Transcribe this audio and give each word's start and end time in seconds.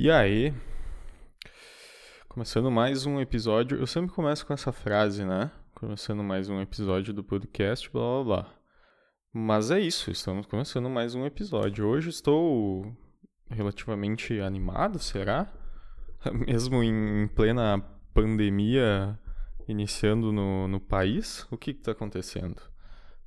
E 0.00 0.12
aí, 0.12 0.54
começando 2.28 2.70
mais 2.70 3.04
um 3.04 3.20
episódio. 3.20 3.76
Eu 3.76 3.86
sempre 3.88 4.14
começo 4.14 4.46
com 4.46 4.54
essa 4.54 4.70
frase, 4.70 5.24
né? 5.24 5.50
Começando 5.74 6.22
mais 6.22 6.48
um 6.48 6.60
episódio 6.60 7.12
do 7.12 7.24
podcast, 7.24 7.90
blá 7.90 8.22
blá 8.22 8.24
blá. 8.24 8.54
Mas 9.32 9.72
é 9.72 9.80
isso, 9.80 10.08
estamos 10.12 10.46
começando 10.46 10.88
mais 10.88 11.16
um 11.16 11.26
episódio. 11.26 11.84
Hoje 11.84 12.10
estou 12.10 12.96
relativamente 13.50 14.38
animado, 14.38 15.00
será? 15.00 15.52
Mesmo 16.46 16.80
em 16.80 17.26
plena 17.34 17.84
pandemia 18.14 19.18
iniciando 19.66 20.30
no, 20.30 20.68
no 20.68 20.78
país, 20.78 21.44
o 21.50 21.58
que 21.58 21.72
está 21.72 21.90
acontecendo? 21.90 22.62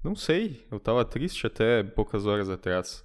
Não 0.01 0.15
sei, 0.15 0.65
eu 0.71 0.77
estava 0.77 1.03
triste 1.03 1.45
até 1.45 1.83
poucas 1.83 2.25
horas 2.25 2.49
atrás. 2.49 3.03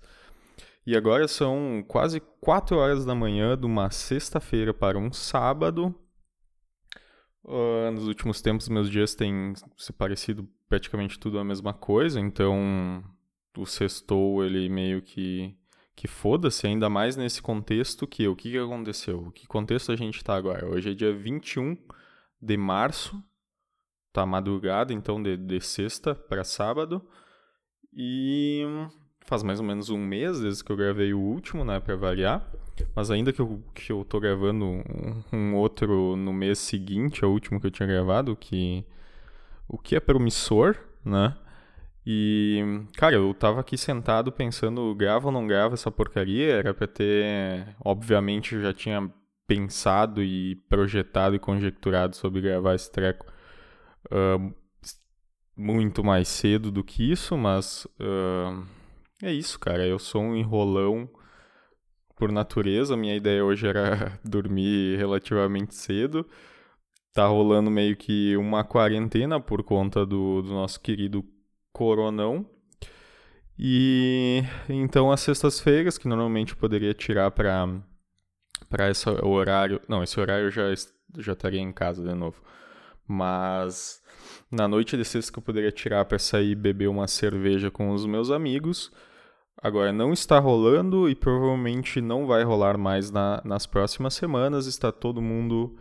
E 0.87 0.97
agora 0.97 1.27
são 1.27 1.85
quase 1.89 2.21
4 2.41 2.77
horas 2.77 3.05
da 3.05 3.15
manhã 3.15 3.59
de 3.59 3.67
uma 3.67 3.91
sexta-feira 3.91 4.73
para 4.73 4.97
um 4.97 5.13
sábado. 5.13 5.93
Uh, 7.43 7.91
nos 7.93 8.07
últimos 8.07 8.41
tempos, 8.41 8.69
meus 8.69 8.89
dias 8.89 9.15
têm 9.15 9.53
se 9.77 9.93
parecido 9.93 10.49
praticamente 10.69 11.19
tudo 11.19 11.41
a 11.41 11.45
mesma 11.45 11.75
coisa, 11.75 12.21
então 12.21 13.03
o 13.57 13.67
sextou 13.67 14.45
ele 14.45 14.69
meio 14.69 15.03
que 15.03 15.57
que 15.95 16.07
foda-se, 16.07 16.67
ainda 16.67 16.91
mais 16.91 17.17
nesse 17.17 17.41
contexto 17.41 18.07
que 18.07 18.29
o 18.29 18.37
que, 18.37 18.51
que 18.51 18.59
aconteceu? 18.59 19.33
Que 19.33 19.47
contexto 19.47 19.91
a 19.91 19.97
gente 19.97 20.19
está 20.19 20.37
agora? 20.37 20.69
Hoje 20.69 20.91
é 20.91 20.95
dia 20.95 21.11
21 21.17 21.75
de 22.41 22.57
março, 22.59 23.19
tá 24.13 24.27
madrugada, 24.27 24.93
então 24.93 25.23
de, 25.23 25.39
de 25.39 25.59
sexta 25.59 26.15
para 26.15 26.45
sábado, 26.45 27.03
e 27.95 28.63
faz 29.27 29.43
mais 29.43 29.61
ou 29.61 29.67
menos 29.67 29.91
um 29.91 29.99
mês 29.99 30.41
desde 30.41 30.65
que 30.65 30.71
eu 30.71 30.77
gravei 30.77 31.13
o 31.13 31.21
último, 31.21 31.65
né, 31.65 31.81
para 31.81 31.97
variar. 31.97 32.47
Mas 32.95 33.11
ainda 33.11 33.33
que 33.33 33.41
eu, 33.41 33.63
que 33.75 33.91
eu 33.91 34.05
tô 34.05 34.21
gravando 34.21 34.65
um, 34.65 35.23
um, 35.33 35.55
outro 35.55 36.15
no 36.17 36.33
mês 36.33 36.59
seguinte 36.59 37.25
ao 37.25 37.31
último 37.31 37.61
que 37.61 37.67
eu 37.67 37.71
tinha 37.71 37.87
gravado, 37.87 38.37
que, 38.37 38.85
o 39.69 39.79
que 39.79 39.97
é 39.97 40.01
promissor, 40.01 40.77
né? 41.05 41.35
E, 42.07 42.63
cara, 42.97 43.17
eu 43.17 43.35
tava 43.35 43.61
aqui 43.61 43.77
sentado 43.77 44.31
pensando, 44.31 44.95
grava 44.95 45.27
ou 45.27 45.33
não 45.33 45.47
grava 45.47 45.75
essa 45.75 45.91
porcaria? 45.91 46.55
Era 46.55 46.73
pra 46.73 46.87
ter. 46.87 47.75
Obviamente 47.85 48.55
eu 48.55 48.63
já 48.63 48.73
tinha 48.73 49.11
pensado 49.47 50.23
e 50.23 50.55
projetado 50.69 51.35
e 51.35 51.39
conjecturado 51.41 52.15
sobre 52.15 52.41
gravar 52.41 52.75
esse 52.75 52.91
treco 52.91 53.27
uh, 54.07 54.55
muito 55.57 56.05
mais 56.05 56.29
cedo 56.29 56.71
do 56.71 56.85
que 56.85 57.11
isso, 57.11 57.37
mas. 57.37 57.87
Uh, 57.99 58.76
é 59.23 59.33
isso, 59.33 59.59
cara. 59.59 59.87
Eu 59.87 59.99
sou 59.99 60.23
um 60.23 60.37
enrolão 60.37 61.09
por 62.17 62.33
natureza. 62.33 62.97
Minha 62.97 63.17
ideia 63.17 63.45
hoje 63.45 63.67
era 63.67 64.19
dormir 64.25 64.97
relativamente 64.97 65.75
cedo. 65.75 66.27
Tá 67.13 67.27
rolando 67.27 67.71
meio 67.71 67.97
que 67.97 68.37
uma 68.37 68.65
quarentena 68.65 69.41
por 69.41 69.63
conta 69.63 70.05
do, 70.05 70.43
do 70.43 70.51
nosso 70.51 70.81
querido 70.81 71.25
coronão. 71.73 72.49
E 73.59 74.43
então 74.69 75.11
as 75.11 75.21
sextas-feiras, 75.21 75.97
que 75.97 76.09
normalmente 76.09 76.53
eu 76.53 76.59
poderia 76.59 76.93
tirar 76.93 77.31
para 77.31 77.69
para 78.69 78.91
esse 78.91 79.09
horário, 79.09 79.81
não, 79.89 80.03
esse 80.03 80.19
horário 80.19 80.47
eu 80.47 80.51
já 80.51 80.65
já 81.19 81.33
estaria 81.33 81.61
em 81.61 81.73
casa 81.73 82.03
de 82.03 82.15
novo. 82.15 82.43
Mas 83.07 84.03
na 84.51 84.69
noite 84.69 84.97
de 84.97 85.05
sexta 85.05 85.33
que 85.33 85.39
eu 85.39 85.43
poderia 85.43 85.73
tirar 85.73 86.05
para 86.05 86.19
sair 86.19 86.55
beber 86.55 86.89
uma 86.89 87.09
cerveja 87.09 87.71
com 87.71 87.91
os 87.91 88.07
meus 88.07 88.31
amigos. 88.31 88.93
Agora, 89.61 89.93
não 89.93 90.13
está 90.13 90.39
rolando 90.39 91.09
e 91.09 91.15
provavelmente 91.15 92.01
não 92.01 92.27
vai 92.27 92.45
rolar 92.45 92.77
mais 92.77 93.11
na, 93.11 93.41
nas 93.45 93.67
próximas 93.67 94.15
semanas. 94.15 94.67
Está 94.67 94.93
todo 94.93 95.23
mundo 95.23 95.77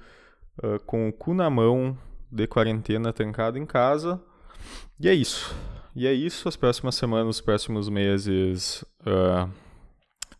uh, 0.63 0.79
com 0.85 1.09
o 1.09 1.13
cu 1.13 1.33
na 1.33 1.49
mão, 1.49 1.97
de 2.31 2.47
quarentena, 2.47 3.13
trancado 3.13 3.57
em 3.57 3.65
casa. 3.65 4.21
E 4.99 5.09
é 5.09 5.13
isso. 5.13 5.53
E 5.95 6.07
é 6.07 6.13
isso. 6.13 6.47
As 6.47 6.55
próximas 6.55 6.95
semanas, 6.95 7.35
os 7.35 7.41
próximos 7.41 7.89
meses. 7.89 8.83
Uh, 9.01 9.49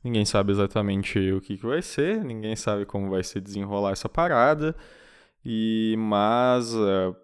ninguém 0.04 0.26
sabe 0.26 0.52
exatamente 0.52 1.20
o 1.32 1.42
que, 1.42 1.58
que 1.58 1.66
vai 1.66 1.82
ser, 1.82 2.24
ninguém 2.24 2.56
sabe 2.56 2.86
como 2.86 3.10
vai 3.10 3.24
se 3.24 3.40
desenrolar 3.42 3.92
essa 3.92 4.08
parada. 4.08 4.76
E 5.44 5.96
mas 5.98 6.74
uh, 6.74 7.16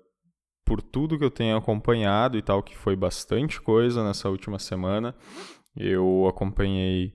por 0.71 0.81
tudo 0.81 1.17
que 1.17 1.25
eu 1.25 1.29
tenho 1.29 1.57
acompanhado 1.57 2.37
e 2.37 2.41
tal, 2.41 2.63
que 2.63 2.77
foi 2.77 2.95
bastante 2.95 3.59
coisa 3.59 4.05
nessa 4.05 4.29
última 4.29 4.57
semana, 4.57 5.13
eu 5.75 6.25
acompanhei. 6.29 7.13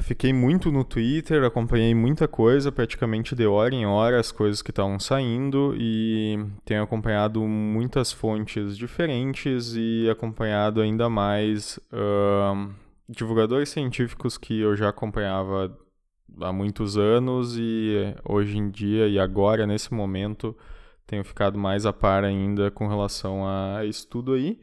Fiquei 0.00 0.32
muito 0.32 0.72
no 0.72 0.82
Twitter, 0.82 1.44
acompanhei 1.44 1.94
muita 1.94 2.26
coisa, 2.26 2.72
praticamente 2.72 3.36
de 3.36 3.46
hora 3.46 3.72
em 3.72 3.86
hora 3.86 4.18
as 4.18 4.32
coisas 4.32 4.62
que 4.62 4.72
estavam 4.72 4.98
saindo 4.98 5.76
e 5.78 6.44
tenho 6.64 6.82
acompanhado 6.82 7.40
muitas 7.42 8.10
fontes 8.10 8.76
diferentes 8.76 9.74
e 9.76 10.10
acompanhado 10.10 10.80
ainda 10.80 11.08
mais 11.08 11.78
uh, 11.92 12.68
divulgadores 13.08 13.68
científicos 13.68 14.36
que 14.36 14.58
eu 14.58 14.74
já 14.74 14.88
acompanhava 14.88 15.72
há 16.40 16.52
muitos 16.52 16.98
anos 16.98 17.56
e 17.56 18.12
hoje 18.28 18.58
em 18.58 18.70
dia 18.70 19.06
e 19.06 19.20
agora, 19.20 19.68
nesse 19.68 19.94
momento, 19.94 20.56
tenho 21.06 21.24
ficado 21.24 21.58
mais 21.58 21.86
a 21.86 21.92
par 21.92 22.24
ainda 22.24 22.70
com 22.70 22.88
relação 22.88 23.46
a 23.46 23.84
estudo 23.84 24.34
aí. 24.34 24.60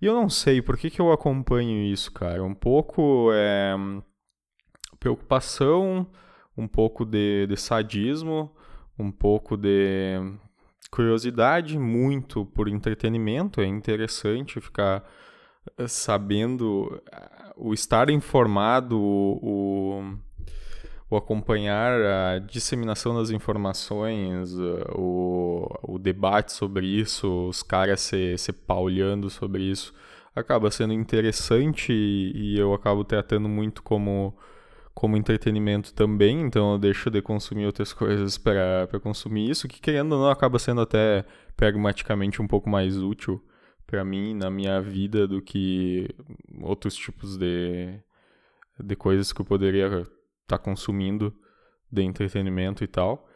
E 0.00 0.06
eu 0.06 0.14
não 0.14 0.28
sei 0.28 0.62
por 0.62 0.76
que, 0.76 0.90
que 0.90 1.00
eu 1.00 1.12
acompanho 1.12 1.82
isso, 1.84 2.12
cara. 2.12 2.42
Um 2.42 2.54
pouco 2.54 3.30
é 3.32 3.74
preocupação, 4.98 6.06
um 6.56 6.66
pouco 6.66 7.04
de, 7.04 7.46
de 7.46 7.56
sadismo, 7.56 8.54
um 8.98 9.10
pouco 9.10 9.56
de 9.56 10.16
curiosidade, 10.90 11.78
muito 11.78 12.44
por 12.46 12.68
entretenimento. 12.68 13.60
É 13.60 13.66
interessante 13.66 14.60
ficar 14.60 15.04
eh, 15.78 15.86
sabendo, 15.86 17.00
eh, 17.12 17.52
o 17.56 17.72
estar 17.72 18.10
informado, 18.10 18.98
o, 18.98 20.00
o 20.00 20.18
acompanhar 21.16 21.92
a 22.02 22.38
disseminação 22.38 23.14
das 23.14 23.30
informações, 23.30 24.54
o, 24.94 25.66
o 25.82 25.98
debate 25.98 26.52
sobre 26.52 26.86
isso, 26.86 27.48
os 27.48 27.62
caras 27.62 28.00
se, 28.00 28.36
se 28.36 28.52
paulhando 28.52 29.30
sobre 29.30 29.62
isso, 29.62 29.94
acaba 30.34 30.70
sendo 30.70 30.92
interessante 30.92 31.92
e, 31.92 32.32
e 32.34 32.58
eu 32.58 32.74
acabo 32.74 33.04
tratando 33.04 33.48
muito 33.48 33.82
como, 33.82 34.36
como 34.94 35.16
entretenimento 35.16 35.94
também, 35.94 36.42
então 36.42 36.72
eu 36.72 36.78
deixo 36.78 37.10
de 37.10 37.22
consumir 37.22 37.66
outras 37.66 37.92
coisas 37.92 38.36
para 38.36 38.86
consumir 39.02 39.50
isso, 39.50 39.66
que 39.66 39.80
querendo 39.80 40.12
ou 40.12 40.20
não 40.20 40.30
acaba 40.30 40.58
sendo 40.58 40.82
até 40.82 41.24
pragmaticamente 41.56 42.42
um 42.42 42.46
pouco 42.46 42.68
mais 42.68 42.98
útil 42.98 43.42
para 43.86 44.04
mim 44.04 44.34
na 44.34 44.50
minha 44.50 44.80
vida 44.82 45.26
do 45.26 45.40
que 45.40 46.08
outros 46.60 46.94
tipos 46.94 47.38
de, 47.38 47.98
de 48.78 48.94
coisas 48.94 49.32
que 49.32 49.40
eu 49.40 49.46
poderia 49.46 50.06
tá 50.48 50.58
consumindo 50.58 51.34
de 51.90 52.02
entretenimento 52.02 52.82
e 52.82 52.86
tal. 52.86 53.28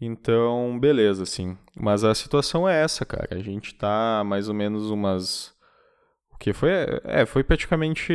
Então, 0.00 0.78
beleza, 0.80 1.22
assim. 1.22 1.56
Mas 1.76 2.02
a 2.02 2.14
situação 2.14 2.68
é 2.68 2.82
essa, 2.82 3.04
cara. 3.04 3.28
A 3.30 3.38
gente 3.38 3.74
tá 3.74 4.22
mais 4.26 4.48
ou 4.48 4.54
menos 4.54 4.90
umas. 4.90 5.54
O 6.32 6.38
que 6.38 6.52
foi? 6.52 6.70
É, 7.04 7.24
foi 7.24 7.44
praticamente 7.44 8.12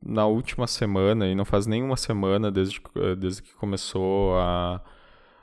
na 0.00 0.26
última 0.26 0.66
semana, 0.66 1.26
e 1.26 1.34
não 1.34 1.44
faz 1.44 1.66
nenhuma 1.66 1.96
semana 1.96 2.50
desde, 2.50 2.80
desde 3.18 3.42
que 3.42 3.54
começou 3.54 4.38
a, 4.38 4.80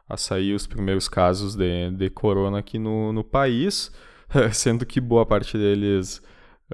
a 0.08 0.16
sair 0.16 0.54
os 0.54 0.68
primeiros 0.68 1.10
casos 1.10 1.56
de, 1.56 1.92
de 1.92 2.10
corona 2.10 2.60
aqui 2.60 2.80
no, 2.80 3.12
no 3.12 3.24
país, 3.24 3.92
sendo 4.54 4.86
que 4.86 5.02
boa 5.02 5.26
parte 5.26 5.58
deles 5.58 6.22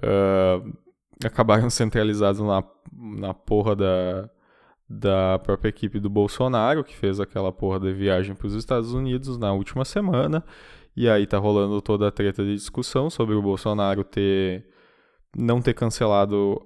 uh, 0.04 0.78
acabaram 1.26 1.70
centralizados 1.72 2.42
na, 2.42 2.64
na 2.94 3.34
porra 3.34 3.76
da, 3.76 4.30
da 4.90 5.40
própria 5.40 5.70
equipe 5.70 6.00
do 6.00 6.10
Bolsonaro, 6.10 6.84
que 6.84 6.96
fez 6.96 7.20
aquela 7.20 7.52
porra 7.52 7.80
de 7.80 7.94
viagem 7.94 8.36
para 8.36 8.48
os 8.48 8.54
Estados 8.54 8.94
Unidos 8.94 9.38
na 9.38 9.52
última 9.52 9.84
semana. 9.84 10.44
E 10.96 11.10
aí 11.10 11.28
tá 11.28 11.38
rolando 11.38 11.82
toda 11.82 12.08
a 12.08 12.12
treta 12.12 12.44
de 12.44 12.56
discussão 12.56 13.10
sobre 13.10 13.36
o 13.36 13.42
Bolsonaro 13.42 14.04
ter 14.04 14.66
não 15.36 15.62
ter 15.62 15.74
cancelado 15.74 16.60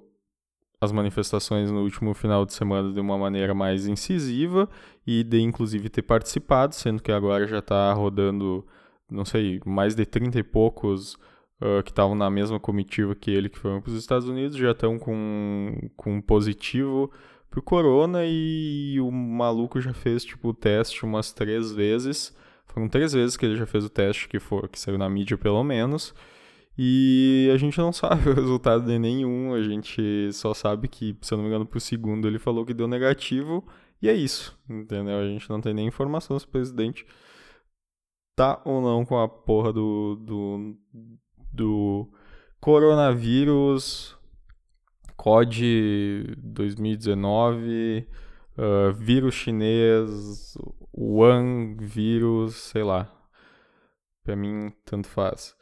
as 0.80 0.90
manifestações 0.90 1.70
no 1.70 1.82
último 1.82 2.14
final 2.14 2.44
de 2.44 2.52
semana 2.54 2.92
de 2.92 2.98
uma 2.98 3.16
maneira 3.16 3.54
mais 3.54 3.86
incisiva 3.86 4.68
e 5.06 5.22
de 5.22 5.40
inclusive 5.40 5.88
ter 5.88 6.02
participado, 6.02 6.74
sendo 6.74 7.02
que 7.02 7.12
agora 7.12 7.46
já 7.46 7.58
está 7.58 7.92
rodando, 7.92 8.66
não 9.08 9.24
sei, 9.24 9.60
mais 9.64 9.94
de 9.94 10.04
30 10.04 10.40
e 10.40 10.42
poucos 10.42 11.14
uh, 11.60 11.82
que 11.84 11.90
estavam 11.90 12.16
na 12.16 12.28
mesma 12.28 12.58
comitiva 12.58 13.14
que 13.14 13.30
ele 13.30 13.48
que 13.48 13.58
foram 13.58 13.80
para 13.80 13.90
os 13.90 13.98
Estados 13.98 14.28
Unidos 14.28 14.56
já 14.56 14.72
estão 14.72 14.98
com, 14.98 15.90
com 15.96 16.20
positivo 16.20 17.12
pro 17.52 17.62
corona 17.62 18.20
e 18.24 18.98
o 18.98 19.10
maluco 19.10 19.78
já 19.78 19.92
fez, 19.92 20.24
tipo, 20.24 20.48
o 20.48 20.54
teste 20.54 21.04
umas 21.04 21.32
três 21.32 21.70
vezes. 21.70 22.34
Foram 22.66 22.88
três 22.88 23.12
vezes 23.12 23.36
que 23.36 23.44
ele 23.44 23.56
já 23.56 23.66
fez 23.66 23.84
o 23.84 23.90
teste 23.90 24.26
que, 24.26 24.40
for, 24.40 24.66
que 24.70 24.80
saiu 24.80 24.96
na 24.96 25.08
mídia, 25.08 25.36
pelo 25.36 25.62
menos. 25.62 26.14
E 26.76 27.50
a 27.54 27.58
gente 27.58 27.76
não 27.76 27.92
sabe 27.92 28.30
o 28.30 28.34
resultado 28.34 28.86
de 28.86 28.98
nenhum, 28.98 29.52
a 29.52 29.62
gente 29.62 30.32
só 30.32 30.54
sabe 30.54 30.88
que, 30.88 31.14
se 31.20 31.34
eu 31.34 31.36
não 31.36 31.44
me 31.44 31.50
engano, 31.50 31.66
pro 31.66 31.78
segundo 31.78 32.26
ele 32.26 32.38
falou 32.38 32.64
que 32.64 32.72
deu 32.72 32.88
negativo, 32.88 33.62
e 34.00 34.08
é 34.08 34.14
isso, 34.14 34.58
entendeu? 34.68 35.18
A 35.18 35.26
gente 35.26 35.48
não 35.50 35.60
tem 35.60 35.74
nem 35.74 35.86
informação 35.86 36.38
se 36.38 36.46
o 36.46 36.48
presidente 36.48 37.06
tá 38.34 38.62
ou 38.64 38.80
não 38.80 39.04
com 39.04 39.18
a 39.18 39.28
porra 39.28 39.74
do, 39.74 40.16
do, 40.16 40.76
do 41.52 42.08
coronavírus 42.58 44.16
COD 45.22 46.34
2019, 46.36 48.08
uh, 48.58 48.92
vírus 48.92 49.36
chinês, 49.36 50.58
Wuhan 50.92 51.76
vírus, 51.78 52.56
sei 52.56 52.82
lá. 52.82 53.08
Pra 54.24 54.34
mim, 54.34 54.72
tanto 54.84 55.06
faz. 55.06 55.54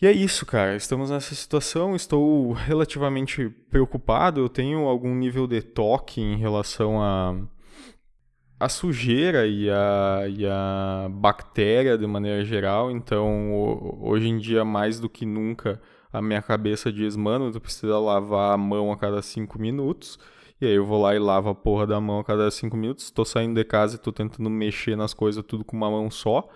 E 0.00 0.06
é 0.06 0.12
isso, 0.12 0.46
cara. 0.46 0.76
Estamos 0.76 1.10
nessa 1.10 1.34
situação. 1.34 1.96
Estou 1.96 2.52
relativamente 2.52 3.48
preocupado. 3.68 4.40
Eu 4.40 4.48
tenho 4.48 4.86
algum 4.86 5.12
nível 5.12 5.48
de 5.48 5.60
toque 5.60 6.20
em 6.20 6.36
relação 6.36 7.02
a 7.02 7.34
a 8.60 8.68
sujeira 8.68 9.44
e 9.44 9.68
a, 9.68 10.22
e 10.28 10.46
a 10.46 11.08
bactéria 11.10 11.98
de 11.98 12.06
maneira 12.06 12.44
geral. 12.44 12.92
Então, 12.92 13.52
hoje 14.00 14.28
em 14.28 14.38
dia, 14.38 14.64
mais 14.64 15.00
do 15.00 15.08
que 15.08 15.26
nunca, 15.26 15.82
a 16.14 16.22
minha 16.22 16.40
cabeça 16.40 16.92
diz: 16.92 17.16
mano, 17.16 17.50
tu 17.50 17.60
precisa 17.60 17.98
lavar 17.98 18.54
a 18.54 18.56
mão 18.56 18.92
a 18.92 18.96
cada 18.96 19.20
cinco 19.20 19.60
minutos. 19.60 20.16
E 20.60 20.66
aí 20.66 20.74
eu 20.74 20.86
vou 20.86 21.02
lá 21.02 21.14
e 21.14 21.18
lavo 21.18 21.48
a 21.48 21.54
porra 21.54 21.88
da 21.88 22.00
mão 22.00 22.20
a 22.20 22.24
cada 22.24 22.48
cinco 22.52 22.76
minutos. 22.76 23.10
Tô 23.10 23.24
saindo 23.24 23.54
de 23.56 23.64
casa 23.64 23.96
e 23.96 23.98
tô 23.98 24.12
tentando 24.12 24.48
mexer 24.48 24.96
nas 24.96 25.12
coisas 25.12 25.44
tudo 25.44 25.64
com 25.64 25.76
uma 25.76 25.90
mão 25.90 26.08
só. 26.10 26.48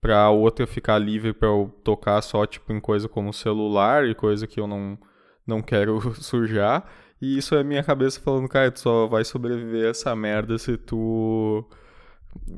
Pra 0.00 0.30
outra 0.30 0.66
ficar 0.66 0.98
livre 0.98 1.34
para 1.34 1.48
eu 1.48 1.70
tocar 1.84 2.22
só 2.22 2.46
tipo 2.46 2.72
em 2.72 2.80
coisa 2.80 3.06
como 3.06 3.32
celular 3.32 4.06
e 4.06 4.14
coisa 4.14 4.46
que 4.46 4.58
eu 4.58 4.66
não, 4.66 4.98
não 5.46 5.60
quero 5.60 6.00
sujar. 6.16 6.90
E 7.20 7.36
isso 7.38 7.54
é 7.54 7.62
minha 7.62 7.82
cabeça 7.84 8.20
falando, 8.20 8.48
cara, 8.48 8.70
tu 8.70 8.80
só 8.80 9.06
vai 9.06 9.24
sobreviver 9.24 9.86
a 9.86 9.90
essa 9.90 10.16
merda 10.16 10.56
se 10.58 10.78
tu. 10.78 11.64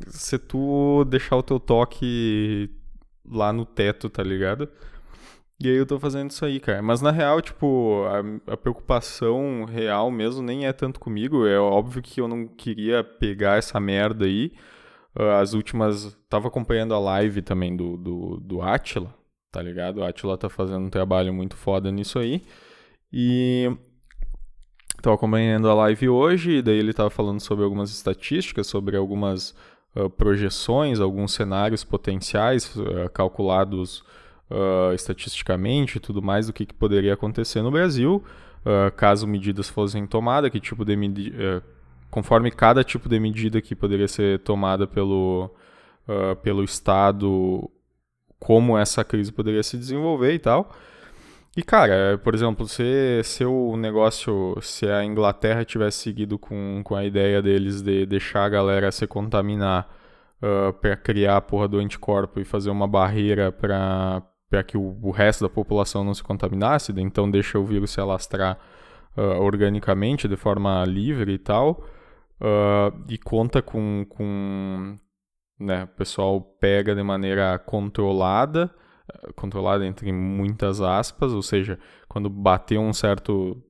Se 0.08 0.38
tu 0.38 1.04
deixar 1.06 1.36
o 1.36 1.42
teu 1.42 1.60
toque 1.60 2.70
lá 3.28 3.52
no 3.52 3.66
teto, 3.66 4.08
tá 4.08 4.22
ligado? 4.22 4.68
E 5.58 5.68
aí 5.68 5.76
eu 5.76 5.86
tô 5.86 5.98
fazendo 5.98 6.30
isso 6.30 6.44
aí, 6.44 6.60
cara. 6.60 6.82
Mas 6.82 7.00
na 7.00 7.10
real, 7.10 7.40
tipo, 7.40 8.04
a, 8.04 8.52
a, 8.52 8.56
preocupação 8.56 9.64
real 9.64 10.10
mesmo 10.10 10.42
nem 10.42 10.66
é 10.66 10.72
tanto 10.72 11.00
comigo. 11.00 11.46
É 11.46 11.58
óbvio 11.58 12.02
que 12.02 12.20
eu 12.20 12.28
não 12.28 12.46
queria 12.46 13.02
pegar 13.02 13.56
essa 13.58 13.80
merda 13.80 14.26
aí. 14.26 14.52
Ah, 15.14 15.40
as 15.40 15.54
últimas. 15.54 16.16
Tava 16.28 16.48
acompanhando 16.48 16.94
a 16.94 16.98
live 16.98 17.42
também 17.42 17.76
do, 17.76 17.96
do, 17.96 18.36
do 18.40 18.62
Atila, 18.62 19.14
tá 19.50 19.62
ligado? 19.62 19.98
O 19.98 20.04
Atila 20.04 20.36
tá 20.36 20.48
fazendo 20.50 20.86
um 20.86 20.90
trabalho 20.90 21.32
muito 21.32 21.56
foda 21.56 21.90
nisso 21.90 22.18
aí. 22.18 22.44
E 23.12 23.70
Estou 24.96 25.12
acompanhando 25.12 25.68
a 25.68 25.74
live 25.74 26.08
hoje, 26.08 26.62
daí 26.62 26.78
ele 26.78 26.90
estava 26.90 27.10
falando 27.10 27.38
sobre 27.38 27.64
algumas 27.64 27.90
estatísticas, 27.90 28.66
sobre 28.66 28.96
algumas 28.96 29.54
uh, 29.94 30.08
projeções, 30.10 30.98
alguns 30.98 31.32
cenários 31.32 31.84
potenciais 31.84 32.74
uh, 32.74 33.08
calculados 33.12 34.02
uh, 34.50 34.94
estatisticamente 34.94 35.98
e 35.98 36.00
tudo 36.00 36.22
mais 36.22 36.46
do 36.46 36.52
que, 36.52 36.66
que, 36.66 36.74
poderia 36.74 37.14
acontecer 37.14 37.62
no 37.62 37.70
Brasil, 37.70 38.22
caso 38.96 39.28
medidas 39.28 39.68
fossem 39.68 40.08
tomadas, 40.08 40.50
que 40.50 40.58
tipo 40.58 40.84
de 40.84 40.96
medida, 40.96 41.62
conforme 42.10 42.50
cada 42.50 42.82
tipo 42.82 43.08
de 43.08 43.20
medida 43.20 43.62
que 43.62 43.76
poderia 43.76 44.08
ser 44.08 44.40
tomada 44.40 44.88
pelo, 44.88 45.48
pelo 46.42 46.64
Estado, 46.64 47.70
como 48.40 48.76
essa 48.76 49.04
crise 49.04 49.30
poderia 49.30 49.62
se 49.62 49.76
desenvolver 49.76 50.34
e 50.34 50.38
tal. 50.40 50.72
E, 51.56 51.62
cara, 51.62 52.20
por 52.22 52.34
exemplo, 52.34 52.68
se, 52.68 53.22
se 53.24 53.42
o 53.42 53.76
negócio, 53.78 54.58
se 54.60 54.86
a 54.90 55.02
Inglaterra 55.02 55.64
tivesse 55.64 55.98
seguido 56.00 56.38
com, 56.38 56.82
com 56.84 56.94
a 56.94 57.02
ideia 57.02 57.40
deles 57.40 57.80
de 57.80 58.04
deixar 58.04 58.44
a 58.44 58.48
galera 58.50 58.92
se 58.92 59.06
contaminar 59.06 59.88
uh, 60.42 60.74
para 60.74 60.96
criar 60.98 61.38
a 61.38 61.40
porra 61.40 61.66
do 61.66 61.78
anticorpo 61.78 62.40
e 62.40 62.44
fazer 62.44 62.68
uma 62.68 62.86
barreira 62.86 63.50
para 63.50 64.22
que 64.66 64.76
o, 64.76 64.96
o, 65.02 65.10
resto 65.10 65.44
da 65.44 65.48
população 65.48 66.04
não 66.04 66.14
se 66.14 66.22
contaminasse, 66.22 66.92
então 66.96 67.30
deixa 67.30 67.58
o 67.58 67.64
vírus 67.64 67.90
se 67.90 68.00
alastrar 68.00 68.58
uh, 69.16 69.40
organicamente, 69.42 70.28
de 70.28 70.36
forma 70.36 70.84
livre 70.84 71.32
e 71.32 71.38
tal, 71.38 71.84
uh, 72.40 72.96
e 73.08 73.18
conta 73.18 73.60
com, 73.60 74.06
com 74.08 74.96
né, 75.58 75.84
o 75.84 75.88
pessoal 75.88 76.40
pega 76.40 76.94
de 76.94 77.02
maneira 77.02 77.58
controlada, 77.58 78.72
controlada 79.34 79.84
entre 79.86 80.12
muitas 80.12 80.80
aspas, 80.80 81.32
ou 81.32 81.42
seja, 81.42 81.78
quando 82.08 82.30
bateu 82.30 82.80
um 82.80 82.92
certo 82.92 83.62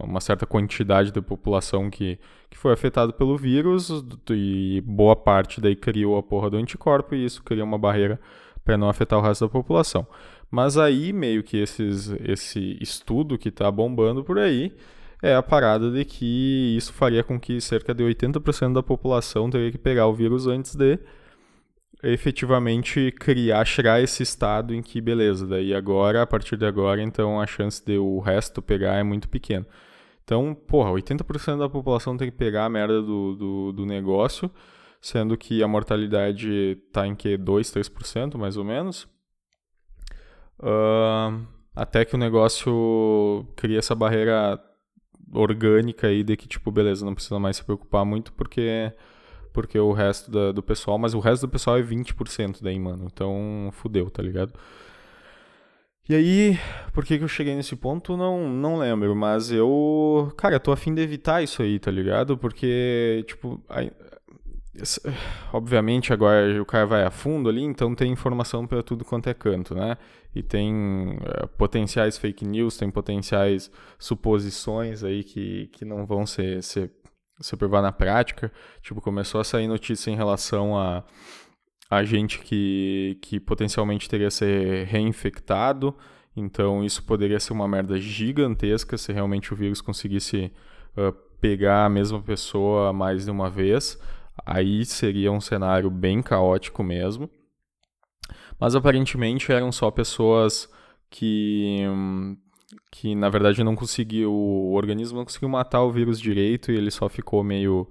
uma 0.00 0.20
certa 0.20 0.46
quantidade 0.46 1.10
de 1.10 1.20
população 1.20 1.90
que, 1.90 2.18
que 2.48 2.56
foi 2.56 2.72
afetada 2.72 3.12
pelo 3.12 3.36
vírus 3.36 3.90
e 4.30 4.80
boa 4.86 5.16
parte 5.16 5.60
daí 5.60 5.74
criou 5.74 6.16
a 6.16 6.22
porra 6.22 6.50
do 6.50 6.56
anticorpo 6.56 7.14
e 7.14 7.24
isso 7.24 7.42
cria 7.42 7.64
uma 7.64 7.78
barreira 7.78 8.20
para 8.70 8.78
não 8.78 8.88
afetar 8.88 9.18
o 9.18 9.22
resto 9.22 9.44
da 9.44 9.48
população. 9.48 10.06
Mas 10.48 10.78
aí 10.78 11.12
meio 11.12 11.42
que 11.42 11.56
esses, 11.56 12.08
esse 12.24 12.78
estudo 12.80 13.36
que 13.36 13.48
está 13.48 13.68
bombando 13.68 14.22
por 14.22 14.38
aí 14.38 14.72
é 15.20 15.34
a 15.34 15.42
parada 15.42 15.90
de 15.90 16.04
que 16.04 16.76
isso 16.76 16.92
faria 16.92 17.24
com 17.24 17.38
que 17.38 17.60
cerca 17.60 17.92
de 17.92 18.04
80% 18.04 18.72
da 18.72 18.82
população 18.82 19.50
teria 19.50 19.72
que 19.72 19.78
pegar 19.78 20.06
o 20.06 20.14
vírus 20.14 20.46
antes 20.46 20.76
de 20.76 21.00
efetivamente 22.00 23.12
criar, 23.18 23.64
chegar 23.64 24.00
esse 24.00 24.22
estado 24.22 24.72
em 24.72 24.80
que, 24.80 25.00
beleza, 25.00 25.46
daí 25.46 25.74
agora, 25.74 26.22
a 26.22 26.26
partir 26.26 26.56
de 26.56 26.64
agora, 26.64 27.02
então 27.02 27.40
a 27.40 27.46
chance 27.46 27.84
de 27.84 27.98
o 27.98 28.20
resto 28.20 28.62
pegar 28.62 28.94
é 28.94 29.02
muito 29.02 29.28
pequena. 29.28 29.66
Então, 30.24 30.54
porra, 30.54 30.90
80% 30.92 31.58
da 31.58 31.68
população 31.68 32.16
tem 32.16 32.30
que 32.30 32.36
pegar 32.36 32.66
a 32.66 32.70
merda 32.70 33.02
do, 33.02 33.34
do, 33.34 33.72
do 33.72 33.84
negócio, 33.84 34.48
sendo 35.00 35.36
que 35.36 35.62
a 35.62 35.68
mortalidade 35.68 36.76
tá 36.92 37.06
em 37.06 37.14
que? 37.14 37.36
2, 37.36 37.70
3% 37.70 38.36
mais 38.36 38.56
ou 38.56 38.64
menos. 38.64 39.08
Uh, 40.58 41.46
até 41.74 42.04
que 42.04 42.14
o 42.14 42.18
negócio 42.18 43.46
cria 43.56 43.78
essa 43.78 43.94
barreira 43.94 44.60
orgânica 45.32 46.08
aí 46.08 46.22
de 46.22 46.36
que, 46.36 46.46
tipo, 46.46 46.70
beleza, 46.70 47.04
não 47.04 47.14
precisa 47.14 47.38
mais 47.38 47.56
se 47.56 47.64
preocupar 47.64 48.04
muito 48.04 48.32
porque 48.32 48.92
porque 49.52 49.78
o 49.78 49.92
resto 49.92 50.30
da, 50.30 50.52
do 50.52 50.62
pessoal, 50.62 50.96
mas 50.98 51.12
o 51.12 51.18
resto 51.18 51.46
do 51.46 51.50
pessoal 51.50 51.76
é 51.76 51.82
20% 51.82 52.58
daí, 52.62 52.78
mano. 52.78 53.08
Então, 53.12 53.70
fudeu, 53.72 54.08
tá 54.08 54.22
ligado? 54.22 54.52
E 56.08 56.14
aí, 56.14 56.58
por 56.92 57.04
que, 57.04 57.18
que 57.18 57.24
eu 57.24 57.28
cheguei 57.28 57.54
nesse 57.54 57.76
ponto? 57.76 58.16
Não, 58.16 58.48
não 58.48 58.78
lembro, 58.78 59.14
mas 59.14 59.50
eu, 59.52 60.32
cara, 60.36 60.58
tô 60.58 60.72
afim 60.72 60.94
de 60.94 61.02
evitar 61.02 61.42
isso 61.42 61.62
aí, 61.62 61.78
tá 61.78 61.90
ligado? 61.90 62.36
Porque, 62.36 63.24
tipo, 63.26 63.62
obviamente 65.52 66.12
agora 66.12 66.60
o 66.60 66.64
cara 66.64 66.86
vai 66.86 67.04
a 67.04 67.10
fundo 67.10 67.48
ali, 67.48 67.62
então 67.62 67.94
tem 67.94 68.12
informação 68.12 68.66
para 68.66 68.82
tudo 68.82 69.04
quanto 69.04 69.28
é 69.28 69.34
canto, 69.34 69.74
né? 69.74 69.96
E 70.34 70.42
tem 70.42 71.18
é, 71.24 71.46
potenciais 71.46 72.16
fake 72.16 72.44
news, 72.44 72.76
tem 72.76 72.90
potenciais 72.90 73.70
suposições 73.98 75.02
aí 75.02 75.24
que, 75.24 75.66
que 75.68 75.84
não 75.84 76.06
vão 76.06 76.24
ser, 76.24 76.62
ser 76.62 76.90
você 77.36 77.56
provar 77.56 77.82
na 77.82 77.90
prática. 77.90 78.52
Tipo, 78.82 79.00
começou 79.00 79.40
a 79.40 79.44
sair 79.44 79.66
notícia 79.66 80.10
em 80.10 80.16
relação 80.16 80.78
a, 80.78 81.02
a 81.90 82.04
gente 82.04 82.38
que, 82.38 83.18
que 83.22 83.40
potencialmente 83.40 84.08
teria 84.08 84.30
ser 84.30 84.86
reinfectado. 84.86 85.96
Então, 86.36 86.84
isso 86.84 87.02
poderia 87.02 87.40
ser 87.40 87.52
uma 87.52 87.66
merda 87.66 87.98
gigantesca 87.98 88.96
se 88.96 89.12
realmente 89.12 89.52
o 89.52 89.56
vírus 89.56 89.80
conseguisse 89.80 90.52
uh, 90.96 91.12
pegar 91.40 91.86
a 91.86 91.88
mesma 91.88 92.22
pessoa 92.22 92.92
mais 92.92 93.24
de 93.24 93.30
uma 93.30 93.50
vez. 93.50 93.98
Aí 94.44 94.84
seria 94.84 95.32
um 95.32 95.40
cenário 95.40 95.90
bem 95.90 96.22
caótico 96.22 96.82
mesmo. 96.82 97.30
Mas 98.58 98.74
aparentemente 98.74 99.50
eram 99.50 99.72
só 99.72 99.90
pessoas 99.90 100.68
que, 101.08 101.78
que 102.92 103.14
na 103.14 103.28
verdade 103.28 103.64
não 103.64 103.74
conseguiu, 103.74 104.32
o 104.32 104.74
organismo 104.74 105.18
não 105.18 105.24
conseguiu 105.24 105.48
matar 105.48 105.82
o 105.82 105.90
vírus 105.90 106.20
direito 106.20 106.70
e 106.70 106.76
ele 106.76 106.90
só 106.90 107.08
ficou 107.08 107.42
meio 107.42 107.88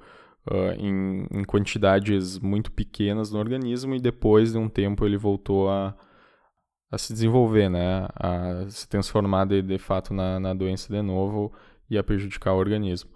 uh, 0.50 0.72
em, 0.78 1.28
em, 1.32 1.44
quantidades 1.44 2.40
muito 2.40 2.72
pequenas 2.72 3.32
no 3.32 3.40
organismo 3.40 3.96
e 3.96 4.00
depois 4.00 4.52
de 4.52 4.58
um 4.58 4.70
tempo 4.70 5.06
ele 5.06 5.18
voltou 5.18 5.70
a, 5.70 5.96
a 6.92 6.98
se 6.98 7.14
desenvolver, 7.14 7.70
né? 7.70 8.08
A 8.16 8.66
se 8.70 8.88
transformar 8.88 9.46
de, 9.46 9.62
de 9.62 9.78
fato 9.78 10.14
na, 10.14 10.40
na 10.40 10.54
doença 10.54 10.92
de 10.94 11.02
novo 11.02 11.52
e 11.90 11.98
a 11.98 12.04
prejudicar 12.04 12.54
o 12.54 12.58
organismo. 12.58 13.10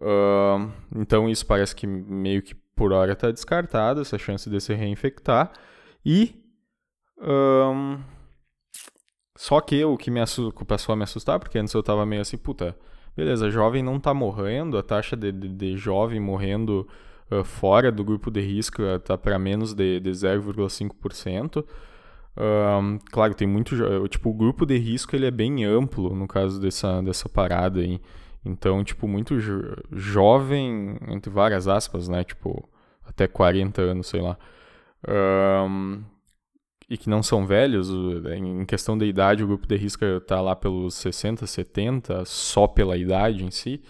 Uh, 0.00 0.70
então 0.94 1.28
isso 1.28 1.44
parece 1.44 1.74
que 1.74 1.86
meio 1.86 2.40
que 2.42 2.54
por 2.54 2.92
hora 2.92 3.12
está 3.12 3.30
descartado, 3.30 4.00
essa 4.00 4.16
chance 4.16 4.48
de 4.48 4.60
se 4.60 4.72
reinfectar. 4.74 5.52
E 6.04 6.34
um, 7.20 7.98
só 9.36 9.60
que 9.60 9.84
o 9.84 9.96
que 9.96 10.10
me 10.10 10.20
passou 10.66 10.92
a 10.92 10.96
me 10.96 11.02
assustar, 11.02 11.38
porque 11.38 11.58
antes 11.58 11.74
eu 11.74 11.82
tava 11.82 12.06
meio 12.06 12.22
assim, 12.22 12.36
puta, 12.36 12.76
beleza, 13.16 13.50
jovem 13.50 13.82
não 13.82 13.98
tá 13.98 14.14
morrendo, 14.14 14.78
a 14.78 14.82
taxa 14.82 15.16
de, 15.16 15.32
de, 15.32 15.48
de 15.48 15.76
jovem 15.76 16.20
morrendo 16.20 16.88
uh, 17.30 17.44
fora 17.44 17.90
do 17.90 18.04
grupo 18.04 18.30
de 18.30 18.40
risco 18.40 18.82
uh, 18.82 18.98
tá 19.00 19.18
para 19.18 19.38
menos 19.38 19.74
de, 19.74 20.00
de 20.00 20.10
0,5%. 20.10 21.64
Um, 22.40 22.98
claro, 23.10 23.34
tem 23.34 23.48
muito. 23.48 23.74
Tipo, 24.08 24.30
o 24.30 24.34
grupo 24.34 24.64
de 24.64 24.78
risco 24.78 25.16
ele 25.16 25.26
é 25.26 25.30
bem 25.30 25.64
amplo 25.64 26.14
no 26.14 26.28
caso 26.28 26.60
dessa, 26.60 27.02
dessa 27.02 27.28
parada 27.28 27.80
aí. 27.80 28.00
Então, 28.44 28.84
tipo, 28.84 29.06
muito 29.08 29.38
jo 29.40 29.76
jovem, 29.92 30.96
entre 31.08 31.30
várias 31.30 31.68
aspas, 31.68 32.08
né? 32.08 32.24
Tipo, 32.24 32.68
até 33.06 33.26
40 33.26 33.82
anos, 33.82 34.06
sei 34.06 34.20
lá. 34.20 34.38
Um, 35.06 36.02
e 36.88 36.96
que 36.96 37.10
não 37.10 37.22
são 37.22 37.46
velhos, 37.46 37.90
em 37.90 38.64
questão 38.64 38.96
da 38.96 39.04
idade, 39.04 39.44
o 39.44 39.46
grupo 39.46 39.66
de 39.66 39.76
risco 39.76 40.04
está 40.04 40.40
lá 40.40 40.56
pelos 40.56 40.94
60, 40.94 41.46
70, 41.46 42.24
só 42.24 42.66
pela 42.66 42.96
idade 42.96 43.44
em 43.44 43.50
si, 43.50 43.82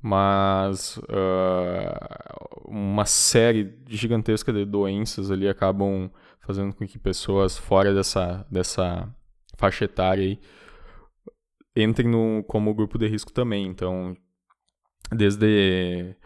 mas 0.00 0.96
uh, 0.96 2.64
uma 2.64 3.04
série 3.04 3.74
gigantesca 3.86 4.52
de 4.52 4.64
doenças 4.64 5.30
ali 5.30 5.48
acabam 5.48 6.10
fazendo 6.40 6.74
com 6.74 6.86
que 6.86 6.98
pessoas 6.98 7.58
fora 7.58 7.92
dessa, 7.92 8.46
dessa 8.50 9.06
faixa 9.58 9.84
etária 9.84 10.24
aí 10.24 10.40
entrem 11.82 12.08
no, 12.08 12.44
como 12.44 12.74
grupo 12.74 12.98
de 12.98 13.06
risco 13.06 13.32
também. 13.32 13.66
Então, 13.66 14.16
desde 15.10 16.16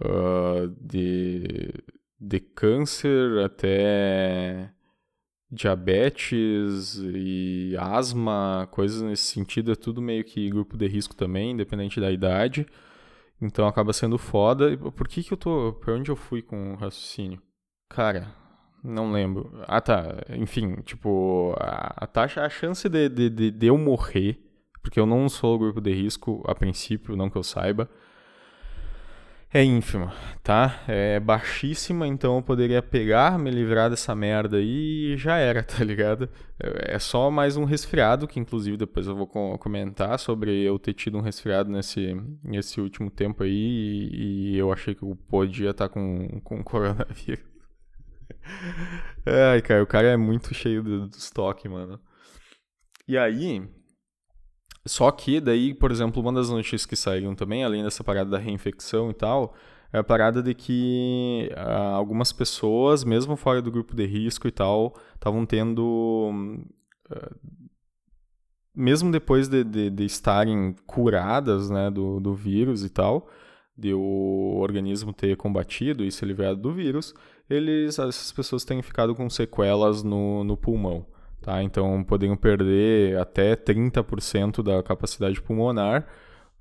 uh, 0.00 0.68
de, 0.80 1.72
de 2.20 2.40
câncer 2.40 3.44
até 3.44 4.72
diabetes 5.50 7.00
e 7.02 7.76
asma, 7.78 8.68
coisas 8.70 9.02
nesse 9.02 9.24
sentido, 9.32 9.72
é 9.72 9.76
tudo 9.76 10.02
meio 10.02 10.24
que 10.24 10.50
grupo 10.50 10.76
de 10.76 10.86
risco 10.86 11.14
também, 11.14 11.52
independente 11.52 12.00
da 12.00 12.10
idade. 12.10 12.66
Então 13.40 13.66
acaba 13.66 13.92
sendo 13.92 14.18
foda. 14.18 14.76
Por 14.76 15.08
que 15.08 15.22
que 15.22 15.32
eu 15.32 15.36
tô. 15.36 15.72
Pra 15.74 15.94
onde 15.94 16.10
eu 16.10 16.16
fui 16.16 16.42
com 16.42 16.72
o 16.72 16.76
raciocínio? 16.76 17.42
Cara, 17.88 18.34
não 18.82 19.12
lembro. 19.12 19.50
Ah 19.66 19.80
tá. 19.80 20.16
Enfim, 20.30 20.76
tipo, 20.82 21.54
a, 21.58 22.04
a 22.04 22.06
taxa, 22.06 22.42
a 22.42 22.48
chance 22.48 22.88
de, 22.88 23.08
de, 23.08 23.30
de, 23.30 23.50
de 23.50 23.66
eu 23.66 23.78
morrer, 23.78 24.43
porque 24.84 25.00
eu 25.00 25.06
não 25.06 25.28
sou 25.28 25.58
grupo 25.58 25.80
de 25.80 25.92
risco 25.92 26.44
a 26.46 26.54
princípio, 26.54 27.16
não 27.16 27.28
que 27.28 27.36
eu 27.36 27.42
saiba 27.42 27.90
é 29.54 29.62
ínfima, 29.62 30.12
tá? 30.42 30.82
É 30.88 31.20
baixíssima, 31.20 32.08
então 32.08 32.34
eu 32.34 32.42
poderia 32.42 32.82
pegar, 32.82 33.38
me 33.38 33.52
livrar 33.52 33.88
dessa 33.88 34.12
merda 34.12 34.56
aí 34.56 35.12
e 35.12 35.16
já 35.16 35.36
era, 35.36 35.62
tá 35.62 35.84
ligado? 35.84 36.28
É, 36.60 36.96
é 36.96 36.98
só 36.98 37.30
mais 37.30 37.56
um 37.56 37.62
resfriado, 37.62 38.26
que 38.26 38.40
inclusive 38.40 38.76
depois 38.76 39.06
eu 39.06 39.14
vou 39.14 39.28
comentar 39.28 40.18
sobre 40.18 40.60
eu 40.64 40.76
ter 40.76 40.92
tido 40.92 41.18
um 41.18 41.20
resfriado 41.20 41.70
nesse, 41.70 42.20
nesse 42.42 42.80
último 42.80 43.08
tempo 43.08 43.44
aí 43.44 43.52
e, 43.52 44.54
e 44.54 44.58
eu 44.58 44.72
achei 44.72 44.92
que 44.92 45.04
eu 45.04 45.16
podia 45.28 45.70
estar 45.70 45.86
tá 45.88 45.94
com, 45.94 46.40
com 46.40 46.60
coronavírus. 46.64 47.44
Ai, 49.24 49.62
cara, 49.62 49.84
o 49.84 49.86
cara 49.86 50.08
é 50.08 50.16
muito 50.16 50.52
cheio 50.52 50.82
do, 50.82 51.06
do 51.06 51.16
estoque, 51.16 51.68
mano. 51.68 52.00
E 53.06 53.16
aí, 53.16 53.62
só 54.86 55.10
que 55.10 55.40
daí, 55.40 55.72
por 55.72 55.90
exemplo, 55.90 56.20
uma 56.22 56.32
das 56.32 56.50
notícias 56.50 56.84
que 56.84 56.96
saíram 56.96 57.34
também, 57.34 57.64
além 57.64 57.82
dessa 57.82 58.04
parada 58.04 58.30
da 58.30 58.38
reinfecção 58.38 59.10
e 59.10 59.14
tal, 59.14 59.54
é 59.92 59.98
a 59.98 60.04
parada 60.04 60.42
de 60.42 60.54
que 60.54 61.50
uh, 61.52 61.94
algumas 61.94 62.32
pessoas, 62.32 63.04
mesmo 63.04 63.36
fora 63.36 63.62
do 63.62 63.70
grupo 63.70 63.94
de 63.94 64.04
risco 64.04 64.48
e 64.48 64.50
tal, 64.50 64.94
estavam 65.14 65.46
tendo. 65.46 66.30
Uh, 67.10 67.64
mesmo 68.74 69.12
depois 69.12 69.48
de, 69.48 69.62
de, 69.62 69.88
de, 69.88 70.04
estarem 70.04 70.74
curadas 70.84 71.70
né, 71.70 71.90
do, 71.90 72.18
do 72.18 72.34
vírus 72.34 72.84
e 72.84 72.88
tal, 72.90 73.28
de 73.78 73.94
o 73.94 74.56
organismo 74.58 75.12
ter 75.12 75.36
combatido 75.36 76.04
e 76.04 76.10
se 76.10 76.24
livrado 76.26 76.60
do 76.60 76.72
vírus, 76.72 77.14
eles, 77.48 77.98
essas 77.98 78.32
pessoas 78.32 78.64
têm 78.64 78.82
ficado 78.82 79.14
com 79.14 79.30
sequelas 79.30 80.02
no, 80.02 80.42
no 80.42 80.56
pulmão. 80.56 81.06
Tá? 81.44 81.62
Então 81.62 82.02
poderiam 82.02 82.38
perder 82.38 83.18
até 83.18 83.54
30% 83.54 84.62
da 84.62 84.82
capacidade 84.82 85.42
pulmonar, 85.42 86.06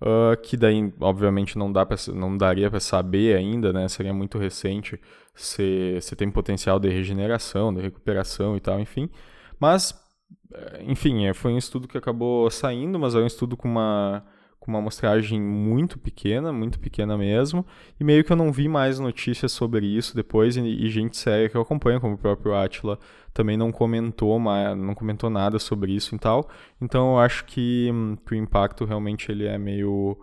uh, 0.02 0.36
que 0.42 0.58
daí 0.58 0.94
obviamente 1.00 1.58
não, 1.58 1.72
dá 1.72 1.86
pra, 1.86 1.96
não 2.14 2.38
daria 2.38 2.70
para 2.70 2.82
saber 2.82 3.38
ainda, 3.38 3.72
né? 3.72 3.88
seria 3.88 4.14
muito 4.14 4.38
recente 4.38 5.00
se, 5.34 5.98
se 6.02 6.18
tem 6.18 6.30
potencial 6.30 6.82
de 6.82 6.90
regeneração, 6.90 7.74
de 7.74 7.80
recuperação 7.80 8.58
e 8.58 8.60
tal, 8.60 8.78
enfim. 8.78 9.10
Mas, 9.58 9.98
eh, 10.54 10.84
enfim, 10.86 11.28
é, 11.28 11.34
foi 11.34 11.54
um 11.54 11.58
estudo 11.58 11.88
que 11.88 11.98
acabou 11.98 12.52
saindo, 12.52 13.00
mas 13.00 13.16
é 13.16 13.20
um 13.20 13.26
estudo 13.26 13.56
com 13.56 13.70
uma 13.70 14.26
com 14.64 14.72
uma 14.72 14.80
amostragem 14.80 15.42
muito 15.42 16.00
pequena, 16.00 16.54
muito 16.54 16.80
pequena 16.80 17.18
mesmo, 17.18 17.66
e 18.00 18.04
meio 18.04 18.24
que 18.24 18.32
eu 18.32 18.38
não 18.38 18.50
vi 18.50 18.70
mais 18.70 18.98
notícias 18.98 19.52
sobre 19.52 19.86
isso 19.86 20.16
depois, 20.16 20.56
e, 20.56 20.62
e 20.62 20.90
gente 20.90 21.18
séria 21.18 21.50
que 21.50 21.58
eu 21.58 21.62
acompanho, 21.62 22.00
como 22.00 22.14
o 22.14 22.18
próprio 22.18 22.56
Atila, 22.56 22.98
também 23.34 23.58
não 23.58 23.74
comentou, 23.74 24.40
mais, 24.40 24.78
não 24.78 24.96
comentou 24.96 25.30
nada 25.30 25.60
sobre 25.60 25.92
isso 25.92 26.16
e 26.16 26.18
tal. 26.18 26.50
Então 26.82 27.14
eu 27.14 27.20
acho 27.20 27.44
que, 27.44 27.90
que 28.26 28.36
o 28.36 28.38
impacto 28.38 28.86
realmente 28.86 29.30
ele 29.30 29.46
é 29.46 29.58
meio 29.58 30.18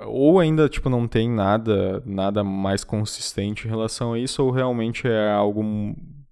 ou 0.00 0.40
ainda 0.40 0.68
tipo 0.68 0.88
não 0.88 1.06
tem 1.06 1.28
nada 1.30 2.02
nada 2.04 2.42
mais 2.42 2.82
consistente 2.82 3.66
em 3.66 3.70
relação 3.70 4.14
a 4.14 4.18
isso 4.18 4.42
ou 4.42 4.50
realmente 4.50 5.06
é 5.06 5.30
algo 5.32 5.62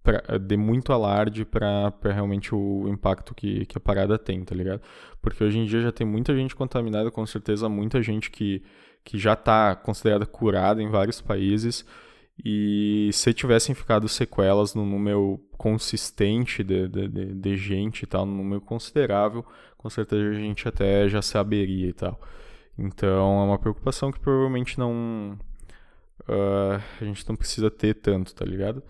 pra, 0.02 0.38
de 0.38 0.56
muito 0.56 0.92
alarde 0.92 1.44
para 1.44 1.92
realmente 2.02 2.54
o 2.54 2.88
impacto 2.88 3.34
que, 3.34 3.64
que 3.66 3.78
a 3.78 3.80
parada 3.80 4.18
tem, 4.18 4.44
tá 4.44 4.54
ligado? 4.54 4.82
Porque 5.20 5.42
hoje 5.44 5.58
em 5.58 5.64
dia 5.66 5.80
já 5.80 5.92
tem 5.92 6.06
muita 6.06 6.34
gente 6.34 6.54
contaminada, 6.54 7.10
com 7.10 7.24
certeza 7.26 7.68
muita 7.68 8.02
gente 8.02 8.30
que, 8.30 8.62
que 9.04 9.18
já 9.18 9.34
está 9.34 9.76
considerada 9.76 10.26
curada 10.26 10.82
em 10.82 10.90
vários 10.90 11.20
países. 11.20 11.84
E 12.44 13.10
se 13.12 13.32
tivessem 13.32 13.74
ficado 13.74 14.08
sequelas 14.08 14.74
no 14.74 14.84
número 14.84 15.38
consistente 15.56 16.64
de, 16.64 16.88
de, 16.88 17.08
de, 17.08 17.34
de 17.34 17.56
gente 17.56 18.02
e 18.02 18.06
tal, 18.06 18.26
no 18.26 18.34
número 18.34 18.60
considerável, 18.60 19.44
com 19.76 19.88
certeza 19.90 20.30
a 20.30 20.34
gente 20.34 20.66
até 20.66 21.08
já 21.08 21.22
saberia 21.22 21.88
e 21.88 21.92
tal. 21.92 22.20
Então 22.76 23.42
é 23.42 23.44
uma 23.44 23.58
preocupação 23.58 24.10
que 24.10 24.18
provavelmente 24.18 24.78
não. 24.78 25.38
Uh, 26.22 26.80
a 27.00 27.04
gente 27.04 27.28
não 27.28 27.36
precisa 27.36 27.70
ter 27.70 27.94
tanto, 27.94 28.34
tá 28.34 28.44
ligado? 28.44 28.82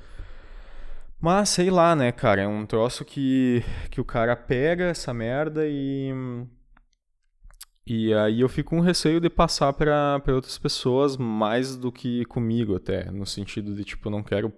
Mas 1.22 1.50
sei 1.50 1.70
lá, 1.70 1.94
né, 1.94 2.10
cara? 2.10 2.42
É 2.42 2.48
um 2.48 2.66
troço 2.66 3.04
que, 3.04 3.62
que 3.92 4.00
o 4.00 4.04
cara 4.04 4.34
pega 4.34 4.86
essa 4.86 5.14
merda 5.14 5.62
e. 5.68 6.12
E 7.86 8.12
aí 8.12 8.40
eu 8.40 8.48
fico 8.48 8.70
com 8.70 8.80
receio 8.80 9.20
de 9.20 9.30
passar 9.30 9.72
para 9.72 10.20
outras 10.28 10.58
pessoas 10.58 11.16
mais 11.16 11.76
do 11.76 11.92
que 11.92 12.24
comigo, 12.24 12.74
até. 12.74 13.08
No 13.12 13.24
sentido 13.24 13.72
de, 13.72 13.84
tipo, 13.84 14.08
eu 14.08 14.10
não 14.10 14.22
quero 14.22 14.52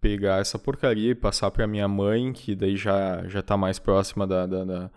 pegar 0.00 0.40
essa 0.40 0.58
porcaria 0.58 1.10
e 1.10 1.14
passar 1.14 1.50
para 1.50 1.66
minha 1.66 1.86
mãe, 1.86 2.32
que 2.32 2.54
daí 2.54 2.76
já, 2.76 3.26
já 3.28 3.42
tá 3.42 3.56
mais 3.56 3.78
próxima 3.78 4.26
da, 4.26 4.46
da, 4.46 4.64
da, 4.64 4.90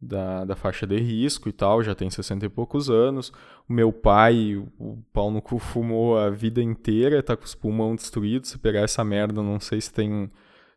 da, 0.00 0.44
da 0.44 0.56
faixa 0.56 0.86
de 0.86 0.96
risco 0.98 1.48
e 1.48 1.52
tal, 1.52 1.82
já 1.82 1.94
tem 1.94 2.08
60 2.08 2.46
e 2.46 2.48
poucos 2.48 2.88
anos. 2.88 3.32
O 3.68 3.72
meu 3.72 3.92
pai, 3.92 4.56
o 4.78 4.98
pau 5.12 5.28
no 5.28 5.42
cu 5.42 5.58
fumou 5.58 6.16
a 6.16 6.30
vida 6.30 6.62
inteira, 6.62 7.20
tá 7.20 7.36
com 7.36 7.44
os 7.44 7.54
pulmões 7.54 7.96
destruídos. 8.02 8.50
Se 8.50 8.58
pegar 8.58 8.82
essa 8.82 9.02
merda, 9.02 9.42
não 9.42 9.58
sei 9.58 9.80
se 9.80 9.92
tem 9.92 10.30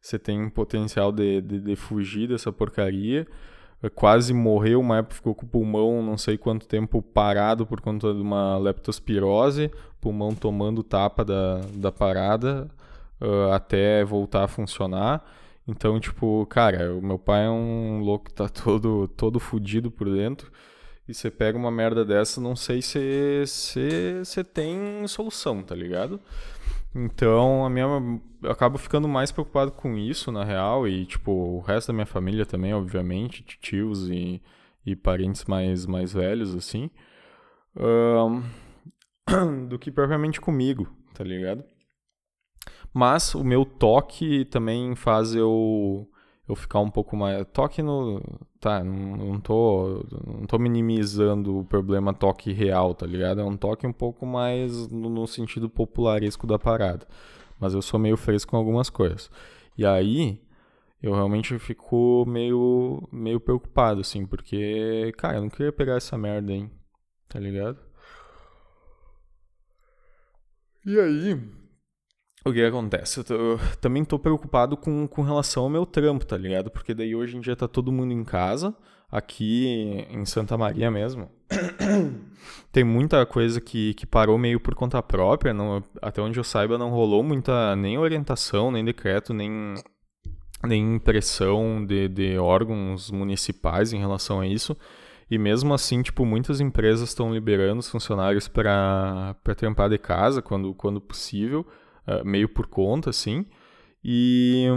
você 0.06 0.20
tem 0.20 0.48
potencial 0.50 1.12
de, 1.12 1.42
de, 1.42 1.60
de, 1.60 1.76
fugir 1.76 2.28
dessa 2.28 2.52
porcaria. 2.52 3.26
Quase 3.96 4.34
morreu, 4.36 4.80
uma 4.80 5.00
época 5.00 5.16
ficou 5.16 5.34
com 5.34 5.46
o 5.46 5.50
pulmão 5.50 6.02
não 6.04 6.16
sei 6.16 6.38
quanto 6.38 6.68
tempo 6.68 7.02
parado 7.02 7.66
por 7.66 7.82
conta 7.82 8.14
de 8.14 8.22
uma 8.22 8.56
leptospirose, 8.58 9.72
pulmão 10.00 10.34
tomando 10.34 10.84
tapa 10.84 11.26
da, 11.26 11.62
da 11.74 11.92
parada 11.92 12.70
uh, 13.20 13.52
até 13.52 14.04
voltar 14.06 14.44
a 14.44 14.48
funcionar. 14.48 15.26
Então, 15.68 16.00
tipo, 16.00 16.46
cara, 16.48 16.94
o 16.94 17.02
meu 17.02 17.18
pai 17.18 17.46
é 17.46 17.50
um 17.50 18.00
louco 18.00 18.26
que 18.26 18.34
tá 18.34 18.48
todo, 18.48 19.08
todo 19.08 19.40
fudido 19.40 19.90
por 19.90 20.08
dentro. 20.08 20.52
E 21.08 21.14
você 21.16 21.32
pega 21.32 21.58
uma 21.58 21.72
merda 21.72 22.06
dessa, 22.06 22.40
não 22.40 22.56
sei 22.56 22.82
se 22.82 23.44
você 24.24 24.44
tem 24.44 25.08
solução, 25.08 25.64
tá 25.64 25.74
ligado? 25.74 26.20
Então, 26.98 27.66
a 27.66 27.70
minha 27.70 27.86
eu 28.42 28.50
acabo 28.50 28.78
ficando 28.78 29.06
mais 29.06 29.30
preocupado 29.30 29.74
com 29.74 29.98
isso, 29.98 30.32
na 30.32 30.46
real, 30.46 30.88
e 30.88 31.06
tipo, 31.06 31.30
o 31.30 31.60
resto 31.60 31.88
da 31.88 31.94
minha 31.94 32.06
família 32.06 32.46
também, 32.46 32.74
obviamente, 32.74 33.44
tios 33.44 34.10
e, 34.10 34.42
e 34.86 34.96
parentes 34.96 35.44
mais 35.44 35.86
mais 35.86 36.14
velhos 36.14 36.56
assim, 36.56 36.90
um, 37.76 38.42
do 39.68 39.78
que 39.78 39.92
propriamente 39.92 40.40
comigo, 40.40 40.88
tá 41.14 41.22
ligado? 41.22 41.66
Mas 42.94 43.36
o 43.36 43.44
meu 43.44 43.66
toque 43.66 44.46
também 44.46 44.96
faz 44.96 45.36
eu 45.36 46.10
eu 46.48 46.56
ficar 46.56 46.80
um 46.80 46.90
pouco 46.90 47.16
mais. 47.18 47.46
Toque 47.52 47.82
no. 47.82 48.22
Tá, 48.60 48.84
não, 48.84 49.40
tô, 49.40 50.06
não 50.26 50.46
tô 50.46 50.60
minimizando 50.60 51.60
o 51.60 51.66
problema 51.66 52.14
toque 52.14 52.52
real, 52.52 52.94
tá 52.94 53.06
ligado? 53.06 53.42
É 53.42 53.44
um 53.44 53.58
toque 53.58 53.86
um 53.88 53.94
pouco 53.94 54.26
mais 54.26 54.88
no, 54.90 55.10
no 55.10 55.28
sentido 55.28 55.70
popularesco 55.70 56.46
da 56.48 56.60
parada. 56.60 57.08
Mas 57.60 57.74
eu 57.74 57.82
sou 57.82 58.00
meio 58.00 58.18
fresco 58.18 58.52
com 58.52 58.58
algumas 58.58 58.90
coisas. 58.90 59.30
E 59.78 59.86
aí, 59.86 60.42
eu 61.02 61.14
realmente 61.14 61.58
fico 61.60 62.26
meio, 62.28 63.08
meio 63.12 63.40
preocupado, 63.40 64.02
assim, 64.02 64.26
porque, 64.26 65.14
cara, 65.18 65.38
eu 65.38 65.42
não 65.42 65.50
queria 65.50 65.72
pegar 65.72 65.96
essa 65.96 66.18
merda, 66.18 66.52
hein? 66.52 66.72
Tá 67.28 67.40
ligado? 67.40 67.80
E 70.86 71.00
aí, 71.00 71.40
o 72.46 72.54
que 72.54 72.64
acontece? 72.64 73.20
Eu, 73.20 73.24
tô, 73.24 73.36
também 73.82 74.06
tô 74.06 74.20
preocupado 74.20 74.78
com, 74.78 75.08
com 75.08 75.24
relação 75.24 75.64
ao 75.64 75.70
meu 75.70 75.86
trampo, 75.86 76.26
tá 76.26 76.38
ligado? 76.38 76.70
Porque 76.70 76.94
daí 76.94 77.16
hoje 77.16 77.36
em 77.36 77.42
dia 77.42 77.56
tá 77.56 77.68
todo 77.68 77.92
mundo 77.92 78.14
em 78.14 78.24
casa, 78.24 78.76
aqui 79.12 80.06
em 80.12 80.24
Santa 80.26 80.56
Maria 80.56 80.92
mesmo. 80.92 81.30
Tem 82.72 82.84
muita 82.84 83.26
coisa 83.26 83.60
que, 83.60 83.96
que 83.96 84.06
parou 84.06 84.38
meio 84.38 84.60
por 84.60 84.76
conta 84.76 85.02
própria, 85.02 85.54
não, 85.54 85.84
até 86.00 86.22
onde 86.22 86.40
eu 86.40 86.44
saiba 86.44 86.78
não 86.78 86.92
rolou 86.92 87.24
muita 87.24 87.76
nem 87.76 87.98
orientação, 87.98 88.72
nem 88.72 88.86
decreto, 88.86 89.34
nem, 89.34 89.74
nem 90.64 91.00
pressão 91.00 91.84
de, 91.84 92.08
de 92.08 92.38
órgãos 92.38 93.10
municipais 93.10 93.92
em 93.92 93.98
relação 93.98 94.40
a 94.40 94.46
isso. 94.46 94.78
E 95.32 95.40
mesmo 95.40 95.74
assim, 95.74 96.04
tipo, 96.04 96.24
muitas 96.24 96.62
empresas 96.62 97.10
estão 97.10 97.34
liberando 97.34 97.80
os 97.80 97.90
funcionários 97.90 98.48
para 98.48 99.36
trampar 99.58 99.90
de 99.90 99.98
casa 99.98 100.44
quando, 100.44 100.76
quando 100.76 101.02
possível 101.02 101.66
uh, 102.08 102.26
meio 102.26 102.50
por 102.50 102.68
conta, 102.68 103.10
assim. 103.10 103.46
E, 104.04 104.68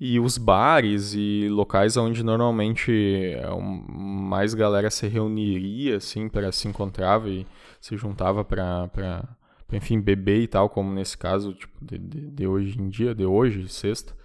e 0.00 0.18
os 0.18 0.38
bares 0.38 1.14
e 1.14 1.48
locais 1.48 1.96
onde 1.96 2.22
normalmente 2.24 2.92
é 3.34 3.48
mais 3.60 4.54
galera 4.54 4.90
se 4.90 5.06
reuniria, 5.06 5.96
assim, 5.96 6.28
para 6.28 6.50
se 6.52 6.68
encontrava 6.68 7.28
e 7.28 7.46
se 7.80 7.96
juntava 7.96 8.44
para, 8.44 9.28
enfim, 9.72 10.00
beber 10.00 10.42
e 10.42 10.46
tal, 10.48 10.68
como 10.68 10.92
nesse 10.92 11.16
caso, 11.16 11.52
tipo, 11.54 11.84
de, 11.84 11.98
de, 11.98 12.30
de 12.30 12.46
hoje 12.46 12.80
em 12.80 12.88
dia, 12.88 13.14
de 13.14 13.24
hoje, 13.24 13.68
sexta. 13.68 14.16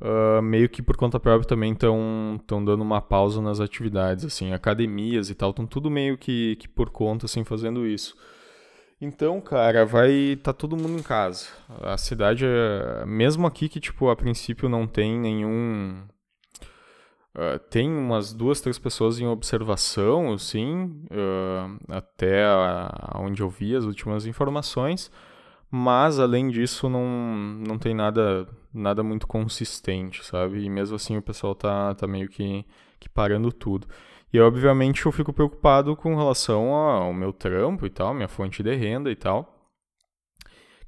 Uh, 0.00 0.42
meio 0.42 0.68
que 0.68 0.82
por 0.82 0.96
conta 0.96 1.20
própria 1.20 1.48
também 1.48 1.72
estão 1.72 2.64
dando 2.64 2.82
uma 2.82 3.00
pausa 3.00 3.40
nas 3.40 3.60
atividades, 3.60 4.24
assim, 4.24 4.52
academias 4.52 5.30
e 5.30 5.34
tal, 5.34 5.50
estão 5.50 5.66
tudo 5.66 5.90
meio 5.90 6.18
que, 6.18 6.56
que 6.56 6.68
por 6.68 6.90
conta, 6.90 7.26
assim, 7.26 7.44
fazendo 7.44 7.86
isso. 7.86 8.14
Então, 9.00 9.40
cara, 9.40 9.84
vai 9.84 10.38
tá 10.42 10.52
todo 10.52 10.76
mundo 10.76 10.98
em 10.98 11.02
casa. 11.02 11.46
A 11.82 11.96
cidade, 11.96 12.44
é... 12.46 13.04
mesmo 13.06 13.46
aqui 13.46 13.68
que 13.68 13.80
tipo 13.80 14.08
a 14.08 14.16
princípio 14.16 14.68
não 14.68 14.86
tem 14.86 15.18
nenhum 15.18 16.02
uh, 17.34 17.58
tem 17.70 17.90
umas 17.90 18.32
duas, 18.32 18.60
três 18.60 18.78
pessoas 18.78 19.18
em 19.18 19.26
observação, 19.26 20.32
assim, 20.32 20.84
uh, 21.10 21.78
até 21.88 22.44
a... 22.44 23.18
onde 23.20 23.42
eu 23.42 23.50
vi 23.50 23.74
as 23.76 23.84
últimas 23.84 24.26
informações, 24.26 25.10
mas 25.70 26.18
além 26.18 26.48
disso 26.48 26.88
não, 26.88 27.06
não 27.66 27.78
tem 27.78 27.94
nada 27.94 28.48
nada 28.72 29.02
muito 29.04 29.26
consistente, 29.26 30.24
sabe? 30.24 30.64
E 30.64 30.70
mesmo 30.70 30.96
assim 30.96 31.16
o 31.16 31.22
pessoal 31.22 31.54
tá, 31.54 31.94
tá 31.94 32.06
meio 32.06 32.28
que, 32.28 32.64
que 32.98 33.08
parando 33.08 33.52
tudo. 33.52 33.86
E 34.34 34.40
obviamente 34.40 35.06
eu 35.06 35.12
fico 35.12 35.32
preocupado 35.32 35.94
com 35.94 36.16
relação 36.16 36.74
ao 36.74 37.14
meu 37.14 37.32
trampo 37.32 37.86
e 37.86 37.90
tal, 37.90 38.12
minha 38.12 38.26
fonte 38.26 38.64
de 38.64 38.74
renda 38.74 39.08
e 39.08 39.14
tal. 39.14 39.48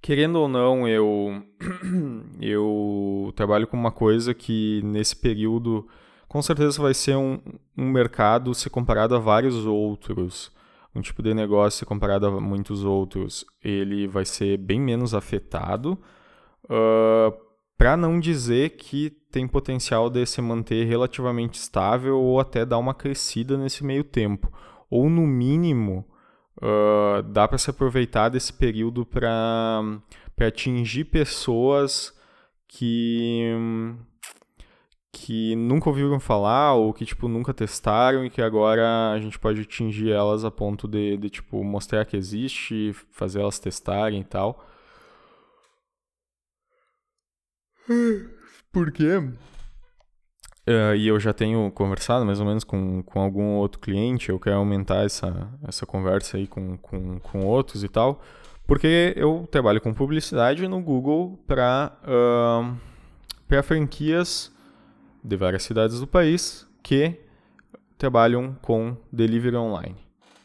Querendo 0.02 0.40
ou 0.40 0.48
não, 0.48 0.88
eu 0.88 1.44
eu 2.42 3.32
trabalho 3.36 3.68
com 3.68 3.76
uma 3.76 3.92
coisa 3.92 4.34
que 4.34 4.82
nesse 4.82 5.14
período 5.14 5.86
com 6.26 6.42
certeza 6.42 6.82
vai 6.82 6.92
ser 6.92 7.16
um, 7.16 7.40
um 7.78 7.88
mercado 7.88 8.52
se 8.52 8.68
comparado 8.68 9.14
a 9.14 9.20
vários 9.20 9.64
outros 9.64 10.50
um 10.92 11.00
tipo 11.00 11.22
de 11.22 11.32
negócio 11.32 11.78
se 11.78 11.86
comparado 11.86 12.26
a 12.26 12.40
muitos 12.40 12.82
outros, 12.82 13.44
ele 13.62 14.08
vai 14.08 14.24
ser 14.24 14.56
bem 14.56 14.80
menos 14.80 15.14
afetado. 15.14 15.96
Uh, 16.64 17.45
para 17.76 17.96
não 17.96 18.18
dizer 18.18 18.70
que 18.70 19.10
tem 19.30 19.46
potencial 19.46 20.08
de 20.08 20.24
se 20.24 20.40
manter 20.40 20.86
relativamente 20.86 21.54
estável 21.58 22.18
ou 22.18 22.40
até 22.40 22.64
dar 22.64 22.78
uma 22.78 22.94
crescida 22.94 23.56
nesse 23.58 23.84
meio 23.84 24.02
tempo. 24.02 24.50
Ou, 24.88 25.10
no 25.10 25.26
mínimo, 25.26 26.04
uh, 26.56 27.22
dá 27.22 27.46
para 27.46 27.58
se 27.58 27.68
aproveitar 27.68 28.30
desse 28.30 28.52
período 28.52 29.04
para 29.04 29.82
atingir 30.40 31.04
pessoas 31.04 32.14
que, 32.66 33.52
que 35.12 35.54
nunca 35.56 35.90
ouviram 35.90 36.18
falar 36.18 36.74
ou 36.74 36.94
que 36.94 37.04
tipo, 37.04 37.28
nunca 37.28 37.52
testaram 37.52 38.24
e 38.24 38.30
que 38.30 38.40
agora 38.40 39.12
a 39.12 39.20
gente 39.20 39.38
pode 39.38 39.60
atingir 39.60 40.12
elas 40.12 40.44
a 40.44 40.50
ponto 40.50 40.88
de, 40.88 41.16
de 41.16 41.28
tipo, 41.28 41.62
mostrar 41.62 42.04
que 42.06 42.16
existe, 42.16 42.94
fazer 43.10 43.40
elas 43.40 43.58
testarem 43.58 44.20
e 44.20 44.24
tal. 44.24 44.64
Por 48.72 48.92
quê? 48.92 49.18
Uh, 50.68 50.96
e 50.96 51.06
eu 51.06 51.20
já 51.20 51.32
tenho 51.32 51.70
conversado 51.70 52.26
mais 52.26 52.40
ou 52.40 52.46
menos 52.46 52.64
com, 52.64 53.00
com 53.04 53.20
algum 53.20 53.54
outro 53.54 53.78
cliente, 53.78 54.30
eu 54.30 54.40
quero 54.40 54.56
aumentar 54.56 55.04
essa, 55.04 55.48
essa 55.62 55.86
conversa 55.86 56.36
aí 56.36 56.48
com, 56.48 56.76
com, 56.78 57.20
com 57.20 57.46
outros 57.46 57.84
e 57.84 57.88
tal, 57.88 58.20
porque 58.66 59.14
eu 59.16 59.46
trabalho 59.48 59.80
com 59.80 59.94
publicidade 59.94 60.66
no 60.66 60.82
Google 60.82 61.38
para 61.46 61.96
uh, 62.02 63.62
franquias 63.62 64.52
de 65.22 65.36
várias 65.36 65.62
cidades 65.62 66.00
do 66.00 66.06
país 66.06 66.66
que 66.82 67.14
trabalham 67.96 68.56
com 68.60 68.96
delivery 69.12 69.56
online, 69.56 69.96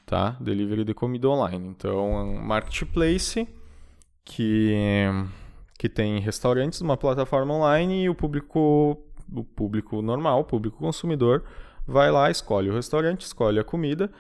tá? 0.06 0.38
Delivery 0.40 0.84
de 0.84 0.94
comida 0.94 1.28
online. 1.30 1.68
Então, 1.68 1.98
é 1.98 2.24
um 2.24 2.40
marketplace 2.40 3.48
que 4.24 5.08
que 5.82 5.90
tem 5.90 6.20
restaurantes 6.20 6.80
numa 6.80 6.96
plataforma 6.96 7.56
online 7.56 8.04
e 8.04 8.10
o 8.10 8.14
público, 8.14 9.04
o 9.34 9.44
público 9.44 10.00
normal, 10.00 10.42
o 10.42 10.44
público 10.44 10.78
consumidor, 10.78 11.44
vai 11.88 12.12
lá, 12.12 12.30
escolhe 12.30 12.70
o 12.70 12.74
restaurante, 12.76 13.22
escolhe 13.22 13.60
a 13.60 13.64
comida, 13.64 14.12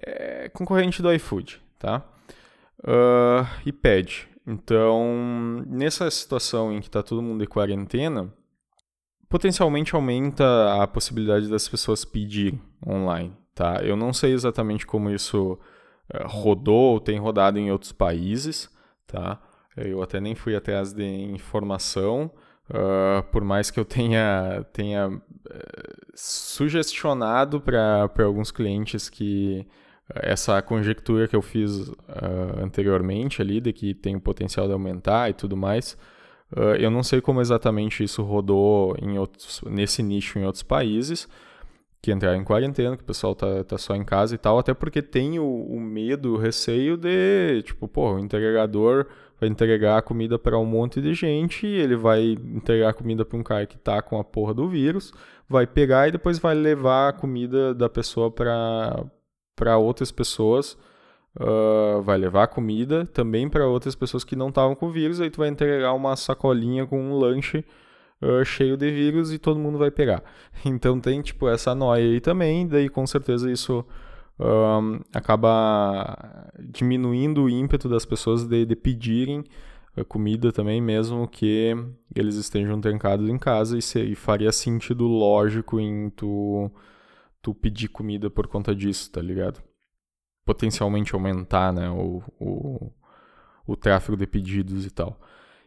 é 0.00 0.48
concorrente 0.50 1.02
do 1.02 1.12
iFood, 1.12 1.60
tá? 1.76 2.04
Uh, 2.78 3.44
e 3.66 3.72
pede. 3.72 4.28
Então, 4.46 5.64
nessa 5.66 6.08
situação 6.08 6.72
em 6.72 6.80
que 6.80 6.86
está 6.86 7.02
todo 7.02 7.20
mundo 7.20 7.42
em 7.42 7.48
quarentena, 7.48 8.32
potencialmente 9.28 9.96
aumenta 9.96 10.80
a 10.80 10.86
possibilidade 10.86 11.48
das 11.48 11.68
pessoas 11.68 12.04
pedirem 12.04 12.62
online, 12.86 13.36
tá? 13.56 13.80
Eu 13.82 13.96
não 13.96 14.12
sei 14.12 14.34
exatamente 14.34 14.86
como 14.86 15.10
isso 15.10 15.54
uh, 16.14 16.28
rodou 16.28 16.92
ou 16.92 17.00
tem 17.00 17.18
rodado 17.18 17.58
em 17.58 17.72
outros 17.72 17.90
países, 17.90 18.70
tá? 19.04 19.40
Eu 19.76 20.02
até 20.02 20.20
nem 20.20 20.34
fui 20.34 20.54
atrás 20.54 20.92
de 20.92 21.04
informação, 21.04 22.30
uh, 22.70 23.22
por 23.30 23.42
mais 23.42 23.70
que 23.70 23.80
eu 23.80 23.84
tenha, 23.84 24.64
tenha 24.72 25.08
uh, 25.08 25.22
sugestionado 26.14 27.60
para 27.60 28.10
alguns 28.24 28.50
clientes 28.50 29.08
que 29.08 29.66
essa 30.14 30.60
conjectura 30.60 31.26
que 31.26 31.36
eu 31.36 31.42
fiz 31.42 31.88
uh, 31.88 31.94
anteriormente 32.62 33.40
ali, 33.40 33.60
de 33.60 33.72
que 33.72 33.94
tem 33.94 34.16
o 34.16 34.20
potencial 34.20 34.66
de 34.66 34.72
aumentar 34.72 35.30
e 35.30 35.32
tudo 35.32 35.56
mais, 35.56 35.96
uh, 36.56 36.74
eu 36.78 36.90
não 36.90 37.02
sei 37.02 37.20
como 37.20 37.40
exatamente 37.40 38.04
isso 38.04 38.22
rodou 38.22 38.96
em 39.00 39.18
outros, 39.18 39.62
nesse 39.66 40.02
nicho 40.02 40.38
em 40.38 40.44
outros 40.44 40.62
países, 40.62 41.28
que 42.00 42.12
entraram 42.12 42.38
em 42.38 42.44
quarentena, 42.44 42.96
que 42.96 43.04
o 43.04 43.06
pessoal 43.06 43.34
tá, 43.34 43.62
tá 43.64 43.78
só 43.78 43.94
em 43.94 44.04
casa 44.04 44.34
e 44.34 44.38
tal, 44.38 44.58
até 44.58 44.74
porque 44.74 45.00
tem 45.00 45.38
o, 45.38 45.44
o 45.44 45.80
medo, 45.80 46.34
o 46.34 46.36
receio 46.36 46.96
de, 46.96 47.62
tipo, 47.62 47.86
pô, 47.86 48.14
o 48.14 48.18
entregador 48.18 49.06
vai 49.42 49.48
entregar 49.48 50.00
comida 50.02 50.38
para 50.38 50.56
um 50.56 50.64
monte 50.64 51.00
de 51.00 51.12
gente, 51.14 51.66
ele 51.66 51.96
vai 51.96 52.38
entregar 52.54 52.94
comida 52.94 53.24
para 53.24 53.36
um 53.36 53.42
cara 53.42 53.66
que 53.66 53.76
tá 53.76 54.00
com 54.00 54.16
a 54.16 54.22
porra 54.22 54.54
do 54.54 54.68
vírus, 54.68 55.12
vai 55.48 55.66
pegar 55.66 56.06
e 56.06 56.12
depois 56.12 56.38
vai 56.38 56.54
levar 56.54 57.08
a 57.08 57.12
comida 57.12 57.74
da 57.74 57.88
pessoa 57.88 58.30
para 58.30 59.76
outras 59.78 60.12
pessoas, 60.12 60.78
uh, 61.40 62.00
vai 62.02 62.18
levar 62.18 62.44
a 62.44 62.46
comida 62.46 63.04
também 63.04 63.48
para 63.48 63.66
outras 63.66 63.96
pessoas 63.96 64.22
que 64.22 64.36
não 64.36 64.48
estavam 64.48 64.76
com 64.76 64.92
vírus, 64.92 65.20
aí 65.20 65.28
tu 65.28 65.38
vai 65.38 65.48
entregar 65.48 65.92
uma 65.92 66.14
sacolinha 66.14 66.86
com 66.86 67.00
um 67.00 67.18
lanche 67.18 67.64
uh, 68.22 68.44
cheio 68.44 68.76
de 68.76 68.92
vírus 68.92 69.32
e 69.32 69.38
todo 69.38 69.58
mundo 69.58 69.76
vai 69.76 69.90
pegar. 69.90 70.22
Então 70.64 71.00
tem 71.00 71.20
tipo 71.20 71.48
essa 71.48 71.74
noia 71.74 72.04
aí 72.04 72.20
também, 72.20 72.68
daí 72.68 72.88
com 72.88 73.04
certeza 73.08 73.50
isso 73.50 73.84
um, 74.42 75.00
acaba 75.14 76.50
diminuindo 76.58 77.44
o 77.44 77.48
ímpeto 77.48 77.88
das 77.88 78.04
pessoas 78.04 78.44
de, 78.44 78.66
de 78.66 78.74
pedirem 78.74 79.44
eh, 79.96 80.04
comida 80.04 80.50
também, 80.50 80.80
mesmo 80.80 81.28
que 81.28 81.72
eles 82.14 82.34
estejam 82.34 82.80
trancados 82.80 83.28
em 83.28 83.38
casa, 83.38 83.78
e, 83.78 83.82
se, 83.82 84.02
e 84.02 84.14
faria 84.14 84.50
sentido 84.50 85.06
lógico 85.06 85.78
em 85.78 86.10
tu, 86.10 86.70
tu 87.40 87.54
pedir 87.54 87.88
comida 87.88 88.28
por 88.28 88.48
conta 88.48 88.74
disso, 88.74 89.10
tá 89.12 89.22
ligado? 89.22 89.62
Potencialmente 90.44 91.14
aumentar 91.14 91.72
né, 91.72 91.88
o, 91.90 92.22
o, 92.40 92.90
o 93.66 93.76
tráfego 93.76 94.16
de 94.16 94.26
pedidos 94.26 94.84
e 94.84 94.90
tal. 94.90 95.20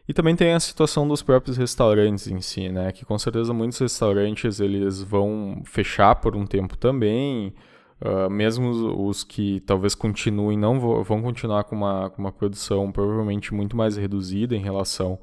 E 0.08 0.12
também 0.12 0.36
tem 0.36 0.52
a 0.52 0.60
situação 0.60 1.08
dos 1.08 1.22
próprios 1.22 1.56
restaurantes 1.56 2.28
em 2.28 2.40
si, 2.40 2.68
né? 2.68 2.92
Que 2.92 3.04
com 3.04 3.18
certeza 3.18 3.52
muitos 3.52 3.78
restaurantes 3.78 4.60
eles 4.60 5.02
vão 5.02 5.62
fechar 5.64 6.14
por 6.16 6.36
um 6.36 6.46
tempo 6.46 6.76
também. 6.76 7.52
Uh, 8.00 8.28
mesmo 8.28 8.68
os, 8.68 8.78
os, 9.16 9.24
que 9.24 9.60
talvez 9.60 9.94
continuem, 9.94 10.58
não 10.58 10.78
vão, 10.78 11.22
continuar 11.22 11.64
com 11.64 11.74
uma, 11.74 12.10
com 12.10 12.20
uma 12.20 12.32
produção 12.32 12.92
provavelmente 12.92 13.54
muito 13.54 13.74
mais 13.74 13.96
reduzida 13.96 14.54
em 14.54 14.60
relação 14.60 15.18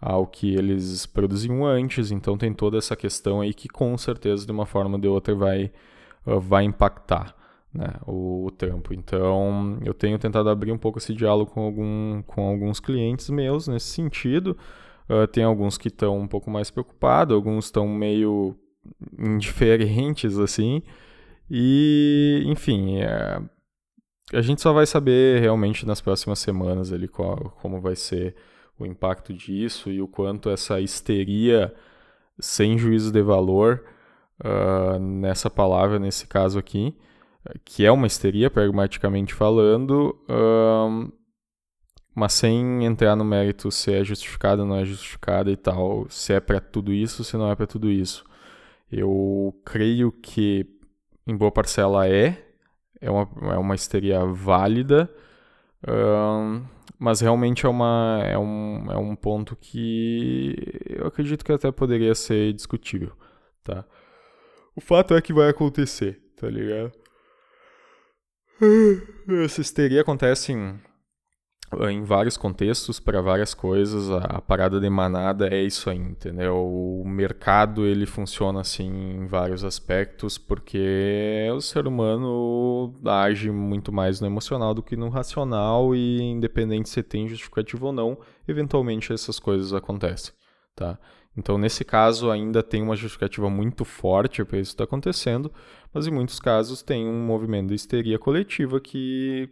ao 0.00 0.26
que 0.26 0.54
eles 0.54 1.06
produziam 1.06 1.64
antes. 1.64 2.10
Então 2.10 2.36
tem 2.36 2.52
toda 2.52 2.76
essa 2.76 2.96
questão 2.96 3.40
aí 3.40 3.54
que 3.54 3.68
com 3.68 3.96
certeza 3.96 4.44
de 4.44 4.50
uma 4.50 4.66
forma 4.66 4.96
ou 4.96 5.00
de 5.00 5.06
outra 5.06 5.34
vai, 5.34 5.70
uh, 6.26 6.40
vai 6.40 6.64
impactar. 6.64 7.36
né, 7.72 7.94
o, 8.06 8.46
o, 8.46 8.50
trampo. 8.50 8.94
Então, 8.94 9.78
eu 9.84 9.94
tenho 9.94 10.18
tentado 10.18 10.48
abrir 10.48 10.72
um 10.72 10.78
pouco 10.78 10.98
esse 10.98 11.14
diálogo 11.14 11.50
com, 11.52 11.60
algum, 11.60 12.22
com 12.22 12.48
alguns 12.48 12.80
clientes 12.80 13.30
meus 13.30 13.68
nesse 13.68 13.88
sentido. 13.88 14.56
Uh, 15.08 15.26
tem 15.26 15.44
alguns 15.44 15.78
que 15.78 15.88
estão 15.88 16.18
um 16.18 16.26
pouco 16.26 16.50
mais 16.50 16.70
preocupados, 16.70 17.34
alguns 17.34 17.66
estão 17.66 17.86
meio 17.86 18.56
indiferentes, 19.18 20.38
assim. 20.38 20.82
E, 21.50 22.42
enfim, 22.46 22.98
é, 22.98 23.40
a 24.32 24.42
gente 24.42 24.60
só 24.60 24.72
vai 24.72 24.86
saber 24.86 25.40
realmente 25.40 25.86
nas 25.86 26.00
próximas 26.00 26.38
semanas 26.38 26.92
ali 26.92 27.08
qual, 27.08 27.56
como 27.60 27.80
vai 27.80 27.96
ser 27.96 28.36
o 28.78 28.84
impacto 28.86 29.32
disso 29.32 29.90
e 29.90 30.00
o 30.00 30.08
quanto 30.08 30.50
essa 30.50 30.80
histeria 30.80 31.74
sem 32.38 32.78
juízo 32.78 33.10
de 33.10 33.22
valor 33.22 33.84
uh, 34.44 34.98
nessa 35.00 35.50
palavra, 35.50 35.98
nesse 35.98 36.26
caso 36.26 36.58
aqui, 36.58 36.96
que 37.64 37.84
é 37.84 37.90
uma 37.90 38.06
histeria, 38.06 38.50
pragmaticamente 38.50 39.34
falando, 39.34 40.14
mas 42.14 42.34
sem 42.34 42.84
entrar 42.84 43.16
no 43.16 43.24
mérito 43.24 43.70
se 43.70 43.92
é 43.92 44.04
justificada 44.04 44.62
ou 44.62 44.68
não 44.68 44.76
é 44.76 44.84
justificada 44.84 45.50
e 45.50 45.56
tal, 45.56 46.06
se 46.10 46.32
é 46.32 46.40
para 46.40 46.60
tudo 46.60 46.92
isso, 46.92 47.24
se 47.24 47.36
não 47.36 47.50
é 47.50 47.54
para 47.54 47.66
tudo 47.66 47.90
isso. 47.90 48.24
Eu 48.90 49.58
creio 49.64 50.12
que 50.12 50.77
em 51.28 51.36
boa 51.36 51.52
parcela 51.52 52.08
é, 52.08 52.42
é 53.00 53.10
uma, 53.10 53.28
é 53.52 53.58
uma 53.58 53.74
histeria 53.74 54.24
válida, 54.24 55.08
mas 56.98 57.20
realmente 57.20 57.66
é, 57.66 57.68
uma, 57.68 58.22
é, 58.24 58.38
um, 58.38 58.90
é 58.90 58.96
um 58.96 59.14
ponto 59.14 59.54
que 59.54 60.56
eu 60.86 61.06
acredito 61.06 61.44
que 61.44 61.52
até 61.52 61.70
poderia 61.70 62.14
ser 62.14 62.54
discutível, 62.54 63.12
tá? 63.62 63.84
O 64.74 64.80
fato 64.80 65.14
é 65.14 65.20
que 65.20 65.32
vai 65.32 65.50
acontecer, 65.50 66.18
tá 66.34 66.48
ligado? 66.48 66.92
Essa 69.44 69.60
histeria 69.60 70.00
acontece 70.00 70.52
em 70.52 70.80
em 71.90 72.02
vários 72.02 72.36
contextos, 72.36 72.98
para 72.98 73.20
várias 73.20 73.52
coisas, 73.52 74.10
a, 74.10 74.18
a, 74.18 74.40
parada 74.40 74.80
de 74.80 74.88
manada 74.88 75.48
é 75.48 75.62
isso 75.62 75.90
aí, 75.90 75.98
entendeu? 75.98 76.56
O 76.56 77.04
mercado 77.06 77.84
ele 77.84 78.06
funciona 78.06 78.60
assim 78.60 78.88
em 78.88 79.26
vários 79.26 79.64
aspectos, 79.64 80.38
porque 80.38 81.46
o 81.54 81.60
ser 81.60 81.86
humano 81.86 82.94
age 83.04 83.50
muito 83.50 83.92
mais 83.92 84.20
no 84.20 84.26
emocional 84.26 84.72
do 84.72 84.82
que 84.82 84.96
no 84.96 85.10
racional 85.10 85.94
e 85.94 86.22
independente 86.22 86.88
se 86.88 87.02
tem 87.02 87.28
justificativo 87.28 87.86
ou 87.86 87.92
não, 87.92 88.18
eventualmente 88.46 89.12
essas 89.12 89.38
coisas 89.38 89.74
acontecem, 89.74 90.32
tá? 90.74 90.98
Então, 91.36 91.56
nesse 91.56 91.84
caso, 91.84 92.30
ainda 92.30 92.64
tem 92.64 92.82
uma 92.82 92.96
justificativa 92.96 93.48
muito 93.48 93.84
forte 93.84 94.44
para 94.44 94.58
isso 94.58 94.72
estar 94.72 94.84
tá 94.84 94.88
acontecendo, 94.88 95.52
mas 95.92 96.06
em 96.06 96.10
muitos 96.10 96.40
casos 96.40 96.82
tem 96.82 97.06
um 97.06 97.24
movimento 97.24 97.68
de 97.68 97.74
histeria 97.74 98.18
coletiva 98.18 98.80
que 98.80 99.48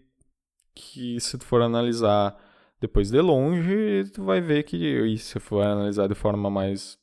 que 0.76 1.18
se 1.20 1.38
tu 1.38 1.44
for 1.44 1.62
analisar 1.62 2.36
depois 2.80 3.10
de 3.10 3.20
longe, 3.20 4.04
tu 4.12 4.22
vai 4.22 4.40
ver 4.40 4.62
que, 4.64 4.76
e 4.76 5.18
se 5.18 5.40
for 5.40 5.64
analisar 5.64 6.08
de 6.08 6.14
forma 6.14 6.50
mais 6.50 6.98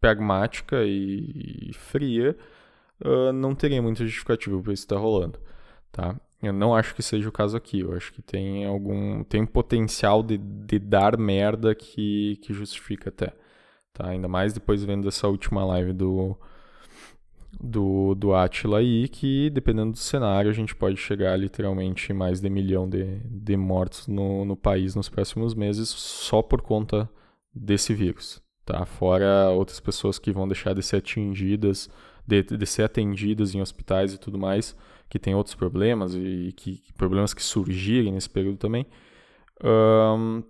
pragmática 0.00 0.84
e, 0.84 1.70
e 1.70 1.72
fria, 1.74 2.36
uh, 3.04 3.32
não 3.32 3.54
teria 3.54 3.80
muita 3.80 4.04
justificativa 4.04 4.60
para 4.60 4.72
isso 4.72 4.84
estar 4.84 4.96
tá 4.96 5.00
rolando, 5.00 5.38
tá? 5.92 6.20
Eu 6.42 6.52
não 6.52 6.74
acho 6.74 6.94
que 6.94 7.02
seja 7.02 7.28
o 7.28 7.32
caso 7.32 7.56
aqui. 7.56 7.80
Eu 7.80 7.94
acho 7.94 8.12
que 8.12 8.20
tem 8.20 8.64
algum 8.66 9.22
tem 9.24 9.46
potencial 9.46 10.22
de, 10.24 10.36
de 10.38 10.78
dar 10.78 11.16
merda 11.16 11.74
que, 11.74 12.36
que 12.42 12.52
justifica 12.52 13.10
até, 13.10 13.32
tá? 13.92 14.08
Ainda 14.08 14.28
mais 14.28 14.52
depois 14.52 14.82
vendo 14.84 15.08
essa 15.08 15.28
última 15.28 15.64
live 15.64 15.92
do 15.92 16.36
do, 17.60 18.14
do 18.14 18.34
Atila 18.34 18.78
aí, 18.78 19.08
que 19.08 19.50
dependendo 19.50 19.92
do 19.92 19.98
cenário, 19.98 20.50
a 20.50 20.54
gente 20.54 20.74
pode 20.74 20.96
chegar 20.96 21.36
literalmente 21.36 22.12
mais 22.12 22.40
de 22.40 22.48
milhão 22.48 22.88
de, 22.88 23.20
de 23.24 23.56
mortos 23.56 24.06
no, 24.06 24.44
no 24.44 24.56
país 24.56 24.94
nos 24.94 25.08
próximos 25.08 25.54
meses 25.54 25.88
só 25.88 26.42
por 26.42 26.62
conta 26.62 27.08
desse 27.54 27.94
vírus. 27.94 28.42
Tá? 28.64 28.84
Fora 28.86 29.50
outras 29.50 29.80
pessoas 29.80 30.18
que 30.18 30.32
vão 30.32 30.46
deixar 30.46 30.74
de 30.74 30.82
ser 30.82 30.96
atingidas, 30.96 31.90
de, 32.26 32.42
de 32.42 32.66
ser 32.66 32.84
atendidas 32.84 33.54
em 33.54 33.60
hospitais 33.60 34.14
e 34.14 34.18
tudo 34.18 34.38
mais, 34.38 34.76
que 35.08 35.18
tem 35.18 35.34
outros 35.34 35.54
problemas 35.54 36.14
e 36.14 36.52
que 36.56 36.82
problemas 36.96 37.34
que 37.34 37.42
surgirem 37.42 38.12
nesse 38.12 38.30
período 38.30 38.56
também. 38.56 38.86
Um, 39.64 40.42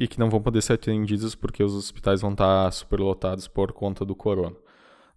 e 0.00 0.06
que 0.06 0.18
não 0.18 0.30
vão 0.30 0.40
poder 0.40 0.62
ser 0.62 0.74
atendidos 0.74 1.34
porque 1.34 1.62
os 1.62 1.74
hospitais 1.74 2.20
vão 2.20 2.32
estar 2.32 2.70
superlotados 2.72 3.48
por 3.48 3.72
conta 3.72 4.04
do 4.04 4.14
corona. 4.14 4.56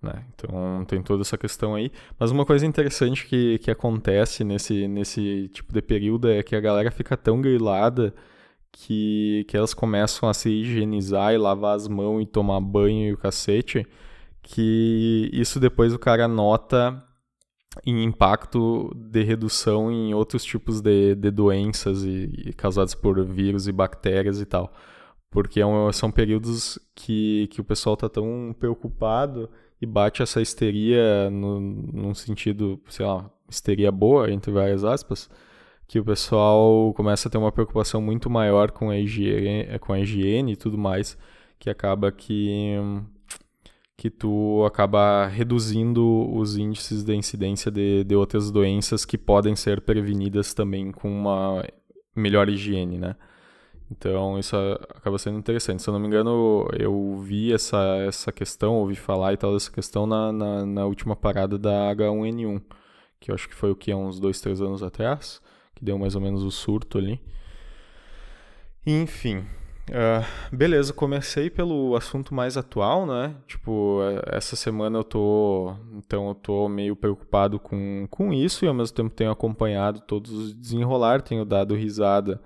Né? 0.01 0.25
Então 0.33 0.83
tem 0.85 1.01
toda 1.01 1.21
essa 1.21 1.37
questão 1.37 1.75
aí. 1.75 1.91
Mas 2.19 2.31
uma 2.31 2.45
coisa 2.45 2.65
interessante 2.65 3.27
que, 3.27 3.59
que 3.59 3.69
acontece 3.69 4.43
nesse, 4.43 4.87
nesse 4.87 5.49
tipo 5.49 5.71
de 5.71 5.81
período 5.81 6.29
é 6.29 6.41
que 6.41 6.55
a 6.55 6.59
galera 6.59 6.89
fica 6.89 7.15
tão 7.15 7.39
grilada 7.39 8.13
que, 8.71 9.45
que 9.47 9.55
elas 9.55 9.73
começam 9.73 10.27
a 10.29 10.33
se 10.33 10.49
higienizar 10.49 11.33
e 11.33 11.37
lavar 11.37 11.75
as 11.75 11.87
mãos 11.87 12.21
e 12.21 12.25
tomar 12.25 12.59
banho 12.61 13.09
e 13.09 13.13
o 13.13 13.17
cacete, 13.17 13.85
que 14.41 15.29
isso 15.33 15.59
depois 15.59 15.93
o 15.93 15.99
cara 15.99 16.27
nota 16.27 17.03
em 17.85 18.03
impacto 18.03 18.91
de 18.95 19.23
redução 19.23 19.91
em 19.91 20.13
outros 20.13 20.43
tipos 20.43 20.81
de, 20.81 21.15
de 21.15 21.31
doenças 21.31 22.03
e, 22.03 22.31
e 22.47 22.53
causadas 22.53 22.95
por 22.95 23.23
vírus 23.25 23.67
e 23.67 23.71
bactérias 23.71 24.41
e 24.41 24.45
tal. 24.45 24.73
Porque 25.29 25.61
é 25.61 25.65
um, 25.65 25.91
são 25.93 26.11
períodos 26.11 26.79
que, 26.95 27.47
que 27.51 27.61
o 27.61 27.63
pessoal 27.63 27.93
está 27.93 28.09
tão 28.09 28.53
preocupado 28.59 29.49
e 29.81 29.85
bate 29.85 30.21
essa 30.21 30.41
histeria 30.41 31.29
no, 31.31 31.59
num 31.59 32.13
sentido, 32.13 32.79
sei 32.87 33.05
lá, 33.05 33.29
histeria 33.49 33.91
boa, 33.91 34.31
entre 34.31 34.51
várias 34.51 34.83
aspas, 34.83 35.29
que 35.87 35.99
o 35.99 36.05
pessoal 36.05 36.93
começa 36.93 37.27
a 37.27 37.31
ter 37.31 37.37
uma 37.37 37.51
preocupação 37.51 38.01
muito 38.01 38.29
maior 38.29 38.71
com 38.71 38.89
a 38.91 38.97
higiene, 38.97 39.79
com 39.79 39.91
a 39.91 39.99
higiene 39.99 40.53
e 40.53 40.55
tudo 40.55 40.77
mais, 40.77 41.17
que 41.59 41.69
acaba 41.69 42.11
que 42.11 42.75
que 43.97 44.09
tu 44.09 44.65
acaba 44.65 45.27
reduzindo 45.27 46.27
os 46.33 46.57
índices 46.57 47.03
de 47.03 47.13
incidência 47.13 47.69
de, 47.69 48.03
de 48.03 48.15
outras 48.15 48.49
doenças 48.49 49.05
que 49.05 49.15
podem 49.15 49.55
ser 49.55 49.81
prevenidas 49.81 50.55
também 50.55 50.91
com 50.91 51.07
uma 51.07 51.63
melhor 52.15 52.49
higiene, 52.49 52.97
né? 52.97 53.15
Então 53.91 54.39
isso 54.39 54.55
acaba 54.89 55.17
sendo 55.17 55.37
interessante. 55.37 55.83
Se 55.83 55.89
eu 55.89 55.93
não 55.93 55.99
me 55.99 56.07
engano, 56.07 56.65
eu 56.79 57.17
vi 57.17 57.53
essa, 57.53 57.77
essa 58.07 58.31
questão, 58.31 58.75
ouvi 58.75 58.95
falar 58.95 59.33
e 59.33 59.37
tal 59.37 59.53
dessa 59.53 59.69
questão 59.69 60.07
na, 60.07 60.31
na, 60.31 60.65
na 60.65 60.85
última 60.85 61.15
parada 61.15 61.57
da 61.57 61.93
H1N1, 61.93 62.61
que 63.19 63.29
eu 63.29 63.35
acho 63.35 63.49
que 63.49 63.55
foi 63.55 63.69
o 63.69 63.75
que, 63.75 63.93
uns 63.93 64.19
dois, 64.19 64.39
três 64.39 64.61
anos 64.61 64.81
atrás, 64.81 65.41
que 65.75 65.83
deu 65.83 65.99
mais 65.99 66.15
ou 66.15 66.21
menos 66.21 66.43
o 66.43 66.49
surto 66.49 66.97
ali. 66.97 67.21
Enfim, 68.87 69.39
uh, 69.89 70.55
beleza, 70.55 70.93
comecei 70.93 71.49
pelo 71.49 71.93
assunto 71.95 72.33
mais 72.33 72.55
atual, 72.55 73.05
né? 73.05 73.35
Tipo, 73.45 73.99
essa 74.25 74.55
semana 74.55 74.99
eu 74.99 75.03
tô, 75.03 75.75
então 75.97 76.29
eu 76.29 76.35
tô 76.35 76.69
meio 76.69 76.95
preocupado 76.95 77.59
com, 77.59 78.07
com 78.09 78.31
isso 78.33 78.63
e 78.63 78.69
ao 78.69 78.73
mesmo 78.73 78.95
tempo 78.95 79.13
tenho 79.13 79.31
acompanhado 79.31 79.99
todos 79.99 80.31
os 80.31 80.53
desenrolar, 80.55 81.21
tenho 81.21 81.43
dado 81.43 81.75
risada 81.75 82.41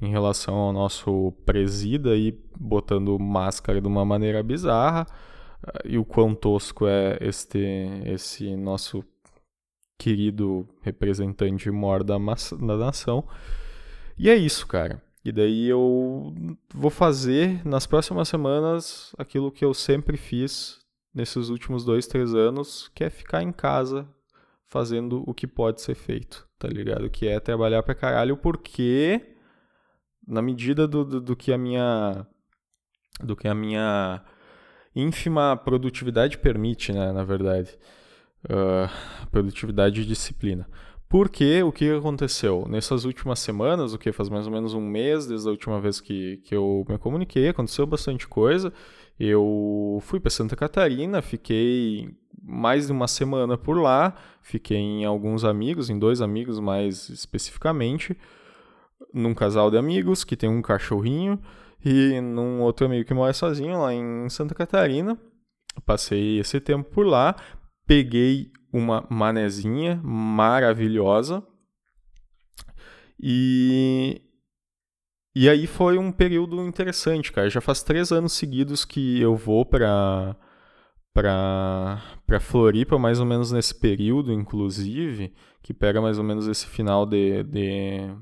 em 0.00 0.10
relação 0.10 0.54
ao 0.54 0.72
nosso 0.72 1.32
presida 1.44 2.16
e 2.16 2.38
botando 2.58 3.18
máscara 3.18 3.80
de 3.80 3.86
uma 3.86 4.04
maneira 4.04 4.42
bizarra 4.42 5.06
e 5.84 5.98
o 5.98 6.04
quão 6.04 6.34
tosco 6.34 6.86
é 6.86 7.18
este 7.20 7.58
esse 8.06 8.54
nosso 8.56 9.04
querido 9.98 10.68
representante 10.82 11.70
mor 11.70 12.04
da, 12.04 12.16
da 12.16 12.76
nação. 12.76 13.26
E 14.16 14.30
é 14.30 14.36
isso, 14.36 14.66
cara. 14.66 15.02
E 15.24 15.32
daí 15.32 15.68
eu 15.68 16.32
vou 16.72 16.90
fazer 16.90 17.66
nas 17.66 17.86
próximas 17.86 18.28
semanas 18.28 19.12
aquilo 19.18 19.50
que 19.50 19.64
eu 19.64 19.74
sempre 19.74 20.16
fiz 20.16 20.78
nesses 21.12 21.48
últimos 21.48 21.84
dois, 21.84 22.06
três 22.06 22.34
anos, 22.34 22.88
que 22.94 23.02
é 23.02 23.10
ficar 23.10 23.42
em 23.42 23.50
casa 23.50 24.08
fazendo 24.66 25.24
o 25.26 25.34
que 25.34 25.46
pode 25.46 25.80
ser 25.80 25.94
feito, 25.94 26.46
tá 26.58 26.68
ligado? 26.68 27.10
Que 27.10 27.26
é 27.26 27.40
trabalhar 27.40 27.82
pra 27.82 27.94
caralho, 27.94 28.36
porque 28.36 29.34
na 30.28 30.42
medida 30.42 30.86
do, 30.86 31.04
do, 31.04 31.20
do, 31.20 31.36
que 31.36 31.52
a 31.52 31.58
minha 31.58 32.26
do 33.22 33.34
que 33.34 33.48
a 33.48 33.54
minha 33.54 34.22
ínfima 34.94 35.56
produtividade 35.56 36.38
permite, 36.38 36.92
né, 36.92 37.10
na 37.10 37.24
verdade, 37.24 37.76
uh, 38.44 39.26
produtividade 39.30 40.02
e 40.02 40.04
disciplina. 40.04 40.68
Porque 41.08 41.62
o 41.62 41.72
que 41.72 41.90
aconteceu? 41.90 42.66
Nessas 42.68 43.06
últimas 43.06 43.38
semanas, 43.38 43.94
o 43.94 43.98
que 43.98 44.12
faz 44.12 44.28
mais 44.28 44.46
ou 44.46 44.52
menos 44.52 44.74
um 44.74 44.80
mês 44.80 45.26
desde 45.26 45.48
a 45.48 45.50
última 45.50 45.80
vez 45.80 46.00
que, 46.00 46.36
que 46.44 46.54
eu 46.54 46.84
me 46.86 46.98
comuniquei, 46.98 47.48
aconteceu 47.48 47.86
bastante 47.86 48.28
coisa. 48.28 48.72
Eu 49.18 49.98
fui 50.02 50.20
para 50.20 50.30
Santa 50.30 50.54
Catarina, 50.54 51.22
fiquei 51.22 52.14
mais 52.42 52.86
de 52.86 52.92
uma 52.92 53.08
semana 53.08 53.56
por 53.56 53.80
lá, 53.80 54.14
fiquei 54.42 54.76
em 54.76 55.04
alguns 55.06 55.44
amigos, 55.44 55.88
em 55.88 55.98
dois 55.98 56.20
amigos 56.20 56.60
mais 56.60 57.08
especificamente 57.08 58.16
num 59.12 59.34
casal 59.34 59.70
de 59.70 59.78
amigos 59.78 60.24
que 60.24 60.36
tem 60.36 60.48
um 60.48 60.62
cachorrinho 60.62 61.40
e 61.84 62.20
num 62.20 62.60
outro 62.60 62.86
amigo 62.86 63.06
que 63.06 63.14
mora 63.14 63.32
sozinho 63.32 63.80
lá 63.80 63.92
em 63.94 64.28
Santa 64.28 64.54
Catarina. 64.54 65.18
Passei 65.86 66.38
esse 66.38 66.60
tempo 66.60 66.90
por 66.90 67.06
lá, 67.06 67.36
peguei 67.86 68.50
uma 68.72 69.06
manezinha 69.08 70.00
maravilhosa, 70.02 71.42
E, 73.20 74.22
e 75.34 75.48
aí 75.48 75.66
foi 75.66 75.98
um 75.98 76.12
período 76.12 76.62
interessante, 76.62 77.32
cara. 77.32 77.50
Já 77.50 77.60
faz 77.60 77.82
três 77.82 78.12
anos 78.12 78.32
seguidos 78.32 78.84
que 78.84 79.20
eu 79.20 79.34
vou 79.36 79.64
pra, 79.66 80.36
pra, 81.12 82.02
pra 82.26 82.40
Floripa, 82.40 82.98
mais 82.98 83.20
ou 83.20 83.26
menos 83.26 83.50
nesse 83.50 83.74
período, 83.74 84.32
inclusive, 84.32 85.34
que 85.62 85.74
pega 85.74 86.00
mais 86.00 86.18
ou 86.18 86.24
menos 86.24 86.46
esse 86.46 86.66
final 86.66 87.04
de, 87.04 87.42
de, 87.44 88.14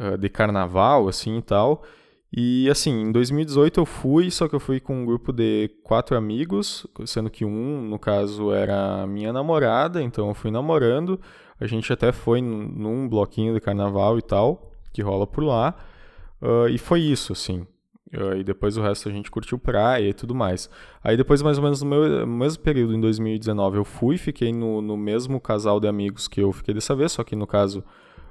uh, 0.00 0.16
de 0.16 0.28
carnaval, 0.28 1.08
assim 1.08 1.38
e 1.38 1.42
tal. 1.42 1.84
E 2.32 2.70
assim, 2.70 3.02
em 3.02 3.12
2018 3.12 3.80
eu 3.80 3.86
fui, 3.86 4.30
só 4.30 4.48
que 4.48 4.54
eu 4.54 4.60
fui 4.60 4.78
com 4.78 5.02
um 5.02 5.04
grupo 5.04 5.32
de 5.32 5.68
quatro 5.82 6.16
amigos, 6.16 6.86
sendo 7.04 7.28
que 7.28 7.44
um, 7.44 7.82
no 7.82 7.98
caso, 7.98 8.52
era 8.52 9.04
minha 9.06 9.32
namorada, 9.32 10.00
então 10.00 10.28
eu 10.28 10.34
fui 10.34 10.50
namorando. 10.50 11.20
A 11.58 11.66
gente 11.66 11.92
até 11.92 12.12
foi 12.12 12.40
num 12.40 13.08
bloquinho 13.08 13.52
de 13.52 13.60
carnaval 13.60 14.16
e 14.16 14.22
tal, 14.22 14.72
que 14.92 15.02
rola 15.02 15.26
por 15.26 15.42
lá. 15.42 15.74
Uh, 16.40 16.68
e 16.68 16.78
foi 16.78 17.00
isso, 17.00 17.32
assim. 17.32 17.66
Uh, 18.14 18.36
e 18.38 18.44
depois 18.44 18.76
o 18.76 18.82
resto 18.82 19.08
a 19.08 19.12
gente 19.12 19.30
curtiu 19.30 19.58
praia 19.58 20.08
e 20.08 20.14
tudo 20.14 20.34
mais. 20.34 20.70
Aí 21.02 21.16
depois, 21.16 21.42
mais 21.42 21.58
ou 21.58 21.64
menos 21.64 21.82
no 21.82 21.90
meu, 21.90 22.26
mesmo 22.26 22.62
período, 22.62 22.94
em 22.94 23.00
2019, 23.00 23.76
eu 23.76 23.84
fui, 23.84 24.16
fiquei 24.16 24.52
no, 24.52 24.80
no 24.80 24.96
mesmo 24.96 25.40
casal 25.40 25.80
de 25.80 25.88
amigos 25.88 26.28
que 26.28 26.40
eu 26.40 26.52
fiquei 26.52 26.72
dessa 26.72 26.94
vez, 26.94 27.10
só 27.10 27.24
que 27.24 27.34
no 27.34 27.46
caso... 27.46 27.84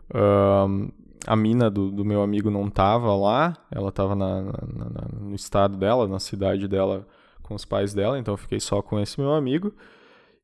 Uh, 0.09 0.89
a 1.25 1.35
mina 1.35 1.69
do, 1.69 1.91
do 1.91 2.05
meu 2.05 2.21
amigo 2.21 2.49
não 2.49 2.69
tava 2.69 3.13
lá, 3.15 3.57
ela 3.71 3.91
tava 3.91 4.15
na, 4.15 4.41
na, 4.41 4.53
na, 4.53 5.07
no 5.19 5.35
estado 5.35 5.77
dela, 5.77 6.07
na 6.07 6.19
cidade 6.19 6.67
dela, 6.67 7.07
com 7.43 7.55
os 7.55 7.65
pais 7.65 7.93
dela, 7.93 8.19
então 8.19 8.33
eu 8.33 8.37
fiquei 8.37 8.59
só 8.59 8.81
com 8.81 8.99
esse 8.99 9.19
meu 9.19 9.33
amigo. 9.33 9.73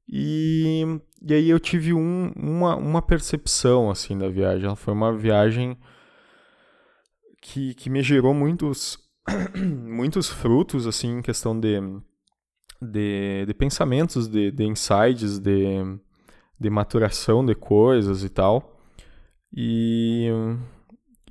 E, 0.07 0.83
e 1.21 1.33
aí 1.33 1.49
eu 1.49 1.59
tive 1.59 1.93
um, 1.93 2.31
uma, 2.35 2.75
uma 2.75 3.01
percepção, 3.01 3.89
assim, 3.89 4.17
da 4.17 4.29
viagem. 4.29 4.65
Ela 4.65 4.75
foi 4.75 4.93
uma 4.93 5.15
viagem 5.15 5.77
que, 7.41 7.73
que 7.73 7.89
me 7.89 8.01
gerou 8.01 8.33
muitos, 8.33 8.97
muitos 9.55 10.29
frutos, 10.29 10.85
assim, 10.88 11.19
em 11.19 11.21
questão 11.21 11.59
de, 11.59 11.79
de, 12.81 13.45
de 13.45 13.53
pensamentos, 13.53 14.27
de, 14.27 14.51
de 14.51 14.63
insights, 14.63 15.39
de, 15.39 15.97
de 16.59 16.69
maturação 16.69 17.45
de 17.45 17.55
coisas 17.55 18.23
e 18.23 18.29
tal. 18.29 18.74
E, 19.55 20.29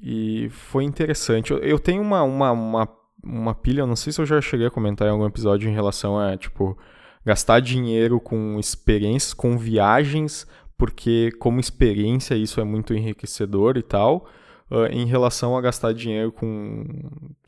e 0.02 0.48
foi 0.48 0.84
interessante. 0.84 1.52
Eu, 1.52 1.58
eu 1.58 1.78
tenho 1.78 2.00
uma, 2.00 2.22
uma, 2.22 2.52
uma, 2.52 2.88
uma 3.22 3.54
pilha, 3.54 3.86
não 3.86 3.96
sei 3.96 4.12
se 4.12 4.20
eu 4.20 4.24
já 4.24 4.40
cheguei 4.40 4.66
a 4.66 4.70
comentar 4.70 5.06
em 5.06 5.10
algum 5.10 5.26
episódio 5.26 5.68
em 5.68 5.74
relação 5.74 6.18
a, 6.18 6.34
tipo, 6.36 6.78
gastar 7.24 7.60
dinheiro 7.60 8.18
com 8.18 8.58
experiências, 8.58 9.34
com 9.34 9.58
viagens, 9.58 10.46
porque 10.78 11.32
como 11.38 11.60
experiência 11.60 12.34
isso 12.34 12.60
é 12.60 12.64
muito 12.64 12.94
enriquecedor 12.94 13.76
e 13.76 13.82
tal, 13.82 14.26
uh, 14.70 14.86
em 14.86 15.04
relação 15.04 15.54
a 15.56 15.60
gastar 15.60 15.92
dinheiro 15.92 16.32
com, 16.32 16.86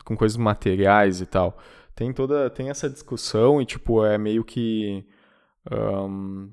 com 0.05 0.15
coisas 0.15 0.37
materiais 0.37 1.21
e 1.21 1.25
tal. 1.25 1.57
Tem 1.95 2.13
toda, 2.13 2.51
tem 2.51 2.69
essa 2.69 2.87
discussão 2.87 3.59
e, 3.59 3.65
tipo, 3.65 4.05
é 4.05 4.17
meio 4.17 4.43
que... 4.43 5.03
Um, 5.69 6.49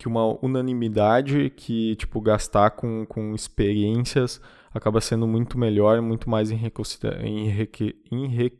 que 0.00 0.08
uma 0.08 0.42
unanimidade 0.42 1.50
que, 1.50 1.94
tipo, 1.96 2.22
gastar 2.22 2.70
com, 2.70 3.04
com 3.04 3.34
experiências 3.34 4.40
acaba 4.72 4.98
sendo 4.98 5.26
muito 5.28 5.58
melhor, 5.58 6.00
muito 6.00 6.30
mais 6.30 6.50
enrique, 6.50 8.00
enrique, 8.10 8.58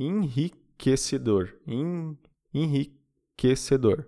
enriquecedor. 0.00 1.52
enriquecedor. 2.54 4.06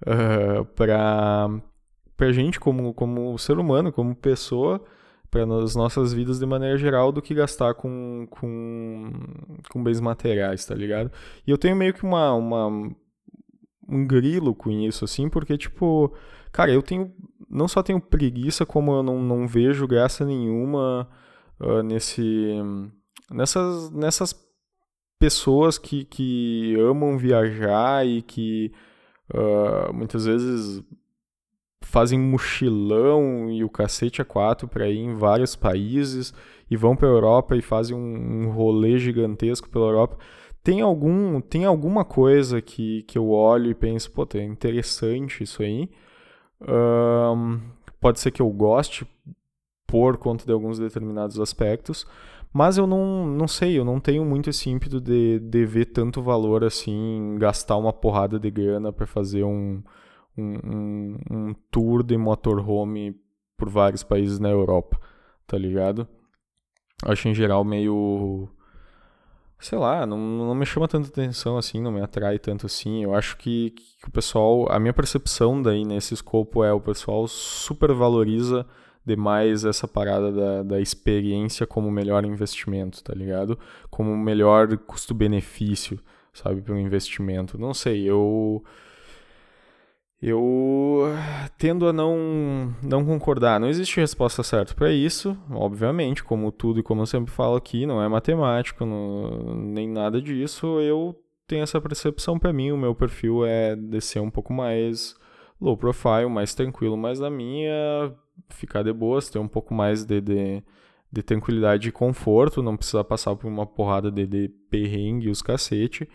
Uh, 0.00 0.64
para 0.74 1.60
a 2.20 2.32
gente, 2.32 2.58
como, 2.58 2.94
como 2.94 3.36
ser 3.36 3.58
humano, 3.58 3.92
como 3.92 4.16
pessoa, 4.16 4.82
para 5.30 5.44
as 5.62 5.76
nossas 5.76 6.14
vidas 6.14 6.38
de 6.38 6.46
maneira 6.46 6.78
geral, 6.78 7.12
do 7.12 7.20
que 7.20 7.34
gastar 7.34 7.74
com, 7.74 8.26
com, 8.30 9.12
com 9.70 9.82
bens 9.82 10.00
materiais, 10.00 10.64
tá 10.64 10.74
ligado? 10.74 11.12
E 11.46 11.50
eu 11.50 11.58
tenho 11.58 11.76
meio 11.76 11.92
que 11.92 12.02
uma, 12.02 12.32
uma 12.32 12.96
um 13.90 14.06
grilo 14.06 14.54
com 14.54 14.70
isso, 14.70 15.04
assim, 15.04 15.28
porque, 15.28 15.58
tipo, 15.58 16.14
cara, 16.52 16.70
eu 16.70 16.82
tenho. 16.82 17.12
Não 17.48 17.66
só 17.66 17.82
tenho 17.82 18.00
preguiça, 18.00 18.64
como 18.64 18.92
eu 18.92 19.02
não, 19.02 19.20
não 19.20 19.46
vejo 19.46 19.86
graça 19.86 20.24
nenhuma 20.24 21.08
uh, 21.60 21.82
nesse. 21.82 22.54
Nessas, 23.30 23.90
nessas 23.90 24.34
pessoas 25.18 25.78
que, 25.78 26.04
que 26.04 26.74
amam 26.80 27.18
viajar 27.18 28.06
e 28.06 28.22
que 28.22 28.72
uh, 29.32 29.92
muitas 29.92 30.24
vezes 30.24 30.82
fazem 31.82 32.18
mochilão 32.18 33.50
e 33.50 33.62
o 33.64 33.68
cacete 33.68 34.22
a 34.22 34.24
quatro 34.24 34.66
para 34.66 34.88
ir 34.88 34.98
em 34.98 35.14
vários 35.14 35.54
países 35.56 36.32
e 36.70 36.76
vão 36.76 36.96
para 36.96 37.08
a 37.08 37.10
Europa 37.10 37.56
e 37.56 37.62
fazem 37.62 37.96
um, 37.96 38.46
um 38.46 38.50
rolê 38.50 38.98
gigantesco 38.98 39.68
pela 39.68 39.86
Europa 39.86 40.18
tem 40.62 40.80
algum 40.80 41.40
tem 41.40 41.64
alguma 41.64 42.04
coisa 42.04 42.60
que, 42.60 43.02
que 43.04 43.16
eu 43.16 43.30
olho 43.30 43.70
e 43.70 43.74
penso, 43.74 44.10
pô, 44.10 44.26
é 44.34 44.42
interessante 44.42 45.42
isso 45.42 45.62
aí. 45.62 45.88
Um, 46.60 47.60
pode 48.00 48.20
ser 48.20 48.30
que 48.30 48.42
eu 48.42 48.50
goste 48.50 49.06
por 49.86 50.18
conta 50.18 50.44
de 50.44 50.52
alguns 50.52 50.78
determinados 50.78 51.40
aspectos, 51.40 52.06
mas 52.52 52.78
eu 52.78 52.86
não, 52.86 53.26
não 53.26 53.48
sei, 53.48 53.78
eu 53.78 53.84
não 53.84 53.98
tenho 53.98 54.24
muito 54.24 54.50
esse 54.50 54.68
ímpeto 54.70 55.00
de, 55.00 55.38
de 55.40 55.64
ver 55.64 55.86
tanto 55.86 56.22
valor 56.22 56.62
assim, 56.64 57.36
gastar 57.38 57.76
uma 57.76 57.92
porrada 57.92 58.38
de 58.38 58.50
grana 58.50 58.92
para 58.92 59.06
fazer 59.06 59.44
um, 59.44 59.82
um, 60.36 60.54
um, 60.64 61.18
um 61.30 61.54
tour 61.70 62.02
de 62.02 62.16
motorhome 62.16 63.16
por 63.56 63.68
vários 63.68 64.02
países 64.02 64.38
na 64.38 64.50
Europa, 64.50 65.00
tá 65.46 65.56
ligado? 65.56 66.06
Acho 67.04 67.28
em 67.28 67.34
geral 67.34 67.64
meio 67.64 68.48
sei 69.60 69.78
lá, 69.78 70.06
não, 70.06 70.16
não 70.18 70.54
me 70.54 70.64
chama 70.64 70.88
tanta 70.88 71.08
atenção 71.08 71.58
assim, 71.58 71.80
não 71.80 71.92
me 71.92 72.00
atrai 72.00 72.38
tanto 72.38 72.66
assim. 72.66 73.04
Eu 73.04 73.14
acho 73.14 73.36
que, 73.36 73.70
que 73.70 74.08
o 74.08 74.10
pessoal, 74.10 74.66
a 74.70 74.78
minha 74.80 74.92
percepção 74.92 75.60
daí 75.60 75.84
nesse 75.84 76.14
escopo 76.14 76.64
é 76.64 76.72
o 76.72 76.80
pessoal 76.80 77.28
supervaloriza 77.28 78.66
demais 79.04 79.64
essa 79.64 79.86
parada 79.86 80.32
da, 80.32 80.62
da 80.62 80.80
experiência 80.80 81.66
como 81.66 81.90
melhor 81.90 82.24
investimento, 82.24 83.02
tá 83.04 83.14
ligado? 83.14 83.58
Como 83.90 84.16
melhor 84.16 84.76
custo-benefício, 84.78 85.98
sabe, 86.32 86.62
para 86.62 86.74
um 86.74 86.78
investimento. 86.78 87.58
Não 87.58 87.74
sei, 87.74 88.04
eu 88.04 88.64
eu 90.22 91.06
tendo 91.56 91.88
a 91.88 91.92
não, 91.92 92.74
não 92.82 93.04
concordar. 93.04 93.58
Não 93.58 93.68
existe 93.68 94.00
resposta 94.00 94.42
certa 94.42 94.74
para 94.74 94.92
isso, 94.92 95.36
obviamente, 95.50 96.22
como 96.22 96.52
tudo 96.52 96.80
e 96.80 96.82
como 96.82 97.02
eu 97.02 97.06
sempre 97.06 97.32
falo 97.32 97.56
aqui, 97.56 97.86
não 97.86 98.02
é 98.02 98.08
matemático, 98.08 98.84
não, 98.84 99.54
nem 99.54 99.88
nada 99.88 100.20
disso. 100.20 100.78
Eu 100.80 101.18
tenho 101.46 101.62
essa 101.62 101.80
percepção 101.80 102.38
para 102.38 102.52
mim, 102.52 102.70
o 102.70 102.76
meu 102.76 102.94
perfil 102.94 103.44
é 103.46 103.74
descer 103.74 104.20
um 104.20 104.30
pouco 104.30 104.52
mais 104.52 105.14
low 105.60 105.76
profile, 105.76 106.28
mais 106.28 106.54
tranquilo, 106.54 106.96
mais 106.96 107.18
na 107.18 107.30
minha, 107.30 108.14
ficar 108.50 108.82
de 108.82 108.92
boas, 108.92 109.30
ter 109.30 109.38
um 109.38 109.48
pouco 109.48 109.72
mais 109.74 110.04
de, 110.04 110.20
de, 110.20 110.62
de 111.10 111.22
tranquilidade 111.22 111.88
e 111.88 111.92
conforto, 111.92 112.62
não 112.62 112.76
precisar 112.76 113.04
passar 113.04 113.34
por 113.36 113.48
uma 113.48 113.66
porrada 113.66 114.10
de, 114.10 114.26
de 114.26 114.48
perrengue 114.70 115.28
e 115.28 115.30
os 115.30 115.42
cacete 115.42 116.08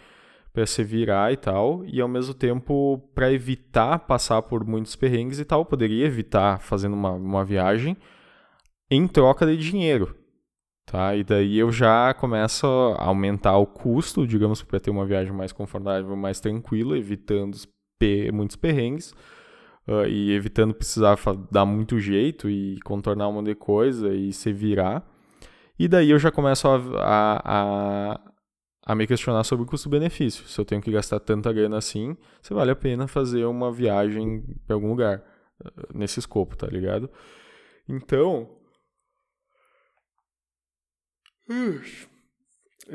para 0.55 0.65
se 0.65 0.81
virar 0.85 1.33
e 1.33 1.35
tal, 1.35 1.83
e 1.85 1.99
ao 1.99 2.07
mesmo 2.07 2.33
tempo 2.33 2.97
para 3.13 3.29
evitar 3.29 3.99
passar 3.99 4.41
por 4.41 4.65
muitos 4.65 4.95
perrengues 4.95 5.37
e 5.37 5.43
tal, 5.43 5.65
poderia 5.65 6.05
evitar 6.05 6.61
fazendo 6.61 6.93
uma, 6.93 7.11
uma 7.11 7.43
viagem 7.43 7.97
em 8.89 9.05
troca 9.05 9.45
de 9.45 9.57
dinheiro, 9.57 10.15
tá? 10.85 11.13
E 11.13 11.25
daí 11.25 11.59
eu 11.59 11.73
já 11.73 12.13
começo 12.13 12.65
a 12.97 13.03
aumentar 13.03 13.57
o 13.57 13.67
custo, 13.67 14.25
digamos, 14.25 14.63
para 14.63 14.79
ter 14.79 14.91
uma 14.91 15.05
viagem 15.05 15.33
mais 15.33 15.51
confortável, 15.51 16.15
mais 16.15 16.39
tranquila, 16.39 16.97
evitando 16.97 17.57
muitos 18.31 18.55
perrengues. 18.55 19.13
Uh, 19.87 20.07
e 20.07 20.31
evitando 20.31 20.73
precisar 20.73 21.15
dar 21.51 21.63
muito 21.63 21.99
jeito 21.99 22.49
e 22.49 22.79
contornar 22.83 23.29
um 23.29 23.33
monte 23.33 23.47
de 23.47 23.55
coisa 23.55 24.15
e 24.15 24.33
se 24.33 24.51
virar. 24.51 25.07
E 25.77 25.87
daí 25.87 26.09
eu 26.09 26.17
já 26.17 26.31
começo 26.31 26.67
a, 26.67 26.79
a, 26.97 27.41
a 27.45 28.19
a 28.85 28.93
me 28.93 29.07
questionar 29.07 29.43
sobre 29.43 29.65
o 29.65 29.67
custo-benefício. 29.67 30.47
Se 30.47 30.61
eu 30.61 30.65
tenho 30.65 30.81
que 30.81 30.91
gastar 30.91 31.19
tanta 31.19 31.51
grana 31.51 31.77
assim, 31.77 32.15
se 32.41 32.53
vale 32.53 32.69
a 32.71 32.75
pena 32.75 33.07
fazer 33.07 33.45
uma 33.45 33.71
viagem 33.71 34.43
para 34.67 34.75
algum 34.75 34.89
lugar 34.89 35.23
eh, 35.63 35.71
nesse 35.93 36.19
escopo, 36.19 36.55
tá 36.55 36.67
ligado? 36.67 37.09
Então. 37.89 38.47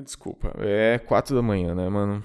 Desculpa, 0.03 0.55
é 0.59 0.99
quatro 0.99 1.35
da 1.35 1.43
manhã, 1.43 1.75
né, 1.75 1.89
mano? 1.89 2.23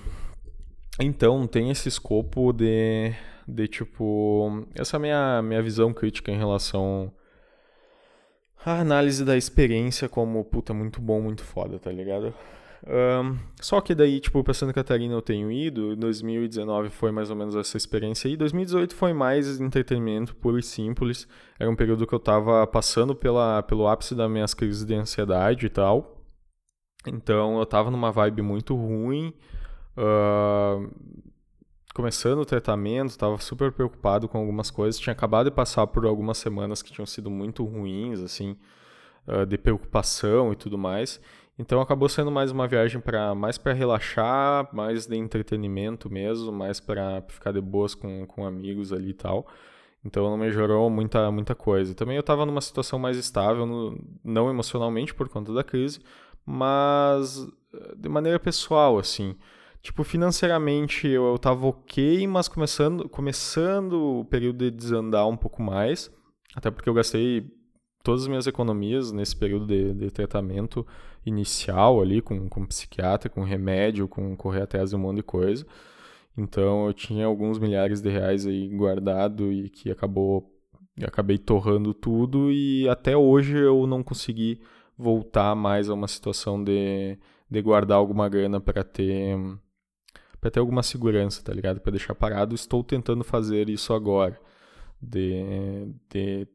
Então, 1.00 1.48
tem 1.48 1.72
esse 1.72 1.90
escopo 1.90 2.54
de, 2.54 3.14
de 3.48 3.68
tipo. 3.68 4.68
Essa 4.76 5.00
minha, 5.00 5.42
minha 5.42 5.62
visão 5.62 5.92
crítica 5.92 6.32
em 6.32 6.38
relação 6.38 7.12
à 8.64 8.80
análise 8.80 9.26
da 9.26 9.36
experiência 9.36 10.08
como, 10.08 10.44
puta, 10.46 10.74
muito 10.74 11.02
bom, 11.02 11.20
muito 11.22 11.44
foda, 11.44 11.80
tá 11.80 11.92
ligado? 11.92 12.34
Um, 12.88 13.40
só 13.60 13.82
que 13.82 13.96
daí, 13.96 14.20
tipo, 14.20 14.44
pra 14.44 14.54
Santa 14.54 14.72
Catarina 14.72 15.16
eu 15.16 15.22
tenho 15.22 15.52
ido, 15.52 15.96
2019 15.96 16.92
foi 16.92 17.12
mais 17.12 17.32
ou 17.32 17.36
menos 17.36 17.56
essa 17.56 17.76
experiência 17.76 18.28
aí, 18.28 18.38
2018 18.38 18.94
foi 18.94 19.12
mais 19.12 19.60
entretenimento 19.60 20.36
puro 20.36 20.60
e 20.60 20.64
simples, 20.64 21.28
era 21.58 21.68
um 21.68 21.76
período 21.76 22.06
que 22.06 22.14
eu 22.14 22.20
tava 22.20 22.66
passando 22.68 23.16
pela, 23.16 23.64
pelo 23.64 23.88
ápice 23.88 24.14
das 24.14 24.30
minhas 24.30 24.54
crises 24.54 24.86
de 24.86 24.94
ansiedade 24.94 25.66
e 25.66 25.70
tal, 25.70 26.24
então 27.08 27.58
eu 27.58 27.66
tava 27.66 27.90
numa 27.90 28.12
vibe 28.12 28.44
muito 28.44 28.76
ruim, 28.76 29.34
uh, 29.98 30.88
começando 31.96 32.42
o 32.42 32.46
tratamento, 32.46 33.18
tava 33.18 33.40
super 33.40 33.72
preocupado 33.72 34.30
com 34.30 34.38
algumas 34.38 34.70
coisas, 34.70 35.02
tinha 35.02 35.14
acabado 35.14 35.50
de 35.50 35.56
passar 35.56 35.88
por 35.88 36.06
algumas 36.06 36.38
semanas 36.38 36.84
que 36.84 36.94
tinham 36.94 37.08
sido 37.08 37.32
muito 37.32 37.66
ruins, 37.66 38.20
assim, 38.20 38.56
uh, 39.28 39.44
de 39.44 39.58
preocupação 39.58 40.54
e 40.54 40.56
tudo 40.56 40.78
mais, 40.78 41.20
então 41.58 41.80
acabou 41.80 42.10
sendo 42.10 42.30
mais 42.30 42.52
uma 42.52 42.68
viagem 42.68 43.00
para 43.00 43.34
mais 43.34 43.58
para 43.58 43.74
relaxar, 43.74 44.68
mais 44.74 45.06
de 45.08 45.16
entretenimento 45.16 46.10
mesmo, 46.10 46.52
mais 46.52 46.80
para 46.80 47.24
ficar 47.30 47.52
de 47.52 47.62
boas 47.62 47.96
com, 47.96 48.26
com 48.26 48.46
amigos 48.46 48.92
ali 48.92 49.12
e 49.12 49.14
tal. 49.14 49.48
Então 50.04 50.30
não 50.30 50.38
melhorou 50.38 50.90
muita 50.90 51.32
muita 51.32 51.56
coisa. 51.56 51.96
Também 51.96 52.16
eu 52.16 52.22
estava 52.22 52.46
numa 52.46 52.62
situação 52.62 53.00
mais 53.00 53.18
estável, 53.18 53.66
no, 53.66 53.98
não 54.24 54.50
emocionalmente 54.50 55.14
por 55.14 55.30
conta 55.30 55.54
da 55.54 55.64
crise, 55.64 56.00
mas 56.46 57.48
eh, 57.74 57.96
de 57.98 58.10
maneira 58.10 58.40
pessoal 58.40 58.98
assim. 59.00 59.36
Tipo, 59.82 60.04
financeiramente 60.04 61.08
eu, 61.08 61.26
eu 61.28 61.38
tava 61.38 61.68
ok, 61.68 62.28
mas 62.28 62.48
começando, 62.48 63.08
começando 63.08 64.20
o 64.22 64.26
período 64.26 64.58
de 64.58 64.72
desandar 64.72 65.28
um 65.28 65.38
pouco 65.38 65.62
mais. 65.62 66.12
Até 66.56 66.72
porque 66.72 66.90
eu 66.90 66.94
gastei 66.94 67.55
todas 68.06 68.22
as 68.22 68.28
minhas 68.28 68.46
economias 68.46 69.12
nesse 69.12 69.36
período 69.36 69.66
de, 69.66 69.92
de 69.94 70.12
tratamento 70.12 70.86
inicial 71.26 72.00
ali, 72.00 72.22
com, 72.22 72.48
com 72.48 72.64
psiquiatra, 72.64 73.30
com 73.30 73.44
remédio, 73.44 74.08
com 74.08 74.38
correr 74.38 74.62
atrás 74.62 74.92
de 74.92 74.96
um 74.96 75.00
monte 75.00 75.18
de 75.18 75.24
coisa. 75.24 75.66
Então 76.38 76.86
eu 76.86 76.94
tinha 76.94 77.26
alguns 77.26 77.58
milhares 77.58 78.02
de 78.02 78.10
reais 78.10 78.46
aí 78.46 78.68
guardado 78.70 79.52
e 79.52 79.70
que 79.70 79.90
acabou 79.90 80.52
acabei 81.04 81.38
torrando 81.38 81.94
tudo 81.94 82.52
e 82.52 82.88
até 82.88 83.18
hoje 83.18 83.58
eu 83.58 83.86
não 83.88 84.02
consegui 84.04 84.62
voltar 84.98 85.56
mais 85.56 85.90
a 85.90 85.94
uma 85.94 86.08
situação 86.08 86.64
de, 86.64 87.18
de 87.50 87.62
guardar 87.62 87.98
alguma 87.98 88.30
grana 88.30 88.62
para 88.62 88.84
ter 88.84 89.36
para 90.40 90.52
ter 90.52 90.60
alguma 90.60 90.84
segurança, 90.84 91.44
tá 91.44 91.52
ligado? 91.52 91.80
Para 91.82 91.92
deixar 91.92 92.14
parado. 92.14 92.54
Estou 92.54 92.84
tentando 92.84 93.24
fazer 93.24 93.68
isso 93.68 93.94
agora. 93.94 94.40
De, 95.02 95.88
de 96.10 96.48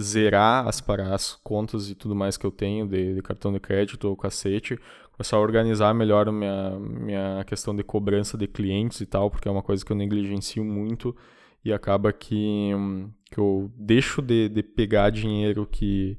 zerar 0.00 0.66
as, 0.66 0.82
as 1.12 1.34
contas 1.42 1.90
e 1.90 1.94
tudo 1.94 2.14
mais 2.14 2.36
que 2.36 2.44
eu 2.46 2.50
tenho 2.50 2.86
de, 2.86 3.14
de 3.14 3.22
cartão 3.22 3.52
de 3.52 3.60
crédito 3.60 4.08
ou 4.08 4.16
cacete, 4.16 4.78
começar 5.12 5.36
a 5.36 5.40
organizar 5.40 5.92
melhor 5.92 6.28
a 6.28 6.32
minha, 6.32 6.78
minha 6.78 7.44
questão 7.44 7.74
de 7.74 7.82
cobrança 7.82 8.38
de 8.38 8.46
clientes 8.46 9.00
e 9.00 9.06
tal, 9.06 9.30
porque 9.30 9.48
é 9.48 9.50
uma 9.50 9.62
coisa 9.62 9.84
que 9.84 9.90
eu 9.90 9.96
negligencio 9.96 10.64
muito 10.64 11.14
e 11.64 11.72
acaba 11.72 12.12
que, 12.12 12.70
que 13.30 13.38
eu 13.38 13.70
deixo 13.76 14.22
de, 14.22 14.48
de 14.48 14.62
pegar 14.62 15.10
dinheiro 15.10 15.66
que, 15.66 16.16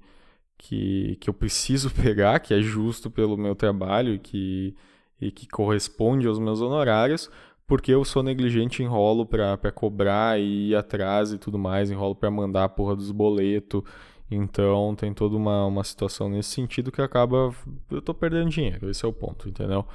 que, 0.57 1.17
que 1.21 1.29
eu 1.29 1.33
preciso 1.33 1.89
pegar, 1.95 2.39
que 2.39 2.53
é 2.53 2.61
justo 2.61 3.09
pelo 3.09 3.37
meu 3.37 3.55
trabalho 3.55 4.13
e 4.15 4.19
que, 4.19 4.75
e 5.21 5.31
que 5.31 5.47
corresponde 5.47 6.27
aos 6.27 6.37
meus 6.37 6.61
honorários, 6.61 7.31
porque 7.69 7.93
eu 7.93 8.03
sou 8.03 8.23
negligente, 8.23 8.81
enrolo 8.81 9.27
pra, 9.27 9.55
pra 9.55 9.71
cobrar 9.71 10.39
e 10.39 10.69
ir 10.69 10.75
atrás 10.75 11.31
e 11.31 11.37
tudo 11.37 11.59
mais, 11.59 11.91
enrolo 11.91 12.15
pra 12.15 12.31
mandar 12.31 12.63
a 12.63 12.69
porra 12.69 12.95
dos 12.95 13.11
boletos. 13.11 13.83
Então 14.29 14.95
tem 14.95 15.13
toda 15.13 15.37
uma, 15.37 15.67
uma 15.67 15.83
situação 15.83 16.27
nesse 16.29 16.49
sentido 16.49 16.91
que 16.91 17.01
acaba. 17.01 17.53
Eu 17.91 18.01
tô 18.01 18.11
perdendo 18.13 18.49
dinheiro, 18.49 18.89
esse 18.89 19.05
é 19.05 19.07
o 19.07 19.13
ponto, 19.13 19.47
entendeu? 19.47 19.85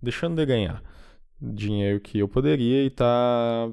Deixando 0.00 0.36
de 0.36 0.44
ganhar 0.44 0.82
dinheiro 1.40 2.00
que 2.00 2.18
eu 2.18 2.28
poderia 2.28 2.84
e 2.84 2.90
tá. 2.90 3.72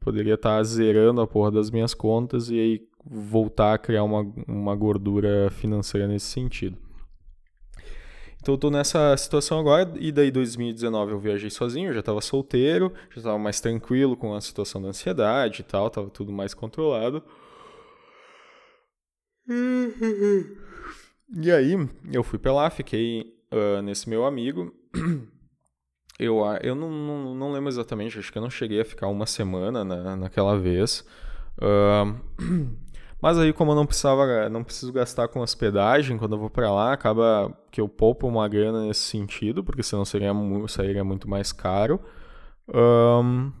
Poderia 0.00 0.34
estar 0.34 0.56
tá 0.56 0.62
zerando 0.64 1.20
a 1.20 1.26
porra 1.26 1.50
das 1.50 1.70
minhas 1.70 1.92
contas 1.92 2.48
e 2.48 2.58
aí 2.58 2.88
voltar 3.04 3.74
a 3.74 3.78
criar 3.78 4.04
uma, 4.04 4.26
uma 4.46 4.74
gordura 4.74 5.50
financeira 5.50 6.08
nesse 6.08 6.26
sentido. 6.26 6.78
Então 8.48 8.54
eu 8.54 8.58
tô 8.58 8.70
nessa 8.70 9.14
situação 9.18 9.60
agora, 9.60 9.92
e 10.00 10.10
daí 10.10 10.30
2019 10.30 11.12
eu 11.12 11.18
viajei 11.18 11.50
sozinho, 11.50 11.92
já 11.92 12.00
estava 12.00 12.18
solteiro, 12.22 12.90
já 13.10 13.18
estava 13.18 13.38
mais 13.38 13.60
tranquilo 13.60 14.16
com 14.16 14.34
a 14.34 14.40
situação 14.40 14.80
da 14.80 14.88
ansiedade 14.88 15.60
e 15.60 15.64
tal, 15.64 15.90
tava 15.90 16.08
tudo 16.08 16.32
mais 16.32 16.54
controlado. 16.54 17.22
E 21.36 21.52
aí 21.52 21.74
eu 22.10 22.24
fui 22.24 22.38
pra 22.38 22.54
lá, 22.54 22.70
fiquei 22.70 23.34
uh, 23.52 23.82
nesse 23.82 24.08
meu 24.08 24.24
amigo. 24.24 24.72
Eu, 26.20 26.40
eu 26.62 26.74
não, 26.74 26.90
não, 26.90 27.32
não, 27.32 27.52
lembro 27.52 27.68
exatamente, 27.68 28.18
acho 28.18 28.32
que 28.32 28.38
eu 28.38 28.42
não 28.42 28.50
cheguei 28.50 28.80
a 28.80 28.84
ficar 28.84 29.06
uma 29.06 29.24
semana 29.24 29.84
na, 29.84 30.16
naquela 30.16 30.58
vez. 30.58 31.06
Uh, 31.58 32.18
Mas 33.20 33.36
aí, 33.38 33.52
como 33.52 33.72
eu 33.72 33.76
não 33.76 33.86
precisava, 33.86 34.48
não 34.48 34.62
preciso 34.62 34.92
gastar 34.92 35.28
com 35.28 35.40
hospedagem 35.40 36.16
quando 36.16 36.36
eu 36.36 36.38
vou 36.38 36.50
para 36.50 36.70
lá, 36.70 36.92
acaba 36.92 37.52
que 37.70 37.80
eu 37.80 37.88
poupo 37.88 38.28
uma 38.28 38.46
grana 38.48 38.86
nesse 38.86 39.00
sentido, 39.00 39.64
porque 39.64 39.82
senão 39.82 40.04
seria, 40.04 40.32
seria 40.68 41.02
muito 41.02 41.28
mais 41.28 41.50
caro. 41.52 42.00
Um, 42.72 43.52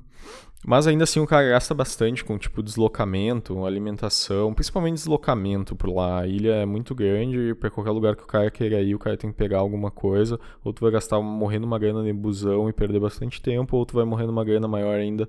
mas 0.64 0.86
ainda 0.86 1.04
assim 1.04 1.20
o 1.20 1.26
cara 1.26 1.48
gasta 1.50 1.72
bastante 1.74 2.24
com 2.24 2.36
tipo 2.36 2.62
deslocamento, 2.62 3.64
alimentação, 3.64 4.52
principalmente 4.54 4.94
deslocamento 4.94 5.74
por 5.76 5.90
lá. 5.90 6.20
A 6.20 6.26
ilha 6.26 6.54
é 6.56 6.66
muito 6.66 6.94
grande 6.94 7.50
e 7.50 7.54
para 7.54 7.70
qualquer 7.70 7.90
lugar 7.90 8.16
que 8.16 8.22
o 8.22 8.26
cara 8.26 8.50
queira 8.50 8.80
ir, 8.80 8.94
o 8.94 8.98
cara 8.98 9.16
tem 9.16 9.30
que 9.30 9.36
pegar 9.36 9.58
alguma 9.58 9.90
coisa. 9.90 10.38
Ou 10.64 10.72
tu 10.72 10.82
vai 10.82 10.90
gastar 10.92 11.20
morrendo 11.20 11.66
uma 11.66 11.78
grana 11.78 12.02
de 12.04 12.12
busão 12.12 12.68
e 12.68 12.72
perder 12.72 13.00
bastante 13.00 13.40
tempo, 13.40 13.76
ou 13.76 13.86
tu 13.86 13.94
vai 13.94 14.04
morrendo 14.04 14.30
uma 14.32 14.44
grana 14.44 14.68
maior 14.68 14.98
ainda 14.98 15.28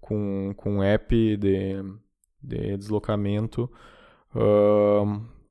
com, 0.00 0.54
com 0.56 0.82
app 0.82 1.36
de 1.36 1.82
de 2.46 2.76
deslocamento. 2.76 3.70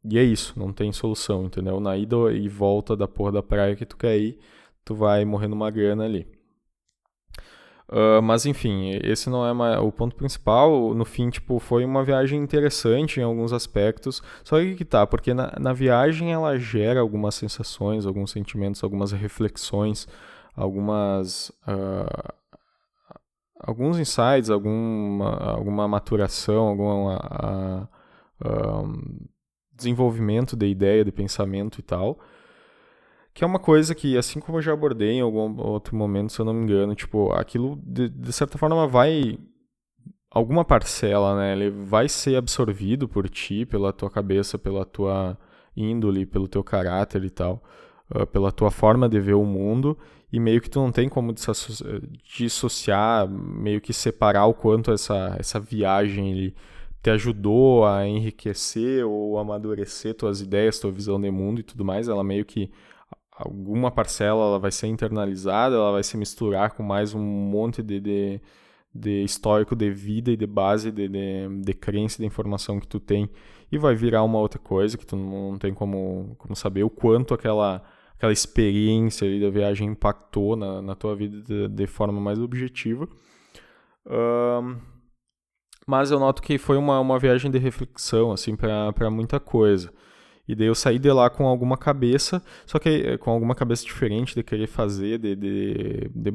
E 0.08 0.20
é 0.20 0.24
isso, 0.24 0.54
não 0.58 0.72
tem 0.72 0.92
solução, 0.94 1.46
entendeu? 1.46 1.80
Na 1.80 1.98
ida 1.98 2.16
e 2.32 2.48
volta 2.48 2.96
da 2.96 3.08
porra 3.08 3.32
da 3.32 3.44
praia 3.44 3.76
que 3.76 3.86
tu 3.86 3.98
quer 3.98 4.18
ir, 4.18 4.40
tu 4.84 4.94
vai 4.94 5.26
morrendo 5.26 5.56
uma 5.56 5.72
grana 5.72 6.06
ali. 6.06 6.28
Uh, 7.88 8.22
mas 8.22 8.46
enfim, 8.46 9.00
esse 9.04 9.30
não 9.30 9.46
é 9.66 9.80
o 9.80 9.92
ponto 9.92 10.16
principal. 10.16 10.94
No 10.94 11.06
fim, 11.06 11.30
tipo, 11.30 11.60
foi 11.60 11.84
uma 11.86 12.04
viagem 12.04 12.40
interessante 12.42 13.20
em 13.20 13.24
alguns 13.24 13.52
aspectos. 13.54 14.22
Só 14.44 14.60
que 14.60 14.76
que 14.76 14.86
tá, 14.86 15.06
porque 15.08 15.34
na, 15.34 15.54
na 15.60 15.74
viagem 15.74 16.32
ela 16.32 16.58
gera 16.58 17.00
algumas 17.00 17.36
sensações, 17.36 18.06
alguns 18.06 18.32
sentimentos, 18.32 18.84
algumas 18.84 19.12
reflexões, 19.12 20.08
algumas 20.56 21.50
uh, 21.68 22.34
alguns 23.66 23.98
insights, 23.98 24.50
alguma, 24.50 25.36
alguma 25.38 25.88
maturação, 25.88 26.68
algum 26.68 27.10
a, 27.10 27.90
a, 28.40 28.82
um, 28.82 29.18
desenvolvimento 29.74 30.56
de 30.56 30.68
ideia, 30.68 31.04
de 31.04 31.12
pensamento 31.12 31.80
e 31.80 31.82
tal. 31.82 32.20
Que 33.34 33.44
é 33.44 33.48
uma 33.48 33.60
coisa 33.60 33.94
que, 33.96 34.18
assim 34.18 34.40
como 34.40 34.60
eu 34.60 34.62
já 34.62 34.72
abordei 34.72 35.14
em 35.14 35.22
algum 35.22 35.60
outro 35.60 35.96
momento, 35.96 36.32
se 36.32 36.40
eu 36.40 36.46
não 36.46 36.54
me 36.54 36.64
engano, 36.64 36.96
tipo, 36.96 37.34
aquilo 37.34 37.78
de, 37.84 38.08
de 38.08 38.32
certa 38.32 38.58
forma 38.58 38.88
vai. 38.88 39.38
Alguma 40.30 40.66
parcela, 40.66 41.36
né? 41.38 41.54
Ele 41.54 41.70
vai 41.70 42.10
ser 42.10 42.36
absorvido 42.36 43.08
por 43.08 43.28
ti, 43.30 43.66
pela 43.66 43.94
tua 43.94 44.10
cabeça, 44.10 44.58
pela 44.58 44.86
tua 44.86 45.38
índole, 45.76 46.26
pelo 46.26 46.48
teu 46.48 46.62
caráter 46.64 47.24
e 47.24 47.30
tal, 47.30 47.64
uh, 48.14 48.28
pela 48.28 48.52
tua 48.52 48.70
forma 48.70 49.08
de 49.08 49.20
ver 49.20 49.34
o 49.34 49.46
mundo 49.46 49.98
e 50.32 50.40
meio 50.40 50.62
que 50.62 50.70
tu 50.70 50.80
não 50.80 50.92
tem 50.92 51.08
como 51.08 51.34
dissociar, 52.38 53.28
meio 53.30 53.80
que 53.80 53.94
separar 53.94 54.46
o 54.48 54.54
quanto 54.54 54.92
essa, 54.92 55.36
essa 55.40 55.60
viagem 55.60 56.54
te 57.02 57.10
ajudou 57.12 57.86
a 57.86 58.08
enriquecer 58.08 59.06
ou 59.06 59.38
amadurecer 59.38 60.16
tuas 60.16 60.42
ideias, 60.42 60.80
tua 60.80 60.92
visão 60.92 61.22
de 61.22 61.30
mundo 61.30 61.60
e 61.60 61.64
tudo 61.64 61.86
mais. 61.86 62.08
Ela 62.08 62.24
meio 62.24 62.44
que 62.44 62.72
alguma 63.32 63.92
parcela 63.92 64.42
ela 64.42 64.60
vai 64.60 64.72
ser 64.72 64.88
internalizada, 64.88 65.76
ela 65.76 65.92
vai 65.92 66.04
se 66.04 66.18
misturar 66.18 66.72
com 66.72 66.82
mais 66.84 67.14
um 67.14 67.22
monte 67.22 67.84
de, 67.84 68.00
de, 68.00 68.42
de 68.94 69.24
histórico 69.24 69.76
de 69.76 69.92
vida 69.92 70.32
e 70.32 70.38
de 70.38 70.48
base 70.48 70.92
de, 70.92 71.08
de, 71.08 71.62
de 71.62 71.74
crença 71.74 72.18
e 72.18 72.22
de 72.22 72.26
informação 72.26 72.80
que 72.80 72.88
tu 72.88 73.00
tem 73.00 73.30
e 73.72 73.78
vai 73.78 73.96
virar 73.96 74.24
uma 74.24 74.40
outra 74.40 74.60
coisa 74.60 74.98
que 74.98 75.06
tu 75.06 75.16
não 75.16 75.58
tem 75.58 75.74
como, 75.74 76.36
como 76.38 76.56
saber 76.56 76.84
o 76.84 76.90
quanto 76.90 77.34
aquela 77.34 77.84
aquela 78.16 78.34
experiência 78.34 79.28
ali 79.28 79.40
da 79.40 79.50
viagem 79.50 79.90
impactou 79.90 80.56
na, 80.56 80.82
na 80.82 80.96
tua 80.96 81.16
vida 81.16 81.42
de, 81.42 81.68
de 81.68 81.88
forma 81.88 82.20
mais 82.20 82.40
objetiva. 82.40 83.08
Um, 84.08 84.78
mas 85.88 86.10
eu 86.10 86.20
noto 86.20 86.42
que 86.42 86.58
foi 86.58 86.78
uma, 86.78 87.00
uma 87.00 87.20
viagem 87.20 87.52
de 87.52 87.60
reflexão, 87.60 88.32
assim, 88.32 88.56
para 88.56 89.10
muita 89.12 89.40
coisa. 89.40 89.94
E 90.48 90.56
daí 90.56 90.68
eu 90.68 90.76
saí 90.76 91.00
de 91.00 91.12
lá 91.12 91.30
com 91.30 91.48
alguma 91.48 91.78
cabeça, 91.78 92.42
só 92.66 92.78
que 92.80 92.90
eh, 92.90 93.18
com 93.18 93.32
alguma 93.32 93.56
cabeça 93.56 93.84
diferente 93.84 94.36
de 94.36 94.44
querer 94.44 94.68
fazer, 94.68 95.18
de, 95.18 95.36
de, 95.36 96.10
de 96.14 96.34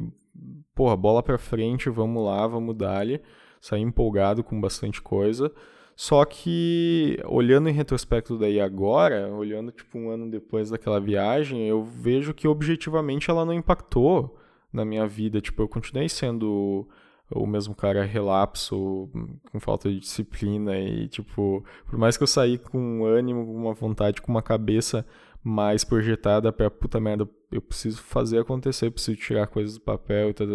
porra, 0.75 0.95
bola 0.97 1.23
pra 1.23 1.37
frente, 1.37 1.89
vamos 1.89 2.25
lá, 2.25 2.45
vamos 2.45 2.75
dar-lhe. 2.75 3.21
Saí 3.61 3.81
empolgado 3.81 4.43
com 4.43 4.59
bastante 4.59 5.01
coisa. 5.01 5.51
Só 5.95 6.25
que, 6.25 7.19
olhando 7.25 7.69
em 7.69 7.73
retrospecto 7.73 8.37
daí 8.37 8.59
agora, 8.59 9.27
olhando 9.33 9.71
tipo 9.71 9.97
um 9.99 10.09
ano 10.09 10.29
depois 10.29 10.69
daquela 10.69 10.99
viagem, 10.99 11.67
eu 11.67 11.83
vejo 11.83 12.33
que 12.33 12.47
objetivamente 12.47 13.29
ela 13.29 13.45
não 13.45 13.53
impactou 13.53 14.37
na 14.73 14.83
minha 14.85 15.07
vida. 15.07 15.41
Tipo, 15.41 15.63
eu 15.63 15.67
continuei 15.67 16.09
sendo 16.09 16.87
o 17.33 17.45
mesmo 17.45 17.73
cara 17.73 18.03
relapso, 18.03 19.09
com 19.51 19.59
falta 19.59 19.89
de 19.89 19.99
disciplina 19.99 20.77
e, 20.77 21.07
tipo, 21.07 21.63
por 21.85 21.97
mais 21.97 22.17
que 22.17 22.23
eu 22.23 22.27
saí 22.27 22.57
com 22.57 23.05
ânimo, 23.05 23.45
com 23.45 23.53
uma 23.53 23.73
vontade, 23.73 24.21
com 24.21 24.31
uma 24.31 24.41
cabeça 24.41 25.05
mais 25.43 25.83
projetada 25.83 26.51
pra 26.51 26.69
puta 26.69 26.99
merda, 26.99 27.27
eu 27.51 27.61
preciso 27.61 28.01
fazer 28.01 28.39
acontecer, 28.39 28.87
eu 28.87 28.91
preciso 28.91 29.17
tirar 29.17 29.47
coisas 29.47 29.75
do 29.75 29.81
papel 29.81 30.29
e 30.29 30.33
tal, 30.33 30.47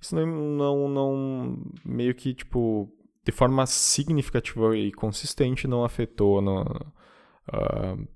isso 0.00 0.14
não, 0.14 0.26
não, 0.26 0.88
não, 0.88 1.58
meio 1.84 2.14
que, 2.14 2.32
tipo, 2.32 2.88
de 3.24 3.32
forma 3.32 3.66
significativa 3.66 4.76
e 4.76 4.92
consistente 4.92 5.66
não 5.66 5.84
afetou 5.84 6.40
no, 6.40 6.62
uh, 6.62 8.08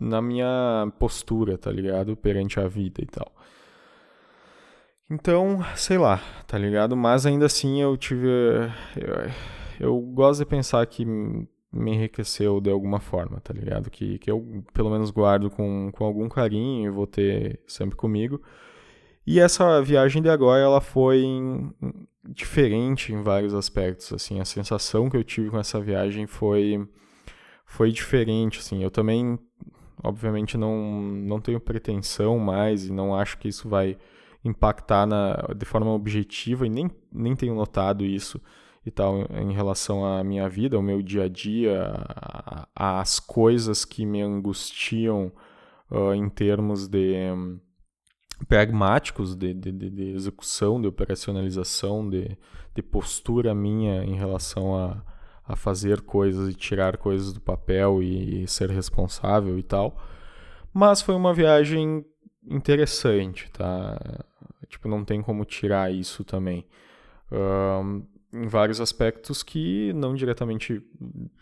na 0.00 0.20
minha 0.20 0.92
postura, 0.98 1.56
tá 1.56 1.70
ligado? 1.70 2.16
Perante 2.16 2.58
a 2.58 2.66
vida 2.66 3.00
e 3.02 3.06
tal. 3.06 3.32
Então, 5.10 5.60
sei 5.76 5.98
lá, 5.98 6.20
tá 6.46 6.56
ligado? 6.58 6.96
Mas 6.96 7.26
ainda 7.26 7.46
assim 7.46 7.80
eu 7.82 7.96
tive. 7.96 8.28
Eu, 8.96 9.88
eu 9.88 10.00
gosto 10.00 10.40
de 10.40 10.46
pensar 10.46 10.84
que 10.86 11.04
me 11.04 11.92
enriqueceu 11.94 12.60
de 12.60 12.70
alguma 12.70 13.00
forma, 13.00 13.40
tá 13.40 13.52
ligado? 13.52 13.90
Que, 13.90 14.18
que 14.18 14.30
eu 14.30 14.64
pelo 14.72 14.90
menos 14.90 15.10
guardo 15.10 15.50
com, 15.50 15.90
com 15.92 16.04
algum 16.04 16.28
carinho 16.28 16.86
e 16.86 16.90
vou 16.90 17.06
ter 17.06 17.60
sempre 17.66 17.96
comigo. 17.96 18.42
E 19.26 19.38
essa 19.40 19.80
viagem 19.82 20.20
de 20.22 20.28
agora, 20.28 20.60
ela 20.60 20.80
foi 20.80 21.24
diferente 22.24 23.12
em 23.12 23.22
vários 23.22 23.54
aspectos, 23.54 24.12
assim, 24.12 24.40
a 24.40 24.44
sensação 24.44 25.10
que 25.10 25.16
eu 25.16 25.24
tive 25.24 25.50
com 25.50 25.58
essa 25.58 25.80
viagem 25.80 26.26
foi 26.26 26.86
foi 27.64 27.90
diferente, 27.90 28.58
assim. 28.58 28.82
Eu 28.82 28.90
também 28.90 29.38
obviamente 30.02 30.58
não 30.58 30.76
não 31.02 31.40
tenho 31.40 31.60
pretensão 31.60 32.38
mais 32.38 32.86
e 32.86 32.92
não 32.92 33.14
acho 33.14 33.38
que 33.38 33.48
isso 33.48 33.68
vai 33.68 33.96
impactar 34.44 35.06
na, 35.06 35.34
de 35.56 35.64
forma 35.64 35.92
objetiva 35.92 36.66
e 36.66 36.70
nem, 36.70 36.90
nem 37.12 37.36
tenho 37.36 37.54
notado 37.54 38.04
isso 38.04 38.40
e 38.84 38.90
tal 38.90 39.20
em 39.30 39.52
relação 39.52 40.04
à 40.04 40.24
minha 40.24 40.48
vida, 40.48 40.76
ao 40.76 40.82
meu 40.82 41.00
dia 41.00 41.24
a 41.24 41.28
dia, 41.28 41.94
às 42.74 43.20
coisas 43.20 43.84
que 43.84 44.04
me 44.04 44.20
angustiam 44.20 45.32
uh, 45.90 46.12
em 46.14 46.28
termos 46.28 46.88
de 46.88 47.14
um, 47.32 47.60
pragmáticos 48.44 49.34
de, 49.34 49.54
de, 49.54 49.72
de, 49.72 50.10
execução, 50.14 50.80
de 50.80 50.88
operacionalização, 50.88 52.08
de, 52.08 52.36
de 52.74 52.82
postura 52.82 53.54
minha 53.54 54.04
em 54.04 54.14
relação 54.14 54.76
a, 54.76 55.02
a 55.46 55.56
fazer 55.56 56.00
coisas 56.02 56.52
e 56.52 56.54
tirar 56.54 56.96
coisas 56.96 57.32
do 57.32 57.40
papel 57.40 58.02
e, 58.02 58.42
e 58.42 58.48
ser 58.48 58.70
responsável 58.70 59.58
e 59.58 59.62
tal. 59.62 59.96
Mas 60.72 61.02
foi 61.02 61.14
uma 61.14 61.34
viagem 61.34 62.04
interessante, 62.48 63.50
tá? 63.50 63.98
Tipo, 64.68 64.88
não 64.88 65.04
tem 65.04 65.22
como 65.22 65.44
tirar 65.44 65.92
isso 65.92 66.24
também. 66.24 66.66
Um, 67.30 68.04
em 68.32 68.48
vários 68.48 68.80
aspectos 68.80 69.42
que 69.42 69.92
não 69.92 70.14
diretamente 70.14 70.82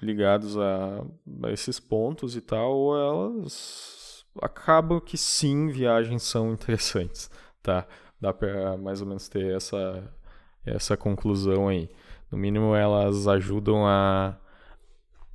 ligados 0.02 0.58
a, 0.58 1.04
a, 1.44 1.52
esses 1.52 1.78
pontos 1.78 2.34
e 2.34 2.40
tal, 2.40 2.96
elas 2.96 3.99
acabam 4.40 5.00
que 5.00 5.16
sim, 5.16 5.68
viagens 5.68 6.22
são 6.22 6.52
interessantes, 6.52 7.30
tá? 7.62 7.86
Dá 8.20 8.32
para 8.32 8.76
mais 8.76 9.00
ou 9.00 9.06
menos 9.06 9.28
ter 9.28 9.54
essa, 9.56 10.12
essa 10.64 10.96
conclusão 10.96 11.68
aí. 11.68 11.88
No 12.30 12.38
mínimo, 12.38 12.74
elas 12.74 13.26
ajudam 13.26 13.86
a 13.86 14.36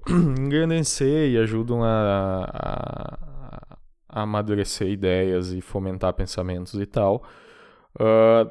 engrandecer 0.10 1.32
e 1.32 1.38
ajudam 1.38 1.84
a, 1.84 2.46
a, 2.46 3.78
a 4.08 4.22
amadurecer 4.22 4.88
ideias 4.88 5.52
e 5.52 5.62
fomentar 5.62 6.14
pensamentos 6.14 6.76
e 6.76 6.86
tal. 6.86 7.24
Uh, 8.00 8.50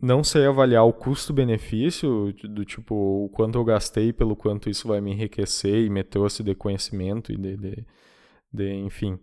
não 0.00 0.22
sei 0.22 0.46
avaliar 0.46 0.84
o 0.84 0.92
custo-benefício, 0.92 2.32
do 2.44 2.64
tipo, 2.64 2.94
o 2.94 3.30
quanto 3.30 3.58
eu 3.58 3.64
gastei 3.64 4.12
pelo 4.12 4.36
quanto 4.36 4.68
isso 4.68 4.88
vai 4.88 5.00
me 5.00 5.12
enriquecer 5.12 5.84
e 5.84 5.88
me 5.88 6.04
trouxe 6.04 6.42
de 6.42 6.54
conhecimento 6.54 7.32
e 7.32 7.36
de, 7.36 7.56
de, 7.56 7.86
de 8.52 8.74
enfim. 8.74 9.18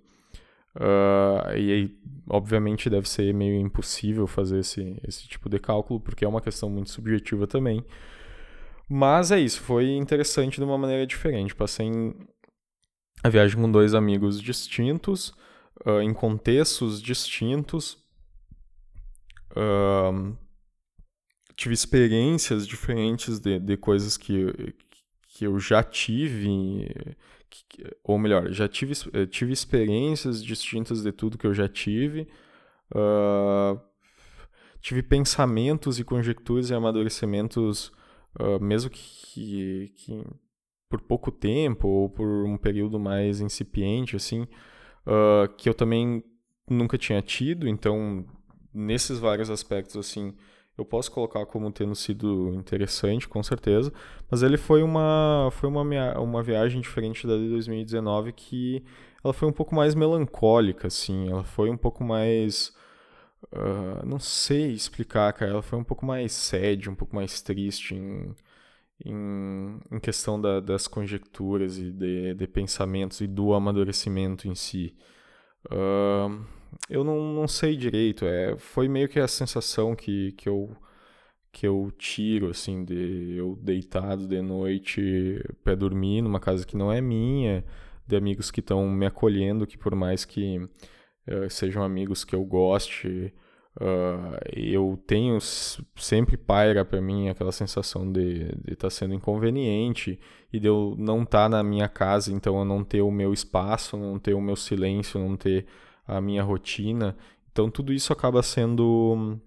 Uh, 0.76 1.56
e 1.56 1.72
aí, 1.72 1.98
obviamente, 2.28 2.90
deve 2.90 3.08
ser 3.08 3.34
meio 3.34 3.60
impossível 3.60 4.26
fazer 4.26 4.60
esse, 4.60 5.00
esse 5.08 5.28
tipo 5.28 5.50
de 5.50 5.60
cálculo, 5.60 6.00
porque 6.00 6.26
é 6.26 6.28
uma 6.28 6.42
questão 6.42 6.70
muito 6.70 6.90
subjetiva 6.90 7.46
também. 7.46 7.86
Mas 8.90 9.32
é 9.32 9.40
isso, 9.40 9.62
foi 9.62 9.92
interessante 9.92 10.58
de 10.58 10.64
uma 10.64 10.78
maneira 10.78 11.06
diferente. 11.06 11.56
Passei 11.56 11.90
a 13.24 13.30
viagem 13.30 13.60
com 13.60 13.72
dois 13.72 13.94
amigos 13.94 14.42
distintos, 14.42 15.30
uh, 15.86 16.02
em 16.02 16.14
contextos 16.14 17.02
distintos, 17.02 17.98
uh, 19.52 20.38
tive 21.56 21.74
experiências 21.74 22.68
diferentes 22.68 23.40
de, 23.40 23.60
de 23.60 23.78
coisas 23.78 24.18
que, 24.18 24.74
que 25.30 25.46
eu 25.46 25.60
já 25.60 25.84
tive, 25.84 26.86
ou 28.04 28.18
melhor, 28.18 28.52
já 28.52 28.68
tive, 28.68 28.94
eh, 29.14 29.26
tive 29.26 29.52
experiências 29.52 30.44
distintas 30.44 31.04
de 31.04 31.12
tudo 31.12 31.38
que 31.38 31.48
eu 31.48 31.54
já 31.54 31.68
tive. 31.68 32.28
Uh, 32.94 33.80
tive 34.80 35.02
pensamentos 35.02 35.98
e 36.00 36.04
conjecturas 36.04 36.70
e 36.70 36.74
amadurecimentos, 36.74 37.88
uh, 38.40 38.60
mesmo 38.62 38.90
que, 38.90 39.94
que, 39.96 40.24
por 40.90 41.02
pouco 41.02 41.32
tempo 41.32 41.88
ou 41.88 42.10
por 42.10 42.46
um 42.46 42.58
período 42.58 43.00
mais 43.00 43.40
incipiente, 43.40 44.16
assim, 44.16 44.42
uh, 44.42 45.48
que 45.58 45.70
eu 45.70 45.74
também 45.74 46.24
nunca 46.70 46.98
tinha 46.98 47.22
tido, 47.22 47.68
então 47.68 48.26
nesses 48.74 49.20
vários 49.20 49.50
aspectos, 49.50 49.96
assim, 49.96 50.36
eu 50.78 50.86
posso 50.86 51.12
colocar 51.12 51.46
como 51.46 51.72
tendo 51.72 51.96
sido 51.96 52.50
interessante, 52.54 53.28
com 53.28 53.42
certeza, 53.44 53.94
mas 54.30 54.42
ele 54.44 54.58
foi 54.58 54.82
uma 54.84 55.50
foi 55.52 55.70
uma, 55.70 55.82
uma 56.20 56.44
viagem 56.44 56.82
diferente 56.82 57.28
da 57.28 57.36
de 57.38 57.50
2019 57.50 58.34
que 58.34 58.84
ela 59.24 59.34
foi 59.34 59.48
um 59.48 59.54
pouco 59.54 59.76
mais 59.76 59.96
melancólica, 59.96 60.88
assim, 60.88 61.30
ela 61.30 61.44
foi 61.44 61.70
um 61.70 61.78
pouco 61.78 62.04
mais 62.04 62.74
uh, 63.52 64.06
não 64.06 64.20
sei 64.20 64.72
explicar, 64.72 65.32
cara, 65.34 65.52
ela 65.52 65.62
foi 65.62 65.78
um 65.80 65.84
pouco 65.84 66.06
mais 66.06 66.32
sede, 66.34 66.90
um 66.90 66.96
pouco 66.96 67.16
mais 67.16 67.42
triste 67.42 67.96
em, 67.96 68.36
em, 69.06 69.80
em 69.92 70.00
questão 70.00 70.40
da, 70.40 70.60
das 70.60 70.88
conjecturas 70.88 71.78
e 71.78 71.92
de, 71.92 72.34
de 72.36 72.48
pensamentos 72.48 73.22
e 73.22 73.28
do 73.28 73.54
amadurecimento 73.54 74.48
em 74.48 74.56
si. 74.56 74.96
Uh, 75.68 76.44
eu 76.90 77.04
não, 77.04 77.34
não 77.34 77.48
sei 77.48 77.76
direito. 77.76 78.26
É, 78.26 78.58
foi 78.58 78.88
meio 78.88 79.08
que 79.10 79.20
a 79.20 79.28
sensação 79.28 79.96
que, 79.96 80.32
que, 80.34 80.48
eu, 80.50 80.76
que 81.52 81.68
eu 81.68 81.92
tiro, 81.98 82.50
assim, 82.50 82.84
de 82.84 83.36
eu 83.38 83.56
deitado 83.62 84.28
de 84.28 84.42
noite 84.42 85.42
para 85.64 85.76
dormir 85.76 86.22
numa 86.22 86.40
casa 86.40 86.66
que 86.66 86.78
não 86.78 86.92
é 86.92 87.02
minha, 87.02 87.64
de 88.08 88.16
amigos 88.16 88.52
que 88.52 88.60
estão 88.60 88.88
me 88.90 89.06
acolhendo, 89.06 89.68
que 89.68 89.78
por 89.78 89.96
mais 89.96 90.26
que 90.26 90.58
uh, 90.60 91.50
sejam 91.50 91.84
amigos 91.84 92.24
que 92.24 92.36
eu 92.36 92.44
goste, 92.44 93.34
uh, 93.80 94.38
eu 94.52 95.02
tenho 95.08 95.40
sempre 95.40 96.38
paira 96.38 96.84
para 96.84 97.02
mim 97.02 97.30
aquela 97.30 97.52
sensação 97.52 98.12
de 98.12 98.48
estar 98.68 98.88
tá 98.88 98.90
sendo 98.90 99.14
inconveniente 99.14 100.20
e 100.52 100.60
de 100.60 100.68
eu 100.68 100.96
não 100.98 101.24
estar 101.24 101.44
tá 101.44 101.50
na 101.50 101.64
minha 101.64 101.88
casa, 101.88 102.32
então 102.32 102.58
eu 102.60 102.66
não 102.66 102.84
ter 102.84 103.02
o 103.02 103.12
meu 103.12 103.34
espaço, 103.34 103.98
não 103.98 104.20
ter 104.20 104.34
o 104.34 104.42
meu 104.42 104.56
silêncio, 104.56 105.20
não 105.20 105.36
ter 105.36 105.66
a 106.06 106.22
minha 106.22 106.44
rotina. 106.44 107.16
Então 107.52 107.70
tudo 107.70 107.94
isso 107.94 108.12
acaba 108.12 108.42
sendo 108.42 109.40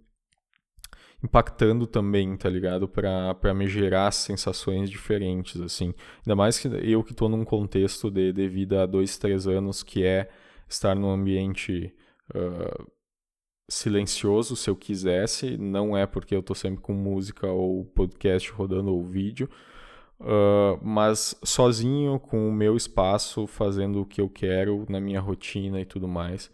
impactando 1.23 1.87
também, 1.87 2.37
tá 2.37 2.49
ligado? 2.49 2.89
Para 2.89 3.55
me 3.55 3.67
gerar 3.67 4.11
sensações 4.13 4.89
diferentes, 4.91 5.61
assim. 5.61 5.95
Ainda 6.25 6.37
mais 6.37 6.59
que 6.59 6.69
eu 6.69 7.03
que 7.03 7.13
estou 7.13 7.29
num 7.29 7.45
contexto 7.45 8.11
de, 8.11 8.33
de 8.33 8.49
vida 8.49 8.83
há 8.83 8.87
dois, 8.87 9.17
três 9.19 9.47
anos, 9.47 9.83
que 9.83 10.05
é 10.05 10.29
estar 10.69 10.95
num 10.95 11.11
ambiente 11.11 11.95
uh, 12.35 12.87
silencioso, 13.69 14.57
se 14.57 14.71
eu 14.71 14.77
quisesse. 14.77 15.57
Não 15.57 15.97
é 15.97 16.07
porque 16.07 16.35
eu 16.35 16.41
estou 16.41 16.55
sempre 16.55 16.81
com 16.81 16.93
música 16.93 17.47
ou 17.49 17.85
podcast 17.85 18.51
rodando 18.53 18.93
ou 18.93 19.03
vídeo. 19.03 19.49
Uh, 20.19 20.79
mas 20.83 21.39
sozinho, 21.45 22.19
com 22.19 22.49
o 22.49 22.53
meu 22.53 22.77
espaço, 22.77 23.47
fazendo 23.47 24.01
o 24.01 24.07
que 24.07 24.21
eu 24.21 24.29
quero 24.29 24.87
na 24.89 25.01
minha 25.01 25.21
rotina 25.21 25.81
e 25.81 25.85
tudo 25.85 26.09
mais. 26.09 26.51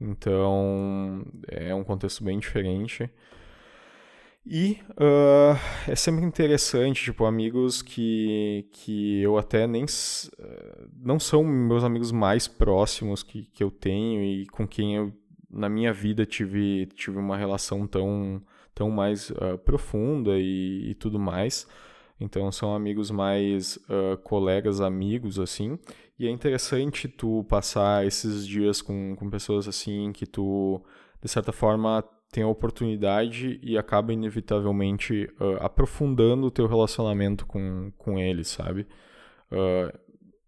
Então, 0.00 1.24
é 1.48 1.74
um 1.74 1.82
contexto 1.82 2.22
bem 2.22 2.38
diferente. 2.38 3.10
E 4.46 4.78
uh, 4.92 5.58
é 5.90 5.94
sempre 5.94 6.24
interessante, 6.24 7.04
tipo, 7.04 7.24
amigos 7.24 7.82
que, 7.82 8.66
que 8.72 9.20
eu 9.20 9.36
até 9.36 9.66
nem. 9.66 9.84
não 10.96 11.18
são 11.18 11.42
meus 11.44 11.84
amigos 11.84 12.12
mais 12.12 12.46
próximos 12.46 13.22
que, 13.22 13.44
que 13.44 13.62
eu 13.62 13.70
tenho 13.70 14.22
e 14.22 14.46
com 14.46 14.66
quem 14.66 14.96
eu, 14.96 15.12
na 15.50 15.68
minha 15.68 15.92
vida, 15.92 16.24
tive, 16.24 16.86
tive 16.94 17.18
uma 17.18 17.36
relação 17.36 17.86
tão, 17.86 18.42
tão 18.74 18.90
mais 18.90 19.30
uh, 19.30 19.58
profunda 19.64 20.38
e, 20.38 20.90
e 20.90 20.94
tudo 20.94 21.18
mais 21.18 21.66
Então 22.20 22.50
são 22.50 22.74
amigos 22.74 23.10
mais 23.10 23.76
uh, 23.88 24.16
colegas, 24.24 24.80
amigos, 24.80 25.38
assim. 25.38 25.78
E 26.18 26.26
é 26.26 26.30
interessante 26.30 27.06
tu 27.06 27.44
passar 27.48 28.06
esses 28.06 28.46
dias 28.46 28.82
com, 28.82 29.14
com 29.16 29.30
pessoas 29.30 29.68
assim 29.68 30.12
que 30.12 30.26
tu, 30.26 30.82
de 31.22 31.28
certa 31.28 31.52
forma, 31.52 32.02
tem 32.30 32.42
a 32.42 32.48
oportunidade 32.48 33.60
e 33.62 33.78
acaba 33.78 34.12
inevitavelmente 34.12 35.30
uh, 35.40 35.56
aprofundando 35.60 36.46
o 36.46 36.50
teu 36.50 36.66
relacionamento 36.66 37.46
com, 37.46 37.92
com 37.96 38.18
eles, 38.18 38.48
sabe? 38.48 38.86
Uh, 39.52 39.96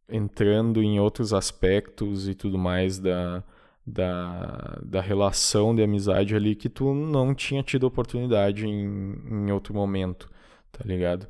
entrando 0.08 0.82
em 0.82 0.98
outros 0.98 1.32
aspectos 1.32 2.28
e 2.28 2.34
tudo 2.34 2.58
mais 2.58 2.98
da, 2.98 3.44
da, 3.86 4.78
da 4.82 5.00
relação 5.00 5.74
de 5.74 5.82
amizade 5.82 6.34
ali 6.34 6.54
que 6.54 6.68
tu 6.68 6.92
não 6.92 7.34
tinha 7.34 7.62
tido 7.62 7.84
oportunidade 7.84 8.66
em, 8.66 9.14
em 9.30 9.52
outro 9.52 9.72
momento, 9.72 10.28
tá 10.72 10.82
ligado? 10.84 11.28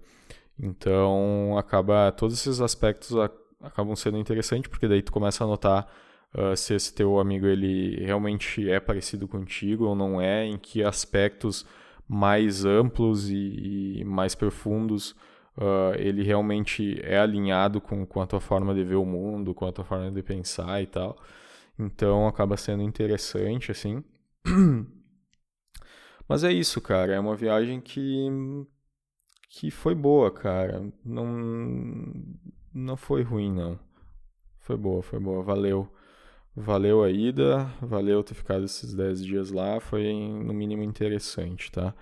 Então, 0.63 1.57
acaba 1.57 2.13
todos 2.13 2.35
esses 2.39 2.61
aspectos 2.61 3.17
acabam 3.63 3.95
sendo 3.97 4.19
interessantes, 4.19 4.71
porque 4.71 4.89
daí 4.89 5.03
tu 5.03 5.13
começa 5.13 5.45
a 5.45 5.47
notar 5.47 5.91
uh, 6.35 6.57
se 6.57 6.75
esse 6.75 6.95
teu 6.95 7.19
amigo 7.19 7.47
ele 7.47 8.05
realmente 8.05 8.69
é 8.71 8.81
parecido 8.81 9.27
contigo 9.29 9.85
ou 9.87 9.95
não 9.95 10.21
é, 10.21 10.45
em 10.45 10.59
que 10.59 10.83
aspectos 10.83 11.67
mais 12.09 12.65
amplos 12.65 13.31
e, 13.31 14.01
e 14.01 14.05
mais 14.05 14.35
profundos 14.35 15.13
uh, 15.57 15.95
ele 15.97 16.23
realmente 16.23 17.01
é 17.03 17.19
alinhado 17.19 17.81
com, 17.81 18.05
com 18.07 18.21
a 18.21 18.27
tua 18.27 18.41
forma 18.41 18.75
de 18.75 18.83
ver 18.85 18.97
o 18.97 19.05
mundo, 19.05 19.55
com 19.55 19.67
a 19.67 19.73
tua 19.73 19.85
forma 19.85 20.11
de 20.11 20.23
pensar 20.23 20.83
e 20.83 20.87
tal. 20.87 21.17
Então 21.79 22.27
acaba 22.27 22.57
sendo 22.57 22.83
interessante, 22.83 23.71
assim. 23.71 24.05
Mas 26.29 26.45
é 26.45 26.53
isso, 26.53 26.81
cara. 26.81 27.15
É 27.15 27.21
uma 27.21 27.35
viagem 27.35 27.81
que 27.81 28.29
que 29.51 29.71
foi 29.71 29.95
boa, 29.95 30.31
cara. 30.31 30.83
Não, 31.05 31.27
não 32.73 32.97
foi 32.97 33.23
ruim, 33.23 33.53
não. 33.53 33.79
Foi 34.61 34.77
boa, 34.77 35.03
foi 35.03 35.19
boa. 35.19 35.43
Valeu. 35.43 35.89
Valeu 36.57 37.03
a 37.03 37.11
ida, 37.11 37.65
valeu 37.81 38.23
ter 38.23 38.35
ficado 38.35 38.65
esses 38.65 38.95
10 38.95 39.25
dias 39.25 39.51
lá. 39.51 39.81
Foi, 39.81 40.05
no 40.13 40.55
mínimo, 40.55 40.83
interessante, 40.83 41.71
tá? 41.73 41.95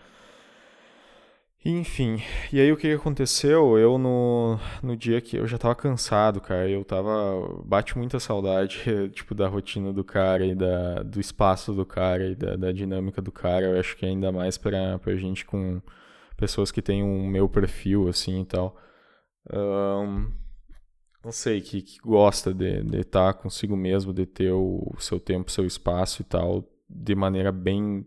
Enfim, 1.64 2.22
e 2.52 2.60
aí 2.60 2.72
o 2.72 2.76
que 2.76 2.92
aconteceu? 2.92 3.76
Eu 3.78 3.98
no, 3.98 4.58
no 4.82 4.96
dia 4.96 5.20
que 5.20 5.36
eu 5.36 5.46
já 5.46 5.58
tava 5.58 5.74
cansado, 5.74 6.40
cara, 6.40 6.68
eu 6.68 6.84
tava. 6.84 7.62
Bate 7.64 7.98
muita 7.98 8.20
saudade, 8.20 8.84
tipo, 9.12 9.34
da 9.34 9.48
rotina 9.48 9.92
do 9.92 10.04
cara 10.04 10.46
e 10.46 10.54
da, 10.54 11.02
do 11.02 11.20
espaço 11.20 11.72
do 11.74 11.84
cara 11.84 12.28
e 12.30 12.34
da, 12.34 12.56
da 12.56 12.72
dinâmica 12.72 13.20
do 13.20 13.32
cara. 13.32 13.66
Eu 13.66 13.80
acho 13.80 13.96
que 13.96 14.06
ainda 14.06 14.30
mais 14.32 14.56
pra, 14.56 14.98
pra 14.98 15.16
gente 15.16 15.44
com 15.44 15.80
pessoas 16.38 16.70
que 16.70 16.80
têm 16.80 17.02
um 17.02 17.26
meu 17.26 17.48
perfil, 17.48 18.08
assim 18.08 18.40
e 18.42 18.44
tal. 18.46 18.76
Um, 19.52 20.30
não 21.22 21.32
sei, 21.32 21.60
que, 21.60 21.82
que 21.82 21.98
gosta 21.98 22.54
de 22.54 22.78
estar 23.00 23.34
tá 23.34 23.38
consigo 23.38 23.76
mesmo, 23.76 24.14
de 24.14 24.24
ter 24.24 24.52
o, 24.52 24.90
o 24.94 25.00
seu 25.00 25.18
tempo, 25.18 25.50
seu 25.50 25.66
espaço 25.66 26.22
e 26.22 26.24
tal, 26.24 26.64
de 26.88 27.14
maneira 27.14 27.50
bem 27.50 28.06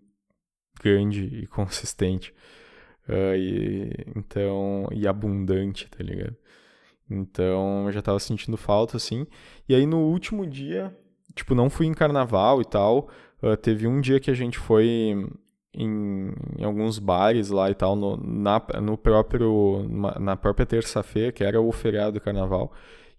grande 0.82 1.26
e 1.26 1.46
consistente. 1.52 2.34
Uh, 3.08 3.36
e, 3.36 3.92
então, 4.16 4.88
e 4.94 5.06
abundante, 5.08 5.90
tá 5.90 6.02
ligado? 6.02 6.36
Então, 7.10 7.88
eu 7.88 7.92
já 7.92 8.02
tava 8.02 8.20
sentindo 8.20 8.56
falta, 8.56 8.96
assim. 8.96 9.28
E 9.68 9.76
aí, 9.76 9.86
no 9.86 10.00
último 10.00 10.48
dia, 10.48 10.98
tipo, 11.36 11.54
não 11.54 11.70
fui 11.70 11.86
em 11.86 11.94
carnaval 11.94 12.62
e 12.62 12.66
tal. 12.66 13.10
Uh, 13.44 13.58
teve 13.58 13.86
um 13.88 14.00
dia 14.00 14.22
que 14.22 14.32
a 14.32 14.34
gente 14.34 14.58
foi 14.58 15.28
em, 15.74 16.34
em, 16.58 16.64
alguns 16.64 17.00
bares 17.00 17.50
lá 17.50 17.70
e 17.70 17.76
tal, 17.76 17.96
no, 17.96 18.18
na, 18.18 18.62
no 18.82 18.98
próprio, 18.98 19.86
na 20.20 20.36
própria 20.36 20.66
terça-feira, 20.66 21.32
que 21.32 21.44
era 21.44 21.62
o 21.62 21.72
feriado 21.72 22.14
do 22.14 22.22
carnaval. 22.22 22.72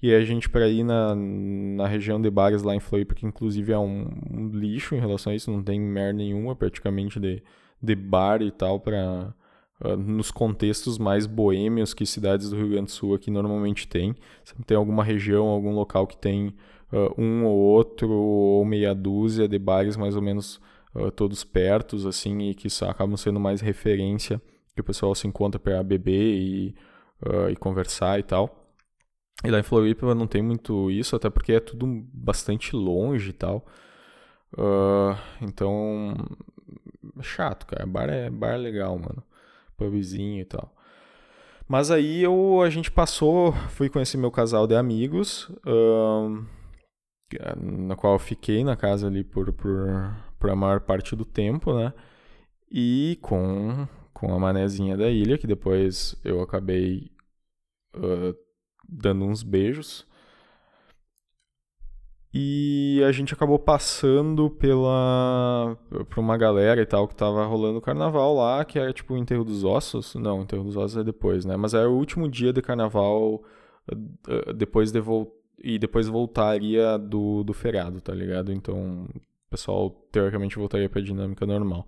E 0.03 0.12
a 0.12 0.24
gente, 0.24 0.50
para 0.50 0.68
ir 0.68 0.82
na, 0.82 1.14
na 1.14 1.86
região 1.86 2.20
de 2.20 2.28
bares 2.28 2.62
lá 2.62 2.74
em 2.74 2.80
Floripa, 2.80 3.14
que 3.14 3.24
inclusive 3.24 3.72
é 3.72 3.78
um, 3.78 4.09
um 4.30 4.48
lixo 4.48 4.96
em 4.96 5.00
relação 5.00 5.32
a 5.32 5.36
isso, 5.36 5.50
não 5.50 5.62
tem 5.62 5.80
merda 5.80 6.14
nenhuma 6.14 6.57
praticamente 6.57 7.20
de, 7.20 7.40
de 7.80 7.94
bar 7.94 8.42
e 8.42 8.50
tal, 8.50 8.80
para 8.80 9.32
uh, 9.80 9.88
ah, 9.88 9.96
nos 9.96 10.32
contextos 10.32 10.98
mais 10.98 11.24
boêmios 11.24 11.94
que 11.94 12.05
cidades 12.05 12.50
do 12.50 12.57
Rio 12.57 12.70
Grande 12.70 12.86
do 12.86 12.90
Sul 12.90 13.14
aqui 13.14 13.30
normalmente 13.30 13.86
tem. 13.86 14.16
Sempre 14.42 14.64
tem 14.64 14.76
alguma 14.76 15.05
região, 15.05 15.46
algum 15.46 15.72
local 15.72 16.05
que 16.05 16.16
tem 16.16 16.48
uh, 16.92 17.14
um 17.16 17.44
ou 17.44 17.57
outro, 17.57 18.11
ou 18.11 18.64
meia 18.64 18.92
dúzia 18.92 19.46
de 19.46 19.59
bares 19.59 19.96
mais 19.96 20.16
ou 20.16 20.22
menos 20.22 20.61
uh, 20.95 21.11
todos 21.11 21.45
pertos, 21.45 22.07
assim, 22.07 22.51
e 22.51 22.55
que 22.55 22.68
acabam 22.84 23.16
sendo 23.16 23.40
mais 23.40 23.61
referência, 23.61 24.40
que 24.74 24.80
o 24.80 24.84
pessoal 24.84 25.14
se 25.14 25.26
encontra 25.26 25.59
para 25.59 25.82
beber 25.82 26.34
e, 26.34 26.74
uh, 27.26 27.51
e 27.51 27.57
conversar 27.57 28.18
e 28.18 28.22
tal. 28.22 28.59
E 29.45 29.51
lá 29.51 29.59
em 29.59 29.62
Floripa 29.64 30.14
não 30.14 30.26
tem 30.26 30.43
muito 30.43 30.90
isso, 30.90 31.16
até 31.16 31.28
porque 31.28 31.55
é 31.55 31.61
tudo 31.61 31.86
bastante 32.12 32.76
longe 32.76 33.30
e 33.30 33.32
tal. 33.32 33.66
Uh, 34.57 35.16
então, 35.40 36.14
é 37.18 37.22
chato, 37.22 37.66
cara. 37.66 37.86
Bar 37.86 38.09
é, 38.09 38.30
bar 38.30 38.53
é 38.53 38.57
legal, 38.57 38.97
mano. 38.99 39.22
Pubzinho 39.76 40.40
e 40.40 40.45
tal. 40.45 40.72
Mas 41.66 41.90
aí 41.90 42.22
eu, 42.22 42.61
a 42.61 42.70
gente 42.70 42.90
passou, 42.90 43.53
fui 43.70 43.88
conhecer 43.88 44.18
meu 44.18 44.30
casal 44.30 44.66
de 44.66 44.74
amigos, 44.74 45.49
uh, 45.66 46.45
na 47.57 47.97
qual 47.97 48.14
eu 48.14 48.18
fiquei 48.18 48.62
na 48.62 48.76
casa 48.76 49.07
ali 49.07 49.24
por, 49.24 49.53
por, 49.53 50.14
por 50.43 50.51
a 50.51 50.57
maior 50.57 50.80
parte 50.80 51.14
do 51.14 51.24
tempo, 51.24 51.72
né? 51.72 51.95
E 52.68 53.16
com, 53.22 53.86
com 54.12 54.34
a 54.34 54.40
manezinha 54.40 54.97
da 54.97 55.09
ilha, 55.09 55.38
que 55.38 55.47
depois 55.47 56.16
eu 56.24 56.40
acabei 56.40 57.12
uh, 57.95 58.36
dando 58.88 59.24
uns 59.24 59.45
beijos. 59.45 60.05
E 62.34 63.01
a 63.07 63.12
gente 63.12 63.32
acabou 63.32 63.59
passando 63.59 64.51
pela 64.51 65.78
por 66.11 66.18
uma 66.18 66.36
galera 66.36 66.80
e 66.82 66.86
tal 66.86 67.07
que 67.07 67.14
tava 67.14 67.45
rolando 67.47 67.78
o 67.78 67.82
carnaval 67.82 68.34
lá, 68.34 68.64
que 68.64 68.80
era 68.80 68.93
tipo 68.93 69.14
o 69.14 69.18
enterro 69.18 69.45
dos 69.45 69.62
ossos. 69.62 70.16
Não, 70.16 70.40
o 70.40 70.43
enterro 70.43 70.64
dos 70.64 70.76
ossos 70.76 70.97
é 70.97 71.05
depois, 71.05 71.45
né? 71.45 71.57
Mas 71.57 71.72
era 71.72 71.88
o 71.88 71.97
último 71.97 72.28
dia 72.28 72.53
de 72.53 72.62
carnaval 72.62 73.45
depois 74.57 74.90
de 74.90 75.01
vol 75.01 75.40
e 75.62 75.78
depois 75.78 76.09
voltaria 76.09 76.99
do, 76.99 77.45
do 77.45 77.53
feriado, 77.53 78.01
tá 78.01 78.12
ligado? 78.12 78.51
Então 78.53 79.07
pessoal 79.53 79.90
teoricamente 80.11 80.57
voltaria 80.57 80.88
para 80.88 81.00
a 81.00 81.05
dinâmica 81.05 81.46
normal. 81.46 81.86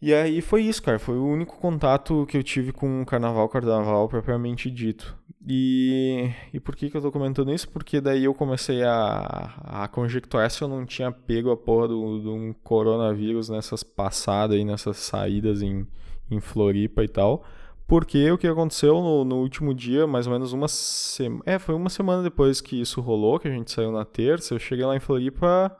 E 0.00 0.12
aí 0.12 0.40
foi 0.40 0.62
isso, 0.62 0.82
cara. 0.82 0.98
Foi 0.98 1.16
o 1.16 1.24
único 1.24 1.56
contato 1.58 2.26
que 2.26 2.36
eu 2.36 2.42
tive 2.42 2.72
com 2.72 3.02
o 3.02 3.06
carnaval, 3.06 3.48
carnaval 3.48 4.08
propriamente 4.08 4.68
dito. 4.68 5.16
E, 5.46 6.28
e 6.52 6.58
por 6.58 6.74
que, 6.74 6.90
que 6.90 6.96
eu 6.96 7.00
tô 7.00 7.12
comentando 7.12 7.52
isso? 7.52 7.68
Porque 7.68 8.00
daí 8.00 8.24
eu 8.24 8.34
comecei 8.34 8.82
a, 8.82 9.54
a 9.64 9.88
conjecturar 9.88 10.50
se 10.50 10.62
eu 10.62 10.68
não 10.68 10.84
tinha 10.84 11.12
pego 11.12 11.52
a 11.52 11.56
porra 11.56 11.86
de 11.88 11.94
um 11.94 12.52
coronavírus 12.64 13.48
nessas 13.48 13.84
passadas 13.84 14.56
aí, 14.56 14.64
nessas 14.64 14.96
saídas 14.96 15.62
em, 15.62 15.86
em 16.28 16.40
Floripa 16.40 17.04
e 17.04 17.08
tal. 17.08 17.44
Porque 17.92 18.30
o 18.30 18.38
que 18.38 18.46
aconteceu 18.46 18.94
no, 19.02 19.22
no 19.22 19.36
último 19.42 19.74
dia, 19.74 20.06
mais 20.06 20.26
ou 20.26 20.32
menos 20.32 20.54
uma 20.54 20.66
semana. 20.66 21.42
É, 21.44 21.58
foi 21.58 21.74
uma 21.74 21.90
semana 21.90 22.22
depois 22.22 22.58
que 22.58 22.80
isso 22.80 23.02
rolou, 23.02 23.38
que 23.38 23.46
a 23.46 23.50
gente 23.50 23.70
saiu 23.70 23.92
na 23.92 24.02
terça. 24.02 24.54
Eu 24.54 24.58
cheguei 24.58 24.86
lá 24.86 24.96
em 24.96 24.98
Floripa 24.98 25.78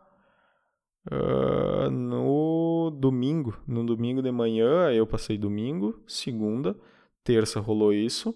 uh, 1.11 1.91
no 1.91 2.91
domingo. 2.91 3.57
No 3.67 3.83
domingo 3.83 4.21
de 4.21 4.31
manhã, 4.31 4.93
eu 4.93 5.07
passei 5.07 5.39
domingo, 5.39 6.03
segunda, 6.07 6.79
terça 7.25 7.61
rolou 7.61 7.95
isso. 7.95 8.35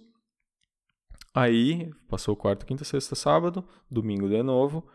Aí, 1.34 1.92
passou 2.08 2.34
quarta, 2.34 2.64
quinta, 2.64 2.82
sexta, 2.82 3.14
sábado, 3.14 3.62
domingo 3.90 4.26
de 4.26 4.42
novo. 4.42 4.86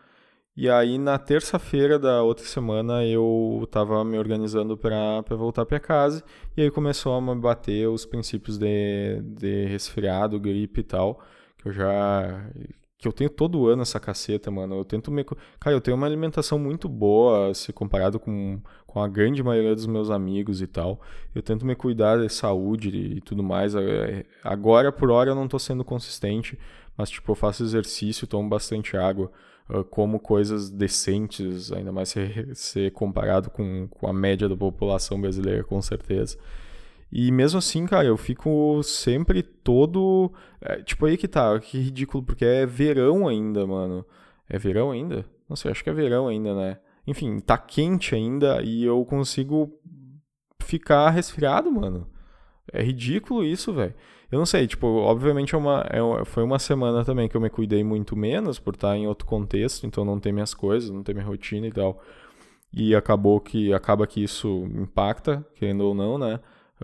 E 0.54 0.68
aí 0.68 0.98
na 0.98 1.18
terça-feira 1.18 1.98
da 1.98 2.22
outra 2.22 2.44
semana 2.44 3.04
eu 3.06 3.66
tava 3.70 4.04
me 4.04 4.18
organizando 4.18 4.76
para 4.76 5.22
voltar 5.30 5.64
para 5.64 5.80
casa 5.80 6.22
e 6.54 6.60
aí 6.60 6.70
começou 6.70 7.14
a 7.14 7.20
me 7.22 7.34
bater 7.34 7.88
os 7.88 8.04
princípios 8.04 8.58
de, 8.58 9.22
de 9.22 9.64
resfriado, 9.66 10.38
gripe 10.38 10.80
e 10.80 10.84
tal, 10.84 11.20
que 11.56 11.68
eu 11.68 11.72
já 11.72 12.50
que 12.98 13.08
eu 13.08 13.12
tenho 13.12 13.30
todo 13.30 13.66
ano 13.66 13.82
essa 13.82 13.98
caceta, 13.98 14.50
mano. 14.50 14.76
Eu 14.76 14.84
tento 14.84 15.10
me 15.10 15.24
Cara, 15.58 15.74
eu 15.74 15.80
tenho 15.80 15.96
uma 15.96 16.06
alimentação 16.06 16.58
muito 16.58 16.88
boa 16.88 17.52
se 17.54 17.72
comparado 17.72 18.20
com, 18.20 18.60
com 18.86 19.02
a 19.02 19.08
grande 19.08 19.42
maioria 19.42 19.74
dos 19.74 19.86
meus 19.86 20.10
amigos 20.10 20.62
e 20.62 20.66
tal. 20.66 21.00
Eu 21.34 21.42
tento 21.42 21.66
me 21.66 21.74
cuidar 21.74 22.18
de 22.18 22.28
saúde 22.28 22.90
e 22.90 23.20
tudo 23.22 23.42
mais. 23.42 23.74
É, 23.74 24.24
agora 24.44 24.92
por 24.92 25.10
hora 25.10 25.30
eu 25.30 25.34
não 25.34 25.48
tô 25.48 25.58
sendo 25.58 25.82
consistente, 25.84 26.58
mas 26.96 27.10
tipo, 27.10 27.32
eu 27.32 27.34
faço 27.34 27.64
exercício, 27.64 28.26
tomo 28.26 28.48
bastante 28.48 28.96
água 28.96 29.32
como 29.90 30.18
coisas 30.18 30.70
decentes, 30.70 31.72
ainda 31.72 31.92
mais 31.92 32.08
ser, 32.10 32.54
ser 32.54 32.92
comparado 32.92 33.50
com, 33.50 33.88
com 33.88 34.06
a 34.06 34.12
média 34.12 34.48
da 34.48 34.56
população 34.56 35.20
brasileira, 35.20 35.64
com 35.64 35.80
certeza. 35.80 36.38
E 37.10 37.30
mesmo 37.30 37.58
assim, 37.58 37.86
cara, 37.86 38.06
eu 38.06 38.16
fico 38.16 38.82
sempre 38.82 39.42
todo. 39.42 40.32
É, 40.60 40.82
tipo, 40.82 41.04
aí 41.04 41.18
que 41.18 41.28
tá, 41.28 41.58
que 41.60 41.78
ridículo, 41.78 42.24
porque 42.24 42.44
é 42.44 42.64
verão 42.64 43.28
ainda, 43.28 43.66
mano. 43.66 44.04
É 44.48 44.58
verão 44.58 44.90
ainda? 44.90 45.24
Não 45.48 45.54
sei, 45.54 45.70
acho 45.70 45.84
que 45.84 45.90
é 45.90 45.92
verão 45.92 46.28
ainda, 46.28 46.54
né? 46.54 46.78
Enfim, 47.06 47.38
tá 47.40 47.58
quente 47.58 48.14
ainda 48.14 48.62
e 48.62 48.84
eu 48.84 49.04
consigo 49.04 49.78
ficar 50.60 51.10
resfriado, 51.10 51.70
mano. 51.70 52.08
É 52.72 52.82
ridículo 52.82 53.44
isso, 53.44 53.72
velho. 53.74 53.94
Eu 54.32 54.38
não 54.38 54.46
sei, 54.46 54.66
tipo, 54.66 54.86
obviamente 54.86 55.54
é 55.54 55.58
uma, 55.58 55.84
é, 55.90 56.24
foi 56.24 56.42
uma 56.42 56.58
semana 56.58 57.04
também 57.04 57.28
que 57.28 57.36
eu 57.36 57.40
me 57.40 57.50
cuidei 57.50 57.84
muito 57.84 58.16
menos 58.16 58.58
por 58.58 58.72
estar 58.72 58.96
em 58.96 59.06
outro 59.06 59.26
contexto, 59.26 59.86
então 59.86 60.06
não 60.06 60.18
ter 60.18 60.32
minhas 60.32 60.54
coisas, 60.54 60.88
não 60.88 61.02
ter 61.02 61.12
minha 61.12 61.26
rotina 61.26 61.66
e 61.66 61.70
tal. 61.70 62.02
E 62.72 62.94
acabou 62.94 63.38
que 63.40 63.74
acaba 63.74 64.06
que 64.06 64.24
isso 64.24 64.64
impacta, 64.74 65.46
querendo 65.54 65.82
ou 65.82 65.94
não, 65.94 66.16
né? 66.16 66.40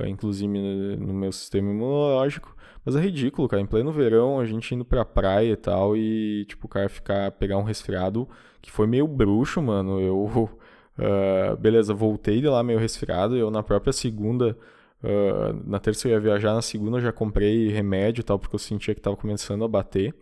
Inclusive 0.06 0.58
no 0.96 1.14
meu 1.14 1.32
sistema 1.32 1.70
imunológico. 1.70 2.54
Mas 2.84 2.94
é 2.94 3.00
ridículo, 3.00 3.48
cara. 3.48 3.62
Em 3.62 3.66
pleno 3.66 3.90
verão, 3.92 4.38
a 4.38 4.44
gente 4.44 4.74
indo 4.74 4.84
pra 4.84 5.04
praia 5.04 5.52
e 5.52 5.56
tal, 5.56 5.96
e, 5.96 6.44
tipo, 6.46 6.66
o 6.66 6.68
cara 6.68 6.88
ficar, 6.90 7.32
pegar 7.32 7.56
um 7.56 7.62
resfriado 7.62 8.28
que 8.60 8.70
foi 8.70 8.86
meio 8.86 9.08
bruxo, 9.08 9.62
mano. 9.62 9.98
Eu, 10.00 10.50
uh, 10.98 11.56
beleza, 11.58 11.94
voltei 11.94 12.42
de 12.42 12.48
lá 12.48 12.62
meio 12.62 12.78
resfriado. 12.78 13.36
Eu, 13.36 13.50
na 13.50 13.62
própria 13.62 13.92
segunda, 13.92 14.56
uh, 15.02 15.68
na 15.68 15.78
terça 15.78 16.08
eu 16.08 16.12
ia 16.12 16.20
viajar, 16.20 16.54
na 16.54 16.62
segunda 16.62 16.98
eu 16.98 17.02
já 17.02 17.12
comprei 17.12 17.68
remédio 17.68 18.20
e 18.20 18.24
tal, 18.24 18.38
porque 18.38 18.54
eu 18.54 18.58
sentia 18.58 18.94
que 18.94 19.00
tava 19.00 19.16
começando 19.16 19.64
a 19.64 19.68
bater 19.68 20.14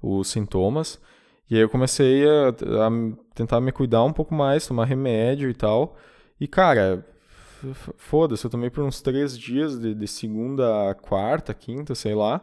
os 0.00 0.28
sintomas. 0.28 1.00
E 1.50 1.56
aí 1.56 1.62
eu 1.62 1.68
comecei 1.68 2.24
a, 2.26 2.48
a 2.48 2.90
tentar 3.34 3.60
me 3.60 3.72
cuidar 3.72 4.02
um 4.04 4.12
pouco 4.12 4.34
mais, 4.34 4.66
tomar 4.66 4.86
remédio 4.86 5.50
e 5.50 5.54
tal. 5.54 5.96
E, 6.40 6.48
cara, 6.48 7.06
foda-se, 7.96 8.44
eu 8.44 8.50
tomei 8.50 8.70
por 8.70 8.84
uns 8.84 9.00
três 9.00 9.38
dias, 9.38 9.78
de, 9.78 9.94
de 9.94 10.06
segunda 10.08 10.90
a 10.90 10.94
quarta, 10.94 11.54
quinta, 11.54 11.94
sei 11.94 12.14
lá. 12.14 12.42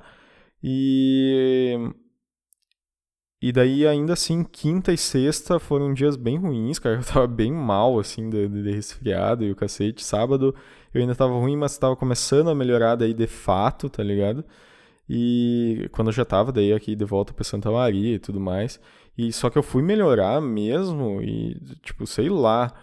E. 0.64 1.76
E 3.44 3.52
daí, 3.52 3.88
ainda 3.88 4.14
assim, 4.14 4.44
quinta 4.44 4.94
e 4.94 4.98
sexta 4.98 5.58
foram 5.58 5.94
dias 5.96 6.16
bem 6.16 6.38
ruins, 6.38 6.78
cara. 6.78 6.98
Eu 7.02 7.04
tava 7.04 7.28
bem 7.28 7.52
mal, 7.52 8.00
assim, 8.00 8.30
de, 8.30 8.48
de 8.48 8.72
resfriado 8.72 9.44
e 9.44 9.52
o 9.52 9.56
cacete. 9.56 10.04
Sábado 10.04 10.56
eu 10.94 11.02
ainda 11.02 11.16
tava 11.16 11.34
ruim, 11.34 11.56
mas 11.56 11.78
tava 11.78 11.96
começando 11.96 12.50
a 12.50 12.56
melhorar 12.56 12.96
daí 12.96 13.14
de 13.14 13.28
fato, 13.28 13.90
tá 13.90 14.04
ligado? 14.04 14.44
E 15.10 15.90
quando 15.92 16.10
eu 16.10 16.14
já 16.14 16.26
tava 16.26 16.52
daí 16.52 16.74
aqui 16.74 16.96
de 16.96 17.06
volta 17.06 17.34
pra 17.34 17.44
Santa 17.44 17.72
Maria 17.72 18.16
e 18.16 18.20
tudo 18.20 18.40
mais. 18.40 18.80
E 19.18 19.32
só 19.34 19.50
que 19.50 19.58
eu 19.58 19.64
fui 19.64 19.82
melhorar 19.84 20.42
mesmo 20.42 21.22
e, 21.22 21.60
tipo, 21.84 22.08
sei 22.08 22.30
lá 22.30 22.74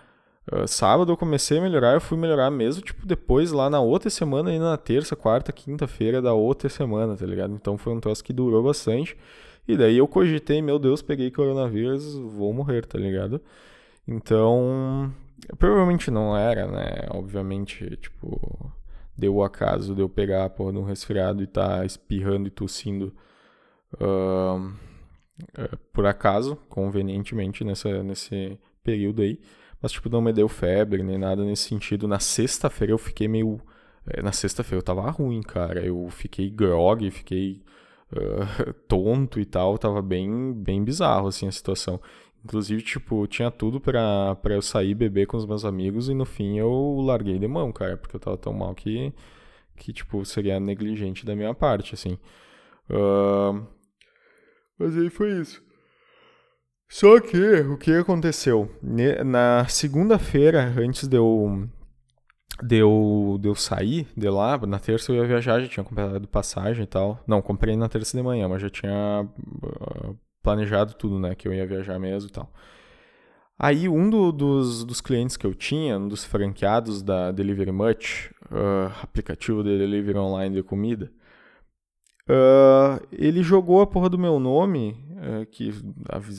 Uh, 0.51 0.67
sábado 0.67 1.13
eu 1.13 1.17
comecei 1.17 1.59
a 1.59 1.61
melhorar, 1.61 1.93
eu 1.93 2.01
fui 2.01 2.17
melhorar 2.17 2.51
mesmo, 2.51 2.83
tipo, 2.83 3.07
depois 3.07 3.53
lá 3.53 3.69
na 3.69 3.81
outra 3.81 4.09
semana, 4.09 4.49
ainda 4.51 4.71
na 4.71 4.77
terça, 4.79 5.15
quarta, 5.15 5.53
quinta-feira 5.53 6.23
da 6.23 6.33
outra 6.33 6.71
semana, 6.71 7.15
tá 7.15 7.27
ligado? 7.27 7.55
Então 7.55 7.77
foi 7.77 7.93
um 7.93 8.01
troço 8.01 8.25
que 8.25 8.33
durou 8.33 8.63
bastante. 8.63 9.15
E 9.67 9.77
daí 9.77 9.99
eu 9.99 10.09
cogitei, 10.09 10.63
meu 10.63 10.79
Deus, 10.79 11.03
peguei 11.03 11.31
coronavírus, 11.31 12.15
vou 12.15 12.53
morrer, 12.55 12.87
tá 12.87 12.99
ligado? 12.99 13.41
Então, 14.07 15.13
provavelmente 15.59 16.11
não 16.11 16.37
era, 16.37 16.67
né? 16.67 17.07
Obviamente, 17.11 17.97
tipo, 17.97 18.73
deu 19.17 19.35
o 19.37 19.43
acaso 19.43 19.95
de 19.95 20.01
eu 20.01 20.09
pegar 20.09 20.45
a 20.45 20.51
porra 20.51 20.73
de 20.73 20.79
um 20.79 20.85
resfriado 20.85 21.43
e 21.43 21.47
tá 21.47 21.85
espirrando 21.85 22.47
e 22.47 22.51
tossindo 22.51 23.15
uh, 23.95 24.59
uh, 24.59 25.77
por 25.93 26.07
acaso, 26.07 26.57
convenientemente, 26.69 27.65
nessa, 27.65 28.03
nesse 28.03 28.59
período 28.83 29.23
aí. 29.23 29.41
Mas, 29.81 29.93
tipo, 29.93 30.09
não 30.09 30.21
me 30.21 30.33
deu 30.33 30.49
febre 30.49 31.03
nem 31.03 31.19
nada 31.19 31.45
nesse 31.45 31.69
sentido. 31.69 32.09
Na 32.09 32.19
sexta-feira 32.19 32.93
eu 32.93 32.99
fiquei 32.99 33.29
meio. 33.29 33.61
É, 34.07 34.23
na 34.23 34.33
sexta-feira 34.33 34.81
eu 34.81 34.85
tava 34.85 35.09
ruim, 35.11 35.41
cara. 35.43 35.85
Eu 35.85 36.09
fiquei 36.11 36.51
grog, 36.51 37.09
fiquei 37.11 37.63
uh, 38.13 38.73
tonto 38.89 39.39
e 39.39 39.45
tal. 39.45 39.79
Tava 39.79 40.03
bem, 40.03 40.53
bem 40.53 40.83
bizarro, 40.83 41.29
assim, 41.29 41.47
a 41.47 41.53
situação. 41.53 42.01
Inclusive, 42.45 42.83
tipo, 42.83 43.27
tinha 43.27 43.51
tudo 43.51 43.81
pra, 43.81 44.37
pra 44.37 44.55
eu 44.55 44.63
sair 44.63 44.95
beber 44.95 45.27
com 45.27 45.37
os 45.37 45.47
meus 45.47 45.65
amigos 45.65 46.09
e 46.09 46.15
no 46.15 46.25
fim 46.25 46.59
eu 46.59 47.01
larguei 47.01 47.39
de 47.39 47.49
mão, 47.49 47.73
cara. 47.73 47.97
Porque 47.97 48.17
eu 48.17 48.21
tava 48.21 48.37
tão 48.37 48.53
mal 48.53 48.75
que, 48.75 49.13
que 49.77 49.93
tipo, 49.93 50.25
seria 50.25 50.61
negligente 50.61 51.27
da 51.27 51.35
minha 51.35 51.55
parte, 51.55 51.95
assim. 51.95 52.19
Uh, 52.89 53.67
mas 54.79 54.97
aí 54.97 55.11
foi 55.11 55.41
isso. 55.41 55.63
Só 56.89 57.21
que, 57.21 57.37
o 57.37 57.77
que 57.77 57.93
aconteceu? 57.93 58.71
Na 59.27 59.67
segunda-feira, 59.69 60.73
antes 60.79 61.07
de 61.07 61.17
eu, 61.19 61.69
de, 62.63 62.77
eu, 62.77 63.37
de 63.39 63.49
eu 63.49 63.55
sair 63.55 64.07
de 64.17 64.29
lá, 64.31 64.57
na 64.67 64.79
terça 64.79 65.13
eu 65.13 65.17
ia 65.17 65.27
viajar, 65.27 65.61
já 65.61 65.69
tinha 65.69 65.85
comprado 65.85 66.27
passagem 66.29 66.85
e 66.85 66.87
tal. 66.87 67.23
Não, 67.27 67.43
comprei 67.43 67.77
na 67.77 67.89
terça 67.91 68.17
de 68.17 68.23
manhã, 68.23 68.49
mas 68.49 68.63
já 68.63 68.71
tinha 68.71 69.29
uh, 69.63 70.17
planejado 70.49 70.95
tudo, 70.95 71.19
né? 71.19 71.35
Que 71.35 71.47
eu 71.47 71.53
ia 71.53 71.67
viajar 71.67 71.99
mesmo 71.99 72.31
e 72.31 72.33
tal. 72.33 72.51
Aí, 73.59 73.89
um 73.89 74.09
do, 74.09 74.33
dos, 74.33 74.85
dos 74.85 75.01
clientes 75.01 75.37
que 75.37 75.47
eu 75.47 75.55
tinha, 75.55 75.99
um 75.99 76.09
dos 76.09 76.25
franqueados 76.25 77.03
da 77.03 77.31
Delivery 77.33 77.73
Much, 77.73 78.31
uh, 78.51 78.93
aplicativo 79.03 79.63
de 79.63 79.77
delivery 79.77 80.19
online 80.19 80.55
de 80.55 80.63
comida, 80.63 81.11
Uh, 82.31 83.01
ele 83.11 83.43
jogou 83.43 83.81
a 83.81 83.87
porra 83.87 84.11
do 84.11 84.19
meu 84.19 84.39
nome, 84.39 85.03
uh, 85.13 85.47
que 85.47 85.73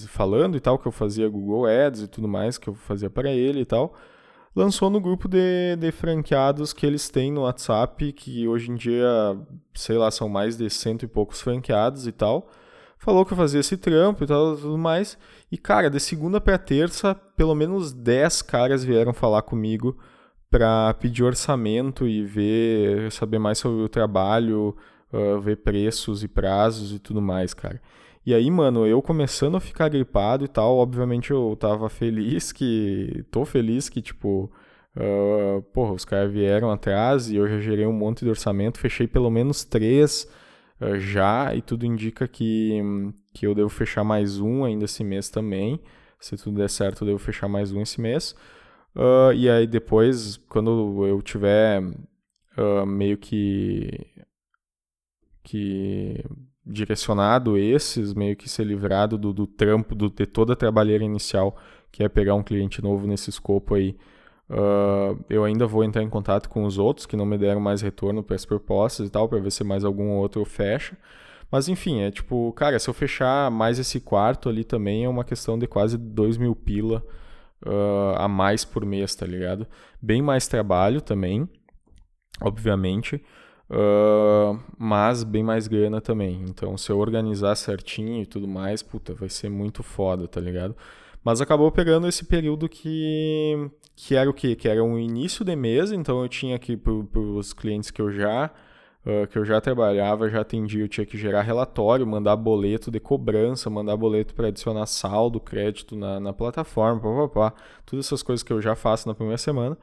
falando 0.07 0.55
e 0.55 0.59
tal, 0.59 0.77
que 0.77 0.87
eu 0.87 0.91
fazia 0.91 1.27
Google 1.27 1.65
Ads 1.65 2.03
e 2.03 2.07
tudo 2.07 2.27
mais, 2.27 2.59
que 2.59 2.69
eu 2.69 2.75
fazia 2.75 3.09
para 3.09 3.31
ele 3.31 3.61
e 3.61 3.65
tal. 3.65 3.95
Lançou 4.55 4.91
no 4.91 5.01
grupo 5.01 5.27
de, 5.27 5.75
de 5.77 5.91
franqueados 5.91 6.73
que 6.73 6.85
eles 6.85 7.09
têm 7.09 7.31
no 7.31 7.41
WhatsApp, 7.41 8.13
que 8.13 8.47
hoje 8.47 8.69
em 8.69 8.75
dia, 8.75 9.07
sei 9.73 9.97
lá, 9.97 10.11
são 10.11 10.29
mais 10.29 10.57
de 10.57 10.69
cento 10.69 11.05
e 11.05 11.07
poucos 11.07 11.41
franqueados 11.41 12.05
e 12.05 12.11
tal. 12.11 12.51
Falou 12.99 13.25
que 13.25 13.31
eu 13.31 13.37
fazia 13.37 13.61
esse 13.61 13.77
trampo 13.77 14.25
e 14.25 14.27
tal, 14.27 14.57
tudo 14.57 14.77
mais. 14.77 15.17
E, 15.49 15.57
cara, 15.57 15.89
de 15.89 15.99
segunda 16.01 16.41
para 16.41 16.57
terça, 16.57 17.15
pelo 17.15 17.55
menos 17.55 17.93
10 17.93 18.41
caras 18.41 18.83
vieram 18.83 19.13
falar 19.13 19.41
comigo 19.41 19.97
para 20.51 20.93
pedir 20.95 21.23
orçamento 21.23 22.05
e 22.05 22.25
ver, 22.25 23.09
saber 23.11 23.39
mais 23.39 23.57
sobre 23.57 23.83
o 23.83 23.89
trabalho, 23.89 24.75
uh, 25.13 25.39
ver 25.39 25.57
preços 25.57 26.23
e 26.23 26.27
prazos 26.27 26.91
e 26.91 26.99
tudo 26.99 27.21
mais, 27.21 27.53
cara. 27.53 27.81
E 28.25 28.33
aí, 28.33 28.51
mano, 28.51 28.85
eu 28.85 29.01
começando 29.01 29.55
a 29.55 29.61
ficar 29.61 29.87
gripado 29.87 30.43
e 30.43 30.47
tal, 30.49 30.77
obviamente 30.77 31.31
eu 31.31 31.55
tava 31.57 31.89
feliz 31.89 32.51
que. 32.51 33.23
tô 33.31 33.45
feliz 33.45 33.87
que, 33.87 34.01
tipo. 34.01 34.51
Uh, 34.95 35.61
porra, 35.73 35.93
os 35.93 36.03
caras 36.03 36.31
vieram 36.33 36.69
atrás 36.69 37.29
e 37.29 37.37
eu 37.37 37.47
já 37.47 37.59
gerei 37.59 37.85
um 37.85 37.93
monte 37.93 38.25
de 38.25 38.29
orçamento, 38.29 38.79
fechei 38.79 39.07
pelo 39.07 39.29
menos 39.29 39.63
três 39.63 40.27
já, 40.99 41.53
e 41.55 41.61
tudo 41.61 41.85
indica 41.85 42.27
que, 42.27 42.79
que 43.33 43.45
eu 43.45 43.53
devo 43.53 43.69
fechar 43.69 44.03
mais 44.03 44.39
um 44.39 44.63
ainda 44.63 44.85
esse 44.85 45.03
mês 45.03 45.29
também. 45.29 45.79
Se 46.19 46.37
tudo 46.37 46.57
der 46.57 46.69
certo, 46.69 47.01
eu 47.01 47.07
devo 47.07 47.19
fechar 47.19 47.47
mais 47.47 47.71
um 47.71 47.81
esse 47.81 47.99
mês. 47.99 48.35
Uh, 48.95 49.33
e 49.33 49.49
aí 49.49 49.67
depois, 49.67 50.37
quando 50.49 51.05
eu 51.05 51.21
tiver 51.21 51.81
meio 52.85 53.17
que 53.17 53.89
que 55.43 56.23
direcionado 56.65 57.57
esses, 57.57 58.13
meio 58.13 58.35
que 58.35 58.47
ser 58.47 58.63
livrado 58.63 59.17
do, 59.17 59.33
do 59.33 59.47
trampo, 59.47 59.95
do, 59.95 60.09
de 60.09 60.25
toda 60.25 60.53
a 60.53 60.55
trabalheira 60.55 61.03
inicial, 61.03 61.57
que 61.91 62.03
é 62.03 62.09
pegar 62.09 62.35
um 62.35 62.43
cliente 62.43 62.81
novo 62.81 63.07
nesse 63.07 63.29
escopo 63.29 63.73
aí. 63.73 63.97
Uh, 64.49 65.23
eu 65.29 65.43
ainda 65.43 65.67
vou 65.67 65.83
entrar 65.83 66.01
em 66.01 66.09
contato 66.09 66.49
com 66.49 66.63
os 66.63 66.77
outros 66.79 67.05
que 67.05 67.15
não 67.15 67.25
me 67.25 67.37
deram 67.37 67.59
mais 67.59 67.81
retorno 67.81 68.23
para 68.23 68.35
as 68.35 68.45
propostas 68.45 69.07
e 69.07 69.09
tal, 69.09 69.29
para 69.29 69.39
ver 69.39 69.51
se 69.51 69.63
mais 69.63 69.85
algum 69.85 70.09
outro 70.11 70.43
fecha. 70.43 70.97
Mas 71.51 71.67
enfim, 71.67 72.01
é 72.01 72.11
tipo, 72.11 72.51
cara, 72.53 72.77
se 72.79 72.89
eu 72.89 72.93
fechar 72.93 73.49
mais 73.51 73.79
esse 73.79 73.99
quarto 73.99 74.49
ali 74.49 74.63
também 74.63 75.05
é 75.05 75.09
uma 75.09 75.23
questão 75.23 75.57
de 75.57 75.67
quase 75.67 75.97
2 75.97 76.37
mil 76.37 76.55
pila 76.55 77.03
uh, 77.65 78.15
a 78.17 78.27
mais 78.27 78.65
por 78.65 78.85
mês, 78.85 79.15
tá 79.15 79.25
ligado? 79.25 79.67
Bem 80.01 80.21
mais 80.21 80.47
trabalho 80.47 81.01
também, 81.01 81.47
obviamente. 82.41 83.23
Uh, 83.71 84.59
mas 84.79 85.23
bem 85.23 85.43
mais 85.43 85.67
grana 85.67 86.01
também. 86.01 86.43
Então, 86.49 86.75
se 86.75 86.91
eu 86.91 86.97
organizar 86.97 87.55
certinho 87.55 88.21
e 88.21 88.25
tudo 88.25 88.47
mais, 88.47 88.81
puta, 88.81 89.13
vai 89.13 89.29
ser 89.29 89.49
muito 89.49 89.83
foda, 89.83 90.27
tá 90.27 90.41
ligado? 90.41 90.75
Mas 91.23 91.41
acabou 91.41 91.71
pegando 91.71 92.07
esse 92.07 92.25
período 92.25 92.67
que, 92.67 93.69
que 94.01 94.15
era 94.15 94.29
o 94.29 94.33
quê? 94.33 94.55
Que 94.55 94.67
era 94.69 94.81
um 94.81 94.97
início 94.97 95.43
de 95.43 95.55
mês, 95.55 95.91
então 95.91 96.21
eu 96.21 96.29
tinha 96.29 96.57
que, 96.57 96.77
para 96.77 96.93
os 97.19 97.51
clientes 97.51 97.91
que 97.91 98.01
eu 98.01 98.09
já 98.09 98.49
uh, 99.05 99.27
que 99.27 99.37
eu 99.37 99.43
já 99.43 99.59
trabalhava, 99.59 100.29
já 100.29 100.39
atendia, 100.39 100.83
eu 100.83 100.87
tinha 100.87 101.05
que 101.05 101.17
gerar 101.17 101.41
relatório, 101.41 102.07
mandar 102.07 102.37
boleto 102.37 102.89
de 102.89 102.99
cobrança, 102.99 103.69
mandar 103.69 103.97
boleto 103.97 104.33
para 104.33 104.47
adicionar 104.47 104.85
saldo, 104.85 105.39
crédito 105.39 105.97
na, 105.97 106.17
na 106.19 106.31
plataforma, 106.31 107.01
papapá. 107.01 107.53
Todas 107.85 108.05
essas 108.05 108.23
coisas 108.23 108.41
que 108.41 108.53
eu 108.53 108.61
já 108.61 108.73
faço 108.73 109.07
na 109.07 109.13
primeira 109.13 109.37
semana 109.37 109.77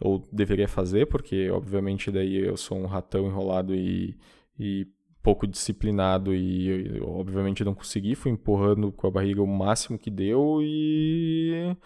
ou 0.00 0.20
deveria 0.32 0.66
fazer, 0.68 1.06
porque 1.06 1.48
obviamente 1.50 2.10
daí 2.10 2.38
eu 2.38 2.56
sou 2.56 2.76
um 2.76 2.86
ratão 2.86 3.26
enrolado 3.26 3.72
e, 3.74 4.16
e 4.58 4.86
pouco 5.22 5.46
disciplinado 5.46 6.34
e 6.34 6.96
eu, 6.96 7.08
obviamente 7.08 7.64
não 7.64 7.74
consegui, 7.74 8.16
fui 8.16 8.32
empurrando 8.32 8.90
com 8.90 9.06
a 9.06 9.10
barriga 9.10 9.42
o 9.42 9.46
máximo 9.46 9.98
que 9.98 10.10
deu 10.10 10.58
e 10.60 11.76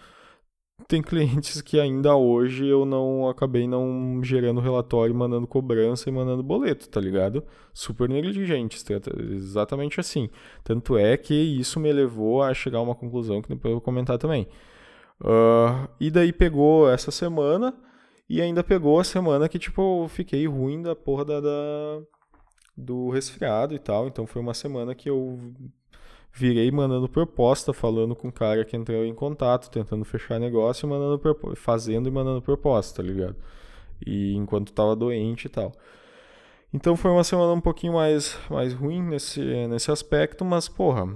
tem 0.87 1.01
clientes 1.01 1.61
que 1.61 1.79
ainda 1.79 2.15
hoje 2.15 2.67
eu 2.67 2.85
não 2.85 3.27
acabei 3.29 3.67
não 3.67 4.21
gerando 4.23 4.61
relatório, 4.61 5.15
mandando 5.15 5.47
cobrança 5.47 6.09
e 6.09 6.11
mandando 6.11 6.43
boleto, 6.43 6.89
tá 6.89 6.99
ligado? 6.99 7.43
Super 7.73 8.09
negligentes, 8.09 8.83
exatamente 9.31 9.99
assim. 9.99 10.29
Tanto 10.63 10.97
é 10.97 11.17
que 11.17 11.33
isso 11.33 11.79
me 11.79 11.91
levou 11.91 12.43
a 12.43 12.53
chegar 12.53 12.79
a 12.79 12.81
uma 12.81 12.95
conclusão 12.95 13.41
que 13.41 13.49
depois 13.49 13.71
eu 13.71 13.75
vou 13.77 13.81
comentar 13.81 14.17
também. 14.17 14.47
Uh, 15.21 15.87
e 15.99 16.11
daí 16.11 16.33
pegou 16.33 16.89
essa 16.89 17.11
semana, 17.11 17.73
E 18.29 18.41
ainda 18.41 18.63
pegou 18.63 18.99
a 18.99 19.03
semana 19.03 19.49
que, 19.49 19.59
tipo, 19.59 20.03
eu 20.03 20.09
fiquei 20.09 20.47
ruim 20.47 20.81
da 20.81 20.95
porra 20.95 21.25
da, 21.25 21.39
da, 21.41 22.01
do 22.77 23.09
resfriado 23.09 23.75
e 23.75 23.79
tal. 23.79 24.07
Então 24.07 24.27
foi 24.27 24.41
uma 24.41 24.53
semana 24.53 24.95
que 24.95 25.09
eu 25.09 25.39
virei 26.35 26.69
mandando 26.69 27.07
proposta, 27.07 27.71
falando 27.71 28.13
com 28.13 28.27
o 28.27 28.31
cara 28.31 28.65
que 28.65 28.75
entrou 28.75 29.05
em 29.05 29.13
contato, 29.15 29.71
tentando 29.71 30.03
fechar 30.03 30.37
negócio, 30.37 30.87
mandando 30.87 31.55
fazendo 31.55 32.09
e 32.09 32.11
mandando 32.11 32.41
proposta, 32.41 33.01
tá 33.01 33.07
ligado? 33.07 33.37
E 34.05 34.35
enquanto 34.35 34.73
tava 34.73 34.95
doente 34.97 35.45
e 35.45 35.49
tal. 35.49 35.71
Então 36.73 36.97
foi 36.97 37.09
uma 37.09 37.23
semana 37.23 37.53
um 37.53 37.61
pouquinho 37.61 37.93
mais, 37.93 38.37
mais 38.49 38.73
ruim 38.73 39.01
nesse, 39.01 39.39
nesse 39.67 39.89
aspecto, 39.89 40.43
mas 40.43 40.67
porra, 40.67 41.07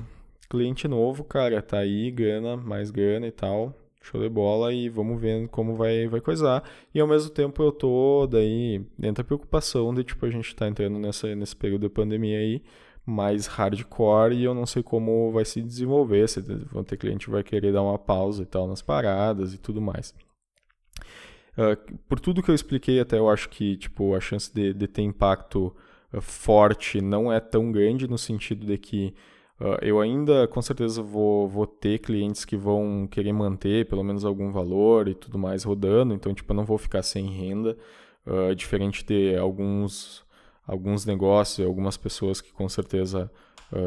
cliente 0.50 0.88
novo, 0.88 1.26
cara, 1.26 1.62
tá 1.62 1.80
aí, 1.80 2.10
grana, 2.12 2.56
mais 2.56 2.90
grana 2.90 3.28
e 3.28 3.32
tal. 3.32 3.74
Show 4.02 4.22
de 4.22 4.30
bola 4.30 4.74
e 4.74 4.88
vamos 4.88 5.20
ver 5.20 5.50
como 5.50 5.76
vai, 5.76 6.08
vai 6.08 6.22
coisar. 6.22 6.64
E 6.96 7.02
ao 7.02 7.08
mesmo 7.08 7.30
tempo 7.30 7.62
eu 7.62 7.74
tô 7.74 8.26
daí 8.26 8.82
dentro 8.98 9.22
da 9.22 9.28
preocupação 9.28 9.94
de 9.94 10.06
tipo 10.06 10.26
a 10.26 10.30
gente 10.30 10.56
tá 10.56 10.70
entrando 10.70 10.98
nessa, 10.98 11.36
nesse 11.36 11.56
período 11.58 11.82
de 11.82 11.90
pandemia 11.90 12.38
aí 12.38 12.64
mais 13.10 13.48
hardcore 13.48 14.36
e 14.36 14.44
eu 14.44 14.54
não 14.54 14.66
sei 14.66 14.84
como 14.84 15.32
vai 15.32 15.46
se 15.46 15.62
desenvolver, 15.62 16.28
se 16.30 16.42
vão 16.72 16.84
ter 16.84 16.98
cliente 16.98 17.26
que 17.26 17.32
vai 17.32 17.44
querer 17.44 17.74
dar 17.74 17.82
uma 17.82 17.98
pausa 17.98 18.44
e 18.44 18.46
tal 18.46 18.68
nas 18.68 18.82
paradas 18.82 19.54
e 19.54 19.58
tudo 19.58 19.82
mais. 19.82 20.14
Uh, 21.58 21.98
por 22.08 22.20
tudo 22.20 22.42
que 22.42 22.50
eu 22.50 22.56
expliquei 22.56 23.00
até, 23.00 23.18
eu 23.18 23.30
acho 23.30 23.50
que 23.50 23.76
tipo, 23.76 24.16
a 24.16 24.20
chance 24.20 24.54
de, 24.54 24.74
de 24.74 24.88
ter 24.88 25.02
impacto 25.02 25.76
uh, 26.14 26.22
forte 26.22 27.02
não 27.02 27.34
é 27.34 27.40
tão 27.40 27.72
grande 27.72 28.08
no 28.08 28.18
sentido 28.18 28.66
de 28.66 28.78
que 28.78 29.14
uh, 29.60 29.78
eu 29.82 30.00
ainda 30.00 30.48
com 30.48 30.62
certeza 30.62 31.02
vou, 31.02 31.50
vou 31.50 31.68
ter 31.68 32.00
clientes 32.00 32.46
que 32.46 32.56
vão 32.56 33.08
querer 33.12 33.34
manter 33.34 33.88
pelo 33.88 34.04
menos 34.04 34.24
algum 34.24 34.52
valor 34.52 35.10
e 35.10 35.16
tudo 35.16 35.38
mais 35.38 35.64
rodando, 35.64 36.14
então 36.14 36.34
tipo, 36.34 36.54
eu 36.54 36.56
não 36.56 36.66
vou 36.66 36.78
ficar 36.78 37.04
sem 37.04 37.26
renda, 37.26 37.78
diferente 38.56 39.04
de 39.04 39.36
alguns 39.36 40.24
alguns 40.70 41.06
negócios, 41.06 41.66
algumas 41.66 41.98
pessoas 41.98 42.40
que 42.40 42.54
com 42.54 42.70
certeza 42.70 43.32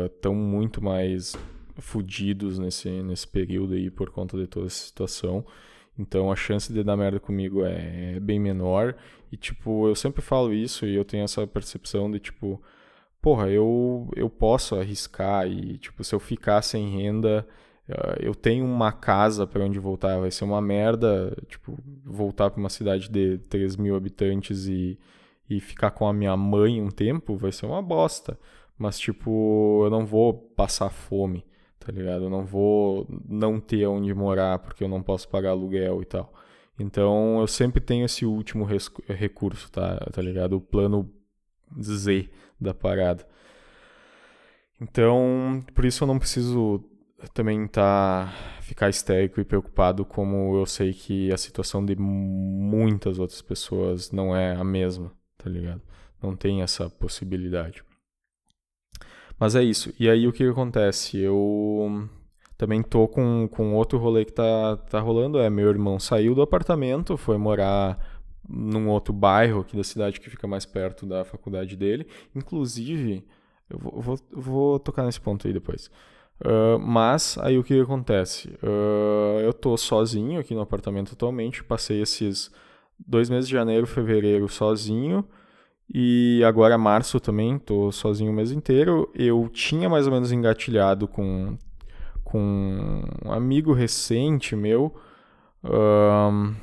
estão 0.06 0.32
uh, 0.32 0.36
muito 0.36 0.82
mais 0.82 1.36
fudidos 1.78 2.58
nesse, 2.58 2.90
nesse 3.02 3.26
período 3.26 3.74
aí 3.74 3.88
por 3.90 4.10
conta 4.10 4.36
de 4.36 4.46
toda 4.46 4.66
essa 4.66 4.84
situação. 4.86 5.44
Então 5.96 6.32
a 6.32 6.36
chance 6.36 6.72
de 6.72 6.82
dar 6.82 6.96
merda 6.96 7.20
comigo 7.20 7.64
é, 7.64 8.14
é 8.16 8.20
bem 8.20 8.40
menor. 8.40 8.96
E 9.30 9.36
tipo, 9.36 9.86
eu 9.88 9.94
sempre 9.94 10.22
falo 10.22 10.52
isso 10.52 10.84
e 10.84 10.94
eu 10.94 11.04
tenho 11.04 11.24
essa 11.24 11.46
percepção 11.46 12.10
de 12.10 12.18
tipo, 12.18 12.60
porra, 13.20 13.48
eu, 13.48 14.10
eu 14.16 14.28
posso 14.28 14.74
arriscar 14.74 15.46
e 15.46 15.78
tipo, 15.78 16.02
se 16.02 16.14
eu 16.14 16.20
ficar 16.20 16.62
sem 16.62 16.88
renda, 16.88 17.46
eu 18.20 18.34
tenho 18.34 18.64
uma 18.64 18.92
casa 18.92 19.46
para 19.46 19.64
onde 19.64 19.78
voltar. 19.78 20.18
Vai 20.18 20.30
ser 20.30 20.44
uma 20.44 20.60
merda, 20.60 21.36
tipo, 21.48 21.78
voltar 22.04 22.50
para 22.50 22.60
uma 22.60 22.68
cidade 22.68 23.08
de 23.08 23.38
3 23.48 23.76
mil 23.76 23.96
habitantes 23.96 24.66
e 24.66 24.98
e 25.48 25.60
ficar 25.60 25.90
com 25.90 26.06
a 26.06 26.12
minha 26.12 26.36
mãe 26.36 26.80
um 26.80 26.90
tempo 26.90 27.36
vai 27.36 27.52
ser 27.52 27.66
uma 27.66 27.82
bosta. 27.82 28.38
Mas, 28.78 28.98
tipo, 28.98 29.82
eu 29.84 29.90
não 29.90 30.06
vou 30.06 30.34
passar 30.34 30.90
fome, 30.90 31.44
tá 31.78 31.92
ligado? 31.92 32.24
Eu 32.24 32.30
não 32.30 32.44
vou 32.44 33.06
não 33.28 33.60
ter 33.60 33.86
onde 33.86 34.12
morar 34.14 34.58
porque 34.58 34.82
eu 34.82 34.88
não 34.88 35.02
posso 35.02 35.28
pagar 35.28 35.50
aluguel 35.50 36.02
e 36.02 36.04
tal. 36.04 36.32
Então, 36.78 37.40
eu 37.40 37.46
sempre 37.46 37.80
tenho 37.80 38.04
esse 38.04 38.24
último 38.24 38.66
recurso, 39.08 39.70
tá, 39.70 39.98
tá 40.12 40.22
ligado? 40.22 40.54
O 40.56 40.60
plano 40.60 41.12
Z 41.80 42.28
da 42.60 42.74
parada. 42.74 43.26
Então, 44.80 45.62
por 45.74 45.84
isso 45.84 46.02
eu 46.02 46.08
não 46.08 46.18
preciso 46.18 46.84
também 47.34 47.68
tá 47.68 48.32
ficar 48.62 48.88
histérico 48.88 49.40
e 49.40 49.44
preocupado 49.44 50.04
como 50.04 50.56
eu 50.56 50.66
sei 50.66 50.92
que 50.92 51.32
a 51.32 51.36
situação 51.36 51.84
de 51.84 51.94
muitas 51.94 53.18
outras 53.18 53.40
pessoas 53.40 54.10
não 54.10 54.34
é 54.34 54.56
a 54.56 54.64
mesma 54.64 55.12
tá 55.42 55.50
ligado? 55.50 55.82
Não 56.22 56.36
tem 56.36 56.62
essa 56.62 56.88
possibilidade. 56.88 57.82
Mas 59.38 59.56
é 59.56 59.62
isso. 59.62 59.92
E 59.98 60.08
aí 60.08 60.26
o 60.28 60.32
que 60.32 60.44
acontece? 60.44 61.18
Eu 61.18 62.08
também 62.56 62.82
tô 62.82 63.08
com, 63.08 63.48
com 63.48 63.74
outro 63.74 63.98
rolê 63.98 64.24
que 64.24 64.32
tá, 64.32 64.76
tá 64.76 65.00
rolando. 65.00 65.38
É, 65.38 65.50
meu 65.50 65.68
irmão 65.68 65.98
saiu 65.98 66.34
do 66.34 66.42
apartamento, 66.42 67.16
foi 67.16 67.36
morar 67.36 67.98
num 68.48 68.88
outro 68.88 69.12
bairro 69.12 69.60
aqui 69.60 69.76
da 69.76 69.84
cidade 69.84 70.20
que 70.20 70.30
fica 70.30 70.46
mais 70.46 70.64
perto 70.64 71.06
da 71.06 71.24
faculdade 71.24 71.76
dele. 71.76 72.06
Inclusive, 72.34 73.26
eu 73.68 73.78
vou, 73.78 74.00
vou, 74.00 74.18
vou 74.30 74.78
tocar 74.78 75.04
nesse 75.04 75.20
ponto 75.20 75.46
aí 75.46 75.52
depois. 75.52 75.90
Uh, 76.40 76.78
mas 76.78 77.38
aí 77.38 77.56
o 77.58 77.64
que 77.64 77.80
acontece? 77.80 78.48
Uh, 78.62 79.40
eu 79.40 79.52
tô 79.52 79.76
sozinho 79.76 80.40
aqui 80.40 80.54
no 80.54 80.60
apartamento 80.60 81.12
atualmente, 81.12 81.62
passei 81.62 82.00
esses 82.02 82.50
dois 82.98 83.28
meses 83.28 83.48
de 83.48 83.54
janeiro, 83.54 83.86
fevereiro 83.86 84.48
sozinho. 84.48 85.24
E 85.94 86.42
agora 86.44 86.78
março 86.78 87.20
também, 87.20 87.58
tô 87.58 87.92
sozinho 87.92 88.30
o 88.30 88.34
mês 88.34 88.50
inteiro. 88.50 89.10
Eu 89.14 89.48
tinha 89.52 89.88
mais 89.88 90.06
ou 90.06 90.12
menos 90.12 90.32
engatilhado 90.32 91.06
com, 91.06 91.56
com 92.24 93.02
um 93.24 93.32
amigo 93.32 93.72
recente 93.72 94.56
meu 94.56 94.94
um, 95.62 96.54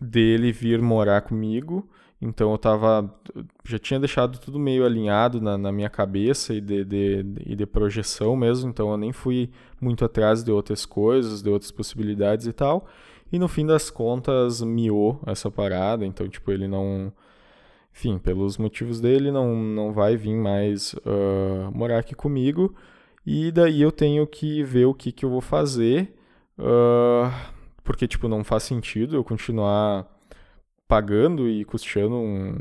dele 0.00 0.52
vir 0.52 0.80
morar 0.80 1.20
comigo. 1.20 1.88
Então 2.22 2.50
eu 2.52 2.58
tava. 2.58 3.14
Já 3.64 3.78
tinha 3.78 3.98
deixado 3.98 4.38
tudo 4.38 4.58
meio 4.58 4.84
alinhado 4.84 5.40
na, 5.40 5.56
na 5.56 5.72
minha 5.72 5.88
cabeça 5.88 6.52
e 6.52 6.60
de, 6.60 6.84
de, 6.84 7.22
de, 7.22 7.56
de 7.56 7.66
projeção 7.66 8.36
mesmo. 8.36 8.68
Então 8.70 8.90
eu 8.90 8.96
nem 8.96 9.12
fui 9.12 9.50
muito 9.80 10.04
atrás 10.04 10.42
de 10.42 10.50
outras 10.50 10.84
coisas, 10.84 11.42
de 11.42 11.48
outras 11.48 11.70
possibilidades 11.70 12.46
e 12.46 12.52
tal. 12.52 12.86
E 13.32 13.38
no 13.38 13.48
fim 13.48 13.64
das 13.64 13.90
contas, 13.90 14.60
miou 14.60 15.20
essa 15.26 15.50
parada. 15.50 16.04
Então, 16.04 16.28
tipo, 16.28 16.50
ele 16.50 16.66
não. 16.66 17.12
Enfim, 17.92 18.18
pelos 18.18 18.56
motivos 18.56 19.00
dele, 19.00 19.30
não, 19.30 19.54
não 19.54 19.92
vai 19.92 20.16
vir 20.16 20.34
mais 20.34 20.94
uh, 20.94 21.70
morar 21.72 21.98
aqui 21.98 22.14
comigo. 22.14 22.74
E 23.26 23.50
daí 23.52 23.82
eu 23.82 23.92
tenho 23.92 24.26
que 24.26 24.62
ver 24.62 24.86
o 24.86 24.94
que, 24.94 25.12
que 25.12 25.24
eu 25.24 25.30
vou 25.30 25.40
fazer. 25.40 26.14
Uh, 26.58 27.30
porque, 27.84 28.06
tipo, 28.06 28.28
não 28.28 28.44
faz 28.44 28.64
sentido 28.64 29.16
eu 29.16 29.24
continuar 29.24 30.06
pagando 30.88 31.48
e 31.48 31.64
custeando 31.64 32.16
um, 32.16 32.56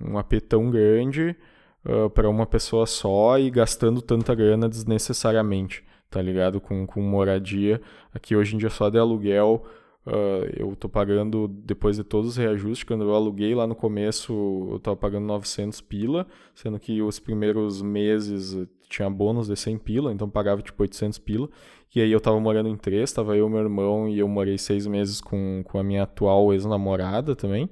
um 0.00 0.18
AP 0.18 0.40
tão 0.48 0.70
grande 0.70 1.36
uh, 1.84 2.08
para 2.10 2.28
uma 2.28 2.46
pessoa 2.46 2.86
só 2.86 3.38
e 3.38 3.50
gastando 3.50 4.00
tanta 4.00 4.34
grana 4.34 4.68
desnecessariamente, 4.68 5.84
tá 6.10 6.22
ligado? 6.22 6.60
Com, 6.60 6.86
com 6.86 7.02
moradia. 7.02 7.80
Aqui 8.14 8.34
hoje 8.34 8.54
em 8.54 8.58
dia 8.58 8.70
só 8.70 8.88
de 8.88 8.98
aluguel 8.98 9.66
Uh, 10.08 10.48
eu 10.56 10.74
tô 10.74 10.88
pagando, 10.88 11.46
depois 11.48 11.96
de 11.96 12.02
todos 12.02 12.30
os 12.30 12.36
reajustes, 12.38 12.82
quando 12.82 13.04
eu 13.04 13.14
aluguei 13.14 13.54
lá 13.54 13.66
no 13.66 13.74
começo, 13.74 14.32
eu 14.72 14.78
tava 14.78 14.96
pagando 14.96 15.26
900 15.26 15.82
pila, 15.82 16.26
sendo 16.54 16.80
que 16.80 17.02
os 17.02 17.18
primeiros 17.18 17.82
meses 17.82 18.66
tinha 18.88 19.10
bônus 19.10 19.48
de 19.48 19.56
100 19.56 19.76
pila, 19.78 20.10
então 20.10 20.30
pagava 20.30 20.62
tipo 20.62 20.82
800 20.82 21.18
pila. 21.18 21.50
E 21.94 22.00
aí 22.00 22.10
eu 22.10 22.20
tava 22.20 22.40
morando 22.40 22.70
em 22.70 22.76
três, 22.76 23.12
tava 23.12 23.36
eu, 23.36 23.50
meu 23.50 23.60
irmão, 23.60 24.08
e 24.08 24.18
eu 24.18 24.28
morei 24.28 24.56
seis 24.56 24.86
meses 24.86 25.20
com, 25.20 25.62
com 25.64 25.78
a 25.78 25.82
minha 25.82 26.04
atual 26.04 26.54
ex-namorada 26.54 27.36
também. 27.36 27.68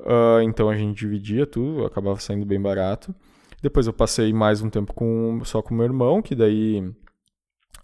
Uh, 0.00 0.42
então 0.42 0.68
a 0.68 0.76
gente 0.76 0.98
dividia 0.98 1.46
tudo, 1.46 1.84
acabava 1.84 2.18
saindo 2.18 2.44
bem 2.44 2.60
barato. 2.60 3.14
Depois 3.62 3.86
eu 3.86 3.92
passei 3.92 4.32
mais 4.32 4.62
um 4.62 4.68
tempo 4.68 4.92
com, 4.92 5.40
só 5.44 5.62
com 5.62 5.74
meu 5.74 5.84
irmão, 5.84 6.20
que 6.20 6.34
daí 6.34 6.92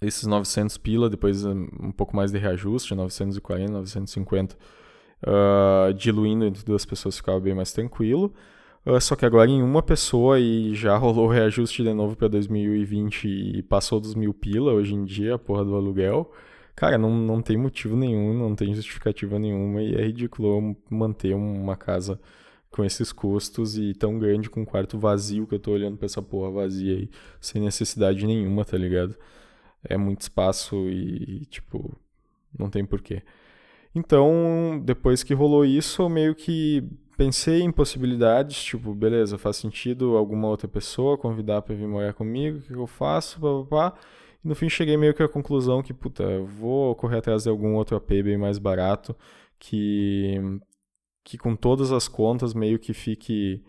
esses 0.00 0.24
900 0.24 0.76
pila, 0.78 1.10
depois 1.10 1.44
um 1.44 1.92
pouco 1.92 2.16
mais 2.16 2.30
de 2.30 2.38
reajuste, 2.38 2.94
940, 2.94 3.72
950, 3.72 4.56
uh, 5.22 5.92
diluindo 5.94 6.44
entre 6.44 6.64
duas 6.64 6.84
pessoas 6.84 7.16
ficava 7.16 7.40
bem 7.40 7.54
mais 7.54 7.72
tranquilo. 7.72 8.32
Uh, 8.86 9.00
só 9.00 9.16
que 9.16 9.26
agora 9.26 9.50
em 9.50 9.62
uma 9.62 9.82
pessoa 9.82 10.38
e 10.38 10.74
já 10.74 10.96
rolou 10.96 11.26
o 11.26 11.30
reajuste 11.30 11.82
de 11.82 11.92
novo 11.92 12.16
para 12.16 12.28
2020 12.28 13.28
e 13.58 13.62
passou 13.62 14.00
dos 14.00 14.14
mil 14.14 14.32
pila 14.32 14.72
hoje 14.72 14.94
em 14.94 15.04
dia, 15.04 15.34
a 15.34 15.38
porra 15.38 15.64
do 15.64 15.74
aluguel. 15.74 16.30
Cara, 16.76 16.96
não, 16.96 17.10
não 17.10 17.42
tem 17.42 17.56
motivo 17.56 17.96
nenhum, 17.96 18.32
não 18.32 18.54
tem 18.54 18.72
justificativa 18.72 19.36
nenhuma 19.38 19.82
e 19.82 19.96
é 19.96 20.02
ridículo 20.06 20.76
manter 20.88 21.34
uma 21.34 21.76
casa 21.76 22.20
com 22.70 22.84
esses 22.84 23.12
custos 23.12 23.76
e 23.76 23.94
tão 23.94 24.18
grande 24.18 24.48
com 24.48 24.60
um 24.60 24.64
quarto 24.64 24.98
vazio 24.98 25.46
que 25.46 25.54
eu 25.56 25.58
tô 25.58 25.72
olhando 25.72 25.96
pra 25.96 26.06
essa 26.06 26.22
porra 26.22 26.50
vazia 26.50 26.96
aí, 26.96 27.10
sem 27.40 27.60
necessidade 27.60 28.24
nenhuma, 28.26 28.64
tá 28.64 28.76
ligado? 28.76 29.16
É 29.84 29.96
muito 29.96 30.22
espaço 30.22 30.88
e, 30.88 31.46
tipo, 31.46 31.96
não 32.58 32.70
tem 32.70 32.84
porquê. 32.84 33.22
Então, 33.94 34.80
depois 34.84 35.22
que 35.22 35.34
rolou 35.34 35.64
isso, 35.64 36.02
eu 36.02 36.08
meio 36.08 36.34
que 36.34 36.84
pensei 37.16 37.62
em 37.62 37.72
possibilidades, 37.72 38.62
tipo, 38.62 38.94
beleza, 38.94 39.36
faz 39.38 39.56
sentido 39.56 40.16
alguma 40.16 40.48
outra 40.48 40.68
pessoa 40.68 41.18
convidar 41.18 41.62
para 41.62 41.74
vir 41.74 41.88
morar 41.88 42.14
comigo, 42.14 42.58
o 42.58 42.62
que 42.62 42.74
eu 42.74 42.86
faço, 42.86 43.40
papá. 43.40 43.98
E 44.44 44.48
no 44.48 44.54
fim 44.54 44.68
cheguei 44.68 44.96
meio 44.96 45.12
que 45.14 45.22
à 45.22 45.28
conclusão 45.28 45.82
que, 45.82 45.92
puta, 45.92 46.22
eu 46.22 46.46
vou 46.46 46.94
correr 46.94 47.18
atrás 47.18 47.42
de 47.42 47.48
algum 47.48 47.74
outro 47.74 47.96
AP 47.96 48.08
bem 48.22 48.38
mais 48.38 48.58
barato, 48.58 49.16
que, 49.58 50.36
que 51.24 51.36
com 51.36 51.56
todas 51.56 51.90
as 51.90 52.06
contas 52.06 52.54
meio 52.54 52.78
que 52.78 52.92
fique 52.94 53.64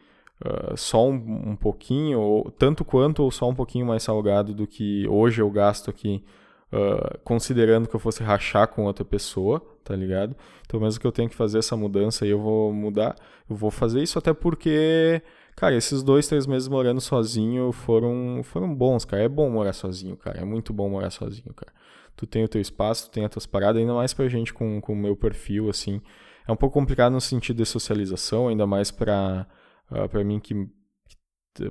uh, 0.45 0.75
só 0.77 1.07
um, 1.07 1.51
um, 1.51 1.55
pouquinho, 1.55 2.19
ou, 2.19 2.51
tanto 2.51 2.83
quanto 2.85 3.23
ou 3.23 3.31
só 3.31 3.49
um 3.49 3.55
pouquinho 3.55 3.85
mais 3.85 4.03
salgado 4.03 4.53
do 4.53 4.67
que 4.67 5.07
hoje 5.07 5.41
eu 5.41 5.49
gasto 5.49 5.89
aqui 5.89 6.23
uh, 6.71 7.19
considerando 7.23 7.87
que 7.87 7.95
eu 7.95 7.99
fosse 7.99 8.23
rachar 8.23 8.67
com 8.67 8.85
outra 8.85 9.03
pessoa, 9.05 9.61
tá 9.83 9.95
ligado? 9.95 10.35
Então, 10.65 10.79
mesmo 10.79 10.99
que 10.99 11.07
eu 11.07 11.11
tenha 11.11 11.27
que 11.27 11.35
fazer 11.35 11.59
essa 11.59 11.75
mudança 11.75 12.25
eu 12.25 12.39
vou 12.39 12.73
mudar, 12.73 13.15
eu 13.49 13.55
vou 13.55 13.71
fazer 13.71 14.01
isso 14.01 14.19
até 14.19 14.33
porque, 14.33 15.21
cara, 15.55 15.75
esses 15.75 16.03
dois, 16.03 16.27
três 16.27 16.45
meses 16.45 16.67
morando 16.67 17.01
sozinho 17.01 17.71
foram, 17.71 18.41
foram 18.43 18.73
bons, 18.73 19.05
cara. 19.05 19.23
É 19.23 19.29
bom 19.29 19.49
morar 19.49 19.73
sozinho, 19.73 20.15
cara. 20.15 20.39
É 20.39 20.45
muito 20.45 20.73
bom 20.73 20.89
morar 20.89 21.09
sozinho, 21.09 21.53
cara. 21.53 21.73
Tu 22.15 22.27
tem 22.27 22.43
o 22.43 22.49
teu 22.49 22.59
espaço, 22.59 23.09
tu 23.09 23.13
tem 23.13 23.23
as 23.23 23.31
tuas 23.31 23.45
paradas, 23.45 23.79
ainda 23.81 23.93
mais 23.93 24.13
pra 24.13 24.27
gente 24.27 24.53
com 24.53 24.81
o 24.85 24.95
meu 24.95 25.15
perfil, 25.15 25.69
assim. 25.69 26.01
É 26.47 26.51
um 26.51 26.55
pouco 26.55 26.73
complicado 26.73 27.13
no 27.13 27.21
sentido 27.21 27.57
de 27.57 27.65
socialização, 27.65 28.47
ainda 28.47 28.67
mais 28.67 28.91
pra, 28.91 29.47
uh, 29.91 30.07
pra 30.09 30.23
mim 30.23 30.39
que, 30.39 30.67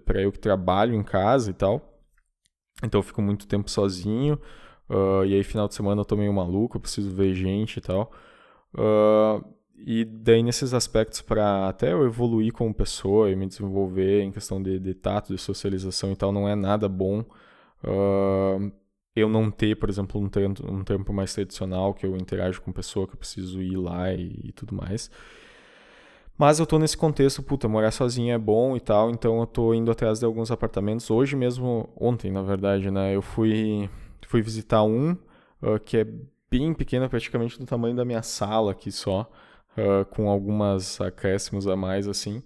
pra 0.05 0.21
eu 0.21 0.33
que 0.33 0.39
trabalho 0.39 0.95
em 0.95 1.03
casa 1.03 1.51
e 1.51 1.55
tal. 1.55 2.01
Então 2.83 2.99
eu 3.01 3.03
fico 3.03 3.23
muito 3.23 3.47
tempo 3.47 3.71
sozinho. 3.71 4.39
Uh, 4.89 5.25
e 5.27 5.35
aí, 5.35 5.45
final 5.45 5.69
de 5.69 5.75
semana 5.75 6.01
eu 6.01 6.05
tô 6.05 6.17
meio 6.17 6.33
maluco, 6.33 6.77
eu 6.77 6.81
preciso 6.81 7.11
ver 7.15 7.35
gente 7.35 7.77
e 7.77 7.81
tal. 7.81 8.11
Uh, 8.75 9.45
e 9.77 10.05
daí, 10.05 10.43
nesses 10.43 10.75
aspectos, 10.75 11.21
para 11.21 11.69
até 11.69 11.93
eu 11.93 12.05
evoluir 12.05 12.53
como 12.53 12.75
pessoa 12.75 13.31
e 13.31 13.37
me 13.37 13.47
desenvolver 13.47 14.23
em 14.23 14.33
questão 14.33 14.63
de, 14.63 14.79
de 14.79 14.95
tato, 14.95 15.33
de 15.33 15.39
socialização 15.39 16.13
e 16.13 16.17
tal, 16.17 16.33
não 16.33 16.49
é 16.49 16.55
nada 16.55 16.89
bom. 16.89 17.21
Uh, 17.85 18.73
eu 19.15 19.29
não 19.29 19.51
ter, 19.51 19.77
por 19.77 19.89
exemplo, 19.89 20.21
um 20.21 20.29
tempo, 20.29 20.67
um 20.71 20.83
tempo 20.85 21.13
mais 21.13 21.35
tradicional 21.35 21.95
que 21.95 22.07
eu 22.07 22.17
interajo 22.17 22.63
com 22.63 22.73
pessoa, 22.73 23.07
que 23.07 23.15
eu 23.15 23.19
preciso 23.19 23.63
ir 23.63 23.77
lá 23.77 24.13
e, 24.13 24.41
e 24.45 24.53
tudo 24.53 24.75
mais. 24.75 25.11
Mas 26.39 26.61
eu 26.61 26.67
tô 26.67 26.79
nesse 26.79 26.97
contexto, 26.97 27.43
puta, 27.43 27.67
morar 27.67 27.91
sozinho 27.91 28.33
é 28.33 28.39
bom 28.39 28.77
e 28.77 28.81
tal, 28.81 29.11
então 29.11 29.41
eu 29.41 29.47
tô 29.47 29.75
indo 29.75 29.91
atrás 29.91 30.21
de 30.21 30.25
alguns 30.25 30.53
apartamentos. 30.53 31.11
Hoje 31.11 31.35
mesmo, 31.35 31.89
ontem, 31.97 32.31
na 32.31 32.43
verdade, 32.43 32.91
né, 32.93 33.15
eu 33.15 33.21
fui 33.21 33.91
fui 34.29 34.43
visitar 34.43 34.83
um 34.83 35.13
uh, 35.63 35.81
que 35.85 35.97
é 35.97 36.07
bem 36.51 36.73
pequeno, 36.75 37.09
praticamente 37.09 37.59
do 37.59 37.67
tamanho 37.67 37.97
da 37.97 38.05
minha 38.05 38.23
sala 38.23 38.73
aqui 38.73 38.93
só, 38.93 39.29
uh, 39.77 40.05
com 40.07 40.29
algumas 40.29 41.01
acréscimos 41.01 41.67
a 41.67 41.75
mais 41.75 42.07
assim. 42.07 42.43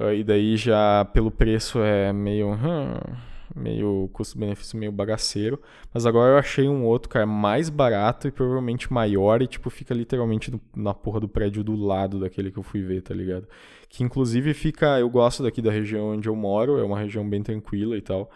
Uh, 0.00 0.12
e 0.12 0.24
daí 0.24 0.56
já 0.56 1.04
pelo 1.12 1.30
preço 1.30 1.80
é 1.80 2.12
meio. 2.12 2.50
Hum, 2.52 3.16
meio 3.54 4.08
custo-benefício 4.12 4.78
meio 4.78 4.92
bagaceiro. 4.92 5.60
Mas 5.92 6.06
agora 6.06 6.32
eu 6.32 6.38
achei 6.38 6.68
um 6.68 6.84
outro, 6.84 7.08
cara, 7.08 7.26
mais 7.26 7.68
barato 7.68 8.28
e 8.28 8.30
provavelmente 8.30 8.92
maior 8.92 9.42
e, 9.42 9.46
tipo, 9.46 9.70
fica 9.70 9.94
literalmente 9.94 10.52
na 10.74 10.94
porra 10.94 11.20
do 11.20 11.28
prédio 11.28 11.62
do 11.62 11.76
lado 11.76 12.20
daquele 12.20 12.50
que 12.50 12.58
eu 12.58 12.62
fui 12.62 12.82
ver, 12.82 13.02
tá 13.02 13.14
ligado? 13.14 13.46
Que 13.88 14.02
inclusive 14.02 14.54
fica. 14.54 14.98
Eu 14.98 15.08
gosto 15.10 15.42
daqui 15.42 15.62
da 15.62 15.70
região 15.70 16.10
onde 16.10 16.28
eu 16.28 16.36
moro, 16.36 16.78
é 16.78 16.84
uma 16.84 16.98
região 16.98 17.28
bem 17.28 17.42
tranquila 17.42 17.96
e 17.96 18.02
tal 18.02 18.30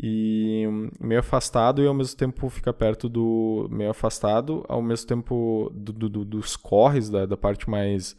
e 0.00 0.64
meio 1.00 1.18
afastado 1.18 1.82
e 1.82 1.86
ao 1.86 1.94
mesmo 1.94 2.16
tempo 2.16 2.48
fica 2.48 2.72
perto 2.72 3.08
do 3.08 3.68
meio 3.70 3.90
afastado 3.90 4.64
ao 4.68 4.80
mesmo 4.80 5.08
tempo 5.08 5.72
do, 5.74 5.92
do, 5.92 6.24
dos 6.24 6.56
corres 6.56 7.10
da, 7.10 7.26
da 7.26 7.36
parte 7.36 7.68
mais 7.68 8.16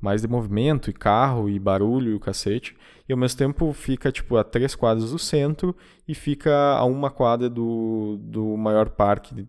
mais 0.00 0.22
de 0.22 0.28
movimento 0.28 0.88
e 0.88 0.92
carro 0.92 1.48
e 1.50 1.58
barulho 1.58 2.12
e 2.12 2.14
o 2.14 2.20
cacete 2.20 2.74
e 3.08 3.12
ao 3.12 3.18
mesmo 3.18 3.38
tempo 3.38 3.72
fica 3.72 4.12
tipo 4.12 4.36
a 4.36 4.44
três 4.44 4.74
quadras 4.74 5.10
do 5.12 5.18
centro 5.18 5.74
e 6.06 6.14
fica 6.14 6.52
a 6.52 6.84
uma 6.84 7.10
quadra 7.10 7.48
do, 7.48 8.18
do 8.20 8.56
maior 8.56 8.90
parque 8.90 9.46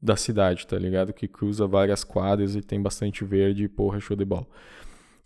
da 0.00 0.16
cidade 0.16 0.66
tá 0.66 0.78
ligado 0.78 1.12
que 1.12 1.28
cruza 1.28 1.66
várias 1.66 2.04
quadras 2.04 2.54
e 2.54 2.60
tem 2.60 2.80
bastante 2.80 3.24
verde 3.24 3.64
e 3.64 3.68
porra 3.68 4.00
show 4.00 4.16
de 4.16 4.24
bola 4.24 4.46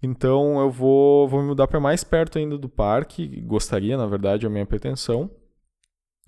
então 0.03 0.61
eu 0.61 0.71
vou 0.71 1.29
vou 1.29 1.41
me 1.41 1.49
mudar 1.49 1.67
para 1.67 1.81
mais 1.81 2.05
perto 2.05 2.39
ainda 2.39 2.57
do 2.57 2.69
parque 2.69 3.41
gostaria 3.43 3.97
na 3.97 4.07
verdade 4.07 4.47
é 4.47 4.49
a 4.49 4.51
minha 4.51 4.67
pretensão 4.67 5.31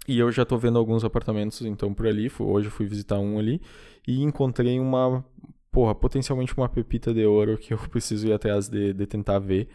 e 0.07 0.19
eu 0.19 0.33
já 0.33 0.43
estou 0.43 0.59
vendo 0.59 0.79
alguns 0.79 1.05
apartamentos 1.05 1.63
então 1.63 1.95
por 1.95 2.07
ali. 2.07 2.31
Hoje 2.39 2.67
eu 2.67 2.73
fui 2.73 2.87
visitar 2.87 3.19
um 3.19 3.39
ali 3.39 3.61
e 4.07 4.23
encontrei 4.23 4.81
uma, 4.81 5.25
porra, 5.71 5.95
potencialmente 5.95 6.57
uma 6.57 6.69
pepita 6.69 7.15
de 7.15 7.25
ouro 7.25 7.57
que 7.57 7.73
eu 7.73 7.79
preciso 7.89 8.27
ir 8.27 8.33
atrás 8.33 8.69
de, 8.69 8.93
de 8.93 9.07
tentar 9.07 9.39
ver. 9.39 9.69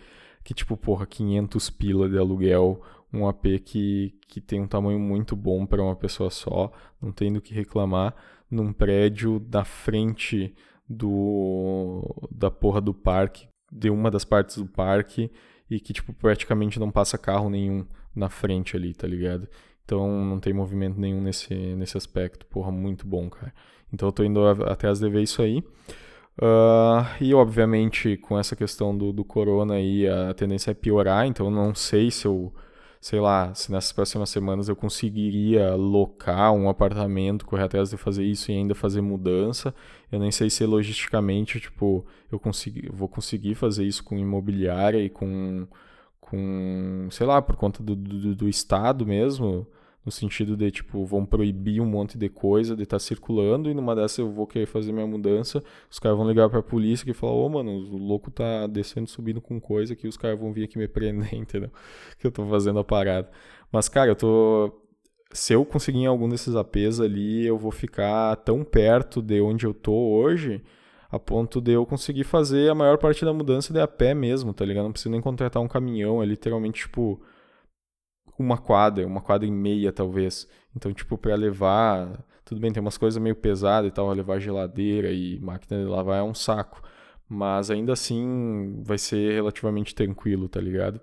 Que 0.48 0.54
tipo, 0.54 0.78
porra, 0.78 1.06
500 1.06 1.70
pila 1.72 2.08
de 2.08 2.18
aluguel, 2.18 2.82
um 3.12 3.28
AP 3.28 3.60
que, 3.66 4.18
que 4.30 4.40
tem 4.40 4.62
um 4.62 4.68
tamanho 4.68 4.98
muito 4.98 5.36
bom 5.36 5.66
para 5.66 5.84
uma 5.84 5.94
pessoa 5.94 6.30
só, 6.30 6.72
não 7.02 7.12
tem 7.12 7.34
do 7.34 7.42
que 7.42 7.54
reclamar, 7.54 8.16
num 8.50 8.72
prédio 8.72 9.42
da 9.42 9.66
frente 9.66 10.56
do 10.88 12.02
da 12.32 12.50
porra 12.50 12.80
do 12.80 12.94
parque, 12.94 13.50
de 13.70 13.90
uma 13.90 14.10
das 14.10 14.24
partes 14.24 14.58
do 14.58 14.66
parque 14.66 15.30
e 15.70 15.82
que 15.82 15.92
tipo 15.92 16.14
praticamente 16.14 16.80
não 16.80 16.90
passa 16.90 17.18
carro 17.18 17.50
nenhum 17.50 17.86
na 18.16 18.30
frente 18.30 18.78
ali, 18.78 18.94
tá 18.94 19.06
ligado? 19.06 19.50
Então 19.84 20.24
não 20.24 20.40
tem 20.40 20.54
movimento 20.54 20.98
nenhum 20.98 21.22
nesse, 21.22 21.54
nesse 21.54 21.98
aspecto. 21.98 22.46
Porra, 22.46 22.72
muito 22.72 23.06
bom, 23.06 23.30
cara. 23.30 23.54
Então 23.92 24.08
eu 24.08 24.14
tô 24.14 24.24
indo 24.24 24.48
atrás 24.48 25.00
de 25.00 25.10
ver 25.10 25.24
isso 25.24 25.42
aí. 25.42 25.62
Uh, 26.40 27.02
e 27.20 27.34
obviamente 27.34 28.16
com 28.18 28.38
essa 28.38 28.56
questão 28.56 28.96
do, 28.96 29.12
do 29.12 29.26
corona 29.26 29.74
aí 29.74 30.08
a 30.08 30.36
tendência 30.36 30.70
é 30.70 30.74
piorar, 30.76 31.26
então 31.26 31.50
não 31.50 31.74
sei 31.74 32.12
se 32.12 32.28
eu, 32.28 32.54
sei 33.02 33.20
lá, 33.20 33.52
se 33.56 33.72
nessas 33.72 33.92
próximas 33.92 34.30
semanas 34.30 34.70
eu 34.70 34.76
conseguiria 34.76 35.74
locar 35.74 36.54
um 36.54 36.70
apartamento, 36.70 37.44
correr 37.44 37.64
atrás 37.64 37.90
de 37.90 37.98
fazer 37.98 38.24
isso 38.24 38.52
e 38.52 38.56
ainda 38.56 38.76
fazer 38.76 39.02
mudança. 39.02 39.74
Eu 40.12 40.20
nem 40.20 40.30
sei 40.32 40.48
se 40.50 40.64
logisticamente, 40.64 41.60
tipo, 41.60 42.06
eu 42.32 42.40
consegui, 42.40 42.88
vou 42.94 43.08
conseguir 43.10 43.56
fazer 43.56 43.86
isso 43.86 44.04
com 44.04 44.16
imobiliária 44.16 45.00
e 45.04 45.10
com, 45.10 45.68
com 46.22 47.08
sei 47.10 47.26
lá, 47.26 47.42
por 47.42 47.56
conta 47.56 47.82
do, 47.82 47.96
do, 47.96 48.36
do 48.36 48.48
Estado 48.50 49.08
mesmo 49.08 49.68
no 50.08 50.12
sentido 50.12 50.56
de, 50.56 50.72
tipo, 50.72 51.04
vão 51.04 51.26
proibir 51.26 51.82
um 51.82 51.86
monte 51.86 52.18
de 52.18 52.30
coisa 52.30 52.78
de 52.78 52.84
estar 52.84 52.96
tá 52.96 53.00
circulando 53.00 53.70
e 53.70 53.74
numa 53.74 53.94
dessas 53.94 54.20
eu 54.20 54.32
vou 54.32 54.48
querer 54.48 54.66
fazer 54.66 54.94
minha 54.94 55.06
mudança, 55.06 55.62
os 55.92 56.00
caras 56.00 56.18
vão 56.18 56.26
ligar 56.26 56.50
pra 56.50 56.64
polícia 56.64 57.12
e 57.12 57.14
falar, 57.14 57.34
ô, 57.34 57.46
oh, 57.46 57.50
mano, 57.50 57.72
o 57.72 57.98
louco 57.98 58.32
tá 58.32 58.68
descendo, 58.68 59.10
subindo 59.10 59.42
com 59.42 59.60
coisa 59.60 59.98
que 59.98 60.08
os 60.08 60.16
caras 60.16 60.40
vão 60.40 60.54
vir 60.54 60.64
aqui 60.64 60.78
me 60.78 60.88
prender, 60.88 61.34
entendeu? 61.36 61.70
Que 62.18 62.26
eu 62.26 62.32
tô 62.32 62.46
fazendo 62.48 62.80
a 62.80 62.86
parada. 62.86 63.30
Mas, 63.70 63.90
cara, 63.90 64.10
eu 64.12 64.16
tô... 64.16 64.72
Se 65.34 65.52
eu 65.52 65.66
conseguir 65.66 66.00
em 66.00 66.06
algum 66.06 66.30
desses 66.30 66.56
APs 66.56 67.02
ali, 67.02 67.46
eu 67.46 67.58
vou 67.58 67.72
ficar 67.72 68.34
tão 68.38 68.64
perto 68.64 69.22
de 69.22 69.42
onde 69.42 69.66
eu 69.66 69.74
tô 69.74 69.94
hoje, 69.94 70.64
a 71.12 71.20
ponto 71.20 71.60
de 71.60 71.74
eu 71.74 71.86
conseguir 71.86 72.24
fazer 72.24 72.72
a 72.72 72.76
maior 72.76 72.98
parte 72.98 73.26
da 73.26 73.34
mudança 73.34 73.74
de 73.74 73.82
a 73.82 73.88
pé 73.88 74.14
mesmo, 74.14 74.54
tá 74.54 74.64
ligado? 74.64 74.86
Não 74.86 74.94
preciso 74.94 75.12
nem 75.12 75.20
contratar 75.20 75.62
um 75.62 75.68
caminhão, 75.68 76.24
é 76.24 76.26
literalmente, 76.26 76.84
tipo 76.84 77.22
uma 78.38 78.58
quadra, 78.58 79.06
uma 79.06 79.22
quadra 79.22 79.48
e 79.48 79.52
meia 79.52 79.92
talvez. 79.92 80.48
Então, 80.76 80.94
tipo, 80.94 81.18
para 81.18 81.36
levar, 81.36 82.24
tudo 82.46 82.62
bem, 82.62 82.72
tem 82.72 82.82
umas 82.82 82.98
coisas 82.98 83.22
meio 83.22 83.36
pesadas 83.36 83.90
e 83.90 83.94
tal, 83.94 84.12
levar 84.12 84.40
geladeira 84.40 85.12
e 85.12 85.40
máquina 85.40 85.82
de 85.82 85.88
lavar 85.88 86.20
é 86.20 86.24
um 86.24 86.34
saco, 86.34 86.82
mas 87.28 87.72
ainda 87.72 87.94
assim 87.94 88.82
vai 88.84 88.98
ser 88.98 89.34
relativamente 89.34 89.96
tranquilo, 89.96 90.48
tá 90.48 90.62
ligado? 90.62 91.02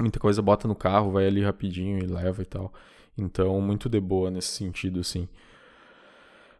Muita 0.00 0.18
coisa 0.20 0.42
bota 0.42 0.68
no 0.68 0.74
carro, 0.74 1.10
vai 1.12 1.26
ali 1.26 1.42
rapidinho 1.42 1.98
e 1.98 2.06
leva 2.06 2.42
e 2.42 2.46
tal. 2.46 2.72
Então, 3.16 3.60
muito 3.60 3.88
de 3.88 4.00
boa 4.00 4.30
nesse 4.30 4.48
sentido, 4.48 5.00
assim. 5.00 5.28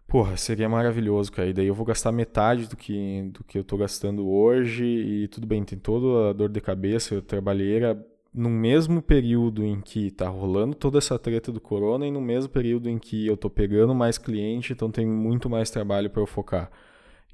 Porra, 0.07 0.37
seria 0.37 0.69
maravilhoso, 0.69 1.31
cara. 1.33 1.49
E 1.49 1.53
daí 1.53 1.67
eu 1.67 1.75
vou 1.75 1.87
gastar 1.87 2.11
metade 2.13 2.67
do 2.67 2.77
que, 2.77 3.23
do 3.33 3.45
que 3.45 3.59
eu 3.59 3.65
tô 3.65 3.77
gastando 3.77 4.29
hoje. 4.29 4.85
E 4.85 5.29
tudo 5.29 5.47
bem, 5.47 5.65
tem 5.65 5.79
toda 5.79 6.31
a 6.31 6.33
dor 6.33 6.49
de 6.49 6.61
cabeça, 6.61 7.23
trabalheira 7.23 7.95
no 8.33 8.49
mesmo 8.49 9.03
período 9.03 9.64
em 9.64 9.81
que 9.81 10.11
tá 10.11 10.28
rolando 10.28 10.74
toda 10.74 10.99
essa 10.99 11.18
treta 11.18 11.51
do 11.51 11.61
corona 11.61 12.07
e 12.07 12.11
no 12.11 12.20
mesmo 12.20 12.51
período 12.51 12.89
em 12.89 12.99
que 12.99 13.26
eu 13.26 13.37
tô 13.37 13.51
pegando 13.51 13.95
mais 13.95 14.18
cliente, 14.18 14.72
então 14.72 14.91
tem 14.91 15.07
muito 15.07 15.51
mais 15.51 15.70
trabalho 15.70 16.09
para 16.09 16.22
eu 16.22 16.26
focar. 16.26 16.70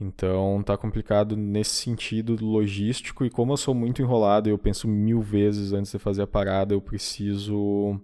Então 0.01 0.63
tá 0.63 0.77
complicado 0.77 1.37
nesse 1.37 1.71
sentido 1.71 2.37
logístico 2.45 3.25
e 3.25 3.31
como 3.31 3.53
eu 3.53 3.57
sou 3.57 3.75
muito 3.75 4.03
enrolado 4.03 4.49
eu 4.49 4.59
penso 4.59 4.87
mil 4.87 5.23
vezes 5.23 5.73
antes 5.73 5.93
de 5.93 5.99
fazer 5.99 6.23
a 6.23 6.27
parada, 6.27 6.75
eu 6.75 6.81
preciso 6.81 7.99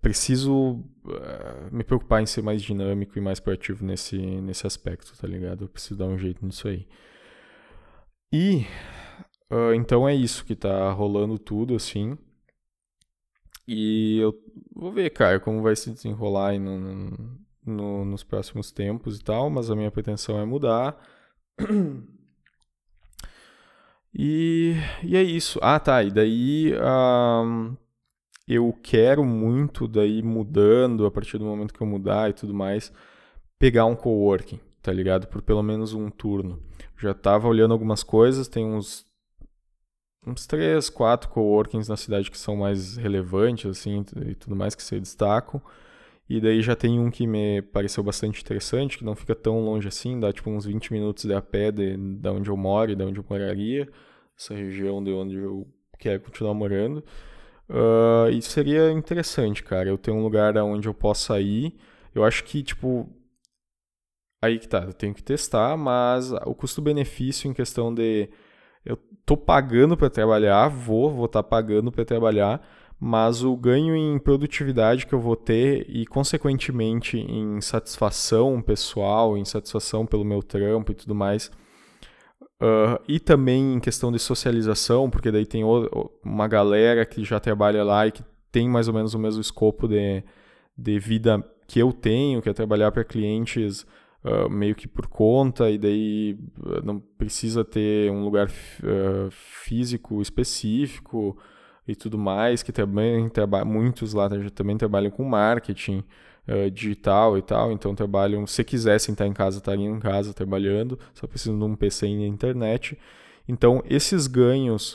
preciso 0.00 0.80
uh, 1.04 1.72
me 1.72 1.82
preocupar 1.82 2.22
em 2.22 2.26
ser 2.26 2.42
mais 2.42 2.62
dinâmico 2.62 3.18
e 3.18 3.20
mais 3.20 3.40
proativo 3.40 3.84
nesse 3.84 4.16
nesse 4.16 4.66
aspecto, 4.66 5.12
tá 5.20 5.26
ligado? 5.26 5.64
Eu 5.64 5.68
preciso 5.68 5.96
dar 5.96 6.06
um 6.06 6.18
jeito 6.18 6.44
nisso 6.44 6.68
aí. 6.68 6.86
E 8.32 8.66
Uh, 9.54 9.72
então 9.72 10.08
é 10.08 10.12
isso 10.12 10.44
que 10.44 10.56
tá 10.56 10.90
rolando 10.90 11.38
tudo, 11.38 11.76
assim. 11.76 12.18
E 13.68 14.18
eu 14.18 14.34
vou 14.74 14.90
ver, 14.90 15.10
cara, 15.10 15.38
como 15.38 15.62
vai 15.62 15.76
se 15.76 15.92
desenrolar 15.92 16.58
no, 16.58 17.38
no, 17.64 18.04
nos 18.04 18.24
próximos 18.24 18.72
tempos 18.72 19.16
e 19.16 19.22
tal, 19.22 19.48
mas 19.48 19.70
a 19.70 19.76
minha 19.76 19.92
pretensão 19.92 20.40
é 20.40 20.44
mudar. 20.44 20.96
E, 24.16 24.74
e 25.02 25.16
é 25.16 25.22
isso. 25.24 25.58
Ah, 25.60 25.80
tá. 25.80 26.00
E 26.04 26.08
daí 26.08 26.72
um, 26.72 27.76
eu 28.46 28.72
quero 28.80 29.24
muito, 29.24 29.88
daí 29.88 30.22
mudando, 30.22 31.04
a 31.04 31.10
partir 31.10 31.36
do 31.36 31.44
momento 31.44 31.74
que 31.74 31.80
eu 31.80 31.86
mudar 31.86 32.30
e 32.30 32.32
tudo 32.32 32.54
mais, 32.54 32.92
pegar 33.58 33.86
um 33.86 33.96
coworking, 33.96 34.60
tá 34.80 34.92
ligado? 34.92 35.26
Por 35.26 35.42
pelo 35.42 35.64
menos 35.64 35.94
um 35.94 36.10
turno. 36.10 36.62
Já 36.96 37.12
tava 37.12 37.48
olhando 37.48 37.72
algumas 37.72 38.04
coisas, 38.04 38.46
tem 38.46 38.64
uns 38.64 39.04
uns 40.26 40.46
três, 40.46 40.88
quatro 40.88 41.28
coworkings 41.30 41.88
na 41.88 41.96
cidade 41.96 42.30
que 42.30 42.38
são 42.38 42.56
mais 42.56 42.96
relevantes, 42.96 43.66
assim, 43.66 44.04
e 44.26 44.34
tudo 44.34 44.56
mais 44.56 44.74
que 44.74 44.82
se 44.82 44.98
destacam. 44.98 45.60
E 46.28 46.40
daí 46.40 46.62
já 46.62 46.74
tem 46.74 46.98
um 46.98 47.10
que 47.10 47.26
me 47.26 47.60
pareceu 47.60 48.02
bastante 48.02 48.40
interessante, 48.40 48.96
que 48.98 49.04
não 49.04 49.14
fica 49.14 49.34
tão 49.34 49.62
longe 49.64 49.86
assim, 49.88 50.18
dá 50.18 50.32
tipo 50.32 50.50
uns 50.50 50.64
20 50.64 50.92
minutos 50.92 51.24
de 51.24 51.34
a 51.34 51.42
pé 51.42 51.70
de, 51.70 51.96
de 51.96 52.28
onde 52.28 52.48
eu 52.48 52.56
moro 52.56 52.90
e 52.90 52.96
de 52.96 53.04
onde 53.04 53.18
eu 53.20 53.24
moraria, 53.28 53.88
essa 54.38 54.54
região 54.54 55.04
de 55.04 55.12
onde 55.12 55.36
eu 55.36 55.66
quero 55.98 56.20
continuar 56.20 56.54
morando. 56.54 57.04
Uh, 57.68 58.30
e 58.30 58.40
seria 58.42 58.90
interessante, 58.90 59.62
cara, 59.62 59.88
eu 59.88 59.98
ter 59.98 60.10
um 60.10 60.22
lugar 60.22 60.56
onde 60.58 60.88
eu 60.88 60.94
possa 60.94 61.40
ir. 61.40 61.74
Eu 62.14 62.24
acho 62.24 62.44
que, 62.44 62.62
tipo, 62.62 63.08
aí 64.42 64.58
que 64.58 64.68
tá, 64.68 64.84
eu 64.84 64.92
tenho 64.92 65.14
que 65.14 65.22
testar, 65.22 65.76
mas 65.76 66.32
o 66.32 66.54
custo-benefício 66.54 67.50
em 67.50 67.54
questão 67.54 67.94
de 67.94 68.30
eu 68.84 68.98
tô 69.24 69.36
pagando 69.36 69.96
para 69.96 70.10
trabalhar, 70.10 70.68
vou, 70.68 71.10
vou 71.10 71.26
estar 71.26 71.42
tá 71.42 71.48
pagando 71.48 71.90
para 71.90 72.04
trabalhar, 72.04 72.60
mas 72.98 73.42
o 73.42 73.56
ganho 73.56 73.94
em 73.94 74.18
produtividade 74.18 75.06
que 75.06 75.12
eu 75.12 75.20
vou 75.20 75.36
ter 75.36 75.86
e, 75.88 76.06
consequentemente, 76.06 77.18
em 77.18 77.60
satisfação 77.60 78.62
pessoal, 78.62 79.36
em 79.36 79.44
satisfação 79.44 80.06
pelo 80.06 80.24
meu 80.24 80.42
trampo 80.42 80.92
e 80.92 80.94
tudo 80.94 81.14
mais, 81.14 81.50
uh, 82.62 83.00
e 83.08 83.18
também 83.18 83.74
em 83.74 83.80
questão 83.80 84.12
de 84.12 84.18
socialização, 84.18 85.10
porque 85.10 85.30
daí 85.30 85.46
tem 85.46 85.62
uma 86.24 86.48
galera 86.48 87.04
que 87.04 87.24
já 87.24 87.40
trabalha 87.40 87.82
lá 87.82 88.06
e 88.06 88.12
que 88.12 88.22
tem 88.50 88.68
mais 88.68 88.88
ou 88.88 88.94
menos 88.94 89.14
o 89.14 89.18
mesmo 89.18 89.40
escopo 89.40 89.88
de, 89.88 90.22
de 90.76 90.98
vida 90.98 91.44
que 91.66 91.80
eu 91.80 91.92
tenho, 91.92 92.40
que 92.40 92.48
é 92.48 92.52
trabalhar 92.52 92.92
para 92.92 93.04
clientes 93.04 93.84
uh, 94.24 94.48
meio 94.50 94.74
que 94.74 94.88
por 94.88 95.06
conta, 95.06 95.70
e 95.70 95.78
daí 95.78 96.38
não 96.82 96.98
precisa 96.98 97.64
ter 97.64 98.10
um 98.10 98.24
lugar 98.24 98.48
uh, 98.48 99.30
físico 99.30 100.20
específico 100.22 101.36
e 101.86 101.94
tudo 101.94 102.16
mais, 102.16 102.62
que 102.62 102.72
também 102.72 103.28
trabalham, 103.28 103.66
muitos 103.66 104.14
lá 104.14 104.28
também 104.54 104.76
trabalham 104.76 105.10
com 105.10 105.24
marketing 105.24 106.02
uh, 106.48 106.70
digital 106.70 107.36
e 107.36 107.42
tal, 107.42 107.70
então 107.70 107.94
trabalham, 107.94 108.46
se 108.46 108.64
quisessem 108.64 109.12
estar 109.12 109.26
em 109.26 109.32
casa, 109.32 109.58
estariam 109.58 109.94
em 109.94 110.00
casa 110.00 110.32
trabalhando, 110.32 110.98
só 111.12 111.26
precisam 111.26 111.58
de 111.58 111.64
um 111.64 111.76
PC 111.76 112.06
e 112.06 112.26
internet. 112.26 112.98
Então, 113.46 113.82
esses 113.86 114.26
ganhos 114.26 114.94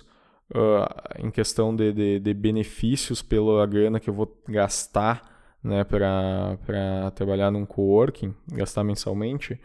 uh, 0.55 1.23
em 1.23 1.29
questão 1.29 1.75
de, 1.75 1.93
de, 1.93 2.19
de, 2.19 2.33
benefícios 2.33 3.21
pela 3.21 3.65
grana 3.65 3.99
que 3.99 4.09
eu 4.09 4.13
vou 4.13 4.41
gastar 4.47 5.28
né, 5.63 5.83
para 5.83 7.11
trabalhar 7.15 7.51
num 7.51 7.65
coworking, 7.65 8.33
gastar 8.53 8.83
mensalmente, 8.83 9.59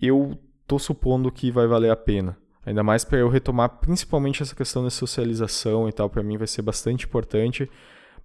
eu 0.00 0.38
tô 0.66 0.78
supondo 0.78 1.30
que 1.32 1.50
vai 1.50 1.66
valer 1.66 1.90
a 1.90 1.96
pena. 1.96 2.36
Ainda 2.64 2.82
mais 2.82 3.04
para 3.04 3.18
eu 3.18 3.28
retomar 3.28 3.80
principalmente 3.80 4.42
essa 4.42 4.54
questão 4.54 4.84
da 4.84 4.90
socialização 4.90 5.88
e 5.88 5.92
tal, 5.92 6.08
para 6.08 6.22
mim 6.22 6.36
vai 6.36 6.46
ser 6.46 6.62
bastante 6.62 7.06
importante. 7.06 7.70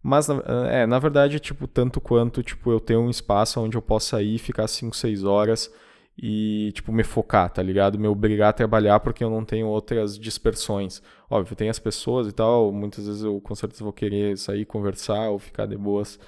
Mas, 0.03 0.27
é, 0.69 0.85
na 0.85 0.99
verdade, 0.99 1.39
tipo, 1.39 1.67
tanto 1.67 1.99
quanto, 1.99 2.43
tipo, 2.43 2.71
eu 2.71 2.79
ter 2.79 2.95
um 2.95 3.09
espaço 3.09 3.59
onde 3.59 3.75
eu 3.75 3.81
possa 3.81 4.21
ir, 4.21 4.37
ficar 4.37 4.67
5, 4.67 4.95
6 4.95 5.23
horas 5.23 5.73
e, 6.17 6.71
tipo, 6.73 6.91
me 6.91 7.03
focar, 7.03 7.49
tá 7.51 7.61
ligado? 7.61 7.99
Me 7.99 8.07
obrigar 8.07 8.49
a 8.49 8.53
trabalhar 8.53 8.99
porque 8.99 9.23
eu 9.23 9.29
não 9.29 9.43
tenho 9.43 9.67
outras 9.67 10.17
dispersões. 10.17 11.01
Óbvio, 11.29 11.55
tem 11.55 11.69
as 11.69 11.79
pessoas 11.79 12.27
e 12.27 12.31
tal, 12.31 12.71
muitas 12.71 13.07
vezes 13.07 13.23
eu 13.23 13.41
com 13.41 13.55
certeza 13.55 13.83
vou 13.83 13.93
querer 13.93 14.37
sair, 14.37 14.65
conversar 14.65 15.29
ou 15.29 15.39
ficar 15.39 15.65
de 15.65 15.77
boas 15.77 16.19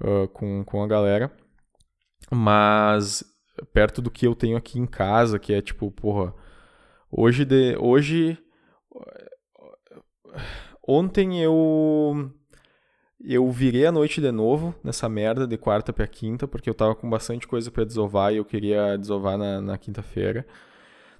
uh, 0.00 0.28
com, 0.28 0.64
com 0.64 0.82
a 0.82 0.86
galera. 0.86 1.30
Mas, 2.30 3.24
perto 3.72 4.02
do 4.02 4.10
que 4.10 4.26
eu 4.26 4.34
tenho 4.34 4.56
aqui 4.56 4.78
em 4.78 4.86
casa, 4.86 5.38
que 5.38 5.52
é, 5.52 5.60
tipo, 5.60 5.90
porra 5.90 6.34
Hoje, 7.10 7.44
de, 7.44 7.76
hoje 7.78 8.36
ontem 10.86 11.40
eu 11.42 12.30
eu 13.24 13.50
virei 13.50 13.86
a 13.86 13.92
noite 13.92 14.20
de 14.20 14.30
novo 14.30 14.74
nessa 14.84 15.08
merda 15.08 15.46
de 15.46 15.56
quarta 15.56 15.92
para 15.92 16.06
quinta, 16.06 16.46
porque 16.46 16.68
eu 16.68 16.74
tava 16.74 16.94
com 16.94 17.08
bastante 17.08 17.46
coisa 17.46 17.70
para 17.70 17.84
desovar 17.84 18.32
e 18.32 18.36
eu 18.36 18.44
queria 18.44 18.96
desovar 18.96 19.38
na, 19.38 19.60
na 19.60 19.78
quinta-feira. 19.78 20.46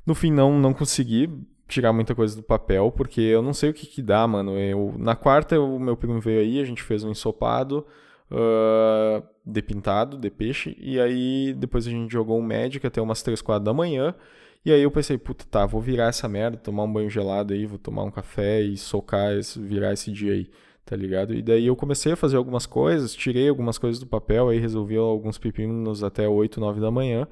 No 0.05 0.15
fim 0.15 0.31
não 0.31 0.59
não 0.59 0.73
consegui 0.75 1.31
tirar 1.69 1.93
muita 1.93 2.15
coisa 2.15 2.37
do 2.37 2.43
papel, 2.43 2.93
porque 2.93 3.21
eu 3.21 3.43
não 3.43 3.53
sei 3.53 3.71
o 3.71 3.75
que 3.75 3.87
que 3.87 4.03
dá, 4.03 4.27
mano. 4.27 4.59
Eu, 4.59 4.95
na 4.99 5.17
quarta 5.17 5.59
o 5.59 5.79
meu 5.79 5.97
primo 5.97 6.21
veio 6.21 6.41
aí, 6.41 6.61
a 6.61 6.65
gente 6.65 6.83
fez 6.83 7.03
um 7.03 7.11
ensopado 7.11 7.87
uh, 8.31 9.23
de 9.45 9.63
pintado, 9.63 10.17
de 10.17 10.31
peixe, 10.31 10.77
e 10.79 11.01
aí 11.01 11.55
depois 11.55 11.87
a 11.87 11.91
gente 11.91 12.13
jogou 12.13 12.39
um 12.39 12.43
Magic 12.43 12.87
até 12.87 13.01
umas 13.01 13.23
3, 13.23 13.41
4 13.43 13.65
da 13.65 13.73
manhã. 13.73 14.15
E 14.65 14.73
aí 14.73 14.83
eu 14.83 14.91
pensei, 14.91 15.17
puta, 15.17 15.45
tá, 15.49 15.65
vou 15.65 15.81
virar 15.81 16.09
essa 16.09 16.29
merda, 16.29 16.57
tomar 16.57 16.83
um 16.85 16.93
banho 16.93 17.09
gelado 17.09 17.55
aí, 17.55 17.67
vou 17.67 17.79
tomar 17.79 18.03
um 18.03 18.11
café 18.11 18.61
e 18.61 18.77
socar, 18.77 19.33
esse, 19.33 19.61
virar 19.61 19.93
esse 19.93 20.11
dia 20.11 20.33
aí, 20.33 20.51
tá 20.87 20.97
ligado? 20.97 21.35
E 21.35 21.43
daí 21.43 21.67
eu 21.67 21.77
comecei 21.77 22.13
a 22.13 22.17
fazer 22.17 22.37
algumas 22.37 22.65
coisas, 22.65 23.15
tirei 23.15 23.49
algumas 23.49 23.77
coisas 23.77 23.99
do 24.01 24.07
papel, 24.07 24.49
aí 24.49 24.59
resolvi 24.59 24.97
alguns 24.97 25.37
pepinos 25.37 26.03
até 26.05 26.29
8, 26.29 26.61
9 26.61 26.81
da 26.81 26.91
manhã. 26.91 27.27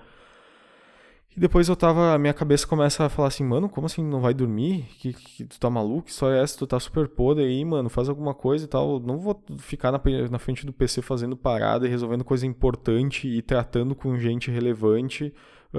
E 1.36 1.40
depois 1.40 1.68
eu 1.68 1.74
tava, 1.74 2.12
a 2.14 2.18
minha 2.18 2.34
cabeça 2.34 2.66
começa 2.66 3.05
a 3.05 3.09
falar 3.09 3.28
assim, 3.28 3.42
mano, 3.44 3.68
como 3.68 3.86
assim 3.86 4.05
não 4.05 4.20
vai 4.20 4.34
dormir? 4.34 4.84
Que, 4.98 5.12
que 5.12 5.44
tu 5.44 5.59
tá 5.59 5.70
maluco? 5.70 6.12
Só 6.12 6.30
é 6.30 6.42
essa, 6.42 6.59
tu 6.59 6.66
tá 6.66 6.78
super 6.78 7.09
podre 7.09 7.44
aí, 7.44 7.64
mano, 7.64 7.88
faz 7.88 8.09
alguma 8.09 8.34
coisa 8.34 8.64
e 8.64 8.68
tal. 8.68 9.00
Não 9.00 9.18
vou 9.18 9.42
ficar 9.59 9.90
na, 9.90 10.00
na 10.30 10.38
frente 10.38 10.66
do 10.66 10.72
PC 10.72 11.02
fazendo 11.02 11.36
parada 11.36 11.86
e 11.86 11.90
resolvendo 11.90 12.24
coisa 12.24 12.46
importante 12.46 13.26
e 13.28 13.42
tratando 13.42 13.94
com 13.94 14.18
gente 14.18 14.50
relevante 14.50 15.32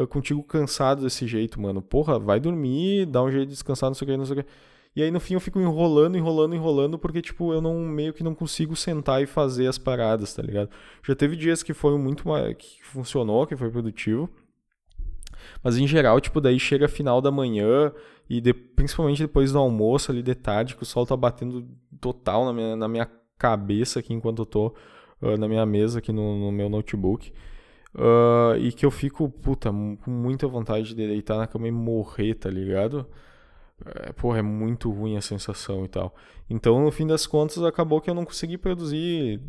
contigo 0.09 0.43
cansado 0.43 1.03
desse 1.03 1.25
jeito, 1.25 1.61
mano. 1.61 1.81
Porra, 1.81 2.19
vai 2.19 2.39
dormir, 2.39 3.05
dá 3.05 3.23
um 3.23 3.31
jeito 3.31 3.47
de 3.47 3.53
descansar, 3.53 3.89
não 3.89 3.95
sei 3.95 4.05
o 4.05 4.11
que, 4.11 4.17
não 4.17 4.25
sei 4.25 4.39
o 4.39 4.43
que. 4.43 4.49
E 4.95 5.03
aí 5.03 5.11
no 5.11 5.19
fim 5.19 5.33
eu 5.33 5.41
fico 5.41 5.59
enrolando, 5.59 6.17
enrolando, 6.17 6.55
enrolando, 6.55 6.97
porque, 6.97 7.21
tipo, 7.21 7.53
eu 7.53 7.61
não 7.61 7.79
meio 7.81 8.13
que 8.13 8.23
não 8.23 8.33
consigo 8.33 8.75
sentar 8.75 9.21
e 9.21 9.25
fazer 9.25 9.67
as 9.67 9.77
paradas, 9.77 10.33
tá 10.33 10.41
ligado? 10.41 10.69
Já 11.03 11.13
teve 11.13 11.35
dias 11.35 11.61
que 11.61 11.73
foi 11.73 11.97
muito 11.97 12.23
que 12.57 12.83
funcionou, 12.83 13.45
que 13.45 13.57
foi 13.57 13.69
produtivo. 13.69 14.29
Mas 15.61 15.77
em 15.77 15.85
geral, 15.85 16.19
tipo, 16.21 16.39
daí 16.39 16.59
chega 16.59 16.87
final 16.87 17.21
da 17.21 17.29
manhã 17.29 17.91
e 18.29 18.39
de, 18.39 18.53
principalmente 18.53 19.21
depois 19.21 19.51
do 19.51 19.59
almoço 19.59 20.11
ali 20.11 20.23
de 20.23 20.33
tarde, 20.33 20.75
que 20.75 20.83
o 20.83 20.85
sol 20.85 21.05
tá 21.05 21.15
batendo 21.15 21.67
total 21.99 22.45
na 22.45 22.53
minha, 22.53 22.75
na 22.75 22.87
minha 22.87 23.09
cabeça 23.37 23.99
aqui 23.99 24.13
enquanto 24.13 24.43
eu 24.43 24.45
tô 24.45 24.67
uh, 25.21 25.37
na 25.37 25.47
minha 25.47 25.65
mesa 25.65 25.99
aqui 25.99 26.11
no, 26.11 26.39
no 26.39 26.51
meu 26.51 26.69
notebook. 26.69 27.33
Uh, 27.93 28.57
e 28.59 28.71
que 28.71 28.85
eu 28.85 28.91
fico, 28.91 29.29
puta, 29.29 29.69
com 29.71 30.11
muita 30.11 30.47
vontade 30.47 30.89
de 30.89 30.95
deitar 30.95 31.37
na 31.37 31.47
cama 31.47 31.67
e 31.67 31.71
morrer, 31.71 32.35
tá 32.35 32.49
ligado? 32.49 33.05
É, 33.85 34.11
porra, 34.13 34.39
é 34.39 34.41
muito 34.41 34.89
ruim 34.91 35.15
a 35.17 35.21
sensação 35.21 35.85
e 35.85 35.87
tal. 35.87 36.15
Então, 36.49 36.83
no 36.83 36.91
fim 36.91 37.05
das 37.05 37.27
contas, 37.27 37.63
acabou 37.63 38.01
que 38.01 38.09
eu 38.09 38.13
não 38.13 38.25
consegui 38.25 38.57
produzir, 38.57 39.39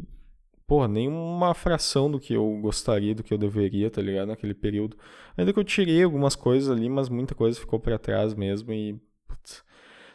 porra, 0.66 0.88
nenhuma 0.88 1.54
fração 1.54 2.10
do 2.10 2.20
que 2.20 2.34
eu 2.34 2.58
gostaria, 2.60 3.14
do 3.14 3.22
que 3.22 3.32
eu 3.32 3.38
deveria, 3.38 3.90
tá 3.90 4.02
ligado? 4.02 4.28
Naquele 4.28 4.54
período. 4.54 4.96
Ainda 5.36 5.52
que 5.52 5.58
eu 5.58 5.64
tirei 5.64 6.02
algumas 6.02 6.34
coisas 6.36 6.70
ali, 6.70 6.88
mas 6.88 7.08
muita 7.08 7.34
coisa 7.34 7.58
ficou 7.58 7.80
para 7.80 7.98
trás 7.98 8.34
mesmo 8.34 8.72
e. 8.72 9.00
Putz. 9.26 9.64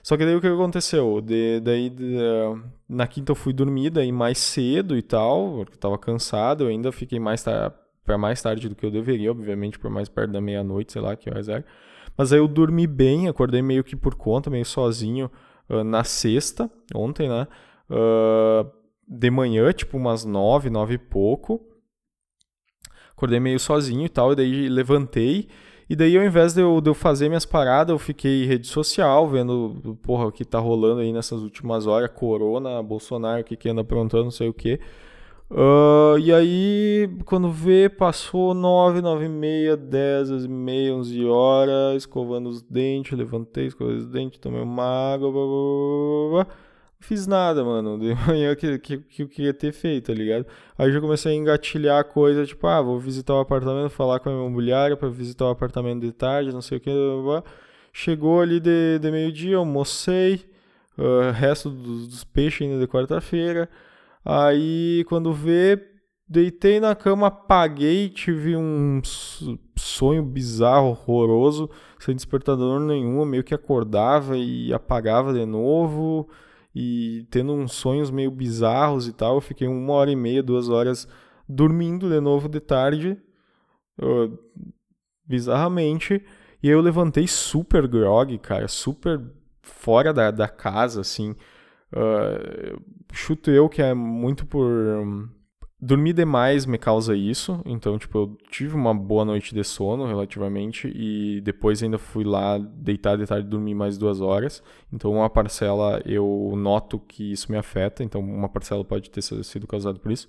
Só 0.03 0.17
que 0.17 0.25
daí 0.25 0.35
o 0.35 0.41
que 0.41 0.47
aconteceu? 0.47 1.21
De, 1.21 1.59
daí 1.59 1.89
de, 1.89 2.17
na 2.89 3.07
quinta 3.07 3.31
eu 3.31 3.35
fui 3.35 3.53
dormir, 3.53 3.91
daí 3.91 4.11
mais 4.11 4.37
cedo 4.39 4.97
e 4.97 5.01
tal, 5.01 5.57
porque 5.57 5.75
eu 5.75 5.79
tava 5.79 5.97
cansado, 5.97 6.63
eu 6.63 6.67
ainda 6.69 6.91
fiquei 6.91 7.19
mais 7.19 7.43
para 7.43 8.17
mais 8.17 8.41
tarde 8.41 8.67
do 8.67 8.75
que 8.75 8.85
eu 8.85 8.91
deveria, 8.91 9.31
obviamente, 9.31 9.77
por 9.77 9.91
mais 9.91 10.09
perto 10.09 10.31
da 10.31 10.41
meia-noite, 10.41 10.91
sei 10.91 11.01
lá 11.01 11.15
que 11.15 11.29
horas 11.29 11.47
era. 11.49 11.63
Mas 12.21 12.31
aí 12.31 12.37
eu 12.37 12.47
dormi 12.47 12.85
bem, 12.85 13.27
acordei 13.27 13.63
meio 13.63 13.83
que 13.83 13.95
por 13.95 14.13
conta, 14.13 14.47
meio 14.47 14.63
sozinho 14.63 15.27
uh, 15.67 15.83
na 15.83 16.03
sexta, 16.03 16.69
ontem, 16.93 17.27
né? 17.27 17.47
Uh, 17.89 18.69
de 19.07 19.31
manhã, 19.31 19.73
tipo 19.73 19.97
umas 19.97 20.23
nove, 20.23 20.69
nove 20.69 20.93
e 20.93 20.97
pouco. 20.99 21.59
Acordei 23.13 23.39
meio 23.39 23.59
sozinho 23.59 24.05
e 24.05 24.09
tal, 24.09 24.33
e 24.33 24.35
daí 24.35 24.69
levantei. 24.69 25.47
E 25.89 25.95
daí, 25.95 26.15
ao 26.15 26.23
invés 26.23 26.53
de 26.53 26.61
eu, 26.61 26.79
de 26.79 26.91
eu 26.91 26.93
fazer 26.93 27.27
minhas 27.27 27.43
paradas, 27.43 27.91
eu 27.91 27.97
fiquei 27.97 28.43
em 28.43 28.45
rede 28.45 28.67
social, 28.67 29.27
vendo, 29.27 29.97
porra, 30.03 30.27
o 30.27 30.31
que 30.31 30.45
tá 30.45 30.59
rolando 30.59 31.01
aí 31.01 31.11
nessas 31.11 31.41
últimas 31.41 31.87
horas, 31.87 32.11
Corona, 32.13 32.83
Bolsonaro, 32.83 33.41
o 33.41 33.43
que 33.43 33.57
que 33.57 33.67
anda 33.67 33.81
aprontando, 33.81 34.25
não 34.25 34.31
sei 34.31 34.47
o 34.47 34.53
que. 34.53 34.79
Uh, 35.53 36.17
e 36.17 36.31
aí, 36.33 37.09
quando 37.25 37.51
vê, 37.51 37.89
passou 37.89 38.53
9, 38.53 39.01
9 39.01 39.25
e 39.25 39.29
meia, 39.29 39.75
10, 39.75 40.29
10 40.29 40.45
e 40.45 40.47
meia, 40.47 40.95
11 40.95 41.25
horas, 41.25 41.97
escovando 41.97 42.47
os 42.47 42.61
dentes, 42.61 43.17
levantei, 43.17 43.65
escovei 43.67 43.97
os 43.97 44.07
dentes, 44.07 44.39
tomei 44.39 44.61
uma 44.61 45.13
água, 45.13 45.29
blá, 45.29 45.41
blá, 45.41 46.45
blá, 46.45 46.55
não 47.01 47.01
fiz 47.01 47.27
nada, 47.27 47.65
mano, 47.65 47.99
de 47.99 48.15
manhã 48.25 48.55
que, 48.55 48.79
que, 48.79 48.97
que 48.99 49.23
eu 49.23 49.27
queria 49.27 49.53
ter 49.53 49.73
feito, 49.73 50.05
tá 50.07 50.13
ligado? 50.13 50.45
Aí 50.77 50.89
já 50.89 51.01
comecei 51.01 51.33
a 51.33 51.35
engatilhar 51.35 51.99
a 51.99 52.03
coisa, 52.05 52.45
tipo, 52.45 52.65
ah, 52.65 52.81
vou 52.81 52.97
visitar 52.97 53.33
o 53.33 53.39
apartamento, 53.39 53.89
falar 53.89 54.21
com 54.21 54.29
a 54.29 54.31
minha 54.31 54.45
imobiliária 54.47 54.95
pra 54.95 55.09
visitar 55.09 55.45
o 55.47 55.49
apartamento 55.49 55.99
de 55.99 56.13
tarde, 56.13 56.53
não 56.53 56.61
sei 56.61 56.77
o 56.77 56.81
que, 56.81 56.89
blá, 56.89 57.41
blá. 57.41 57.43
Chegou 57.91 58.39
ali 58.39 58.61
de, 58.61 58.99
de 58.99 59.11
meio-dia, 59.11 59.57
almocei, 59.57 60.45
uh, 60.97 61.31
resto 61.33 61.69
dos, 61.69 62.07
dos 62.07 62.23
peixes 62.23 62.61
ainda 62.61 62.79
de 62.79 62.87
quarta-feira, 62.87 63.67
Aí, 64.23 65.03
quando 65.07 65.33
vê, 65.33 65.81
deitei 66.27 66.79
na 66.79 66.95
cama, 66.95 67.27
apaguei, 67.27 68.09
tive 68.09 68.55
um 68.55 69.01
sonho 69.75 70.23
bizarro, 70.23 70.89
horroroso, 70.89 71.69
sem 71.99 72.15
despertador 72.15 72.79
nenhum, 72.79 73.25
meio 73.25 73.43
que 73.43 73.53
acordava 73.53 74.37
e 74.37 74.71
apagava 74.73 75.33
de 75.33 75.45
novo, 75.45 76.29
e 76.73 77.27
tendo 77.29 77.53
uns 77.53 77.73
sonhos 77.73 78.09
meio 78.11 78.31
bizarros 78.31 79.07
e 79.07 79.13
tal. 79.13 79.35
Eu 79.35 79.41
fiquei 79.41 79.67
uma 79.67 79.93
hora 79.93 80.11
e 80.11 80.15
meia, 80.15 80.43
duas 80.43 80.69
horas 80.69 81.07
dormindo 81.49 82.09
de 82.09 82.19
novo 82.19 82.47
de 82.47 82.59
tarde, 82.59 83.17
uh, 84.01 84.37
bizarramente, 85.25 86.23
e 86.63 86.67
aí 86.67 86.73
eu 86.73 86.81
levantei 86.81 87.27
super 87.27 87.87
grog, 87.87 88.37
cara, 88.37 88.67
super 88.67 89.19
fora 89.61 90.13
da, 90.13 90.31
da 90.31 90.47
casa, 90.47 91.01
assim. 91.01 91.35
Uh, 91.93 92.81
chuto 93.11 93.51
eu 93.51 93.67
que 93.69 93.81
é 93.81 93.93
muito 93.93 94.45
por. 94.45 94.65
Um, 94.65 95.29
dormir 95.81 96.13
demais 96.13 96.65
me 96.67 96.77
causa 96.77 97.15
isso, 97.15 97.59
então, 97.65 97.97
tipo, 97.97 98.15
eu 98.15 98.37
tive 98.51 98.75
uma 98.75 98.93
boa 98.93 99.25
noite 99.25 99.55
de 99.55 99.63
sono 99.63 100.05
relativamente 100.05 100.87
e 100.95 101.41
depois 101.41 101.81
ainda 101.81 101.97
fui 101.97 102.23
lá 102.23 102.59
deitar 102.59 103.17
de 103.17 103.25
tarde 103.25 103.47
e 103.47 103.49
dormir 103.49 103.73
mais 103.73 103.97
duas 103.97 104.21
horas. 104.21 104.61
Então, 104.93 105.11
uma 105.11 105.29
parcela 105.29 105.99
eu 106.05 106.53
noto 106.55 106.99
que 106.99 107.31
isso 107.31 107.51
me 107.51 107.57
afeta, 107.57 108.03
então, 108.03 108.21
uma 108.21 108.47
parcela 108.47 108.85
pode 108.85 109.09
ter 109.09 109.23
sido 109.23 109.65
causada 109.65 109.97
por 109.97 110.11
isso. 110.11 110.27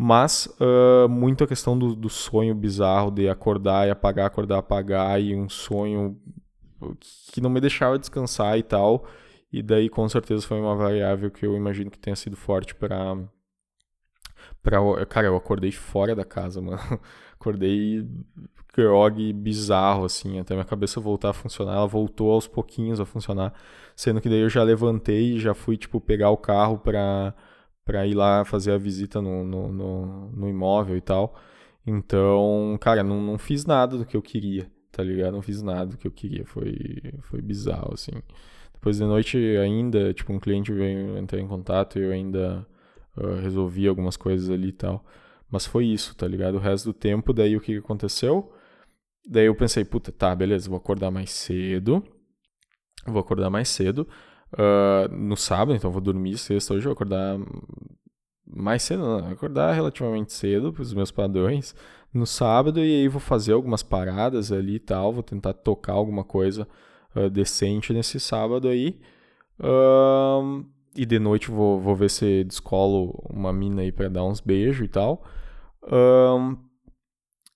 Mas 0.00 0.46
uh, 0.60 1.08
muito 1.08 1.42
a 1.42 1.46
questão 1.46 1.76
do, 1.76 1.96
do 1.96 2.08
sonho 2.08 2.54
bizarro 2.54 3.10
de 3.10 3.28
acordar 3.28 3.88
e 3.88 3.90
apagar, 3.90 4.26
acordar, 4.26 4.58
apagar, 4.58 5.20
e 5.20 5.34
um 5.34 5.48
sonho 5.48 6.16
que 7.32 7.40
não 7.40 7.50
me 7.50 7.60
deixava 7.60 7.98
descansar 7.98 8.56
e 8.56 8.62
tal. 8.62 9.04
E 9.52 9.62
daí, 9.62 9.88
com 9.88 10.08
certeza, 10.08 10.46
foi 10.46 10.60
uma 10.60 10.76
variável 10.76 11.30
que 11.30 11.46
eu 11.46 11.56
imagino 11.56 11.90
que 11.90 11.98
tenha 11.98 12.16
sido 12.16 12.36
forte 12.36 12.74
para 12.74 13.16
Pra, 14.62 14.78
cara, 15.06 15.26
eu 15.26 15.36
acordei 15.36 15.72
fora 15.72 16.14
da 16.14 16.24
casa, 16.24 16.60
mano. 16.62 16.78
Acordei 17.34 18.06
grog 18.74 19.32
bizarro, 19.32 20.04
assim, 20.04 20.38
até 20.38 20.54
minha 20.54 20.64
cabeça 20.64 21.00
voltar 21.00 21.30
a 21.30 21.32
funcionar. 21.32 21.74
Ela 21.74 21.86
voltou 21.86 22.32
aos 22.32 22.46
pouquinhos 22.46 23.00
a 23.00 23.04
funcionar. 23.04 23.52
Sendo 23.96 24.20
que 24.20 24.28
daí 24.28 24.40
eu 24.40 24.48
já 24.48 24.62
levantei 24.62 25.34
e 25.36 25.40
já 25.40 25.54
fui, 25.54 25.76
tipo, 25.76 26.00
pegar 26.00 26.30
o 26.30 26.36
carro 26.36 26.78
pra, 26.78 27.34
pra 27.84 28.06
ir 28.06 28.14
lá 28.14 28.44
fazer 28.44 28.72
a 28.72 28.78
visita 28.78 29.20
no, 29.20 29.44
no, 29.44 29.72
no, 29.72 30.30
no 30.32 30.48
imóvel 30.48 30.96
e 30.96 31.00
tal. 31.00 31.34
Então, 31.86 32.76
cara, 32.80 33.02
não, 33.02 33.20
não 33.20 33.38
fiz 33.38 33.64
nada 33.64 33.96
do 33.96 34.04
que 34.04 34.16
eu 34.16 34.22
queria, 34.22 34.70
tá 34.92 35.02
ligado? 35.02 35.32
Não 35.34 35.42
fiz 35.42 35.62
nada 35.62 35.86
do 35.86 35.96
que 35.96 36.06
eu 36.06 36.12
queria. 36.12 36.44
Foi, 36.46 36.76
foi 37.22 37.40
bizarro, 37.42 37.94
assim. 37.94 38.12
Depois 38.78 38.96
de 38.96 39.04
noite 39.04 39.36
ainda, 39.56 40.14
tipo, 40.14 40.32
um 40.32 40.38
cliente 40.38 40.72
veio 40.72 41.18
entrar 41.18 41.40
em 41.40 41.48
contato 41.48 41.98
e 41.98 42.02
eu 42.02 42.12
ainda 42.12 42.64
uh, 43.16 43.40
resolvi 43.42 43.88
algumas 43.88 44.16
coisas 44.16 44.48
ali 44.48 44.68
e 44.68 44.72
tal. 44.72 45.04
Mas 45.50 45.66
foi 45.66 45.86
isso, 45.86 46.14
tá 46.14 46.28
ligado? 46.28 46.54
O 46.54 46.60
resto 46.60 46.86
do 46.86 46.92
tempo, 46.92 47.32
daí 47.32 47.56
o 47.56 47.60
que 47.60 47.78
aconteceu? 47.78 48.52
Daí 49.28 49.46
eu 49.46 49.54
pensei, 49.56 49.84
puta, 49.84 50.12
tá, 50.12 50.32
beleza, 50.32 50.68
vou 50.68 50.78
acordar 50.78 51.10
mais 51.10 51.30
cedo. 51.32 52.04
Vou 53.04 53.18
acordar 53.18 53.50
mais 53.50 53.68
cedo. 53.68 54.06
Uh, 54.52 55.12
no 55.12 55.36
sábado, 55.36 55.74
então 55.74 55.90
vou 55.90 56.00
dormir 56.00 56.38
sexta 56.38 56.72
hoje, 56.72 56.84
vou 56.84 56.92
acordar 56.92 57.36
mais 58.46 58.82
cedo, 58.82 59.02
não, 59.02 59.28
acordar 59.28 59.74
relativamente 59.74 60.32
cedo 60.32 60.72
para 60.72 60.82
os 60.82 60.94
meus 60.94 61.10
padrões 61.10 61.74
no 62.14 62.26
sábado 62.26 62.80
e 62.80 63.02
aí 63.02 63.08
vou 63.08 63.20
fazer 63.20 63.52
algumas 63.52 63.82
paradas 63.82 64.50
ali 64.50 64.76
e 64.76 64.80
tal, 64.80 65.12
vou 65.12 65.22
tentar 65.22 65.52
tocar 65.52 65.92
alguma 65.92 66.24
coisa 66.24 66.66
uh, 67.26 67.30
decente 67.30 67.92
nesse 67.92 68.20
sábado 68.20 68.68
aí. 68.68 68.98
E 70.94 71.04
de 71.04 71.18
noite 71.18 71.50
vou, 71.50 71.80
vou 71.80 71.96
ver 71.96 72.10
se 72.10 72.44
descolo 72.44 73.12
uma 73.28 73.52
mina 73.52 73.82
aí 73.82 73.90
para 73.90 74.08
dar 74.08 74.24
uns 74.24 74.40
beijos 74.40 74.84
e 74.84 74.88
tal. 74.88 75.24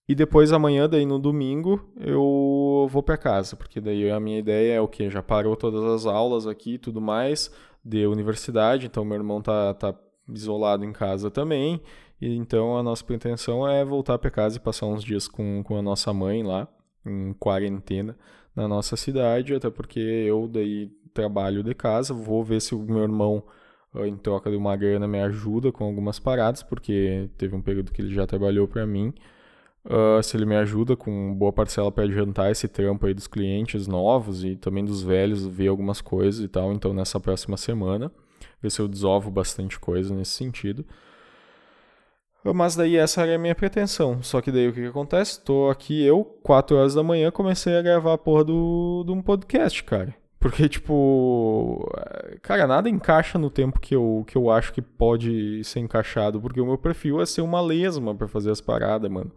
E 0.09 0.15
depois 0.15 0.53
amanhã, 0.53 0.89
daí 0.89 1.07
no 1.07 1.19
domingo, 1.19 1.81
eu 1.97 2.87
vou 2.91 3.03
para 3.03 3.17
casa, 3.17 3.57
porque 3.57 3.81
daí 3.81 4.11
a 4.11 4.21
minha 4.21 4.39
ideia 4.39 4.75
é 4.75 4.81
o 4.81 4.89
que? 4.89 5.09
Já 5.09 5.23
parou 5.23 5.57
todas 5.57 5.85
as 5.85 6.07
aulas 6.07 6.47
aqui 6.47 6.75
e 6.75 6.79
tudo 6.79 7.01
mais 7.01 7.51
de 7.85 8.07
universidade, 8.07 8.87
então 8.87 9.05
meu 9.05 9.17
irmão 9.17 9.41
tá, 9.41 9.75
tá 9.75 9.95
isolado 10.29 10.85
em 10.85 10.93
casa 10.93 11.31
também. 11.31 11.81
E 12.21 12.37
então 12.37 12.77
a 12.77 12.83
nossa 12.83 13.03
pretensão 13.05 13.67
é 13.67 13.85
voltar 13.85 14.19
para 14.19 14.31
casa 14.31 14.57
e 14.57 14.61
passar 14.61 14.87
uns 14.87 15.03
dias 15.03 15.27
com, 15.27 15.63
com 15.65 15.77
a 15.77 15.83
nossa 15.83 16.13
mãe 16.13 16.43
lá, 16.43 16.69
em 17.07 17.33
quarentena, 17.33 18.17
na 18.55 18.69
nossa 18.69 18.97
cidade, 18.97 19.55
até 19.55 19.71
porque 19.71 19.99
eu 20.01 20.49
daí 20.49 20.91
trabalho 21.13 21.63
de 21.63 21.75
casa, 21.75 22.15
vou 22.15 22.45
ver 22.45 22.61
se 22.61 22.75
o 22.75 22.79
meu 22.81 23.03
irmão, 23.03 23.43
ah, 23.95 24.07
em 24.07 24.17
troca 24.17 24.51
de 24.51 24.57
uma 24.57 24.77
grana, 24.77 25.07
me 25.07 25.21
ajuda 25.21 25.71
com 25.73 25.85
algumas 25.85 26.19
paradas, 26.19 26.63
porque 26.63 27.29
teve 27.39 27.55
um 27.55 27.63
período 27.63 27.93
que 27.93 28.03
ele 28.03 28.15
já 28.15 28.27
trabalhou 28.27 28.67
para 28.67 28.87
mim. 28.87 29.13
Uh, 29.85 30.23
se 30.23 30.37
ele 30.37 30.47
me 30.47 30.55
ajuda 30.55 30.95
com 30.97 31.35
boa 31.35 31.53
parcela 31.53 31.91
para 31.91 32.05
adiantar 32.05 32.53
esse 32.53 32.69
trampo 32.69 33.05
aí 33.05 33.13
dos 33.13 33.27
clientes 33.27 33.89
novos 33.89 34.45
e 34.45 34.55
também 34.55 34.85
dos 34.85 35.03
velhos, 35.03 35.45
ver 35.45 35.69
algumas 35.69 36.01
coisas 36.01 36.43
e 36.45 36.49
tal. 36.49 36.73
Então, 36.73 36.95
nessa 36.95 37.19
próxima 37.19 37.57
semana, 37.57 38.13
ver 38.63 38.71
se 38.71 38.81
eu 38.81 38.87
desovo 38.87 39.31
bastante 39.31 39.81
coisa 39.81 40.15
nesse 40.15 40.33
sentido. 40.33 40.85
Mas 42.45 42.75
daí 42.75 42.97
essa 42.97 43.23
era 43.23 43.37
a 43.37 43.39
minha 43.39 43.55
pretensão. 43.55 44.23
Só 44.23 44.41
que 44.41 44.51
daí 44.51 44.69
o 44.69 44.73
que, 44.73 44.81
que 44.81 44.87
acontece? 44.89 45.41
Tô 45.41 45.71
aqui 45.71 46.05
eu, 46.05 46.25
4 46.43 46.77
horas 46.77 46.95
da 46.95 47.03
manhã, 47.03 47.31
comecei 47.31 47.77
a 47.77 47.83
gravar 47.83 48.15
a 48.15 48.19
porra 48.19 48.45
do, 48.45 49.05
de 49.07 49.13
um 49.13 49.23
podcast, 49.23 49.85
cara. 49.85 50.15
Porque, 50.41 50.69
tipo, 50.69 51.89
cara, 52.43 52.67
nada 52.67 52.89
encaixa 52.89 53.39
no 53.39 53.49
tempo 53.49 53.79
que 53.79 53.95
eu, 53.95 54.25
que 54.27 54.37
eu 54.37 54.51
acho 54.51 54.73
que 54.73 54.83
pode 54.83 55.63
ser 55.63 55.79
encaixado, 55.79 56.41
porque 56.41 56.61
o 56.61 56.67
meu 56.67 56.77
perfil 56.77 57.21
é 57.23 57.27
ser 57.27 57.43
uma 57.43 57.61
lesma 57.61 58.13
para 58.13 58.27
fazer 58.27 58.51
as 58.51 58.61
paradas, 58.61 59.09
mano. 59.09 59.31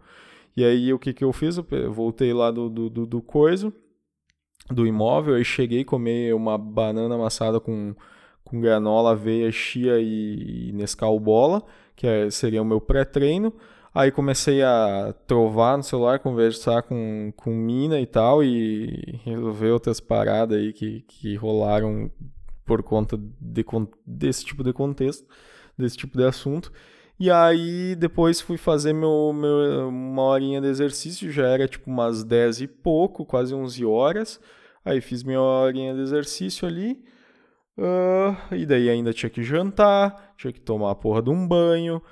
E 0.56 0.64
aí, 0.64 0.92
o 0.92 0.98
que 0.98 1.12
que 1.12 1.22
eu 1.22 1.32
fiz? 1.32 1.58
Eu 1.58 1.92
voltei 1.92 2.32
lá 2.32 2.50
do, 2.50 2.68
do, 2.68 2.90
do, 2.90 3.06
do 3.06 3.22
coisa, 3.22 3.72
do 4.68 4.84
imóvel, 4.84 5.36
aí 5.36 5.44
cheguei 5.44 5.82
a 5.82 5.84
comer 5.84 6.34
uma 6.34 6.58
banana 6.58 7.14
amassada 7.14 7.60
com, 7.60 7.94
com 8.46 8.60
granola, 8.60 9.12
aveia, 9.12 9.50
chia 9.50 9.98
e, 10.00 10.70
Nescau 10.72 11.18
bola, 11.18 11.62
que 11.94 12.06
é, 12.06 12.30
seria 12.30 12.62
o 12.62 12.64
meu 12.64 12.80
pré-treino. 12.80 13.52
Aí 13.94 14.10
comecei 14.10 14.62
a 14.62 15.14
trovar 15.26 15.76
no 15.76 15.82
celular, 15.82 16.18
conversar 16.18 16.82
com, 16.82 17.32
com 17.36 17.50
mina 17.50 17.98
e 17.98 18.06
tal, 18.06 18.44
e 18.44 19.20
resolver 19.24 19.70
outras 19.70 20.00
paradas 20.00 20.58
aí 20.58 20.72
que, 20.72 21.00
que 21.08 21.34
rolaram 21.34 22.10
por 22.64 22.82
conta 22.82 23.18
de, 23.40 23.64
desse 24.06 24.44
tipo 24.44 24.62
de 24.62 24.72
contexto, 24.72 25.26
desse 25.76 25.96
tipo 25.96 26.16
de 26.16 26.24
assunto. 26.24 26.72
E 27.18 27.30
aí 27.30 27.96
depois 27.96 28.40
fui 28.40 28.58
fazer 28.58 28.92
meu, 28.92 29.32
meu, 29.32 29.88
uma 29.88 30.22
horinha 30.22 30.60
de 30.60 30.66
exercício, 30.66 31.32
já 31.32 31.46
era 31.46 31.66
tipo 31.66 31.90
umas 31.90 32.22
10 32.22 32.60
e 32.60 32.66
pouco, 32.66 33.24
quase 33.24 33.54
11 33.54 33.84
horas. 33.86 34.38
Aí 34.84 35.00
fiz 35.00 35.22
minha 35.22 35.40
horinha 35.40 35.94
de 35.94 36.00
exercício 36.00 36.68
ali. 36.68 37.02
Uh, 37.78 38.54
e 38.54 38.64
daí 38.64 38.88
ainda 38.88 39.12
tinha 39.12 39.28
que 39.28 39.42
jantar, 39.42 40.34
tinha 40.36 40.52
que 40.52 40.60
tomar 40.60 40.90
a 40.92 40.94
porra 40.94 41.22
de 41.22 41.30
um 41.30 41.46
banho. 41.46 42.02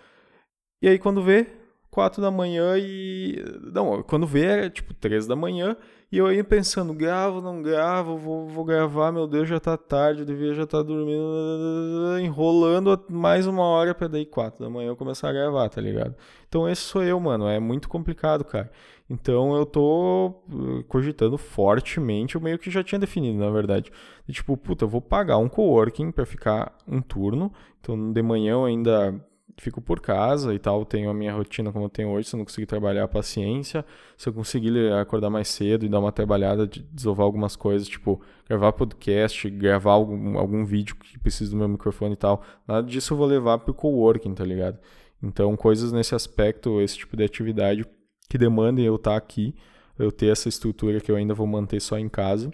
E 0.82 0.88
aí 0.88 0.98
quando 0.98 1.22
vê, 1.22 1.46
quatro 1.90 2.20
da 2.20 2.30
manhã 2.30 2.76
e. 2.78 3.42
Não, 3.72 4.02
quando 4.02 4.26
vê 4.26 4.44
era 4.44 4.70
tipo 4.70 4.92
três 4.92 5.26
da 5.26 5.36
manhã. 5.36 5.76
E 6.14 6.18
eu 6.18 6.32
ia 6.32 6.44
pensando, 6.44 6.94
gravo, 6.94 7.40
não 7.40 7.60
gravo, 7.60 8.16
vou, 8.16 8.46
vou 8.46 8.64
gravar, 8.64 9.10
meu 9.10 9.26
Deus, 9.26 9.48
já 9.48 9.58
tá 9.58 9.76
tarde, 9.76 10.20
eu 10.20 10.24
devia 10.24 10.54
já 10.54 10.62
estar 10.62 10.78
tá 10.78 10.84
dormindo, 10.84 12.20
enrolando 12.20 13.04
mais 13.10 13.48
uma 13.48 13.64
hora 13.64 13.92
pra 13.92 14.06
daí 14.06 14.24
quatro 14.24 14.62
da 14.62 14.70
manhã 14.70 14.90
eu 14.90 14.96
começar 14.96 15.28
a 15.28 15.32
gravar, 15.32 15.68
tá 15.68 15.80
ligado? 15.80 16.14
Então 16.48 16.68
esse 16.68 16.82
sou 16.82 17.02
eu, 17.02 17.18
mano, 17.18 17.48
é 17.48 17.58
muito 17.58 17.88
complicado, 17.88 18.44
cara. 18.44 18.70
Então 19.10 19.56
eu 19.56 19.66
tô 19.66 20.40
uh, 20.52 20.84
cogitando 20.84 21.36
fortemente, 21.36 22.36
eu 22.36 22.40
meio 22.40 22.60
que 22.60 22.70
já 22.70 22.84
tinha 22.84 23.00
definido, 23.00 23.40
na 23.40 23.50
verdade. 23.50 23.90
E, 24.28 24.32
tipo, 24.32 24.56
puta, 24.56 24.84
eu 24.84 24.88
vou 24.88 25.00
pagar 25.00 25.38
um 25.38 25.48
coworking 25.48 26.12
pra 26.12 26.24
ficar 26.24 26.76
um 26.86 27.02
turno. 27.02 27.52
Então 27.80 28.12
de 28.12 28.22
manhã 28.22 28.52
eu 28.52 28.64
ainda 28.64 29.20
fico 29.56 29.80
por 29.80 30.00
casa 30.00 30.54
e 30.54 30.58
tal, 30.58 30.84
tenho 30.84 31.10
a 31.10 31.14
minha 31.14 31.32
rotina 31.32 31.72
como 31.72 31.86
eu 31.86 31.88
tenho 31.88 32.10
hoje, 32.10 32.28
se 32.28 32.34
eu 32.34 32.38
não 32.38 32.44
conseguir 32.44 32.66
trabalhar, 32.66 33.06
paciência. 33.08 33.84
Se 34.16 34.28
eu 34.28 34.32
conseguir 34.32 34.92
acordar 34.92 35.30
mais 35.30 35.48
cedo 35.48 35.84
e 35.84 35.88
dar 35.88 36.00
uma 36.00 36.12
trabalhada, 36.12 36.66
de 36.66 36.82
desovar 36.82 37.24
algumas 37.24 37.56
coisas, 37.56 37.88
tipo 37.88 38.20
gravar 38.48 38.72
podcast, 38.72 39.48
gravar 39.50 39.92
algum, 39.92 40.38
algum 40.38 40.64
vídeo 40.64 40.96
que 40.96 41.18
precisa 41.18 41.52
do 41.52 41.56
meu 41.56 41.68
microfone 41.68 42.14
e 42.14 42.16
tal, 42.16 42.42
nada 42.66 42.86
disso 42.86 43.14
eu 43.14 43.18
vou 43.18 43.26
levar 43.26 43.58
pro 43.58 43.72
coworking, 43.74 44.34
tá 44.34 44.44
ligado? 44.44 44.78
Então, 45.22 45.56
coisas 45.56 45.92
nesse 45.92 46.14
aspecto, 46.14 46.80
esse 46.80 46.98
tipo 46.98 47.16
de 47.16 47.24
atividade 47.24 47.86
que 48.28 48.36
demandem 48.36 48.84
eu 48.84 48.96
estar 48.96 49.12
tá 49.12 49.16
aqui, 49.16 49.54
eu 49.98 50.10
ter 50.12 50.26
essa 50.26 50.48
estrutura 50.48 51.00
que 51.00 51.10
eu 51.10 51.16
ainda 51.16 51.32
vou 51.32 51.46
manter 51.46 51.80
só 51.80 51.98
em 51.98 52.08
casa, 52.08 52.50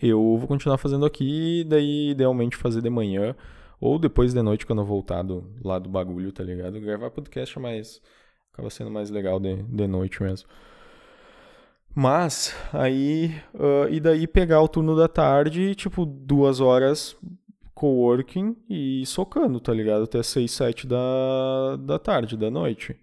eu 0.00 0.36
vou 0.36 0.46
continuar 0.46 0.78
fazendo 0.78 1.06
aqui 1.06 1.64
daí 1.64 2.10
idealmente 2.10 2.56
fazer 2.56 2.82
de 2.82 2.90
manhã 2.90 3.34
ou 3.80 3.98
depois 3.98 4.32
de 4.32 4.42
noite, 4.42 4.66
quando 4.66 4.80
eu 4.82 4.86
voltar 4.86 5.22
do, 5.22 5.44
lá 5.62 5.78
do 5.78 5.88
bagulho, 5.88 6.32
tá 6.32 6.42
ligado? 6.42 6.80
Gravar 6.80 7.10
podcast 7.10 7.58
é 7.58 7.60
mais. 7.60 8.00
acaba 8.52 8.70
sendo 8.70 8.90
mais 8.90 9.10
legal 9.10 9.38
de, 9.38 9.62
de 9.62 9.86
noite 9.86 10.22
mesmo. 10.22 10.48
Mas, 11.94 12.54
aí. 12.72 13.34
Uh, 13.54 13.88
e 13.90 14.00
daí 14.00 14.26
pegar 14.26 14.60
o 14.62 14.68
turno 14.68 14.96
da 14.96 15.08
tarde, 15.08 15.74
tipo, 15.74 16.04
duas 16.06 16.60
horas 16.60 17.16
coworking 17.74 18.56
e 18.70 19.04
socando, 19.06 19.60
tá 19.60 19.72
ligado? 19.72 20.04
Até 20.04 20.22
6, 20.22 20.50
7 20.50 20.86
da, 20.86 21.76
da 21.76 21.98
tarde, 21.98 22.36
da 22.36 22.50
noite. 22.50 22.96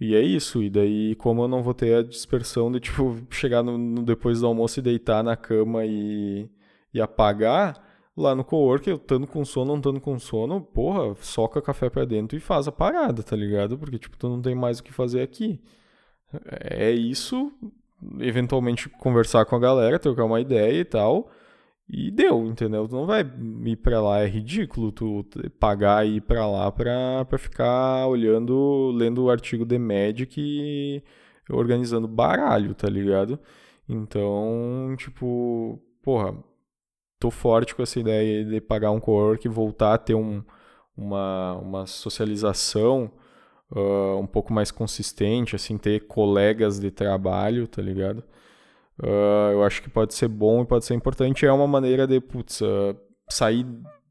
E 0.00 0.14
é 0.14 0.20
isso. 0.20 0.62
E 0.62 0.70
daí, 0.70 1.14
como 1.16 1.42
eu 1.42 1.48
não 1.48 1.62
vou 1.62 1.74
ter 1.74 1.94
a 1.96 2.02
dispersão 2.02 2.70
de, 2.72 2.80
tipo, 2.80 3.16
chegar 3.30 3.62
no, 3.62 3.78
no 3.78 4.02
depois 4.02 4.40
do 4.40 4.46
almoço 4.46 4.80
e 4.80 4.82
deitar 4.82 5.22
na 5.22 5.36
cama 5.36 5.84
e, 5.86 6.48
e 6.92 7.00
apagar 7.00 7.87
lá 8.18 8.34
no 8.34 8.44
coworker, 8.44 8.92
eu 8.92 8.96
estando 8.96 9.26
com 9.26 9.44
sono, 9.44 9.72
não 9.72 9.78
estando 9.78 10.00
com 10.00 10.18
sono, 10.18 10.60
porra, 10.60 11.14
soca 11.20 11.62
café 11.62 11.88
pra 11.88 12.04
dentro 12.04 12.36
e 12.36 12.40
faz 12.40 12.68
a 12.68 12.72
parada, 12.72 13.22
tá 13.22 13.36
ligado? 13.36 13.78
Porque, 13.78 13.98
tipo, 13.98 14.16
tu 14.18 14.28
não 14.28 14.42
tem 14.42 14.54
mais 14.54 14.80
o 14.80 14.82
que 14.82 14.92
fazer 14.92 15.22
aqui. 15.22 15.60
É 16.70 16.90
isso, 16.90 17.52
eventualmente 18.20 18.88
conversar 18.88 19.44
com 19.46 19.56
a 19.56 19.60
galera, 19.60 19.98
trocar 19.98 20.24
uma 20.24 20.40
ideia 20.40 20.80
e 20.80 20.84
tal, 20.84 21.30
e 21.88 22.10
deu, 22.10 22.44
entendeu? 22.46 22.86
Tu 22.88 22.94
não 22.94 23.06
vai 23.06 23.20
ir 23.64 23.76
pra 23.76 24.00
lá, 24.00 24.20
é 24.20 24.26
ridículo 24.26 24.92
tu 24.92 25.24
pagar 25.58 26.06
e 26.06 26.16
ir 26.16 26.20
pra 26.22 26.46
lá 26.46 26.70
pra, 26.70 27.24
pra 27.24 27.38
ficar 27.38 28.06
olhando, 28.06 28.90
lendo 28.94 29.24
o 29.24 29.30
artigo 29.30 29.64
The 29.64 29.78
Magic 29.78 30.40
e 30.40 31.02
organizando 31.50 32.06
baralho, 32.08 32.74
tá 32.74 32.88
ligado? 32.88 33.38
Então, 33.88 34.94
tipo, 34.98 35.80
porra, 36.02 36.36
tô 37.18 37.30
forte 37.30 37.74
com 37.74 37.82
essa 37.82 37.98
ideia 37.98 38.44
de 38.44 38.60
pagar 38.60 38.90
um 38.90 39.00
co-work 39.00 39.46
e 39.46 39.50
voltar 39.50 39.94
a 39.94 39.98
ter 39.98 40.14
um, 40.14 40.42
uma, 40.96 41.54
uma 41.56 41.86
socialização 41.86 43.10
uh, 43.70 44.18
um 44.18 44.26
pouco 44.26 44.52
mais 44.52 44.70
consistente, 44.70 45.56
assim, 45.56 45.76
ter 45.76 46.06
colegas 46.06 46.78
de 46.78 46.90
trabalho, 46.90 47.66
tá 47.66 47.82
ligado? 47.82 48.22
Uh, 49.00 49.52
eu 49.52 49.64
acho 49.64 49.82
que 49.82 49.88
pode 49.88 50.14
ser 50.14 50.28
bom 50.28 50.62
e 50.62 50.66
pode 50.66 50.84
ser 50.84 50.94
importante. 50.94 51.46
É 51.46 51.52
uma 51.52 51.66
maneira 51.66 52.06
de, 52.06 52.20
putz, 52.20 52.60
uh, 52.60 52.96
sair 53.28 53.66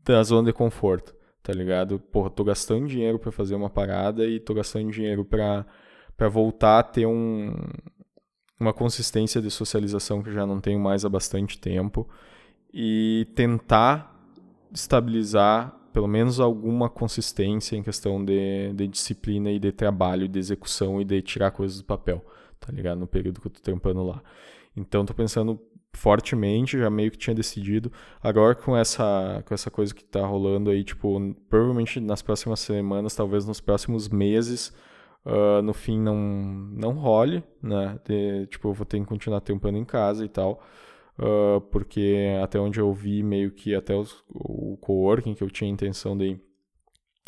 da 0.06 0.24
zona 0.24 0.48
de 0.48 0.54
conforto, 0.54 1.14
tá 1.44 1.54
ligado? 1.54 2.00
Porra, 2.00 2.30
tô 2.30 2.44
gastando 2.44 2.88
dinheiro 2.88 3.20
para 3.20 3.32
fazer 3.32 3.56
uma 3.56 3.70
parada 3.70 4.26
e 4.26 4.40
tô 4.40 4.54
gastando 4.54 4.92
dinheiro 4.92 5.26
para 5.26 6.30
voltar 6.30 6.80
a 6.80 6.84
ter 6.84 7.06
um, 7.06 7.54
uma 8.60 8.74
consistência 8.74 9.42
de 9.42 9.52
socialização 9.52 10.22
que 10.22 10.30
eu 10.30 10.34
já 10.34 10.46
não 10.46 10.62
tenho 10.62 10.80
mais 10.80 11.04
há 11.04 11.10
bastante 11.10 11.60
tempo 11.60 12.08
e 12.74 13.28
tentar 13.36 14.14
estabilizar 14.72 15.74
pelo 15.94 16.08
menos 16.08 16.40
alguma 16.40 16.90
consistência 16.90 17.76
em 17.76 17.82
questão 17.82 18.24
de, 18.24 18.72
de 18.74 18.88
disciplina 18.88 19.50
e 19.50 19.58
de 19.58 19.72
trabalho, 19.72 20.28
de 20.28 20.38
execução 20.38 21.02
e 21.02 21.06
de 21.06 21.22
tirar 21.24 21.50
coisas 21.50 21.80
do 21.80 21.86
papel, 21.86 22.24
tá 22.60 22.72
ligado? 22.72 23.00
No 23.00 23.08
período 23.08 23.42
que 23.42 23.48
eu 23.48 23.52
tô 23.52 23.60
trampando 23.60 24.04
lá. 24.04 24.22
Então 24.76 25.04
tô 25.06 25.14
pensando 25.14 25.60
fortemente, 25.94 26.78
já 26.78 26.90
meio 26.90 27.10
que 27.10 27.18
tinha 27.18 27.36
decidido. 27.36 27.92
Agora 28.22 28.54
com 28.54 28.78
essa 28.78 29.44
com 29.48 29.54
essa 29.54 29.72
coisa 29.72 29.94
que 29.94 30.04
tá 30.06 30.26
rolando 30.26 30.70
aí, 30.70 30.84
tipo, 30.84 31.20
provavelmente 31.50 32.00
nas 32.00 32.22
próximas 32.22 32.60
semanas, 32.60 33.16
talvez 33.16 33.46
nos 33.46 33.60
próximos 33.60 34.08
meses, 34.08 34.72
uh, 35.26 35.62
no 35.64 35.74
fim 35.74 36.00
não 36.00 36.16
não 36.16 36.92
role, 36.94 37.44
né? 37.62 38.00
De, 38.06 38.46
tipo, 38.48 38.68
eu 38.70 38.74
vou 38.74 38.86
ter 38.86 39.00
que 39.00 39.06
continuar 39.06 39.42
trampando 39.42 39.78
em 39.78 39.86
casa 39.86 40.24
e 40.24 40.30
tal. 40.30 40.64
Uh, 41.20 41.60
porque 41.72 42.38
até 42.44 42.60
onde 42.60 42.80
eu 42.80 42.94
vi, 42.94 43.24
meio 43.24 43.52
que 43.52 43.74
até 43.74 43.96
os, 43.96 44.24
o 44.30 44.78
coworking 44.78 45.34
que 45.34 45.44
eu 45.44 45.50
tinha 45.50 45.70
intenção 45.70 46.16
de 46.16 46.40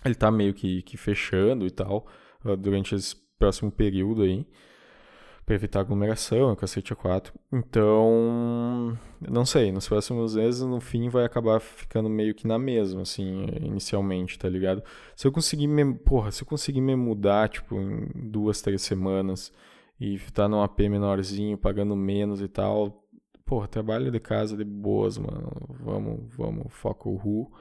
ele 0.06 0.16
tá 0.16 0.30
meio 0.32 0.54
que, 0.54 0.82
que 0.84 0.96
fechando 0.96 1.66
e 1.66 1.72
tal, 1.72 2.08
uh, 2.46 2.56
durante 2.56 2.94
esse 2.94 3.16
próximo 3.38 3.72
período 3.72 4.22
aí 4.22 4.46
para 5.50 5.56
evitar 5.56 5.80
aglomeração, 5.80 6.56
cacete 6.56 6.94
A4. 6.94 7.32
Então, 7.52 8.96
não 9.20 9.44
sei, 9.44 9.72
nos 9.72 9.88
próximos 9.88 10.36
meses, 10.36 10.62
no 10.62 10.80
fim, 10.80 11.10
vai 11.10 11.26
acabar 11.26 11.60
ficando 11.60 12.08
meio 12.08 12.36
que 12.36 12.46
na 12.46 12.60
mesma, 12.60 13.02
assim, 13.02 13.48
inicialmente, 13.60 14.38
tá 14.38 14.48
ligado? 14.48 14.84
Se 15.16 15.26
eu 15.26 15.32
conseguir 15.32 15.66
me, 15.66 15.96
porra, 15.96 16.32
se 16.32 16.44
eu 16.44 16.48
conseguir 16.48 16.82
me 16.82 16.96
mudar, 16.96 17.50
tipo, 17.50 17.76
em 17.76 18.30
duas, 18.30 18.62
três 18.62 18.84
semanas 18.84 19.52
e 20.00 20.14
estar 20.14 20.48
num 20.48 20.62
AP 20.62 20.82
menorzinho, 20.82 21.58
pagando 21.58 21.96
menos 21.96 22.42
e 22.42 22.48
tal, 22.48 23.04
porra, 23.50 23.68
trabalho 23.68 24.12
de 24.12 24.20
casa 24.20 24.56
de 24.56 24.64
boas, 24.64 25.18
mano, 25.18 25.52
vamos, 25.80 26.20
vamos, 26.38 26.72
foco 26.72 27.10
o 27.10 27.16
RU 27.16 27.52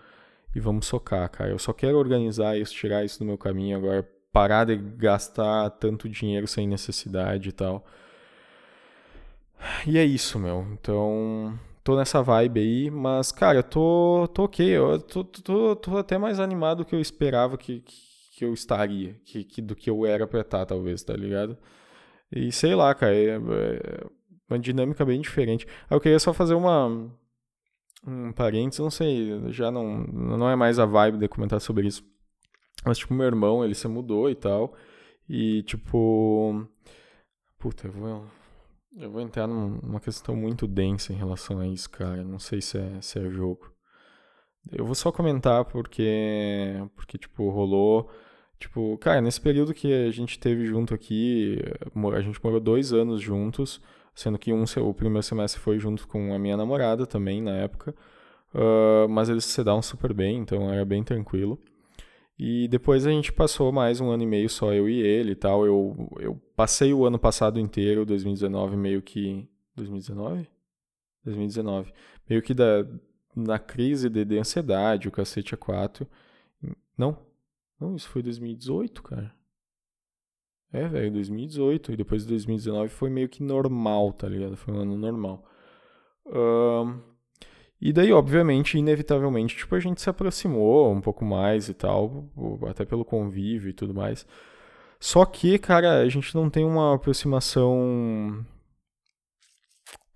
e 0.55 0.61
vamos 0.61 0.87
socar, 0.87 1.27
cara. 1.31 1.51
Eu 1.51 1.59
só 1.59 1.73
quero 1.73 1.97
organizar 1.97 2.59
isso, 2.59 2.75
tirar 2.75 3.07
isso 3.07 3.19
do 3.19 3.25
meu 3.25 3.39
caminho 3.39 3.79
agora 3.79 4.07
parar 4.31 4.67
de 4.67 4.77
gastar 4.77 5.71
tanto 5.71 6.07
dinheiro 6.07 6.47
sem 6.47 6.69
necessidade 6.69 7.49
e 7.49 7.53
tal. 7.53 7.87
E 9.87 9.97
é 9.97 10.05
isso, 10.05 10.39
meu. 10.39 10.67
Então, 10.73 11.59
tô 11.83 11.97
nessa 11.97 12.23
vibe 12.23 12.61
aí, 12.61 12.91
mas, 12.91 13.33
cara, 13.33 13.63
tô, 13.63 14.29
tô 14.35 14.45
ok. 14.45 14.67
Eu 14.69 15.01
tô, 15.01 15.25
tô, 15.25 15.75
tô 15.75 15.97
até 15.97 16.19
mais 16.19 16.39
animado 16.39 16.79
do 16.79 16.85
que 16.85 16.95
eu 16.95 17.01
esperava 17.01 17.57
que, 17.57 17.83
que 18.37 18.45
eu 18.45 18.53
estaria, 18.53 19.15
que, 19.25 19.43
que, 19.43 19.63
do 19.63 19.75
que 19.75 19.89
eu 19.89 20.05
era 20.05 20.27
pra 20.27 20.43
estar, 20.43 20.67
talvez, 20.67 21.03
tá 21.03 21.15
ligado? 21.15 21.57
E 22.31 22.53
sei 22.53 22.75
lá, 22.75 22.95
cara, 22.95 23.15
é, 23.15 23.37
é 23.37 24.18
uma 24.49 24.59
dinâmica 24.59 25.05
bem 25.05 25.21
diferente. 25.21 25.67
Eu 25.91 26.01
queria 26.01 26.19
só 26.19 26.33
fazer 26.33 26.55
uma. 26.55 27.11
Um 28.07 28.33
parênteses, 28.33 28.79
não 28.79 28.91
sei, 28.91 29.51
já 29.51 29.73
não, 29.73 30.05
não 30.05 30.49
é 30.49 30.55
mais 30.55 30.79
a 30.79 30.87
vibe 30.87 31.19
de 31.19 31.29
comentar 31.29 31.61
sobre 31.61 31.89
isso. 31.89 32.05
Mas, 32.85 32.99
tipo, 32.99 33.13
meu 33.13 33.27
irmão, 33.27 33.65
ele 33.65 33.75
se 33.75 33.89
mudou 33.89 34.31
e 34.31 34.35
tal. 34.35 34.75
E, 35.29 35.63
tipo. 35.65 36.67
Puta, 37.59 37.89
eu 37.89 37.93
vou. 37.93 38.27
Eu 38.97 39.11
vou 39.11 39.21
entrar 39.21 39.47
numa 39.47 40.01
questão 40.01 40.35
muito 40.35 40.67
densa 40.67 41.13
em 41.13 41.17
relação 41.17 41.61
a 41.61 41.67
isso, 41.67 41.91
cara. 41.91 42.25
Não 42.25 42.39
sei 42.39 42.61
se 42.61 42.79
é, 42.79 43.01
se 43.01 43.19
é 43.19 43.29
jogo. 43.31 43.73
Eu 44.73 44.85
vou 44.85 44.95
só 44.95 45.11
comentar 45.13 45.65
porque. 45.65 46.75
Porque, 46.97 47.19
tipo, 47.19 47.51
rolou. 47.51 48.11
Tipo, 48.59 48.99
cara, 48.99 49.21
nesse 49.21 49.41
período 49.41 49.73
que 49.75 49.93
a 49.93 50.11
gente 50.11 50.39
teve 50.39 50.67
junto 50.67 50.93
aqui, 50.95 51.59
a 52.13 52.21
gente 52.21 52.43
morou 52.43 52.59
dois 52.59 52.93
anos 52.93 53.21
juntos, 53.21 53.81
sendo 54.19 54.37
que 54.37 54.53
um, 54.53 54.65
o 54.65 54.93
primeiro 54.93 55.23
semestre 55.23 55.61
foi 55.61 55.79
junto 55.79 56.09
com 56.09 56.35
a 56.35 56.39
minha 56.41 56.57
namorada 56.57 57.07
também, 57.07 57.41
na 57.41 57.53
época. 57.53 57.95
Uh, 58.53 59.09
mas 59.09 59.29
eles 59.29 59.45
se 59.45 59.63
davam 59.63 59.81
super 59.81 60.13
bem, 60.13 60.39
então 60.39 60.73
era 60.73 60.85
bem 60.85 61.05
tranquilo. 61.05 61.57
E 62.37 62.67
depois 62.67 63.07
a 63.07 63.11
gente 63.11 63.33
passou 63.33 63.71
mais 63.71 64.01
um 64.01 64.11
ano 64.11 64.25
e 64.25 64.27
meio 64.27 64.49
só 64.49 64.73
eu 64.73 64.89
e 64.89 65.01
ele 65.01 65.33
e 65.33 65.35
tal. 65.37 65.65
Eu, 65.65 66.09
eu 66.19 66.35
passei 66.57 66.93
o 66.93 67.07
ano 67.07 67.17
passado 67.17 67.61
inteiro, 67.61 68.05
2019, 68.05 68.77
meio 68.77 69.01
que. 69.01 69.49
2019? 69.77 70.49
2019. 71.25 71.93
Meio 72.29 72.43
que 72.43 72.55
da, 72.55 72.85
na 73.37 73.59
crise 73.59 74.09
de, 74.09 74.25
de 74.25 74.37
ansiedade, 74.37 75.07
o 75.07 75.13
cacete 75.13 75.57
A4. 75.57 76.09
Não? 76.97 77.17
Não, 77.81 77.95
isso 77.95 78.09
foi 78.09 78.21
2018, 78.23 79.01
cara. 79.01 79.33
É, 80.73 80.87
velho, 80.87 81.13
2018. 81.13 81.93
E 81.93 81.97
depois 81.97 82.23
de 82.23 82.29
2019 82.29 82.89
foi 82.89 83.11
meio 83.11 83.29
que 83.29 83.43
normal, 83.43 84.13
tá 84.13 84.29
ligado? 84.29 84.57
Foi 84.57 84.75
um 84.75 84.81
ano 84.81 84.97
normal. 84.97 85.45
Um, 86.27 87.01
e 87.81 87.93
daí, 87.93 88.13
obviamente, 88.13 88.77
inevitavelmente, 88.77 89.57
tipo, 89.57 89.75
a 89.75 89.81
gente 89.81 90.01
se 90.01 90.11
aproximou 90.11 90.93
um 90.93 91.01
pouco 91.01 91.25
mais 91.25 91.69
e 91.69 91.75
tal, 91.75 92.29
até 92.69 92.85
pelo 92.85 93.05
convívio 93.05 93.71
e 93.71 93.73
tudo 93.73 93.95
mais. 93.95 94.27
Só 95.01 95.25
que, 95.25 95.59
cara, 95.59 96.01
a 96.01 96.09
gente 96.09 96.35
não 96.35 96.51
tem 96.51 96.65
uma 96.65 96.95
aproximação 96.95 98.45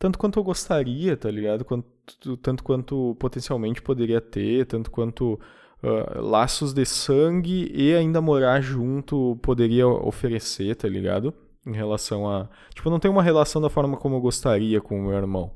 tanto 0.02 0.18
quanto 0.18 0.36
eu 0.36 0.42
gostaria, 0.42 1.16
tá 1.16 1.30
ligado? 1.30 1.64
Quanto, 1.64 2.36
tanto 2.38 2.64
quanto 2.64 3.14
potencialmente 3.20 3.80
poderia 3.80 4.20
ter, 4.20 4.66
tanto 4.66 4.90
quanto 4.90 5.38
uh, 5.82 6.20
laços 6.20 6.72
de 6.72 6.84
sangue 6.84 7.70
e 7.74 7.94
ainda 7.94 8.20
morar 8.20 8.60
junto 8.60 9.38
poderia 9.42 9.86
oferecer, 9.86 10.76
tá 10.76 10.88
ligado? 10.88 11.34
Em 11.66 11.72
relação 11.72 12.28
a. 12.28 12.48
Tipo, 12.74 12.90
não 12.90 12.98
tem 12.98 13.10
uma 13.10 13.22
relação 13.22 13.60
da 13.60 13.70
forma 13.70 13.96
como 13.96 14.16
eu 14.16 14.20
gostaria 14.20 14.80
com 14.80 14.98
o 14.98 15.02
meu 15.02 15.16
irmão 15.16 15.50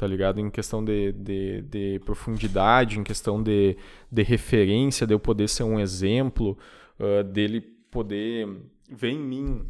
tá 0.00 0.06
ligado? 0.06 0.40
Em 0.40 0.48
questão 0.48 0.82
de, 0.82 1.12
de, 1.12 1.60
de 1.60 2.00
profundidade, 2.06 2.98
em 2.98 3.04
questão 3.04 3.42
de, 3.42 3.76
de 4.10 4.22
referência, 4.22 5.06
de 5.06 5.12
eu 5.12 5.20
poder 5.20 5.46
ser 5.46 5.62
um 5.62 5.78
exemplo, 5.78 6.56
uh, 6.98 7.22
dele 7.22 7.60
poder 7.90 8.48
ver 8.90 9.10
em 9.10 9.18
mim 9.18 9.62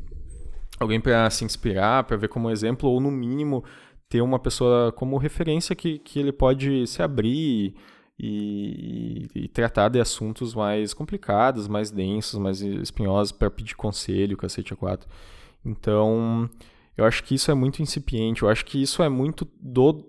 alguém 0.79 1.01
para 1.01 1.29
se 1.31 1.45
inspirar, 1.45 2.05
para 2.05 2.17
ver 2.17 2.29
como 2.29 2.49
exemplo, 2.49 2.89
ou 2.89 3.01
no 3.01 3.11
mínimo 3.11 3.65
ter 4.09 4.21
uma 4.21 4.39
pessoa 4.39 4.93
como 4.93 5.19
referência 5.19 5.75
que, 5.75 5.99
que 5.99 6.21
ele 6.21 6.31
pode 6.31 6.87
se 6.87 7.03
abrir 7.03 7.75
e, 8.23 9.31
e, 9.35 9.49
tratar 9.49 9.89
de 9.89 9.99
assuntos 9.99 10.55
mais 10.55 10.93
complicados, 10.93 11.67
mais 11.67 11.91
densos, 11.91 12.39
mais 12.39 12.61
espinhosos, 12.61 13.33
para 13.33 13.51
pedir 13.51 13.75
conselho, 13.75 14.37
cacete 14.37 14.75
a 14.75 14.77
quatro. 14.77 15.09
Então, 15.65 16.49
eu 16.99 17.07
acho 17.07 17.25
que 17.25 17.35
isso 17.35 17.51
é 17.51 17.55
muito 17.55 17.81
incipiente, 17.81 18.43
eu 18.43 18.51
acho 18.51 18.67
que 18.67 18.83
isso 18.83 19.03
é 19.03 19.09
muito 19.09 19.49
do 19.59 20.05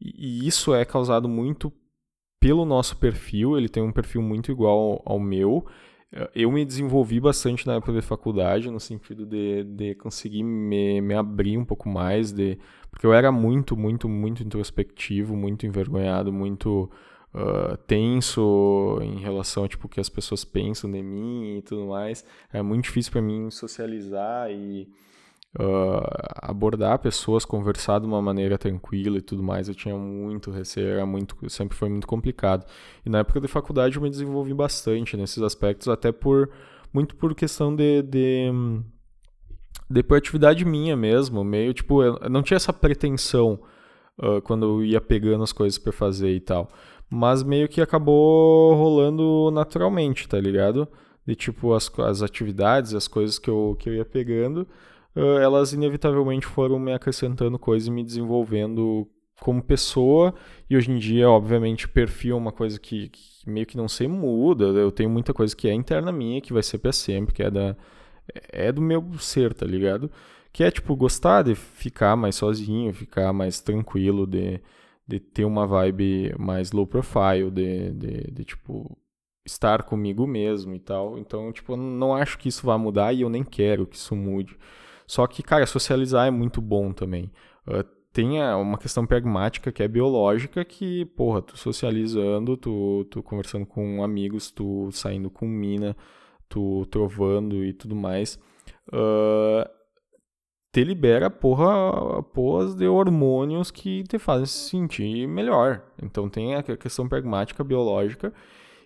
e 0.00 0.46
isso 0.46 0.74
é 0.74 0.84
causado 0.84 1.28
muito 1.28 1.72
pelo 2.40 2.64
nosso 2.64 2.96
perfil, 2.96 3.56
ele 3.56 3.68
tem 3.68 3.82
um 3.82 3.92
perfil 3.92 4.20
muito 4.20 4.50
igual 4.50 5.00
ao 5.06 5.18
meu. 5.18 5.64
Eu 6.34 6.50
me 6.50 6.64
desenvolvi 6.64 7.18
bastante 7.20 7.66
na 7.66 7.74
época 7.74 7.92
da 7.92 8.02
faculdade, 8.02 8.70
no 8.70 8.80
sentido 8.80 9.24
de, 9.24 9.64
de 9.64 9.94
conseguir 9.94 10.42
me, 10.42 11.00
me 11.00 11.14
abrir 11.14 11.56
um 11.58 11.64
pouco 11.64 11.88
mais, 11.88 12.32
de, 12.32 12.58
porque 12.90 13.06
eu 13.06 13.12
era 13.12 13.32
muito, 13.32 13.76
muito, 13.76 14.08
muito 14.08 14.42
introspectivo, 14.42 15.36
muito 15.36 15.66
envergonhado, 15.66 16.32
muito 16.32 16.90
uh, 17.36 17.76
tenso 17.86 18.98
em 19.02 19.18
relação 19.18 19.68
tipo, 19.68 19.88
que 19.88 20.00
as 20.00 20.08
pessoas 20.08 20.44
pensam 20.44 20.90
de 20.90 21.02
mim 21.02 21.58
e 21.58 21.62
tudo 21.62 21.86
mais. 21.86 22.24
É 22.52 22.62
muito 22.62 22.84
difícil 22.84 23.12
para 23.12 23.20
mim 23.20 23.50
socializar 23.50 24.50
e 24.50 24.88
uh, 25.58 26.02
abordar 26.42 26.98
pessoas, 26.98 27.44
conversar 27.44 28.00
de 28.00 28.06
uma 28.06 28.22
maneira 28.22 28.56
tranquila 28.56 29.18
e 29.18 29.22
tudo 29.22 29.42
mais. 29.42 29.68
Eu 29.68 29.74
tinha 29.74 29.96
muito 29.96 30.50
receio, 30.50 30.88
era 30.88 31.06
muito, 31.06 31.36
sempre 31.50 31.76
foi 31.76 31.88
muito 31.88 32.06
complicado. 32.06 32.64
E 33.04 33.10
na 33.10 33.18
época 33.18 33.40
de 33.40 33.48
faculdade 33.48 33.96
eu 33.96 34.02
me 34.02 34.10
desenvolvi 34.10 34.54
bastante 34.54 35.16
nesses 35.16 35.42
aspectos, 35.42 35.88
até 35.88 36.10
por 36.10 36.50
muito 36.92 37.14
por 37.16 37.34
questão 37.34 37.74
de, 37.74 38.00
de, 38.02 38.50
de 39.90 40.04
atividade 40.14 40.64
minha 40.64 40.96
mesmo, 40.96 41.44
meio 41.44 41.74
tipo, 41.74 42.02
eu 42.02 42.18
não 42.30 42.42
tinha 42.42 42.56
essa 42.56 42.72
pretensão 42.72 43.60
uh, 44.18 44.40
quando 44.42 44.64
eu 44.64 44.84
ia 44.84 45.00
pegando 45.00 45.44
as 45.44 45.52
coisas 45.52 45.78
para 45.78 45.92
fazer 45.92 46.34
e 46.34 46.40
tal. 46.40 46.70
Mas 47.10 47.42
meio 47.42 47.68
que 47.68 47.80
acabou 47.80 48.74
rolando 48.74 49.50
naturalmente, 49.52 50.28
tá 50.28 50.40
ligado? 50.40 50.88
De 51.26 51.34
tipo, 51.34 51.72
as, 51.74 51.90
as 52.00 52.22
atividades, 52.22 52.94
as 52.94 53.08
coisas 53.08 53.38
que 53.38 53.48
eu, 53.48 53.76
que 53.78 53.88
eu 53.88 53.94
ia 53.94 54.04
pegando, 54.04 54.66
uh, 55.14 55.38
elas 55.38 55.72
inevitavelmente 55.72 56.46
foram 56.46 56.78
me 56.78 56.92
acrescentando 56.92 57.58
coisas 57.58 57.88
e 57.88 57.90
me 57.90 58.04
desenvolvendo 58.04 59.08
como 59.40 59.62
pessoa. 59.62 60.34
E 60.68 60.76
hoje 60.76 60.90
em 60.90 60.98
dia, 60.98 61.28
obviamente, 61.28 61.88
perfil 61.88 62.36
é 62.36 62.38
uma 62.38 62.52
coisa 62.52 62.78
que, 62.78 63.08
que 63.08 63.50
meio 63.50 63.66
que 63.66 63.76
não 63.76 63.88
se 63.88 64.06
muda. 64.08 64.64
Eu 64.66 64.90
tenho 64.90 65.10
muita 65.10 65.32
coisa 65.32 65.54
que 65.54 65.68
é 65.68 65.72
interna 65.74 66.10
minha, 66.12 66.40
que 66.40 66.52
vai 66.52 66.62
ser 66.62 66.78
pra 66.78 66.92
sempre, 66.92 67.34
que 67.34 67.42
é 67.42 67.50
da. 67.50 67.76
É 68.52 68.72
do 68.72 68.82
meu 68.82 69.04
ser, 69.18 69.54
tá 69.54 69.64
ligado? 69.64 70.10
Que 70.52 70.64
é, 70.64 70.70
tipo, 70.70 70.96
gostar 70.96 71.42
de 71.42 71.54
ficar 71.54 72.16
mais 72.16 72.34
sozinho, 72.34 72.92
ficar 72.92 73.32
mais 73.32 73.60
tranquilo, 73.60 74.26
de, 74.26 74.60
de 75.06 75.20
ter 75.20 75.44
uma 75.44 75.66
vibe 75.66 76.34
mais 76.38 76.72
low 76.72 76.86
profile, 76.86 77.50
de, 77.50 77.92
de, 77.92 78.30
de, 78.32 78.44
tipo, 78.44 78.96
estar 79.44 79.82
comigo 79.84 80.26
mesmo 80.26 80.74
e 80.74 80.80
tal. 80.80 81.18
Então, 81.18 81.52
tipo, 81.52 81.76
não 81.76 82.14
acho 82.14 82.38
que 82.38 82.48
isso 82.48 82.66
vá 82.66 82.76
mudar 82.76 83.12
e 83.12 83.22
eu 83.22 83.28
nem 83.28 83.44
quero 83.44 83.86
que 83.86 83.96
isso 83.96 84.16
mude. 84.16 84.58
Só 85.06 85.26
que, 85.26 85.42
cara, 85.42 85.66
socializar 85.66 86.26
é 86.26 86.30
muito 86.30 86.60
bom 86.60 86.92
também. 86.92 87.30
Uh, 87.66 87.84
tem 88.12 88.40
uma 88.42 88.78
questão 88.78 89.06
pragmática 89.06 89.70
que 89.70 89.82
é 89.82 89.88
biológica 89.88 90.64
que, 90.64 91.04
porra, 91.04 91.42
tu 91.42 91.56
socializando, 91.56 92.56
tu, 92.56 93.06
tu 93.10 93.22
conversando 93.22 93.66
com 93.66 94.02
amigos, 94.02 94.50
tu 94.50 94.90
saindo 94.90 95.28
com 95.28 95.46
mina, 95.46 95.94
tu 96.48 96.86
trovando 96.86 97.62
e 97.62 97.74
tudo 97.74 97.94
mais, 97.94 98.38
uh, 98.88 99.68
te 100.76 100.84
libera, 100.84 101.30
porra, 101.30 102.22
porras 102.34 102.74
de 102.74 102.86
hormônios 102.86 103.70
que 103.70 104.02
te 104.02 104.18
fazem 104.18 104.44
se 104.44 104.68
sentir 104.68 105.26
melhor. 105.26 105.82
Então 106.02 106.28
tem 106.28 106.54
a 106.54 106.62
questão 106.62 107.08
pragmática, 107.08 107.64
biológica, 107.64 108.30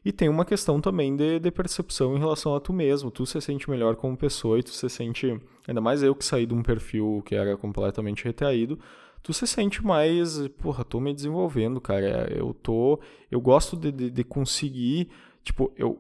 e 0.05 0.13
tem 0.13 0.29
uma 0.29 0.45
questão 0.45 0.81
também 0.81 1.17
de, 1.17 1.41
de, 1.41 1.51
percepção 1.51 2.15
em 2.15 2.21
relação 2.21 2.55
a 2.55 2.61
tu 2.61 2.73
mesmo. 2.73 3.11
Tu 3.11 3.27
se 3.27 3.41
sente 3.41 3.69
melhor 3.69 3.97
como 3.97 4.17
pessoa 4.17 4.61
e 4.61 4.63
tu 4.63 4.71
se 4.71 4.89
sente. 4.89 5.37
Ainda 5.67 5.81
mais 5.81 6.01
eu 6.01 6.15
que 6.15 6.25
saí 6.25 6.47
de 6.47 6.55
um 6.55 6.63
perfil 6.63 7.25
que 7.27 7.35
era 7.35 7.57
completamente 7.57 8.25
retraído. 8.25 8.79
Tu 9.21 9.33
se 9.33 9.45
sente 9.49 9.85
mais. 9.85 10.47
Porra, 10.63 10.85
tô 10.85 11.01
me 11.01 11.13
desenvolvendo, 11.13 11.81
cara. 11.81 12.33
Eu 12.33 12.55
tô. 12.55 13.01
Eu 13.29 13.41
gosto 13.41 13.77
de, 13.77 13.91
de, 13.91 14.11
de 14.11 14.23
conseguir. 14.23 15.09
Tipo, 15.43 15.73
eu, 15.77 15.99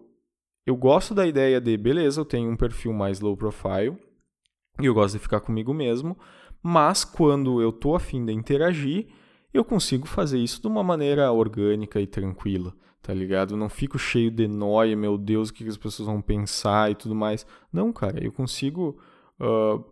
eu 0.64 0.76
gosto 0.76 1.16
da 1.16 1.26
ideia 1.26 1.60
de, 1.60 1.76
beleza, 1.76 2.20
eu 2.20 2.24
tenho 2.24 2.48
um 2.48 2.56
perfil 2.56 2.92
mais 2.92 3.20
low 3.20 3.36
profile 3.36 3.98
e 4.80 4.86
eu 4.86 4.94
gosto 4.94 5.14
de 5.14 5.20
ficar 5.20 5.40
comigo 5.40 5.72
mesmo, 5.72 6.16
mas 6.62 7.04
quando 7.04 7.60
eu 7.62 7.72
tô 7.72 7.94
afim 7.94 8.24
de 8.24 8.32
interagir, 8.32 9.08
eu 9.52 9.64
consigo 9.64 10.06
fazer 10.06 10.38
isso 10.38 10.60
de 10.60 10.66
uma 10.66 10.82
maneira 10.82 11.32
orgânica 11.32 12.00
e 12.00 12.06
tranquila, 12.06 12.74
tá 13.02 13.12
ligado? 13.12 13.54
Eu 13.54 13.58
não 13.58 13.68
fico 13.68 13.98
cheio 13.98 14.30
de 14.30 14.46
noia, 14.46 14.96
meu 14.96 15.18
Deus, 15.18 15.48
o 15.48 15.54
que 15.54 15.66
as 15.66 15.76
pessoas 15.76 16.06
vão 16.06 16.20
pensar 16.20 16.90
e 16.90 16.94
tudo 16.94 17.14
mais. 17.14 17.46
Não, 17.72 17.92
cara, 17.92 18.22
eu 18.22 18.32
consigo 18.32 18.98
uh, 19.40 19.84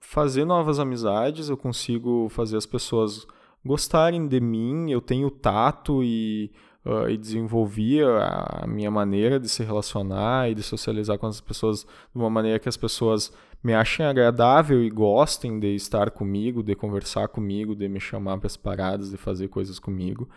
fazer 0.00 0.44
novas 0.44 0.78
amizades, 0.78 1.48
eu 1.48 1.56
consigo 1.56 2.28
fazer 2.28 2.56
as 2.56 2.66
pessoas 2.66 3.26
gostarem 3.64 4.26
de 4.26 4.40
mim, 4.40 4.90
eu 4.90 5.00
tenho 5.00 5.30
tato 5.30 6.02
e, 6.04 6.52
uh, 6.84 7.08
e 7.08 7.16
desenvolvi 7.16 8.02
a 8.02 8.66
minha 8.66 8.90
maneira 8.90 9.40
de 9.40 9.48
se 9.48 9.62
relacionar 9.62 10.50
e 10.50 10.54
de 10.54 10.62
socializar 10.62 11.18
com 11.18 11.26
as 11.26 11.40
pessoas 11.40 11.84
de 11.84 12.20
uma 12.20 12.30
maneira 12.30 12.58
que 12.58 12.68
as 12.68 12.76
pessoas 12.76 13.32
me 13.62 13.74
achem 13.74 14.06
agradável 14.06 14.82
e 14.82 14.90
gostem 14.90 15.58
de 15.58 15.74
estar 15.74 16.10
comigo, 16.10 16.62
de 16.62 16.74
conversar 16.74 17.28
comigo, 17.28 17.74
de 17.74 17.88
me 17.88 18.00
chamar 18.00 18.38
para 18.38 18.46
as 18.46 18.56
paradas, 18.56 19.10
de 19.10 19.16
fazer 19.16 19.48
coisas 19.48 19.78
comigo. 19.78 20.28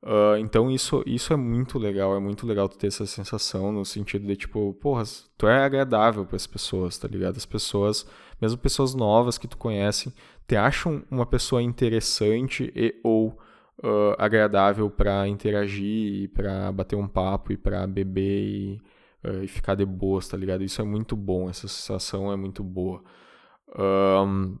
Uh, 0.00 0.36
então 0.38 0.70
isso, 0.70 1.02
isso 1.06 1.32
é 1.32 1.36
muito 1.36 1.76
legal, 1.76 2.14
é 2.14 2.20
muito 2.20 2.46
legal 2.46 2.68
tu 2.68 2.78
ter 2.78 2.86
essa 2.86 3.04
sensação 3.04 3.72
no 3.72 3.84
sentido 3.84 4.26
de 4.26 4.36
tipo, 4.36 4.72
porra, 4.74 5.02
tu 5.36 5.48
é 5.48 5.64
agradável 5.64 6.24
para 6.24 6.36
as 6.36 6.46
pessoas, 6.46 6.96
tá 6.96 7.08
ligado? 7.08 7.36
As 7.36 7.46
pessoas, 7.46 8.06
mesmo 8.40 8.58
pessoas 8.58 8.94
novas 8.94 9.38
que 9.38 9.48
tu 9.48 9.56
conhece, 9.56 10.14
te 10.46 10.54
acham 10.54 11.02
uma 11.10 11.26
pessoa 11.26 11.60
interessante 11.60 12.72
e 12.76 12.94
ou 13.02 13.30
uh, 13.82 14.14
agradável 14.18 14.88
para 14.88 15.26
interagir 15.26 16.22
e 16.22 16.28
para 16.28 16.70
bater 16.70 16.96
um 16.96 17.08
papo 17.08 17.52
e 17.52 17.56
para 17.56 17.84
beber 17.86 18.40
e 18.40 18.82
uh, 19.24 19.42
e 19.42 19.48
ficar 19.48 19.74
de 19.74 19.84
boas, 19.84 20.28
tá 20.28 20.36
ligado? 20.36 20.62
Isso 20.62 20.80
é 20.80 20.84
muito 20.84 21.16
bom, 21.16 21.48
essa 21.48 21.68
sensação 21.68 22.32
é 22.32 22.36
muito 22.36 22.62
boa. 22.62 23.02
Um, 23.78 24.58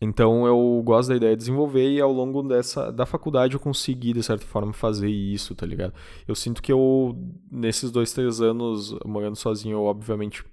então 0.00 0.46
eu 0.46 0.80
gosto 0.84 1.08
da 1.08 1.16
ideia 1.16 1.32
de 1.32 1.38
desenvolver 1.38 1.90
e 1.90 2.00
ao 2.00 2.12
longo 2.12 2.42
dessa 2.42 2.92
da 2.92 3.04
faculdade 3.04 3.54
eu 3.54 3.60
consegui 3.60 4.12
de 4.12 4.22
certa 4.22 4.46
forma 4.46 4.72
fazer 4.72 5.08
isso, 5.08 5.54
tá 5.54 5.66
ligado? 5.66 5.92
Eu 6.26 6.36
sinto 6.36 6.62
que 6.62 6.72
eu 6.72 7.16
nesses 7.50 7.90
dois 7.90 8.12
três 8.12 8.40
anos 8.40 8.96
morando 9.04 9.34
sozinho 9.34 9.78
eu 9.78 9.84
obviamente 9.84 10.44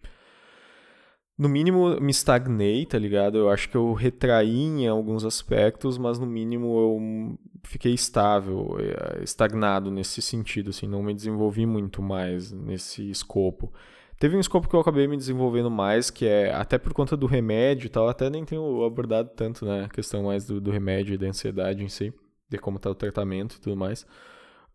no 1.38 1.50
mínimo 1.50 2.00
me 2.00 2.12
estagnei, 2.12 2.86
tá 2.86 2.98
ligado? 2.98 3.38
Eu 3.38 3.50
acho 3.50 3.70
que 3.70 3.76
eu 3.76 3.94
retraí 3.94 4.62
em 4.62 4.88
alguns 4.88 5.26
aspectos, 5.26 5.98
mas 5.98 6.18
no 6.18 6.26
mínimo 6.26 6.80
eu 6.80 7.38
fiquei 7.64 7.94
estável, 7.94 8.78
eh, 8.80 9.24
estagnado 9.24 9.92
nesse 9.92 10.22
sentido, 10.22 10.70
assim, 10.70 10.88
não 10.88 11.04
me 11.04 11.14
desenvolvi 11.14 11.66
muito 11.66 12.02
mais 12.02 12.52
nesse 12.52 13.10
escopo. 13.10 13.74
Teve 14.18 14.38
um 14.38 14.40
escopo 14.40 14.70
que 14.70 14.76
eu 14.76 14.80
acabei 14.80 15.08
me 15.08 15.18
desenvolvendo 15.18 15.70
mais, 15.70 16.10
que 16.10 16.26
é 16.26 16.54
até 16.54 16.78
por 16.78 16.94
conta 16.94 17.18
do 17.18 17.26
remédio 17.26 17.88
e 17.88 17.90
tal, 17.90 18.08
até 18.08 18.30
nem 18.30 18.46
tenho 18.46 18.86
abordado 18.86 19.30
tanto, 19.36 19.66
né, 19.66 19.84
a 19.86 19.90
questão 19.90 20.24
mais 20.24 20.46
do, 20.46 20.62
do 20.62 20.72
remédio 20.72 21.16
e 21.16 21.18
da 21.18 21.28
ansiedade 21.28 21.84
em 21.84 21.90
si, 21.90 22.14
de 22.50 22.58
como 22.58 22.80
tá 22.80 22.90
o 22.90 22.96
tratamento 22.96 23.56
e 23.58 23.60
tudo 23.60 23.76
mais. 23.76 24.06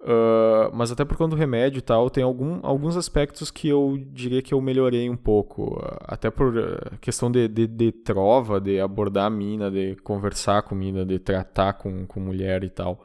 Uh, 0.02 0.72
mas 0.72 0.90
até 0.90 1.05
por 1.05 1.14
conta 1.18 1.36
do 1.36 1.39
remédio 1.39 1.78
e 1.78 1.82
tal, 1.82 2.09
tem 2.09 2.24
algum, 2.24 2.59
alguns 2.62 2.97
aspectos 2.97 3.51
que 3.51 3.68
eu 3.68 4.02
diria 4.06 4.40
que 4.40 4.55
eu 4.55 4.60
melhorei 4.60 5.10
um 5.10 5.16
pouco. 5.16 5.74
Uh, 5.74 5.98
até 6.05 6.31
por 6.31 6.56
uh, 6.56 6.98
questão 7.01 7.31
de, 7.31 7.47
de, 7.47 7.66
de, 7.66 7.93
trova, 7.93 8.59
de 8.59 8.81
abordar 8.81 9.27
a 9.27 9.31
mina, 9.31 9.70
de 9.70 9.97
conversar 9.97 10.62
com 10.62 10.74
mina, 10.74 11.05
de 11.05 11.18
tratar 11.18 11.74
com, 11.74 12.06
com 12.06 12.18
mulher 12.18 12.64
e 12.64 12.70
tal. 12.70 13.05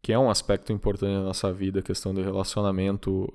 Que 0.00 0.14
é 0.14 0.18
um 0.18 0.30
aspecto 0.30 0.72
importante 0.72 1.12
na 1.12 1.22
nossa 1.22 1.52
vida, 1.52 1.80
a 1.80 1.82
questão 1.82 2.14
do 2.14 2.22
relacionamento 2.22 3.30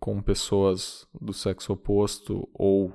com 0.00 0.20
pessoas 0.20 1.06
do 1.20 1.32
sexo 1.32 1.72
oposto 1.72 2.48
ou 2.52 2.92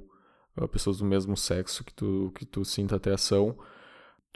pessoas 0.69 0.97
do 0.97 1.05
mesmo 1.05 1.37
sexo 1.37 1.85
que 1.85 1.93
tu, 1.93 2.33
que 2.35 2.45
tu 2.45 2.65
sinta 2.65 2.97
atração 2.97 3.55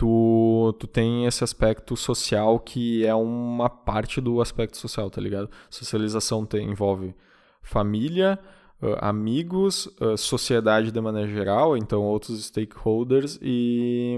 tu, 0.02 0.76
tu 0.80 0.88
tem 0.88 1.28
esse 1.28 1.44
aspecto 1.44 1.96
social 1.96 2.60
que 2.60 3.06
é 3.06 3.14
uma 3.14 3.70
parte 3.70 4.20
do 4.20 4.42
aspecto 4.42 4.76
social, 4.76 5.12
tá 5.12 5.22
ligado? 5.22 5.48
Socialização 5.70 6.44
tem, 6.44 6.72
envolve 6.72 7.14
família, 7.62 8.40
uh, 8.82 8.96
amigos, 8.98 9.86
uh, 10.02 10.18
sociedade 10.18 10.92
de 10.92 11.00
maneira 11.00 11.28
geral, 11.28 11.78
então 11.78 12.02
outros 12.02 12.44
stakeholders 12.46 13.38
e, 13.44 14.18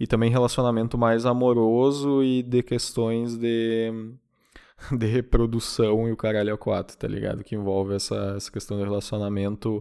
e 0.00 0.06
também 0.08 0.32
relacionamento 0.32 0.98
mais 0.98 1.24
amoroso 1.24 2.20
e 2.24 2.42
de 2.42 2.60
questões 2.64 3.36
de, 3.36 3.92
de 4.98 5.06
reprodução 5.06 6.08
e 6.08 6.12
o 6.12 6.16
caralho 6.16 6.52
é 6.52 6.56
quatro, 6.56 6.96
tá 6.96 7.06
ligado? 7.06 7.44
Que 7.44 7.54
envolve 7.54 7.94
essa, 7.94 8.34
essa 8.36 8.50
questão 8.50 8.76
de 8.76 8.82
relacionamento, 8.82 9.76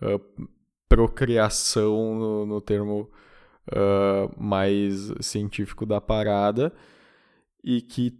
uh, 0.00 0.48
procriação 0.88 2.14
no, 2.14 2.46
no 2.46 2.60
termo 2.60 3.10
uh, 3.72 4.42
mais 4.42 5.12
científico 5.20 5.86
da 5.86 6.00
parada 6.00 6.72
e 7.62 7.80
que 7.80 8.18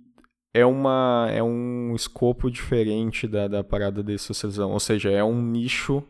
é, 0.53 0.65
uma, 0.67 1.29
é 1.31 1.43
um 1.43 1.95
escopo 1.95 2.51
diferente 2.51 3.27
da, 3.27 3.47
da 3.49 3.65
parada 3.65 4.03
de 4.03 4.19
socialização, 4.19 4.73
ou 4.73 4.81
seja, 4.81 5.11
é 5.11 5.23
um 5.23 5.41
nicho, 5.41 6.03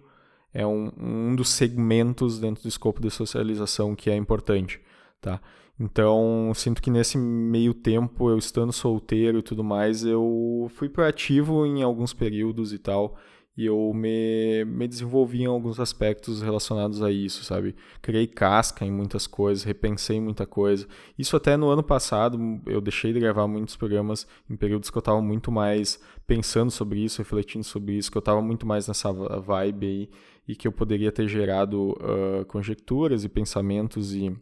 é 0.53 0.67
um, 0.67 0.91
um 0.99 1.37
dos 1.37 1.51
segmentos 1.51 2.39
dentro 2.39 2.62
do 2.62 2.69
escopo 2.69 3.01
de 3.01 3.11
socialização 3.11 3.95
que 3.95 4.11
é 4.11 4.17
importante, 4.17 4.81
tá? 5.21 5.41
Então, 5.79 6.53
sinto 6.55 6.83
que 6.83 6.91
nesse 6.91 7.17
meio 7.17 7.73
tempo, 7.73 8.29
eu 8.29 8.37
estando 8.37 8.71
solteiro 8.71 9.39
e 9.39 9.43
tudo 9.43 9.65
mais, 9.65 10.05
eu 10.05 10.71
fui 10.75 10.91
proativo 10.91 11.65
em 11.65 11.83
alguns 11.83 12.12
períodos 12.12 12.73
e 12.75 12.79
tal, 12.79 13.17
e 13.56 13.66
eu 13.66 13.93
me, 13.93 14.64
me 14.64 14.86
desenvolvi 14.86 15.43
em 15.43 15.47
alguns 15.47 15.81
aspectos 15.81 16.40
relacionados 16.40 17.02
a 17.02 17.10
isso, 17.10 17.44
sabe? 17.44 17.74
Criei 18.01 18.27
casca 18.27 18.85
em 18.85 18.90
muitas 18.90 19.27
coisas, 19.27 19.64
repensei 19.64 20.20
muita 20.20 20.47
coisa. 20.47 20.86
Isso 21.18 21.36
até 21.36 21.56
no 21.56 21.68
ano 21.68 21.82
passado, 21.82 22.39
eu 22.66 22.81
deixei 22.81 23.12
de 23.12 23.20
gravar 23.20 23.47
muitos 23.47 23.77
programas 23.77 24.27
em 24.48 24.56
períodos 24.56 24.89
que 24.89 24.97
eu 24.97 25.01
estava 25.01 25.20
muito 25.20 25.51
mais 25.51 26.01
pensando 26.27 26.70
sobre 26.70 27.01
isso, 27.01 27.18
refletindo 27.18 27.64
sobre 27.64 27.94
isso, 27.94 28.10
que 28.10 28.16
eu 28.16 28.20
estava 28.20 28.40
muito 28.40 28.66
mais 28.66 28.86
nessa 28.86 29.12
vibe 29.12 29.86
aí 29.86 30.10
e 30.47 30.56
que 30.56 30.66
eu 30.66 30.72
poderia 30.72 31.12
ter 31.12 31.28
gerado 31.28 31.90
uh, 31.90 32.44
conjecturas 32.47 33.24
e 33.24 33.28
pensamentos 33.28 34.14
e 34.14 34.35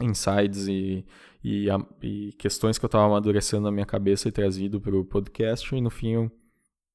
insights 0.00 0.68
e, 0.68 1.04
e, 1.44 1.66
e 2.02 2.32
questões 2.38 2.78
que 2.78 2.84
eu 2.84 2.88
estava 2.88 3.04
amadurecendo 3.04 3.64
na 3.64 3.70
minha 3.70 3.86
cabeça 3.86 4.28
e 4.28 4.32
trazido 4.32 4.80
para 4.80 4.96
o 4.96 5.04
podcast. 5.04 5.74
E 5.74 5.80
no 5.80 5.90
fim, 5.90 6.30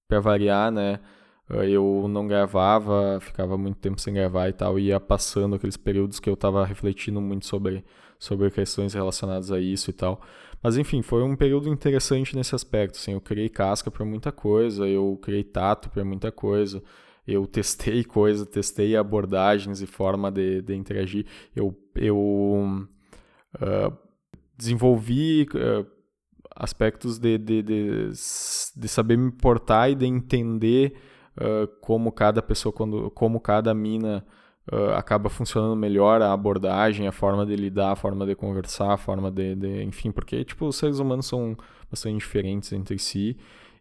para 0.07 0.19
variar, 0.19 0.71
né? 0.71 0.99
Eu 1.49 2.07
não 2.09 2.27
gravava, 2.27 3.19
ficava 3.21 3.57
muito 3.57 3.77
tempo 3.77 3.99
sem 4.01 4.13
gravar 4.13 4.49
e 4.49 4.53
tal, 4.53 4.77
ia 4.77 4.99
passando 4.99 5.55
aqueles 5.55 5.77
períodos 5.77 6.19
que 6.19 6.29
eu 6.29 6.33
estava 6.33 6.65
refletindo 6.65 7.21
muito 7.21 7.45
sobre, 7.45 7.85
sobre 8.19 8.51
questões 8.51 8.93
relacionadas 8.93 9.51
a 9.51 9.59
isso 9.59 9.89
e 9.89 9.93
tal. 9.93 10.21
Mas 10.61 10.75
enfim, 10.77 11.01
foi 11.01 11.23
um 11.23 11.35
período 11.35 11.69
interessante 11.69 12.35
nesse 12.35 12.53
aspecto. 12.53 12.95
Assim, 12.95 13.13
eu 13.13 13.21
criei 13.21 13.47
casca 13.47 13.89
para 13.89 14.03
muita 14.03 14.31
coisa, 14.31 14.87
eu 14.87 15.17
criei 15.21 15.43
tato 15.43 15.89
para 15.89 16.03
muita 16.03 16.31
coisa, 16.31 16.83
eu 17.25 17.45
testei 17.47 18.03
coisa, 18.03 18.45
testei 18.45 18.95
abordagens 18.97 19.81
e 19.81 19.87
forma 19.87 20.29
de, 20.31 20.61
de 20.61 20.75
interagir. 20.75 21.25
Eu, 21.55 21.73
eu 21.95 22.17
uh, 22.17 23.97
desenvolvi 24.57 25.47
uh, 25.53 25.85
aspectos 26.55 27.19
de, 27.19 27.37
de, 27.37 27.61
de, 27.61 28.09
de, 28.09 28.87
saber 28.87 29.17
me 29.17 29.31
portar 29.31 29.91
e 29.91 29.95
de 29.95 30.05
entender 30.05 30.97
uh, 31.39 31.67
como 31.81 32.11
cada 32.11 32.41
pessoa, 32.41 32.73
quando, 32.73 33.09
como 33.11 33.39
cada 33.39 33.73
mina 33.73 34.25
acaba 34.97 35.29
funcionando 35.29 35.77
melhor, 35.77 36.21
a 36.21 36.33
abordagem, 36.33 37.07
a 37.07 37.11
forma 37.13 37.45
de 37.45 37.55
lidar, 37.55 37.93
a 37.93 37.95
forma 37.95 38.25
de 38.25 38.35
conversar, 38.35 38.91
a 38.91 38.97
forma 38.97 39.31
de, 39.31 39.55
de 39.55 39.81
enfim, 39.83 40.11
porque 40.11 40.43
tipo, 40.43 40.65
os 40.65 40.75
seres 40.75 40.99
humanos 40.99 41.25
são 41.25 41.55
bastante 41.89 42.17
diferentes 42.17 42.73
entre 42.73 42.99
si 42.99 43.37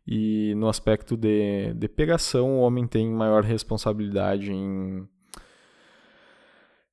e 0.06 0.54
no 0.56 0.68
aspecto 0.68 1.16
de, 1.16 1.74
de 1.74 1.88
pegação, 1.88 2.58
o 2.58 2.60
homem 2.60 2.86
tem 2.86 3.08
maior 3.08 3.42
responsabilidade 3.42 4.52
em, 4.52 5.06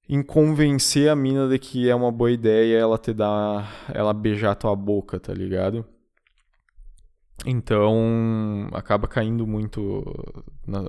em 0.09 0.23
convencer 0.23 1.09
a 1.09 1.15
mina 1.15 1.47
de 1.47 1.59
que 1.59 1.87
é 1.87 1.93
uma 1.93 2.11
boa 2.11 2.31
ideia 2.31 2.79
ela 2.79 2.97
te 2.97 3.13
dar, 3.13 3.71
ela 3.93 4.13
beijar 4.13 4.55
tua 4.55 4.75
boca, 4.75 5.19
tá 5.19 5.31
ligado? 5.31 5.85
Então 7.45 8.69
acaba 8.71 9.07
caindo 9.07 9.45
muito 9.45 10.03
na, 10.65 10.81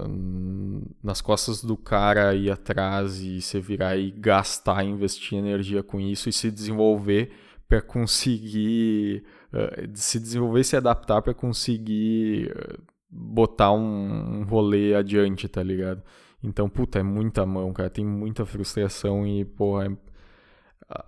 nas 1.02 1.20
costas 1.20 1.62
do 1.62 1.76
cara 1.76 2.34
ir 2.34 2.50
atrás 2.50 3.20
e 3.20 3.40
se 3.40 3.60
virar 3.60 3.96
e 3.96 4.10
gastar, 4.10 4.84
investir 4.84 5.38
energia 5.38 5.82
com 5.82 6.00
isso 6.00 6.28
e 6.28 6.32
se 6.32 6.50
desenvolver 6.50 7.32
para 7.68 7.80
conseguir 7.82 9.24
uh, 9.52 9.90
se 9.94 10.20
desenvolver 10.20 10.60
e 10.60 10.64
se 10.64 10.76
adaptar 10.76 11.22
para 11.22 11.34
conseguir 11.34 12.52
uh, 12.52 12.82
botar 13.10 13.72
um, 13.72 14.40
um 14.40 14.44
rolê 14.44 14.94
adiante, 14.94 15.48
tá 15.48 15.62
ligado? 15.62 16.02
Então, 16.42 16.68
puta, 16.68 16.98
é 16.98 17.02
muita 17.02 17.46
mão, 17.46 17.72
cara. 17.72 17.88
Tem 17.88 18.04
muita 18.04 18.44
frustração 18.44 19.26
e, 19.26 19.44
porra. 19.44 19.96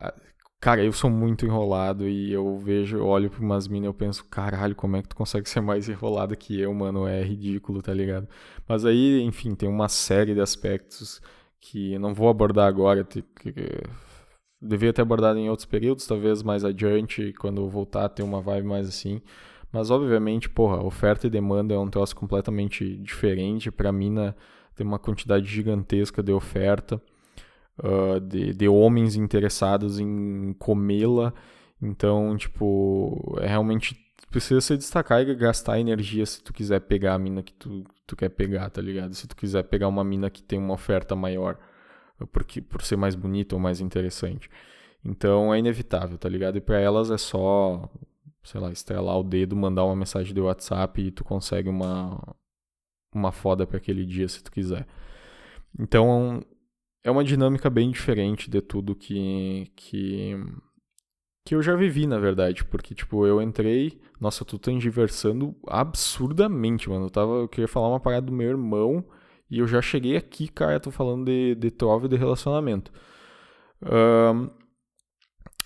É... 0.01 0.26
Cara, 0.61 0.83
eu 0.83 0.93
sou 0.93 1.11
muito 1.11 1.45
enrolado 1.47 2.09
e 2.09 2.33
eu 2.33 2.59
vejo, 2.59 2.97
eu 2.97 3.07
olho 3.07 3.31
pra 3.31 3.41
umas 3.41 3.69
minas 3.69 3.85
e 3.85 3.89
eu 3.89 3.95
penso, 3.95 4.25
caralho, 4.25 4.75
como 4.75 4.97
é 4.97 5.03
que 5.03 5.09
tu 5.09 5.15
consegue 5.15 5.49
ser 5.49 5.61
mais 5.61 5.89
enrolado 5.89 6.37
que 6.37 6.59
eu, 6.59 6.73
mano? 6.75 7.07
É 7.07 7.23
ridículo, 7.23 7.83
tá 7.83 7.93
ligado? 7.95 8.27
Mas 8.67 8.85
aí, 8.85 9.23
enfim, 9.23 9.55
tem 9.55 9.69
uma 9.69 9.89
série 9.89 10.35
de 10.35 10.41
aspectos 10.41 11.21
que 11.61 11.99
não 11.99 12.15
vou 12.15 12.29
abordar 12.29 12.67
agora, 12.67 13.05
que 13.05 13.55
devia 14.61 14.93
ter 14.93 15.03
abordado 15.03 15.39
em 15.39 15.49
outros 15.49 15.67
períodos, 15.67 16.07
talvez 16.07 16.43
mais 16.43 16.65
adiante, 16.65 17.33
quando 17.39 17.61
eu 17.61 17.69
voltar, 17.69 18.09
ter 18.09 18.23
uma 18.23 18.41
vibe 18.41 18.67
mais 18.67 18.89
assim. 18.89 19.21
Mas, 19.71 19.91
obviamente, 19.91 20.49
porra, 20.49 20.83
oferta 20.83 21.27
e 21.27 21.31
demanda 21.31 21.75
é 21.75 21.79
um 21.79 21.91
troço 21.91 22.17
completamente 22.17 22.97
diferente. 22.97 23.71
Pra 23.71 23.93
mina 23.93 24.35
tem 24.75 24.87
uma 24.87 24.99
quantidade 24.99 25.47
gigantesca 25.47 26.23
de 26.23 26.33
oferta, 26.33 27.01
uh, 27.83 28.21
de, 28.21 28.53
de 28.53 28.69
homens 28.69 29.17
interessados 29.17 29.99
em 29.99 30.53
comê-la. 30.59 31.33
Então, 31.81 32.37
tipo, 32.37 33.37
é 33.41 33.47
realmente 33.47 33.97
precisa 34.31 34.61
se 34.61 34.77
destacar 34.77 35.23
e 35.23 35.35
gastar 35.35 35.79
energia 35.79 36.27
se 36.27 36.43
tu 36.43 36.53
quiser 36.53 36.81
pegar 36.81 37.15
a 37.15 37.19
mina 37.19 37.43
que 37.43 37.53
tu, 37.53 37.85
tu 38.07 38.17
quer 38.17 38.29
pegar, 38.31 38.69
tá 38.71 38.81
ligado? 38.81 39.15
Se 39.15 39.27
tu 39.27 39.37
quiser 39.37 39.63
pegar 39.65 39.89
uma 39.89 40.05
mina 40.05 40.29
que 40.31 40.43
tem 40.43 40.59
uma 40.59 40.75
oferta 40.75 41.15
maior 41.15 41.59
porque, 42.25 42.63
por 42.63 42.83
ser 42.83 42.97
mais 42.97 43.15
bonita 43.15 43.55
ou 43.55 43.61
mais 43.61 43.81
interessante. 43.81 44.49
Então 45.05 45.53
é 45.53 45.59
inevitável, 45.59 46.17
tá 46.17 46.29
ligado? 46.29 46.57
E 46.57 46.61
para 46.61 46.79
elas 46.81 47.11
é 47.11 47.19
só, 47.19 47.89
sei 48.43 48.61
lá, 48.61 48.71
estrelar 48.73 49.19
o 49.19 49.23
dedo, 49.23 49.55
mandar 49.55 49.85
uma 49.85 49.97
mensagem 49.97 50.33
de 50.33 50.41
WhatsApp 50.41 51.01
e 51.03 51.11
tu 51.11 51.25
consegue 51.25 51.69
uma, 51.69 52.19
uma 53.15 53.33
foda 53.33 53.67
para 53.67 53.77
aquele 53.77 54.07
dia 54.07 54.29
se 54.29 54.43
tu 54.43 54.51
quiser. 54.51 54.87
Então 55.79 56.43
é 57.07 57.11
uma 57.11 57.23
dinâmica 57.23 57.71
bem 57.71 57.93
diferente 57.93 58.51
de 58.51 58.61
tudo 58.61 58.97
que, 58.97 59.71
que, 59.77 60.35
que 61.45 61.55
eu 61.55 61.63
já 61.63 61.77
vivi, 61.77 62.05
na 62.05 62.19
verdade. 62.19 62.65
Porque, 62.65 62.97
tipo, 62.97 63.25
eu 63.25 63.41
entrei. 63.41 64.01
Nossa, 64.21 64.45
tu 64.45 64.59
tá 64.59 64.73
diversando 64.73 65.55
absurdamente, 65.69 66.91
mano. 66.91 67.07
Eu, 67.07 67.11
tava, 67.11 67.33
eu 67.35 67.49
queria 67.49 67.69
falar 67.69 67.91
uma 67.91 68.01
parada 68.01 68.27
do 68.27 68.33
meu 68.33 68.49
irmão. 68.49 69.05
E 69.49 69.61
eu 69.61 69.69
já 69.69 69.81
cheguei 69.81 70.17
aqui, 70.17 70.49
cara, 70.49 70.81
tô 70.81 70.91
falando 70.91 71.27
de, 71.27 71.55
de 71.55 71.69
e 71.69 72.09
de 72.09 72.17
relacionamento. 72.17 72.91
Um, 73.81 74.51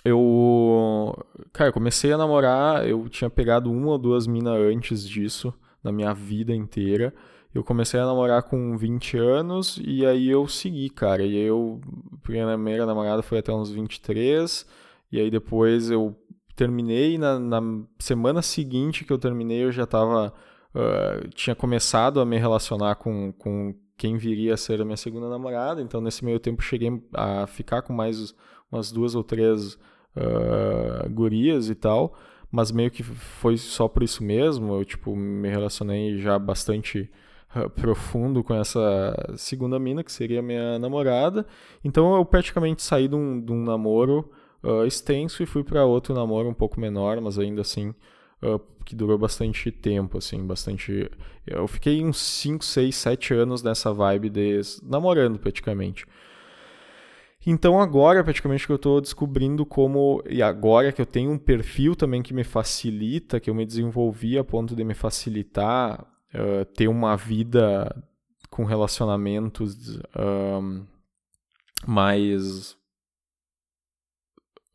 eu. 0.04 1.26
Cara, 1.54 1.70
eu 1.70 1.72
comecei 1.72 2.12
a 2.12 2.18
namorar, 2.18 2.86
eu 2.86 3.08
tinha 3.08 3.30
pegado 3.30 3.72
uma 3.72 3.92
ou 3.92 3.98
duas 3.98 4.26
minas 4.26 4.58
antes 4.58 5.08
disso, 5.08 5.54
na 5.82 5.90
minha 5.90 6.12
vida 6.12 6.54
inteira. 6.54 7.14
Eu 7.54 7.64
comecei 7.64 7.98
a 7.98 8.06
namorar 8.06 8.44
com 8.44 8.76
20 8.76 9.16
anos 9.18 9.80
e 9.84 10.06
aí 10.06 10.28
eu 10.28 10.46
segui, 10.46 10.88
cara. 10.88 11.22
E 11.24 11.36
eu. 11.36 11.80
Primeira 12.22 12.86
namorada 12.86 13.22
foi 13.22 13.38
até 13.38 13.52
uns 13.52 13.70
23. 13.70 14.66
E 15.10 15.18
aí 15.20 15.30
depois 15.30 15.90
eu 15.90 16.16
terminei. 16.54 17.18
Na, 17.18 17.38
na 17.38 17.60
semana 17.98 18.40
seguinte 18.42 19.04
que 19.04 19.12
eu 19.12 19.18
terminei, 19.18 19.64
eu 19.64 19.72
já 19.72 19.84
tava 19.86 20.32
uh, 20.74 21.28
tinha 21.30 21.54
começado 21.54 22.20
a 22.20 22.24
me 22.24 22.38
relacionar 22.38 22.96
com, 22.96 23.32
com 23.32 23.74
quem 23.96 24.16
viria 24.16 24.54
a 24.54 24.56
ser 24.56 24.80
a 24.80 24.84
minha 24.84 24.96
segunda 24.96 25.28
namorada, 25.28 25.82
então 25.82 26.00
nesse 26.00 26.24
meio 26.24 26.40
tempo 26.40 26.62
cheguei 26.62 26.90
a 27.12 27.46
ficar 27.46 27.82
com 27.82 27.92
mais 27.92 28.34
umas 28.70 28.90
duas 28.90 29.14
ou 29.14 29.22
três 29.22 29.74
uh, 29.74 31.10
gurias 31.10 31.68
e 31.68 31.74
tal, 31.74 32.14
mas 32.50 32.70
meio 32.70 32.90
que 32.90 33.02
foi 33.02 33.56
só 33.56 33.88
por 33.88 34.02
isso 34.02 34.24
mesmo, 34.24 34.74
eu 34.74 34.84
tipo 34.84 35.14
me 35.14 35.48
relacionei 35.48 36.18
já 36.18 36.38
bastante 36.38 37.10
profundo 37.74 38.44
com 38.44 38.54
essa 38.54 39.34
segunda 39.36 39.78
mina, 39.78 40.04
que 40.04 40.12
seria 40.12 40.40
minha 40.40 40.78
namorada, 40.78 41.46
então 41.84 42.14
eu 42.14 42.24
praticamente 42.24 42.82
saí 42.82 43.08
de 43.08 43.16
um, 43.16 43.40
de 43.40 43.52
um 43.52 43.64
namoro 43.64 44.30
uh, 44.62 44.84
extenso 44.84 45.42
e 45.42 45.46
fui 45.46 45.64
para 45.64 45.84
outro 45.84 46.14
namoro 46.14 46.48
um 46.48 46.54
pouco 46.54 46.80
menor, 46.80 47.20
mas 47.20 47.38
ainda 47.38 47.62
assim 47.62 47.94
uh, 48.42 48.60
que 48.84 48.94
durou 48.94 49.18
bastante 49.18 49.70
tempo, 49.70 50.18
assim, 50.18 50.46
bastante. 50.46 51.10
Eu 51.46 51.66
fiquei 51.66 52.04
uns 52.04 52.18
5, 52.18 52.64
6, 52.64 52.94
7 52.94 53.34
anos 53.34 53.62
nessa 53.62 53.92
vibe 53.92 54.30
de 54.30 54.60
namorando 54.82 55.38
praticamente. 55.38 56.06
Então 57.46 57.80
agora 57.80 58.22
praticamente 58.22 58.66
que 58.66 58.72
eu 58.72 58.76
estou 58.76 59.00
descobrindo 59.00 59.64
como 59.64 60.22
e 60.28 60.42
agora 60.42 60.92
que 60.92 61.00
eu 61.00 61.06
tenho 61.06 61.30
um 61.30 61.38
perfil 61.38 61.96
também 61.96 62.22
que 62.22 62.34
me 62.34 62.44
facilita, 62.44 63.40
que 63.40 63.48
eu 63.48 63.54
me 63.54 63.64
desenvolvi 63.64 64.36
a 64.36 64.44
ponto 64.44 64.76
de 64.76 64.84
me 64.84 64.92
facilitar 64.92 66.06
uh, 66.34 66.64
ter 66.74 66.88
uma 66.88 67.16
vida 67.16 68.04
com 68.48 68.64
relacionamentos 68.64 69.98
um, 70.18 70.84
mais 71.86 72.72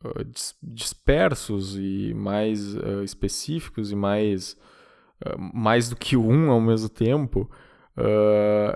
uh, 0.04 0.24
dispersos 0.62 1.76
e 1.76 2.12
mais 2.14 2.74
uh, 2.74 3.02
específicos 3.04 3.92
e 3.92 3.96
mais, 3.96 4.56
mais 5.52 5.88
do 5.88 5.96
que 5.96 6.16
um 6.16 6.50
ao 6.50 6.60
mesmo 6.60 6.88
tempo. 6.88 7.50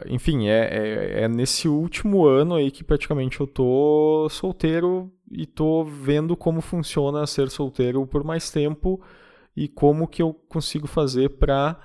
enfim, 0.06 0.48
é, 0.48 0.60
é, 0.60 1.22
é, 1.22 1.28
nesse 1.28 1.68
último 1.68 2.26
ano 2.26 2.54
aí 2.54 2.70
que 2.70 2.84
praticamente 2.84 3.40
eu 3.40 3.46
tô 3.46 4.28
solteiro 4.30 5.12
e 5.30 5.46
tô 5.46 5.84
vendo 5.84 6.36
como 6.36 6.60
funciona 6.60 7.26
ser 7.26 7.50
solteiro 7.50 8.06
por 8.06 8.24
mais 8.24 8.50
tempo 8.50 9.00
e 9.56 9.68
como 9.68 10.08
que 10.08 10.22
eu 10.22 10.32
consigo 10.32 10.86
fazer 10.86 11.30
para 11.30 11.78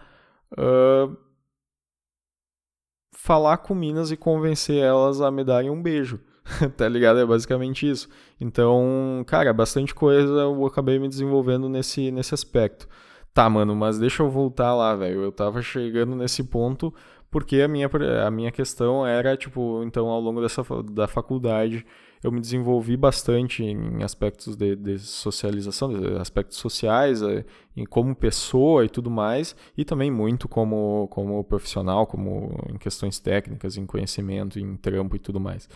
falar 3.14 3.58
com 3.58 3.74
Minas 3.74 4.12
e 4.12 4.18
convencer 4.18 4.78
elas 4.78 5.20
a 5.22 5.32
me 5.32 5.44
darem 5.44 5.70
um 5.70 5.82
beijo. 5.82 6.20
tá 6.78 6.88
ligado? 6.88 7.20
É 7.20 7.26
basicamente 7.26 7.90
isso. 7.90 8.08
Então, 8.40 9.24
cara, 9.28 9.52
bastante 9.52 9.96
coisa 9.96 10.32
eu 10.32 10.66
acabei 10.66 11.00
me 11.00 11.08
desenvolvendo 11.08 11.68
nesse, 11.68 12.12
nesse 12.12 12.34
aspecto. 12.34 12.88
Tá, 13.34 13.50
mano, 13.50 13.76
mas 13.76 14.00
deixa 14.00 14.24
eu 14.24 14.30
voltar 14.30 14.74
lá, 14.76 14.96
velho. 14.96 15.24
Eu 15.24 15.32
tava 15.32 15.62
chegando 15.62 16.16
nesse 16.16 16.44
ponto 16.44 16.94
porque 17.30 17.62
a 17.62 17.68
minha, 17.68 17.90
a 18.26 18.32
minha 18.32 18.52
questão 18.52 19.06
era, 19.06 19.36
tipo, 19.36 19.84
então 19.84 20.08
ao 20.08 20.22
longo 20.22 20.42
dessa, 20.42 20.64
da 20.92 21.08
faculdade 21.08 21.86
eu 22.26 22.32
me 22.32 22.42
desenvolvi 22.42 22.98
bastante 22.98 23.64
em 23.64 24.02
aspectos 24.02 24.56
de, 24.56 24.76
de 24.76 24.98
socialização, 24.98 25.94
de 25.94 26.18
aspectos 26.18 26.58
sociais, 26.58 27.22
eh, 27.22 27.46
em 27.78 27.86
como 27.86 28.16
pessoa 28.16 28.84
e 28.84 28.90
tudo 28.90 29.12
mais, 29.12 29.56
e 29.78 29.86
também 29.86 30.10
muito 30.10 30.48
como, 30.48 31.08
como 31.10 31.44
profissional, 31.44 32.08
como 32.08 32.52
em 32.68 32.78
questões 32.80 33.20
técnicas, 33.20 33.78
em 33.78 33.86
conhecimento, 33.86 34.60
em 34.60 34.76
trampo 34.76 35.16
e 35.16 35.20
tudo 35.20 35.40
mais. 35.40 35.70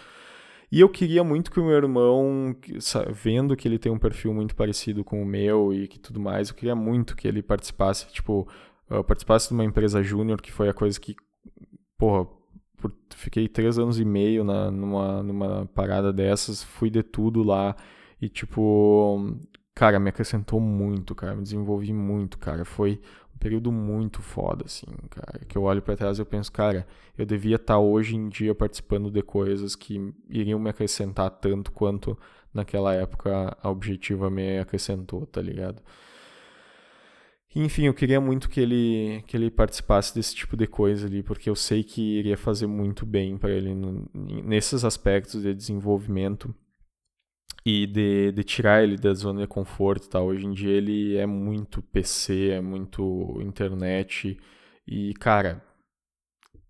E 0.72 0.80
eu 0.80 0.90
queria 0.90 1.24
muito 1.24 1.52
que 1.52 1.60
o 1.60 1.66
meu 1.66 1.76
irmão, 1.76 2.56
vendo 3.12 3.56
que 3.56 3.68
ele 3.68 3.78
tem 3.78 3.92
um 3.92 4.00
perfil 4.00 4.34
muito 4.34 4.56
parecido 4.56 5.04
com 5.04 5.22
o 5.22 5.26
meu 5.26 5.72
e 5.72 5.88
que 5.88 6.00
tudo 6.00 6.20
mais, 6.20 6.50
eu 6.50 6.56
queria 6.56 6.76
muito 6.76 7.16
que 7.16 7.28
ele 7.28 7.44
participasse, 7.44 8.08
tipo, 8.12 8.48
participasse 9.08 9.50
de 9.50 9.54
uma 9.54 9.64
empresa 9.64 10.02
júnior, 10.02 10.42
que 10.42 10.52
foi 10.52 10.68
a 10.68 10.74
coisa 10.74 11.00
que, 11.00 11.16
porra, 11.98 12.28
por, 12.80 12.92
fiquei 13.16 13.48
três 13.48 13.78
anos 13.78 14.00
e 14.00 14.06
meio 14.06 14.44
na, 14.44 14.72
numa, 14.72 15.24
numa 15.24 15.66
parada 15.68 16.12
dessas, 16.12 16.64
fui 16.64 16.90
de 16.90 17.04
tudo 17.04 17.44
lá 17.44 17.76
e, 18.22 18.28
tipo, 18.28 19.38
cara, 19.76 20.00
me 20.00 20.10
acrescentou 20.10 20.60
muito, 20.60 21.16
cara, 21.16 21.36
me 21.36 21.44
desenvolvi 21.44 21.94
muito, 21.94 22.38
cara. 22.38 22.66
Foi 22.66 23.00
um 23.36 23.38
período 23.38 23.72
muito 23.72 24.22
foda, 24.22 24.66
assim, 24.66 24.88
cara. 25.10 25.46
Que 25.48 25.58
eu 25.58 25.64
olho 25.64 25.82
para 25.82 25.96
trás 25.96 26.18
e 26.18 26.22
eu 26.22 26.26
penso, 26.26 26.52
cara, 26.52 26.88
eu 27.18 27.26
devia 27.26 27.56
estar 27.56 27.76
tá 27.76 27.80
hoje 27.80 28.16
em 28.16 28.28
dia 28.30 28.56
participando 28.56 29.10
de 29.12 29.22
coisas 29.22 29.76
que 29.76 30.14
iriam 30.30 30.60
me 30.60 30.70
acrescentar 30.70 31.30
tanto 31.30 31.72
quanto 31.72 32.18
naquela 32.54 32.94
época 32.94 33.56
a 33.62 33.70
Objetiva 33.70 34.30
me 34.30 34.60
acrescentou, 34.60 35.26
tá 35.26 35.42
ligado? 35.42 35.82
Enfim, 37.56 37.86
eu 37.86 37.94
queria 37.94 38.22
muito 38.22 38.48
que 38.48 38.60
ele, 38.60 39.24
que 39.26 39.36
ele 39.36 39.50
participasse 39.50 40.14
desse 40.14 40.36
tipo 40.36 40.56
de 40.56 40.68
coisa 40.68 41.08
ali, 41.08 41.24
porque 41.24 41.50
eu 41.50 41.56
sei 41.56 41.84
que 41.84 42.20
iria 42.20 42.38
fazer 42.38 42.68
muito 42.68 43.06
bem 43.08 43.38
para 43.38 43.50
ele 43.50 43.74
no, 43.74 44.08
nesses 44.14 44.86
aspectos 44.86 45.42
de 45.42 45.54
desenvolvimento 45.54 46.54
e 47.66 47.88
de, 47.88 48.32
de 48.32 48.44
tirar 48.44 48.84
ele 48.84 48.98
da 48.98 49.14
zona 49.16 49.42
de 49.42 49.48
conforto 49.48 50.06
e 50.06 50.10
tal. 50.10 50.28
Hoje 50.28 50.46
em 50.46 50.52
dia 50.54 50.72
ele 50.72 51.18
é 51.18 51.26
muito 51.26 51.82
PC, 51.82 52.50
é 52.50 52.62
muito 52.62 53.40
internet 53.42 54.40
e, 54.88 55.14
cara, 55.16 55.64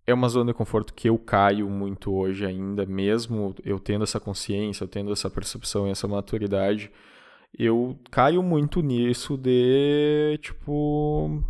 é 0.07 0.13
uma 0.13 0.29
zona 0.29 0.51
de 0.51 0.57
conforto 0.57 0.93
que 0.93 1.09
eu 1.09 1.17
caio 1.17 1.69
muito 1.69 2.13
hoje 2.13 2.45
ainda, 2.45 2.85
mesmo 2.85 3.53
eu 3.65 3.79
tendo 3.79 4.03
essa 4.03 4.19
consciência, 4.19 4.85
eu 4.85 4.87
tendo 4.87 5.11
essa 5.11 5.29
percepção 5.29 5.87
e 5.87 5.91
essa 5.91 6.07
maturidade 6.07 6.89
eu 7.57 7.97
caio 8.11 8.41
muito 8.43 8.81
nisso 8.81 9.37
de, 9.37 10.39
tipo. 10.41 11.43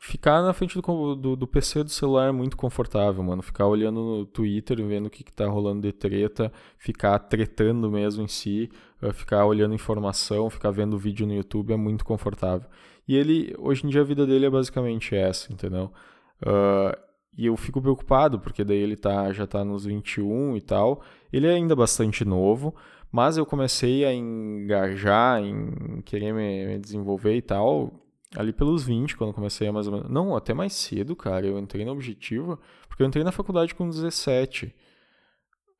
Ficar 0.00 0.40
na 0.40 0.52
frente 0.52 0.80
do, 0.80 1.14
do, 1.16 1.34
do, 1.34 1.46
PC 1.48 1.82
do 1.82 1.90
celular 1.90 2.28
é 2.28 2.32
muito 2.32 2.56
confortável, 2.56 3.24
mano. 3.24 3.42
Ficar 3.42 3.66
olhando 3.66 4.00
no 4.00 4.26
Twitter, 4.26 4.76
vendo 4.86 5.06
o 5.06 5.10
que, 5.10 5.24
que 5.24 5.32
tá 5.32 5.48
rolando 5.48 5.82
de 5.82 5.92
treta, 5.92 6.52
ficar 6.78 7.18
tretando 7.18 7.90
mesmo 7.90 8.22
em 8.22 8.28
si, 8.28 8.70
eh, 9.02 9.12
ficar 9.12 9.44
olhando 9.46 9.74
informação, 9.74 10.48
ficar 10.48 10.70
vendo 10.70 10.96
vídeo 10.96 11.26
no 11.26 11.34
YouTube 11.34 11.72
é 11.72 11.76
muito 11.76 12.04
confortável. 12.04 12.68
E 13.08 13.16
ele, 13.16 13.52
hoje 13.58 13.84
em 13.84 13.88
dia, 13.90 14.02
a 14.02 14.04
vida 14.04 14.24
dele 14.26 14.46
é 14.46 14.50
basicamente 14.50 15.14
essa, 15.16 15.52
entendeu? 15.52 15.92
Uh, 16.40 16.96
e 17.36 17.46
eu 17.46 17.56
fico 17.56 17.82
preocupado, 17.82 18.40
porque 18.40 18.64
daí 18.64 18.78
ele 18.78 18.96
tá, 18.96 19.30
já 19.32 19.46
tá 19.46 19.64
nos 19.64 19.84
21 19.84 20.56
e 20.56 20.60
tal. 20.60 21.02
Ele 21.32 21.46
é 21.46 21.50
ainda 21.50 21.76
bastante 21.76 22.24
novo, 22.24 22.74
mas 23.16 23.38
eu 23.38 23.46
comecei 23.46 24.04
a 24.04 24.12
engajar 24.12 25.42
em 25.42 26.02
querer 26.02 26.34
me, 26.34 26.66
me 26.66 26.78
desenvolver 26.78 27.34
e 27.34 27.40
tal, 27.40 27.90
ali 28.36 28.52
pelos 28.52 28.84
20, 28.84 29.16
quando 29.16 29.32
comecei 29.32 29.70
mais 29.70 29.86
ou 29.86 29.94
menos. 29.94 30.10
Não, 30.10 30.36
até 30.36 30.52
mais 30.52 30.74
cedo, 30.74 31.16
cara. 31.16 31.46
Eu 31.46 31.58
entrei 31.58 31.82
no 31.82 31.92
Objetiva, 31.92 32.58
porque 32.86 33.02
eu 33.02 33.06
entrei 33.06 33.24
na 33.24 33.32
faculdade 33.32 33.74
com 33.74 33.88
17. 33.88 34.66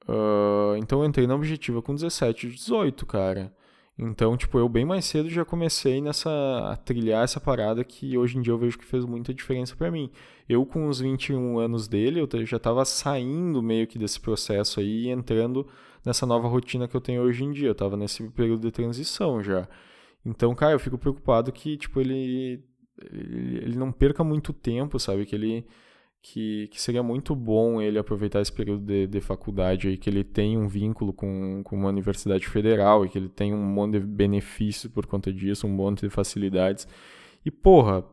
Uh, 0.08 0.76
então 0.78 1.00
eu 1.00 1.04
entrei 1.04 1.26
na 1.26 1.34
Objetiva 1.34 1.82
com 1.82 1.94
17, 1.94 2.48
18, 2.48 3.04
cara. 3.04 3.52
Então, 3.98 4.36
tipo, 4.36 4.58
eu 4.58 4.68
bem 4.68 4.84
mais 4.84 5.06
cedo 5.06 5.28
já 5.30 5.44
comecei 5.44 6.02
nessa 6.02 6.30
a 6.72 6.76
trilhar 6.76 7.24
essa 7.24 7.40
parada 7.40 7.82
que 7.82 8.16
hoje 8.18 8.36
em 8.36 8.42
dia 8.42 8.52
eu 8.52 8.58
vejo 8.58 8.78
que 8.78 8.84
fez 8.84 9.06
muita 9.06 9.32
diferença 9.32 9.74
para 9.74 9.90
mim. 9.90 10.10
Eu 10.46 10.66
com 10.66 10.86
os 10.86 11.00
21 11.00 11.58
anos 11.58 11.88
dele, 11.88 12.20
eu 12.20 12.46
já 12.46 12.58
tava 12.58 12.84
saindo 12.84 13.62
meio 13.62 13.86
que 13.86 13.98
desse 13.98 14.20
processo 14.20 14.80
aí 14.80 15.04
e 15.06 15.08
entrando 15.08 15.66
nessa 16.04 16.26
nova 16.26 16.46
rotina 16.46 16.86
que 16.86 16.94
eu 16.94 17.00
tenho 17.00 17.22
hoje 17.22 17.42
em 17.44 17.52
dia. 17.52 17.68
Eu 17.68 17.74
tava 17.74 17.96
nesse 17.96 18.22
período 18.30 18.60
de 18.60 18.70
transição 18.70 19.42
já. 19.42 19.66
Então, 20.24 20.54
cara, 20.54 20.72
eu 20.72 20.78
fico 20.80 20.98
preocupado 20.98 21.50
que, 21.50 21.76
tipo, 21.78 22.00
ele, 22.00 22.62
ele, 23.12 23.58
ele 23.58 23.76
não 23.78 23.92
perca 23.92 24.22
muito 24.22 24.52
tempo, 24.52 24.98
sabe? 24.98 25.24
Que 25.24 25.34
ele. 25.34 25.66
Que, 26.28 26.66
que 26.68 26.82
seria 26.82 27.04
muito 27.04 27.36
bom 27.36 27.80
ele 27.80 27.98
aproveitar 27.98 28.40
esse 28.40 28.52
período 28.52 28.84
de, 28.84 29.06
de 29.06 29.20
faculdade 29.20 29.86
aí, 29.86 29.96
que 29.96 30.10
ele 30.10 30.24
tem 30.24 30.58
um 30.58 30.66
vínculo 30.66 31.12
com, 31.12 31.62
com 31.62 31.76
uma 31.76 31.88
universidade 31.88 32.48
federal 32.48 33.06
e 33.06 33.08
que 33.08 33.16
ele 33.16 33.28
tem 33.28 33.54
um 33.54 33.62
monte 33.62 33.92
de 33.92 34.00
benefícios 34.00 34.92
por 34.92 35.06
conta 35.06 35.32
disso, 35.32 35.68
um 35.68 35.70
monte 35.70 36.00
de 36.00 36.10
facilidades. 36.10 36.88
E, 37.44 37.50
porra, 37.50 38.04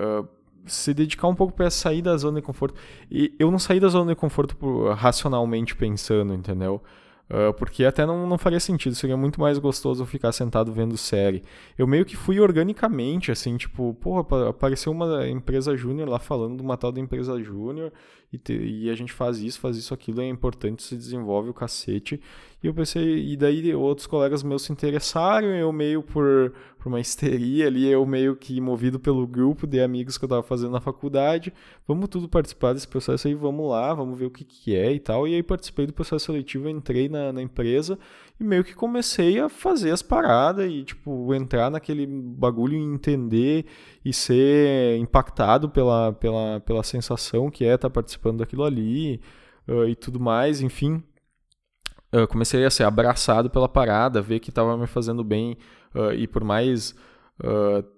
uh, 0.00 0.26
se 0.64 0.94
dedicar 0.94 1.28
um 1.28 1.34
pouco 1.34 1.52
para 1.52 1.70
sair 1.70 2.00
da 2.00 2.16
zona 2.16 2.40
de 2.40 2.46
conforto. 2.46 2.78
E 3.10 3.34
eu 3.38 3.50
não 3.50 3.58
saí 3.58 3.78
da 3.78 3.88
zona 3.88 4.14
de 4.14 4.16
conforto 4.16 4.56
por, 4.56 4.94
racionalmente 4.94 5.76
pensando, 5.76 6.32
entendeu? 6.32 6.82
Uh, 7.28 7.52
porque 7.54 7.84
até 7.84 8.06
não, 8.06 8.24
não 8.24 8.38
faria 8.38 8.60
sentido, 8.60 8.94
seria 8.94 9.16
muito 9.16 9.40
mais 9.40 9.58
gostoso 9.58 10.06
ficar 10.06 10.30
sentado 10.30 10.72
vendo 10.72 10.96
série. 10.96 11.42
Eu 11.76 11.86
meio 11.86 12.04
que 12.04 12.16
fui 12.16 12.38
organicamente, 12.38 13.32
assim, 13.32 13.56
tipo, 13.56 13.94
porra, 13.94 14.48
apareceu 14.48 14.92
uma 14.92 15.26
empresa 15.26 15.76
júnior 15.76 16.08
lá 16.08 16.20
falando 16.20 16.56
de 16.56 16.62
uma 16.62 16.76
tal 16.76 16.92
da 16.92 17.00
empresa 17.00 17.42
júnior 17.42 17.92
e, 18.48 18.84
e 18.84 18.90
a 18.90 18.94
gente 18.94 19.12
faz 19.12 19.38
isso, 19.38 19.60
faz 19.60 19.76
isso, 19.76 19.92
aquilo, 19.92 20.20
é 20.20 20.28
importante, 20.28 20.82
se 20.82 20.96
desenvolve 20.96 21.50
o 21.50 21.54
cacete. 21.54 22.20
E 22.62 22.66
eu 22.66 22.74
pensei, 22.74 23.32
e 23.32 23.36
daí 23.36 23.74
outros 23.74 24.06
colegas 24.06 24.42
meus 24.42 24.62
se 24.62 24.72
interessaram, 24.72 25.48
eu 25.48 25.70
meio 25.72 26.02
por, 26.02 26.52
por 26.78 26.88
uma 26.88 27.00
histeria 27.00 27.66
ali, 27.66 27.86
eu 27.86 28.04
meio 28.06 28.34
que 28.34 28.60
movido 28.60 28.98
pelo 28.98 29.26
grupo 29.26 29.66
de 29.66 29.80
amigos 29.80 30.16
que 30.16 30.24
eu 30.24 30.28
tava 30.28 30.42
fazendo 30.42 30.72
na 30.72 30.80
faculdade, 30.80 31.52
vamos 31.86 32.08
tudo 32.08 32.28
participar 32.28 32.72
desse 32.72 32.88
processo 32.88 33.28
aí, 33.28 33.34
vamos 33.34 33.70
lá, 33.70 33.92
vamos 33.94 34.18
ver 34.18 34.26
o 34.26 34.30
que 34.30 34.44
que 34.44 34.74
é 34.74 34.92
e 34.92 34.98
tal. 34.98 35.28
E 35.28 35.34
aí 35.34 35.42
participei 35.42 35.86
do 35.86 35.92
processo 35.92 36.26
seletivo, 36.26 36.68
entrei 36.68 37.08
na, 37.08 37.32
na 37.32 37.42
empresa 37.42 37.98
e 38.38 38.44
meio 38.44 38.62
que 38.62 38.74
comecei 38.74 39.40
a 39.40 39.48
fazer 39.48 39.90
as 39.90 40.02
paradas 40.02 40.70
e, 40.70 40.84
tipo, 40.84 41.34
entrar 41.34 41.70
naquele 41.70 42.06
bagulho 42.06 42.74
e 42.74 42.82
entender 42.82 43.64
e 44.04 44.12
ser 44.12 44.98
impactado 44.98 45.70
pela, 45.70 46.12
pela, 46.12 46.60
pela 46.60 46.82
sensação 46.82 47.50
que 47.50 47.64
é 47.64 47.74
estar 47.74 47.88
tá 47.88 47.92
participando 47.92 48.38
daquilo 48.38 48.64
ali 48.64 49.20
uh, 49.66 49.86
e 49.88 49.94
tudo 49.94 50.20
mais, 50.20 50.60
enfim. 50.60 51.02
Eu 52.12 52.28
comecei 52.28 52.64
a 52.64 52.70
ser 52.70 52.84
abraçado 52.84 53.48
pela 53.50 53.68
parada, 53.68 54.22
ver 54.22 54.38
que 54.38 54.50
estava 54.50 54.76
me 54.76 54.86
fazendo 54.86 55.24
bem 55.24 55.56
uh, 55.94 56.12
e 56.12 56.26
por 56.26 56.44
mais 56.44 56.94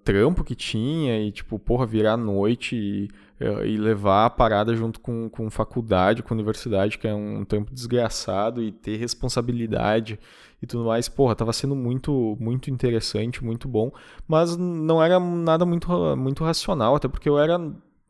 trampo 0.03 0.43
que 0.43 0.53
tinha 0.53 1.17
e 1.17 1.31
tipo, 1.31 1.57
porra, 1.57 1.85
virar 1.85 2.17
noite 2.17 2.75
e, 2.75 3.07
e, 3.39 3.77
levar 3.77 4.25
a 4.25 4.29
parada 4.29 4.75
junto 4.75 4.99
com, 4.99 5.29
com 5.29 5.49
faculdade, 5.49 6.21
com 6.21 6.33
universidade, 6.33 6.97
que 6.97 7.07
é 7.07 7.13
um 7.13 7.45
trampo 7.45 7.73
desgraçado 7.73 8.61
e 8.61 8.71
ter 8.71 8.97
responsabilidade 8.97 10.19
e 10.61 10.67
tudo 10.67 10.83
mais, 10.83 11.07
porra, 11.07 11.35
tava 11.35 11.53
sendo 11.53 11.75
muito 11.75 12.37
muito 12.39 12.69
interessante, 12.69 13.43
muito 13.43 13.67
bom, 13.67 13.91
mas 14.27 14.57
não 14.57 15.01
era 15.01 15.19
nada 15.19 15.65
muito 15.65 15.89
muito 16.17 16.43
racional, 16.43 16.95
até 16.95 17.07
porque 17.07 17.29
eu 17.29 17.39
era 17.39 17.57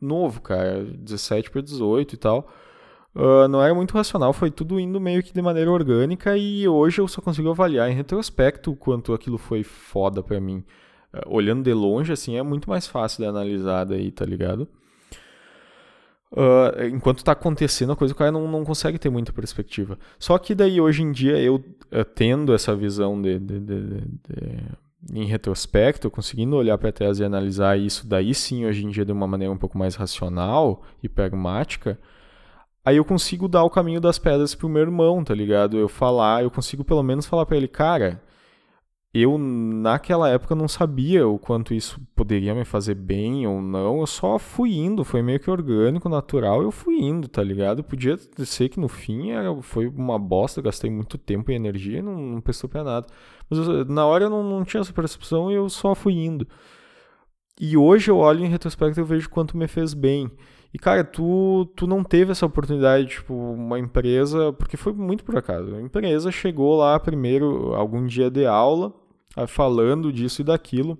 novo, 0.00 0.40
cara, 0.40 0.84
17 0.84 1.50
para 1.50 1.62
18 1.62 2.14
e 2.14 2.18
tal. 2.18 2.48
Uh, 3.14 3.48
não 3.48 3.60
era 3.60 3.74
muito 3.74 3.92
racional, 3.92 4.32
foi 4.32 4.50
tudo 4.52 4.78
indo 4.78 5.00
meio 5.00 5.22
que 5.22 5.32
de 5.32 5.42
maneira 5.42 5.70
orgânica 5.70 6.36
e 6.36 6.66
hoje 6.68 7.00
eu 7.00 7.08
só 7.08 7.20
consigo 7.20 7.50
avaliar 7.50 7.90
em 7.90 7.94
retrospecto 7.94 8.70
o 8.70 8.76
quanto 8.76 9.12
aquilo 9.12 9.36
foi 9.36 9.64
foda 9.64 10.22
pra 10.22 10.40
mim. 10.40 10.64
Uh, 11.12 11.20
olhando 11.26 11.62
de 11.64 11.72
longe, 11.72 12.12
assim, 12.12 12.36
é 12.36 12.42
muito 12.42 12.70
mais 12.70 12.86
fácil 12.86 13.22
de 13.22 13.28
analisar 13.28 13.84
daí, 13.84 14.12
tá 14.12 14.24
ligado? 14.24 14.68
Uh, 16.32 16.86
enquanto 16.92 17.24
tá 17.24 17.32
acontecendo 17.32 17.92
a 17.92 17.96
coisa, 17.96 18.14
o 18.14 18.16
cara 18.16 18.30
não, 18.30 18.46
não 18.46 18.64
consegue 18.64 18.98
ter 18.98 19.10
muita 19.10 19.32
perspectiva. 19.32 19.98
Só 20.18 20.38
que 20.38 20.54
daí, 20.54 20.80
hoje 20.80 21.02
em 21.02 21.10
dia, 21.10 21.38
eu 21.38 21.58
tendo 22.14 22.54
essa 22.54 22.74
visão 22.74 23.20
de, 23.20 23.38
de, 23.38 23.60
de, 23.60 23.80
de 23.90 24.80
em 25.12 25.24
retrospecto, 25.24 26.10
conseguindo 26.10 26.56
olhar 26.56 26.76
para 26.78 26.92
trás 26.92 27.18
e 27.18 27.24
analisar 27.24 27.78
isso, 27.78 28.06
daí 28.06 28.34
sim, 28.34 28.66
hoje 28.66 28.84
em 28.84 28.90
dia, 28.90 29.04
de 29.04 29.12
uma 29.12 29.26
maneira 29.26 29.52
um 29.52 29.56
pouco 29.56 29.76
mais 29.78 29.96
racional 29.96 30.82
e 31.02 31.08
pragmática, 31.08 31.98
Aí 32.84 32.96
eu 32.96 33.04
consigo 33.04 33.46
dar 33.46 33.62
o 33.62 33.70
caminho 33.70 34.00
das 34.00 34.18
pedras 34.18 34.54
pro 34.54 34.68
meu 34.68 34.82
irmão, 34.82 35.22
tá 35.22 35.34
ligado? 35.34 35.76
Eu 35.76 35.88
falar, 35.88 36.42
eu 36.42 36.50
consigo 36.50 36.82
pelo 36.82 37.02
menos 37.02 37.26
falar 37.26 37.44
para 37.44 37.56
ele, 37.56 37.68
cara, 37.68 38.22
eu 39.12 39.36
naquela 39.38 40.28
época 40.28 40.54
não 40.54 40.68
sabia 40.68 41.26
o 41.26 41.38
quanto 41.38 41.74
isso 41.74 42.00
poderia 42.14 42.54
me 42.54 42.64
fazer 42.64 42.94
bem 42.94 43.44
ou 43.46 43.60
não, 43.60 44.00
eu 44.00 44.06
só 44.06 44.38
fui 44.38 44.74
indo, 44.74 45.04
foi 45.04 45.20
meio 45.20 45.40
que 45.40 45.50
orgânico, 45.50 46.08
natural, 46.08 46.62
eu 46.62 46.70
fui 46.70 47.00
indo, 47.00 47.26
tá 47.26 47.42
ligado? 47.42 47.82
Podia 47.82 48.16
ser 48.44 48.68
que 48.68 48.78
no 48.78 48.88
fim 48.88 49.30
era, 49.30 49.52
foi 49.62 49.88
uma 49.88 50.18
bosta, 50.18 50.62
gastei 50.62 50.90
muito 50.90 51.18
tempo 51.18 51.50
e 51.50 51.54
energia 51.54 51.98
e 51.98 52.02
não, 52.02 52.16
não 52.16 52.40
prestou 52.40 52.70
pra 52.70 52.84
nada. 52.84 53.06
Mas 53.48 53.58
eu, 53.58 53.84
na 53.84 54.06
hora 54.06 54.24
eu 54.24 54.30
não, 54.30 54.44
não 54.44 54.64
tinha 54.64 54.80
essa 54.80 54.92
percepção 54.92 55.50
e 55.50 55.54
eu 55.54 55.68
só 55.68 55.94
fui 55.94 56.14
indo. 56.14 56.46
e 57.60 57.76
hoje 57.76 58.10
eu 58.10 58.16
olho 58.18 58.44
em 58.44 58.48
retrospecto 58.48 59.00
e 59.00 59.04
vejo 59.04 59.28
quanto 59.28 59.56
me 59.56 59.68
fez 59.68 59.92
bem. 59.94 60.30
E, 60.72 60.78
cara, 60.78 61.02
tu, 61.04 61.66
tu 61.76 61.86
não 61.86 62.04
teve 62.04 62.30
essa 62.32 62.46
oportunidade, 62.46 63.08
tipo, 63.08 63.34
uma 63.34 63.78
empresa, 63.78 64.52
porque 64.52 64.76
foi 64.76 64.92
muito 64.92 65.24
por 65.24 65.36
acaso. 65.36 65.74
A 65.74 65.80
empresa 65.80 66.30
chegou 66.30 66.76
lá 66.78 66.98
primeiro, 67.00 67.74
algum 67.74 68.06
dia 68.06 68.30
de 68.30 68.46
aula, 68.46 68.94
falando 69.46 70.12
disso 70.12 70.42
e 70.42 70.44
daquilo, 70.44 70.98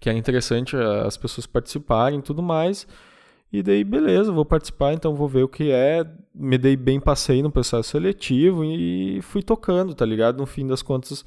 que 0.00 0.08
é 0.08 0.12
interessante 0.12 0.76
as 0.76 1.16
pessoas 1.16 1.46
participarem 1.46 2.18
e 2.18 2.22
tudo 2.22 2.42
mais. 2.42 2.86
E 3.52 3.62
daí, 3.62 3.84
beleza, 3.84 4.32
vou 4.32 4.44
participar, 4.44 4.92
então 4.92 5.14
vou 5.14 5.28
ver 5.28 5.42
o 5.42 5.48
que 5.48 5.70
é. 5.70 6.04
Me 6.34 6.58
dei 6.58 6.76
bem, 6.76 7.00
passei 7.00 7.42
no 7.42 7.50
processo 7.50 7.90
seletivo 7.90 8.64
e 8.64 9.20
fui 9.22 9.42
tocando, 9.42 9.94
tá 9.94 10.04
ligado? 10.04 10.38
No 10.38 10.46
fim 10.46 10.66
das 10.66 10.82
contas, 10.82 11.24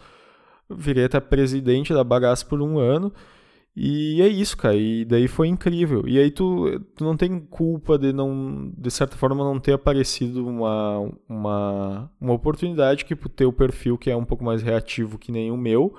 virei 0.70 1.06
até 1.06 1.20
presidente 1.20 1.94
da 1.94 2.03
bagaça 2.03 2.45
por 2.45 2.61
um 2.61 2.78
ano. 2.78 3.11
E 3.82 4.22
é 4.22 4.28
isso, 4.28 4.58
cara. 4.58 4.76
E 4.76 5.06
daí 5.06 5.26
foi 5.30 5.48
incrível. 5.48 6.06
E 6.06 6.20
aí 6.20 6.30
tu, 6.30 6.82
tu 6.98 7.06
não 7.06 7.16
tem 7.16 7.40
culpa 7.40 7.98
de 7.98 8.12
não, 8.12 8.74
de 8.78 8.92
certa 8.92 9.16
forma, 9.16 9.42
não 9.42 9.58
ter 9.58 9.72
aparecido 9.72 10.46
uma, 10.46 11.10
uma, 11.30 12.12
uma 12.20 12.34
oportunidade 12.34 13.06
que 13.06 13.16
pro 13.16 13.30
teu 13.30 13.54
perfil, 13.54 13.98
que 13.98 14.12
é 14.12 14.16
um 14.18 14.26
pouco 14.26 14.44
mais 14.44 14.62
reativo 14.62 15.18
que 15.18 15.32
nem 15.32 15.50
o 15.50 15.56
meu, 15.56 15.96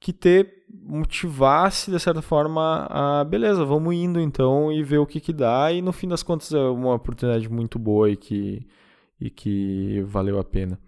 que 0.00 0.14
te 0.14 0.46
motivasse, 0.82 1.90
de 1.90 2.00
certa 2.00 2.22
forma, 2.22 2.86
a 2.88 3.22
beleza, 3.22 3.66
vamos 3.66 3.94
indo 3.94 4.18
então 4.18 4.72
e 4.72 4.82
ver 4.82 4.96
o 4.96 5.06
que 5.06 5.20
que 5.20 5.32
dá. 5.34 5.70
E 5.70 5.82
no 5.82 5.92
fim 5.92 6.08
das 6.08 6.22
contas 6.22 6.50
é 6.54 6.58
uma 6.58 6.94
oportunidade 6.94 7.50
muito 7.50 7.78
boa 7.78 8.08
e 8.10 8.16
que, 8.16 8.66
e 9.20 9.28
que 9.28 10.02
valeu 10.06 10.38
a 10.38 10.44
pena. 10.44 10.80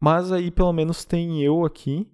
Mas 0.00 0.30
aí 0.30 0.52
pelo 0.52 0.72
menos 0.72 1.04
tem 1.04 1.42
eu 1.42 1.64
aqui 1.64 2.08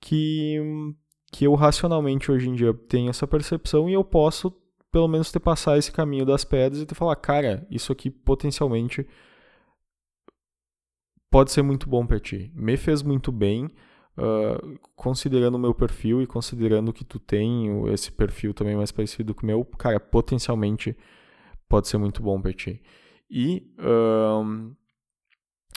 que 0.00 0.94
que 1.30 1.44
eu 1.44 1.54
racionalmente 1.54 2.30
hoje 2.30 2.48
em 2.48 2.54
dia 2.54 2.72
tenho 2.72 3.10
essa 3.10 3.26
percepção 3.26 3.88
e 3.88 3.92
eu 3.92 4.04
posso 4.04 4.50
pelo 4.90 5.08
menos 5.08 5.30
ter 5.30 5.40
passar 5.40 5.76
esse 5.76 5.92
caminho 5.92 6.24
das 6.24 6.44
pedras 6.44 6.80
e 6.80 6.86
ter 6.86 6.94
falar, 6.94 7.16
cara, 7.16 7.66
isso 7.70 7.92
aqui 7.92 8.10
potencialmente 8.10 9.06
pode 11.30 11.50
ser 11.52 11.62
muito 11.62 11.88
bom 11.88 12.06
para 12.06 12.18
ti. 12.18 12.50
Me 12.54 12.76
fez 12.76 13.02
muito 13.02 13.30
bem, 13.30 13.66
uh, 13.66 14.78
considerando 14.96 15.56
o 15.56 15.58
meu 15.58 15.74
perfil 15.74 16.22
e 16.22 16.26
considerando 16.26 16.92
que 16.92 17.04
tu 17.04 17.18
tem 17.18 17.86
esse 17.92 18.10
perfil 18.10 18.54
também 18.54 18.76
mais 18.76 18.90
parecido 18.90 19.34
com 19.34 19.42
o 19.42 19.46
meu, 19.46 19.64
cara, 19.64 20.00
potencialmente 20.00 20.96
pode 21.68 21.86
ser 21.88 21.98
muito 21.98 22.22
bom 22.22 22.40
para 22.40 22.52
ti. 22.54 22.80
E 23.30 23.70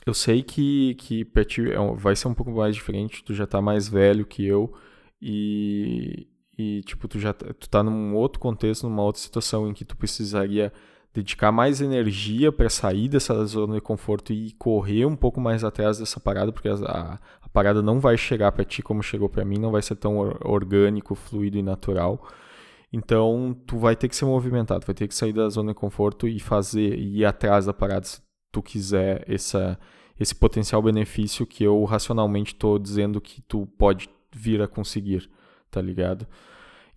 eu 0.05 0.13
sei 0.13 0.41
que, 0.41 0.95
que 0.95 1.25
pra 1.25 1.43
ti 1.43 1.69
é 1.69 1.77
vai 1.95 2.15
ser 2.15 2.29
um 2.29 2.33
pouco 2.33 2.51
mais 2.51 2.73
diferente, 2.75 3.23
tu 3.23 3.33
já 3.33 3.45
tá 3.45 3.61
mais 3.61 3.89
velho 3.89 4.25
que 4.25 4.45
eu, 4.45 4.73
e, 5.21 6.27
e 6.57 6.81
tipo, 6.83 7.07
tu 7.07 7.19
já 7.19 7.33
tu 7.33 7.69
tá 7.69 7.83
num 7.83 8.15
outro 8.15 8.39
contexto, 8.39 8.87
numa 8.87 9.03
outra 9.03 9.21
situação 9.21 9.69
em 9.69 9.73
que 9.73 9.85
tu 9.85 9.95
precisaria 9.95 10.73
dedicar 11.13 11.51
mais 11.51 11.81
energia 11.81 12.51
para 12.51 12.69
sair 12.69 13.09
dessa 13.09 13.45
zona 13.45 13.75
de 13.75 13.81
conforto 13.81 14.31
e 14.31 14.51
correr 14.53 15.05
um 15.05 15.15
pouco 15.15 15.41
mais 15.41 15.63
atrás 15.63 15.99
dessa 15.99 16.19
parada, 16.19 16.51
porque 16.51 16.69
a, 16.69 17.19
a 17.41 17.49
parada 17.49 17.81
não 17.81 17.99
vai 17.99 18.17
chegar 18.17 18.51
para 18.51 18.63
ti 18.63 18.81
como 18.81 19.03
chegou 19.03 19.29
para 19.29 19.43
mim, 19.43 19.57
não 19.57 19.71
vai 19.71 19.81
ser 19.81 19.95
tão 19.95 20.17
orgânico, 20.43 21.13
fluido 21.13 21.57
e 21.57 21.61
natural. 21.61 22.25
Então, 22.93 23.55
tu 23.65 23.77
vai 23.77 23.95
ter 23.95 24.09
que 24.09 24.15
ser 24.15 24.25
movimentado, 24.25 24.85
vai 24.85 24.95
ter 24.95 25.07
que 25.07 25.15
sair 25.15 25.33
da 25.33 25.47
zona 25.49 25.73
de 25.73 25.79
conforto 25.79 26.27
e 26.27 26.39
fazer, 26.39 26.97
e 26.97 27.19
ir 27.19 27.25
atrás 27.25 27.65
da 27.65 27.73
parada 27.73 28.05
se 28.05 28.21
tu 28.51 28.61
quiser 28.61 29.23
essa, 29.27 29.79
esse 30.19 30.35
potencial 30.35 30.81
benefício 30.81 31.45
que 31.45 31.63
eu 31.63 31.83
racionalmente 31.85 32.53
estou 32.53 32.77
dizendo 32.77 33.21
que 33.21 33.41
tu 33.41 33.65
pode 33.77 34.09
vir 34.33 34.61
a 34.61 34.67
conseguir, 34.67 35.29
tá 35.69 35.81
ligado? 35.81 36.27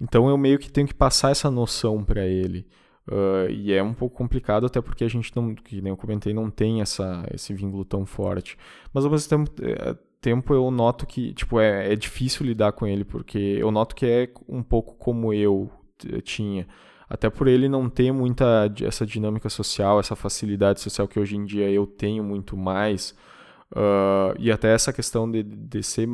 Então 0.00 0.28
eu 0.28 0.36
meio 0.36 0.58
que 0.58 0.70
tenho 0.70 0.86
que 0.86 0.94
passar 0.94 1.30
essa 1.30 1.50
noção 1.50 2.04
para 2.04 2.26
ele. 2.26 2.66
Uh, 3.06 3.50
e 3.50 3.72
é 3.72 3.82
um 3.82 3.92
pouco 3.92 4.16
complicado, 4.16 4.64
até 4.64 4.80
porque 4.80 5.04
a 5.04 5.08
gente 5.08 5.34
não, 5.36 5.54
que 5.54 5.82
nem 5.82 5.90
eu 5.90 5.96
comentei, 5.96 6.32
não 6.32 6.50
tem 6.50 6.80
essa, 6.80 7.24
esse 7.32 7.52
vínculo 7.52 7.84
tão 7.84 8.06
forte. 8.06 8.56
Mas 8.92 9.04
ao 9.04 9.10
mesmo 9.10 9.28
tempo, 9.28 9.52
é, 9.62 9.94
tempo 10.20 10.54
eu 10.54 10.70
noto 10.70 11.06
que 11.06 11.34
tipo, 11.34 11.60
é, 11.60 11.92
é 11.92 11.96
difícil 11.96 12.46
lidar 12.46 12.72
com 12.72 12.86
ele, 12.86 13.04
porque 13.04 13.38
eu 13.38 13.70
noto 13.70 13.94
que 13.94 14.06
é 14.06 14.32
um 14.48 14.62
pouco 14.62 14.94
como 14.94 15.32
eu 15.32 15.70
tinha. 16.22 16.66
Até 17.08 17.28
por 17.28 17.46
ele 17.46 17.68
não 17.68 17.88
ter 17.90 18.10
muita 18.10 18.72
essa 18.82 19.04
dinâmica 19.04 19.48
social, 19.50 20.00
essa 20.00 20.16
facilidade 20.16 20.80
social 20.80 21.06
que 21.06 21.20
hoje 21.20 21.36
em 21.36 21.44
dia 21.44 21.70
eu 21.70 21.86
tenho 21.86 22.24
muito 22.24 22.56
mais. 22.56 23.14
Uh, 23.70 24.34
e 24.38 24.50
até 24.50 24.72
essa 24.72 24.92
questão 24.92 25.30
de, 25.30 25.42
de 25.42 25.82
ser 25.82 26.08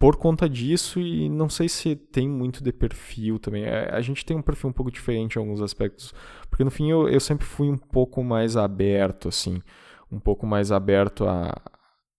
por 0.00 0.16
conta 0.16 0.48
disso 0.48 0.98
e 0.98 1.28
não 1.28 1.50
sei 1.50 1.68
se 1.68 1.94
tem 1.94 2.26
muito 2.26 2.64
de 2.64 2.72
perfil 2.72 3.38
também. 3.38 3.64
É, 3.64 3.90
a 3.92 4.00
gente 4.00 4.24
tem 4.24 4.34
um 4.34 4.40
perfil 4.40 4.70
um 4.70 4.72
pouco 4.72 4.90
diferente 4.90 5.36
em 5.36 5.38
alguns 5.38 5.60
aspectos, 5.60 6.14
porque 6.48 6.64
no 6.64 6.70
fim 6.70 6.90
eu, 6.90 7.06
eu 7.06 7.20
sempre 7.20 7.44
fui 7.44 7.68
um 7.68 7.76
pouco 7.76 8.24
mais 8.24 8.56
aberto, 8.56 9.28
assim, 9.28 9.60
um 10.10 10.18
pouco 10.18 10.46
mais 10.46 10.72
aberto 10.72 11.26
a, 11.28 11.54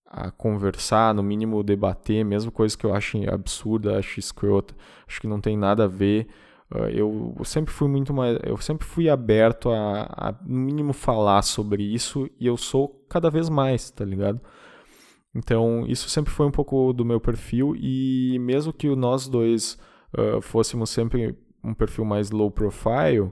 a 0.05 0.29
conversar, 0.29 1.11
no 1.15 1.23
mínimo 1.23 1.63
debater, 1.63 2.23
mesmo 2.23 2.51
coisa 2.51 2.77
que 2.77 2.85
eu 2.85 2.93
acho 2.93 3.17
absurda, 3.27 3.97
acho 3.97 4.19
escrota, 4.19 4.75
acho 5.07 5.19
que 5.19 5.27
não 5.27 5.41
tem 5.41 5.57
nada 5.57 5.85
a 5.85 5.87
ver. 5.87 6.27
Uh, 6.71 6.87
eu 6.87 7.35
sempre 7.43 7.73
fui 7.73 7.87
muito 7.89 8.13
mais, 8.13 8.37
eu 8.43 8.57
sempre 8.57 8.85
fui 8.85 9.09
aberto 9.09 9.71
a, 9.71 10.03
a 10.03 10.35
no 10.45 10.59
mínimo 10.59 10.93
falar 10.93 11.41
sobre 11.41 11.81
isso 11.81 12.29
e 12.39 12.45
eu 12.45 12.57
sou 12.57 13.03
cada 13.09 13.29
vez 13.31 13.49
mais, 13.49 13.89
tá 13.89 14.05
ligado? 14.05 14.39
Então, 15.33 15.85
isso 15.87 16.09
sempre 16.09 16.31
foi 16.31 16.45
um 16.45 16.51
pouco 16.51 16.91
do 16.91 17.05
meu 17.05 17.19
perfil, 17.19 17.75
e 17.75 18.37
mesmo 18.39 18.73
que 18.73 18.93
nós 18.95 19.27
dois 19.27 19.77
uh, 20.17 20.41
fôssemos 20.41 20.89
sempre 20.89 21.37
um 21.63 21.73
perfil 21.73 22.03
mais 22.03 22.31
low 22.31 22.51
profile, 22.51 23.31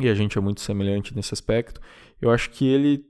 e 0.00 0.08
a 0.08 0.14
gente 0.14 0.36
é 0.36 0.40
muito 0.40 0.60
semelhante 0.60 1.14
nesse 1.14 1.32
aspecto, 1.32 1.80
eu 2.20 2.30
acho 2.30 2.50
que 2.50 2.66
ele, 2.66 3.04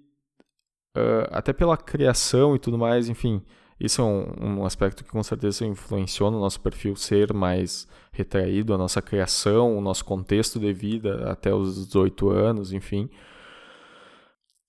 uh, 0.97 1.27
até 1.31 1.53
pela 1.53 1.77
criação 1.77 2.55
e 2.55 2.59
tudo 2.59 2.77
mais, 2.77 3.09
enfim, 3.09 3.43
isso 3.81 4.03
é 4.03 4.05
um, 4.05 4.59
um, 4.61 4.65
aspecto 4.67 5.03
que 5.03 5.11
com 5.11 5.23
certeza 5.23 5.65
influenciou 5.67 6.31
no 6.31 6.41
nosso 6.41 6.61
perfil 6.61 6.97
ser 6.97 7.33
mais 7.33 7.89
retraído, 8.13 8.75
a 8.75 8.79
nossa 8.79 9.01
criação, 9.01 9.77
o 9.77 9.81
nosso 9.81 10.05
contexto 10.05 10.59
de 10.59 10.73
vida 10.73 11.31
até 11.31 11.55
os 11.55 11.87
18 11.87 12.29
anos, 12.31 12.73
enfim 12.73 13.11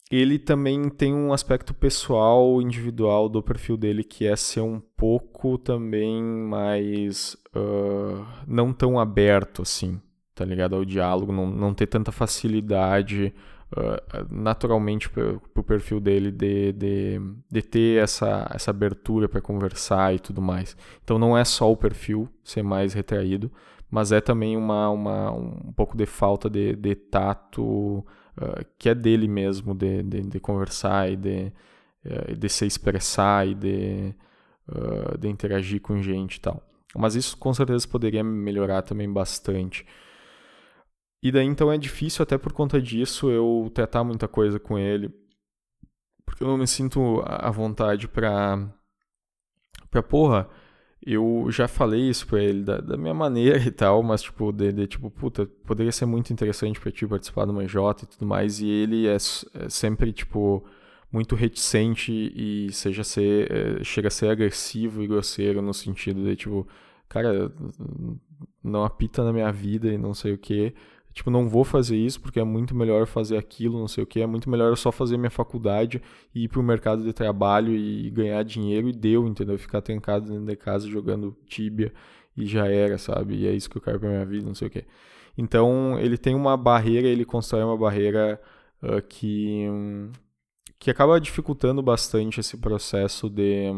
ele 0.10 0.40
também 0.40 0.90
tem 0.90 1.14
um 1.14 1.34
aspecto 1.34 1.74
pessoal, 1.74 2.62
individual 2.62 3.28
do 3.28 3.44
perfil 3.44 3.76
dele, 3.76 4.04
que 4.04 4.26
é 4.26 4.36
ser 4.36 4.62
um 4.62 4.80
pouco 4.80 5.58
também 5.58 6.22
mais. 6.24 7.36
Uh, 7.56 8.26
não 8.48 8.72
tão 8.72 9.00
aberto 9.00 9.64
assim, 9.64 10.00
tá 10.34 10.46
ligado? 10.46 10.76
Ao 10.76 10.86
diálogo, 10.86 11.34
não, 11.34 11.48
não 11.48 11.74
ter 11.74 11.88
tanta 11.88 12.12
facilidade 12.12 13.34
uh, 13.74 14.28
naturalmente 14.34 15.10
pro, 15.10 15.42
perfil 15.64 16.00
dele 16.00 16.32
de, 16.32 16.72
de, 16.72 17.22
de 17.52 17.62
ter 17.62 18.02
essa, 18.02 18.50
essa 18.54 18.72
abertura 18.72 19.28
para 19.28 19.42
conversar 19.42 20.16
e 20.16 20.20
tudo 20.20 20.42
mais. 20.42 20.78
Então 21.04 21.20
não 21.20 21.38
é 21.38 21.44
só 21.44 21.70
o 21.70 21.76
perfil 21.76 22.30
ser 22.44 22.64
mais 22.64 22.94
retraído, 22.94 23.52
mas 23.92 24.14
é 24.14 24.22
também 24.22 24.56
uma, 24.56 24.90
uma, 24.90 25.32
um 25.32 25.74
pouco 25.76 25.98
de 25.98 26.06
falta 26.06 26.50
de, 26.50 26.76
de 26.76 26.96
tato 26.96 28.06
uh, 28.38 28.66
que 28.78 28.90
é 28.90 28.96
dele 28.96 29.28
mesmo, 29.28 29.74
de, 29.74 30.04
de, 30.04 30.22
de 30.22 30.40
conversar 30.40 31.12
e 31.12 31.16
de, 31.16 31.52
uh, 32.06 32.36
de 32.36 32.50
se 32.50 32.66
expressar 32.66 33.48
e 33.48 33.56
de, 33.56 34.16
uh, 34.70 35.18
de 35.18 35.28
interagir 35.28 35.82
com 35.82 36.02
gente 36.02 36.36
e 36.36 36.42
tal. 36.42 36.64
Mas 36.96 37.16
isso 37.16 37.38
com 37.38 37.54
certeza 37.54 37.88
poderia 37.88 38.24
melhorar 38.24 38.82
também 38.82 39.12
bastante. 39.12 39.86
E 41.22 41.32
daí 41.32 41.46
então 41.46 41.72
é 41.72 41.78
difícil 41.78 42.24
até 42.24 42.38
por 42.38 42.54
conta 42.54 42.82
disso 42.82 43.30
eu 43.30 43.70
tratar 43.74 44.04
muita 44.04 44.28
coisa 44.28 44.60
com 44.60 44.78
ele. 44.78 45.14
Porque 46.26 46.44
eu 46.44 46.48
não 46.48 46.58
me 46.58 46.68
sinto 46.68 47.22
à 47.26 47.50
vontade 47.50 48.08
pra. 48.08 48.70
pra 49.90 50.04
porra 50.04 50.50
eu 51.14 51.48
já 51.50 51.68
falei 51.68 52.10
isso 52.10 52.28
pra 52.28 52.42
ele 52.44 52.64
da, 52.64 52.80
da 52.80 52.98
minha 52.98 53.14
maneira 53.14 53.60
e 53.66 53.72
tal, 53.72 54.04
mas 54.04 54.22
tipo, 54.22 54.52
de, 54.52 54.88
tipo, 54.88 55.10
puta, 55.10 55.46
poderia 55.66 55.92
ser 55.92 56.06
muito 56.06 56.34
interessante 56.34 56.80
pra 56.80 56.92
ti 56.92 57.08
participar 57.08 57.46
do 57.46 57.54
Manjota 57.54 58.04
e 58.04 58.08
tudo 58.08 58.26
mais, 58.26 58.60
e 58.60 58.68
ele 58.68 59.08
é, 59.08 59.16
é 59.16 59.70
sempre, 59.70 60.12
tipo, 60.12 60.64
muito 61.12 61.36
reticente 61.36 62.12
e 62.12 62.72
seja 62.74 63.04
ser, 63.04 63.52
é, 63.52 63.84
chega 63.84 64.10
a 64.10 64.12
ser 64.12 64.30
agressivo 64.30 65.02
e 65.02 65.08
grosseiro 65.08 65.62
no 65.62 65.74
sentido 65.74 66.24
de, 66.24 66.36
tipo, 66.36 66.68
cara, 67.08 67.52
não 68.64 68.84
apita 68.84 69.24
na 69.24 69.32
minha 69.32 69.52
vida 69.52 69.88
e 69.88 69.98
não 69.98 70.14
sei 70.14 70.34
o 70.34 70.38
que 70.38 70.74
tipo, 71.18 71.32
não 71.32 71.50
vou 71.50 71.64
fazer 71.64 71.98
isso 71.98 72.22
porque 72.22 72.40
é 72.40 72.44
muito 72.44 72.76
melhor 72.76 73.08
fazer 73.08 73.38
aquilo, 73.38 73.80
não 73.80 73.88
sei 73.88 74.04
o 74.04 74.08
que, 74.08 74.22
é 74.22 74.28
muito 74.28 74.50
melhor 74.50 74.70
eu 74.70 74.76
só 74.76 74.92
fazer 74.92 75.18
minha 75.18 75.32
faculdade 75.32 76.00
e 76.34 76.44
ir 76.44 76.48
pro 76.48 76.62
mercado 76.62 77.04
de 77.04 77.12
trabalho 77.12 77.74
e 77.74 78.10
ganhar 78.12 78.44
dinheiro 78.44 78.88
e 78.88 78.94
deu, 78.94 79.28
entendeu? 79.28 79.58
Ficar 79.58 79.82
trancado 79.82 80.28
dentro 80.28 80.46
de 80.46 80.56
casa 80.56 80.88
jogando 80.88 81.36
Tibia 81.48 81.92
e 82.36 82.46
já 82.46 82.68
era, 82.68 83.00
sabe? 83.00 83.36
E 83.36 83.48
é 83.48 83.52
isso 83.52 83.68
que 83.68 83.78
eu 83.78 83.82
quero 83.82 84.00
pra 84.00 84.10
minha 84.10 84.26
vida, 84.26 84.46
não 84.46 84.54
sei 84.54 84.68
o 84.68 84.72
que. 84.72 84.86
Então, 85.36 85.98
ele 86.00 86.18
tem 86.18 86.36
uma 86.36 86.56
barreira, 86.56 87.08
ele 87.08 87.26
constrói 87.26 87.64
uma 87.64 87.78
barreira 87.78 88.40
uh, 88.84 89.02
que, 89.02 89.68
um, 89.70 90.12
que 90.78 90.92
acaba 90.92 91.20
dificultando 91.20 91.82
bastante 91.82 92.40
esse 92.40 92.58
processo 92.58 93.28
de, 93.28 93.72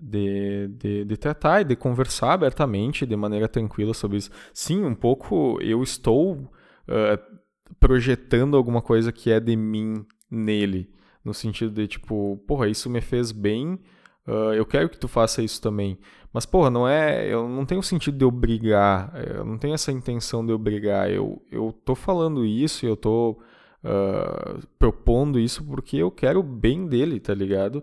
de, 0.00 0.68
de, 0.68 1.04
de 1.04 1.16
tratar 1.16 1.62
e 1.62 1.64
de 1.64 1.74
conversar 1.74 2.34
abertamente, 2.34 3.04
de 3.04 3.16
maneira 3.16 3.48
tranquila 3.48 3.94
sobre 3.94 4.18
isso. 4.18 4.30
Sim, 4.54 4.84
um 4.84 4.94
pouco 4.94 5.60
eu 5.60 5.82
estou 5.82 6.48
uh, 6.88 7.38
projetando 7.78 8.56
alguma 8.56 8.82
coisa 8.82 9.12
que 9.12 9.30
é 9.30 9.38
de 9.38 9.56
mim 9.56 10.04
nele, 10.30 10.90
no 11.24 11.34
sentido 11.34 11.72
de 11.72 11.86
tipo, 11.86 12.42
porra, 12.46 12.68
isso 12.68 12.88
me 12.88 13.00
fez 13.00 13.32
bem, 13.32 13.78
uh, 14.26 14.52
eu 14.54 14.66
quero 14.66 14.88
que 14.88 14.98
tu 14.98 15.08
faça 15.08 15.42
isso 15.42 15.60
também. 15.60 15.98
Mas, 16.32 16.44
porra, 16.44 16.70
não 16.70 16.86
é. 16.86 17.26
Eu 17.26 17.48
não 17.48 17.64
tenho 17.64 17.82
sentido 17.82 18.18
de 18.18 18.24
obrigar, 18.24 19.12
eu 19.36 19.44
não 19.44 19.58
tenho 19.58 19.74
essa 19.74 19.90
intenção 19.90 20.44
de 20.44 20.52
obrigar. 20.52 21.10
Eu, 21.10 21.42
eu 21.50 21.72
tô 21.84 21.94
falando 21.94 22.44
isso 22.44 22.86
eu 22.86 22.96
tô 22.96 23.38
uh, 23.84 24.66
propondo 24.78 25.38
isso 25.38 25.64
porque 25.64 25.96
eu 25.96 26.10
quero 26.10 26.40
o 26.40 26.42
bem 26.42 26.86
dele, 26.86 27.20
tá 27.20 27.34
ligado? 27.34 27.82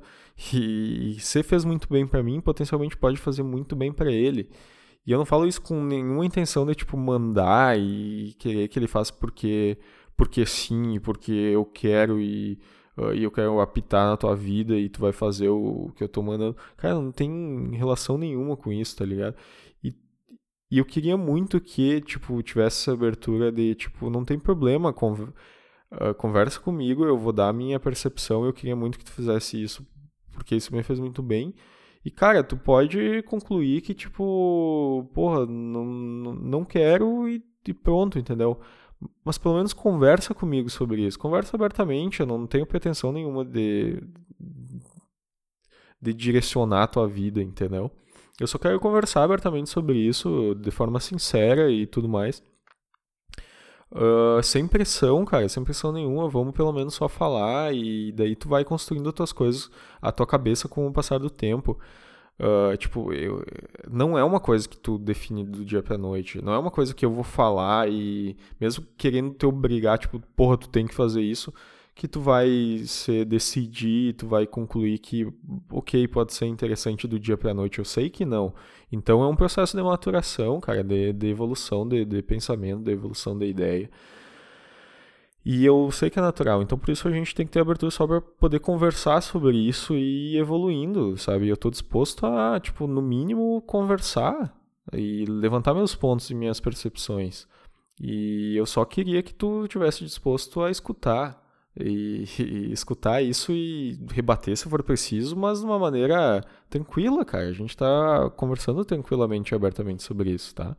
E, 0.53 1.15
e 1.17 1.19
se 1.19 1.41
fez 1.43 1.65
muito 1.65 1.87
bem 1.89 2.05
para 2.05 2.21
mim, 2.21 2.41
potencialmente 2.41 2.97
pode 2.97 3.17
fazer 3.17 3.43
muito 3.43 3.75
bem 3.75 3.91
para 3.91 4.11
ele. 4.11 4.49
E 5.05 5.11
eu 5.11 5.17
não 5.19 5.25
falo 5.25 5.45
isso 5.47 5.61
com 5.61 5.83
nenhuma 5.83 6.25
intenção 6.25 6.65
de, 6.65 6.73
tipo, 6.73 6.97
mandar 6.97 7.77
e 7.79 8.33
querer 8.39 8.67
que 8.67 8.79
ele 8.79 8.87
faça 8.87 9.13
porque, 9.13 9.77
porque 10.17 10.45
sim, 10.45 10.99
porque 10.99 11.31
eu 11.31 11.63
quero 11.63 12.19
e, 12.19 12.59
uh, 12.97 13.13
e 13.13 13.23
eu 13.23 13.31
quero 13.31 13.59
apitar 13.59 14.09
na 14.09 14.17
tua 14.17 14.35
vida 14.35 14.75
e 14.75 14.89
tu 14.89 14.99
vai 14.99 15.11
fazer 15.11 15.49
o, 15.49 15.87
o 15.87 15.91
que 15.93 16.03
eu 16.03 16.09
tô 16.09 16.23
mandando. 16.23 16.57
Cara, 16.77 16.95
não 16.95 17.11
tem 17.11 17.69
relação 17.75 18.17
nenhuma 18.17 18.57
com 18.57 18.71
isso, 18.73 18.97
tá 18.97 19.05
ligado? 19.05 19.35
E, 19.83 19.93
e 20.71 20.79
eu 20.79 20.85
queria 20.85 21.15
muito 21.15 21.61
que, 21.61 22.01
tipo, 22.01 22.41
tivesse 22.41 22.81
essa 22.81 22.93
abertura 22.93 23.51
de, 23.51 23.75
tipo, 23.75 24.09
não 24.09 24.25
tem 24.25 24.39
problema, 24.39 24.89
uh, 24.89 26.13
conversa 26.17 26.59
comigo, 26.59 27.05
eu 27.05 27.17
vou 27.17 27.31
dar 27.31 27.49
a 27.49 27.53
minha 27.53 27.79
percepção, 27.79 28.43
eu 28.43 28.53
queria 28.53 28.75
muito 28.75 28.97
que 28.97 29.05
tu 29.05 29.11
fizesse 29.11 29.61
isso, 29.61 29.85
porque 30.31 30.55
isso 30.55 30.75
me 30.75 30.81
fez 30.81 30.99
muito 30.99 31.21
bem. 31.21 31.53
E, 32.05 32.11
cara, 32.11 32.43
tu 32.43 32.55
pode 32.55 33.23
concluir 33.23 33.81
que, 33.81 33.93
tipo, 33.95 35.09
porra, 35.11 35.45
não, 35.47 35.83
não 35.83 36.63
quero 36.63 37.27
e, 37.27 37.43
e 37.67 37.73
pronto, 37.73 38.19
entendeu? 38.19 38.59
Mas 39.23 39.39
pelo 39.39 39.55
menos 39.55 39.73
conversa 39.73 40.33
comigo 40.33 40.69
sobre 40.69 41.01
isso. 41.01 41.17
Conversa 41.17 41.55
abertamente, 41.57 42.19
eu 42.19 42.27
não 42.27 42.45
tenho 42.45 42.65
pretensão 42.67 43.11
nenhuma 43.11 43.43
de, 43.43 44.03
de 45.99 46.13
direcionar 46.13 46.83
a 46.83 46.87
tua 46.87 47.07
vida, 47.07 47.41
entendeu? 47.41 47.91
Eu 48.39 48.45
só 48.47 48.59
quero 48.59 48.79
conversar 48.79 49.23
abertamente 49.23 49.69
sobre 49.69 49.97
isso, 49.97 50.53
de 50.55 50.69
forma 50.69 50.99
sincera 50.99 51.71
e 51.71 51.87
tudo 51.87 52.07
mais. 52.07 52.43
Uh, 53.91 54.41
sem 54.43 54.67
pressão, 54.67 55.23
cara, 55.23 55.47
sem 55.47 55.63
pressão 55.63 55.91
nenhuma, 55.91 56.27
vamos 56.27 56.53
pelo 56.53 56.73
menos 56.73 56.95
só 56.95 57.07
falar 57.07 57.73
e 57.73 58.11
daí 58.11 58.35
tu 58.35 58.49
vai 58.49 58.65
construindo 58.65 59.07
as 59.07 59.15
tuas 59.15 59.31
coisas, 59.31 59.69
a 60.01 60.11
tua 60.11 60.27
cabeça 60.27 60.67
com 60.67 60.87
o 60.87 60.91
passar 60.91 61.17
do 61.17 61.29
tempo. 61.29 61.79
Uh, 62.37 62.75
tipo, 62.75 63.13
eu, 63.13 63.45
não 63.89 64.17
é 64.17 64.23
uma 64.23 64.41
coisa 64.41 64.67
que 64.67 64.77
tu 64.77 64.97
define 64.97 65.45
do 65.45 65.63
dia 65.63 65.81
pra 65.81 65.97
noite. 65.97 66.41
Não 66.43 66.53
é 66.53 66.59
uma 66.59 66.71
coisa 66.71 66.93
que 66.93 67.05
eu 67.05 67.11
vou 67.11 67.23
falar 67.23 67.89
e, 67.89 68.35
mesmo 68.59 68.85
querendo 68.97 69.33
te 69.33 69.45
obrigar, 69.45 69.97
tipo, 69.97 70.19
porra, 70.35 70.57
tu 70.57 70.67
tem 70.67 70.85
que 70.85 70.93
fazer 70.93 71.21
isso, 71.21 71.53
que 71.95 72.09
tu 72.09 72.19
vai 72.19 72.83
se 72.85 73.23
decidir, 73.23 74.13
tu 74.15 74.27
vai 74.27 74.45
concluir 74.45 74.99
que, 74.99 75.25
ok, 75.71 76.05
pode 76.09 76.33
ser 76.33 76.45
interessante 76.45 77.07
do 77.07 77.17
dia 77.17 77.37
pra 77.37 77.53
noite. 77.53 77.79
Eu 77.79 77.85
sei 77.85 78.09
que 78.09 78.25
não. 78.25 78.53
Então 78.91 79.23
é 79.23 79.27
um 79.27 79.35
processo 79.35 79.77
de 79.77 79.81
maturação, 79.81 80.59
cara, 80.59 80.83
de, 80.83 81.13
de 81.13 81.27
evolução 81.27 81.87
de, 81.87 82.03
de 82.03 82.21
pensamento, 82.21 82.83
de 82.83 82.91
evolução 82.91 83.37
da 83.37 83.45
ideia. 83.45 83.89
E 85.45 85.63
eu 85.63 85.89
sei 85.91 86.09
que 86.09 86.19
é 86.19 86.21
natural, 86.21 86.61
então 86.61 86.77
por 86.77 86.89
isso 86.89 87.07
a 87.07 87.11
gente 87.11 87.33
tem 87.33 87.45
que 87.45 87.51
ter 87.51 87.59
abertura 87.59 87.91
só 87.91 88.05
para 88.07 88.19
poder 88.19 88.59
conversar 88.59 89.21
sobre 89.21 89.55
isso 89.55 89.93
e 89.93 90.33
ir 90.33 90.37
evoluindo, 90.37 91.15
sabe? 91.17 91.47
Eu 91.47 91.55
tô 91.55 91.69
disposto 91.69 92.25
a, 92.25 92.59
tipo, 92.59 92.87
no 92.87 93.01
mínimo 93.01 93.61
conversar 93.61 94.53
e 94.91 95.23
levantar 95.25 95.73
meus 95.75 95.95
pontos 95.95 96.29
e 96.31 96.35
minhas 96.35 96.59
percepções. 96.59 97.47
E 98.01 98.55
eu 98.57 98.65
só 98.65 98.83
queria 98.83 99.21
que 99.23 99.33
tu 99.33 99.67
tivesse 99.67 100.03
disposto 100.03 100.61
a 100.61 100.71
escutar 100.71 101.44
e, 101.77 102.25
e, 102.39 102.71
escutar 102.71 103.21
isso 103.21 103.51
e 103.51 103.99
rebater 104.11 104.55
se 104.55 104.69
for 104.69 104.81
preciso, 104.83 105.35
mas 105.35 105.59
de 105.59 105.65
uma 105.65 105.79
maneira 105.79 106.43
tranquila, 106.69 107.25
cara. 107.25 107.49
A 107.49 107.53
gente 107.53 107.75
tá 107.75 108.29
conversando 108.35 108.83
tranquilamente 108.85 109.53
e 109.53 109.55
abertamente 109.55 110.03
sobre 110.03 110.31
isso, 110.31 110.55
tá? 110.55 110.75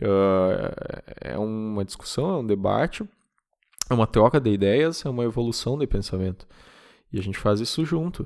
Uh, 0.00 0.72
é 1.20 1.38
uma 1.38 1.84
discussão, 1.84 2.30
é 2.30 2.38
um 2.38 2.46
debate 2.46 3.04
é 3.90 3.94
uma 3.94 4.06
troca 4.06 4.40
de 4.40 4.50
ideias, 4.50 5.04
é 5.04 5.08
uma 5.10 5.24
evolução 5.24 5.76
de 5.76 5.86
pensamento. 5.86 6.46
E 7.12 7.18
a 7.18 7.22
gente 7.22 7.36
faz 7.36 7.58
isso 7.58 7.84
junto. 7.84 8.24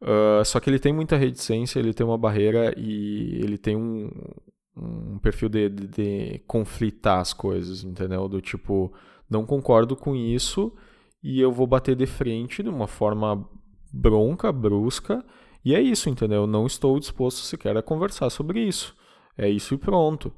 Uh, 0.00 0.42
só 0.44 0.58
que 0.58 0.70
ele 0.70 0.78
tem 0.78 0.92
muita 0.92 1.16
reticência, 1.16 1.78
ele 1.78 1.92
tem 1.92 2.06
uma 2.06 2.16
barreira 2.16 2.72
e 2.78 3.38
ele 3.42 3.58
tem 3.58 3.76
um, 3.76 4.10
um 4.74 5.18
perfil 5.18 5.50
de, 5.50 5.68
de, 5.68 5.86
de, 5.86 6.38
conflitar 6.46 7.20
as 7.20 7.34
coisas, 7.34 7.84
entendeu? 7.84 8.26
Do 8.26 8.40
tipo, 8.40 8.90
não 9.28 9.44
concordo 9.44 9.94
com 9.94 10.16
isso 10.16 10.72
e 11.22 11.40
eu 11.40 11.52
vou 11.52 11.66
bater 11.66 11.94
de 11.94 12.06
frente 12.06 12.62
de 12.62 12.68
uma 12.68 12.86
forma 12.86 13.48
bronca, 13.92 14.52
brusca, 14.52 15.24
e 15.64 15.74
é 15.74 15.80
isso, 15.80 16.08
entendeu? 16.08 16.46
Não 16.46 16.66
estou 16.66 16.98
disposto 16.98 17.38
sequer 17.38 17.76
a 17.76 17.82
conversar 17.82 18.30
sobre 18.30 18.60
isso. 18.60 18.96
É 19.36 19.48
isso 19.48 19.74
e 19.74 19.78
pronto. 19.78 20.32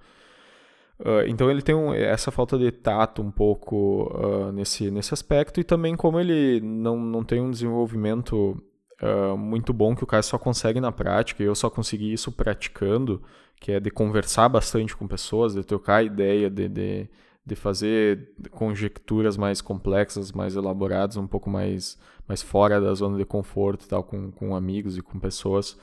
Uh, 0.99 1.27
então 1.27 1.51
ele 1.51 1.63
tem 1.63 1.75
um, 1.75 1.93
essa 1.93 2.31
falta 2.31 2.57
de 2.57 2.71
tato 2.71 3.23
um 3.23 3.31
pouco 3.31 4.05
uh, 4.15 4.53
nesse, 4.53 4.91
nesse 4.91 5.13
aspecto 5.13 5.59
e 5.59 5.65
também 5.65 5.97
como 5.97 6.21
ele 6.21 6.61
não, 6.61 6.97
não 6.97 7.25
tem 7.25 7.41
um 7.41 7.51
desenvolvimento 7.51 8.63
uh, 9.03 9.37
muito 9.37 9.73
bom 9.73 9.97
que 9.97 10.05
o 10.05 10.07
cara 10.07 10.23
só 10.23 10.39
consegue 10.39 10.81
na 10.81 10.93
prática 10.93 11.43
e 11.43 11.47
eu 11.47 11.57
só 11.57 11.69
consegui 11.69 12.13
isso 12.13 12.31
praticando, 12.31 13.21
que 13.61 13.73
é 13.73 13.81
de 13.81 13.91
conversar 13.91 14.49
bastante 14.49 14.97
com 14.97 15.09
pessoas, 15.09 15.55
de 15.55 15.65
trocar 15.65 16.05
ideia, 16.05 16.49
de, 16.49 16.69
de, 16.69 17.09
de 17.45 17.55
fazer 17.57 18.33
conjecturas 18.51 19.37
mais 19.37 19.61
complexas, 19.61 20.33
mais 20.33 20.55
elaboradas, 20.55 21.17
um 21.17 21.27
pouco 21.27 21.51
mais, 21.51 21.99
mais 22.29 22.43
fora 22.43 22.81
da 22.81 22.95
zona 22.95 23.19
de 23.19 23.25
conforto 23.25 23.85
e 23.85 23.89
tal, 23.89 24.05
com, 24.05 24.31
com 24.31 24.55
amigos 24.55 24.97
e 24.97 25.03
com 25.03 25.19
pessoas 25.19 25.79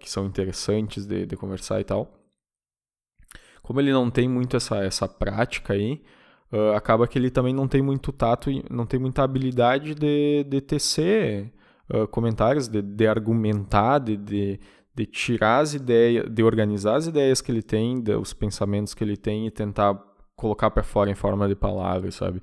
que 0.00 0.10
são 0.10 0.26
interessantes 0.26 1.06
de, 1.06 1.24
de 1.24 1.36
conversar 1.36 1.80
e 1.80 1.84
tal. 1.84 2.22
Como 3.62 3.80
ele 3.80 3.92
não 3.92 4.10
tem 4.10 4.28
muito 4.28 4.56
essa, 4.56 4.78
essa 4.78 5.08
prática 5.08 5.72
aí, 5.72 6.02
uh, 6.52 6.76
acaba 6.76 7.06
que 7.06 7.18
ele 7.18 7.30
também 7.30 7.54
não 7.54 7.68
tem 7.68 7.80
muito 7.80 8.12
tato, 8.12 8.50
não 8.68 8.84
tem 8.84 8.98
muita 8.98 9.22
habilidade 9.22 9.94
de, 9.94 10.44
de 10.44 10.60
tecer 10.60 11.52
uh, 11.88 12.06
comentários, 12.08 12.66
de, 12.66 12.82
de 12.82 13.06
argumentar, 13.06 14.00
de, 14.00 14.16
de, 14.16 14.60
de, 14.92 15.06
tirar 15.06 15.60
as 15.60 15.74
ideias, 15.74 16.28
de 16.28 16.42
organizar 16.42 16.96
as 16.96 17.06
ideias 17.06 17.40
que 17.40 17.52
ele 17.52 17.62
tem, 17.62 18.02
os 18.20 18.32
pensamentos 18.32 18.94
que 18.94 19.04
ele 19.04 19.16
tem 19.16 19.46
e 19.46 19.50
tentar 19.50 19.94
colocar 20.42 20.70
para 20.70 20.82
fora 20.82 21.10
em 21.10 21.14
forma 21.14 21.48
de 21.48 21.54
palavras, 21.54 22.16
sabe? 22.16 22.42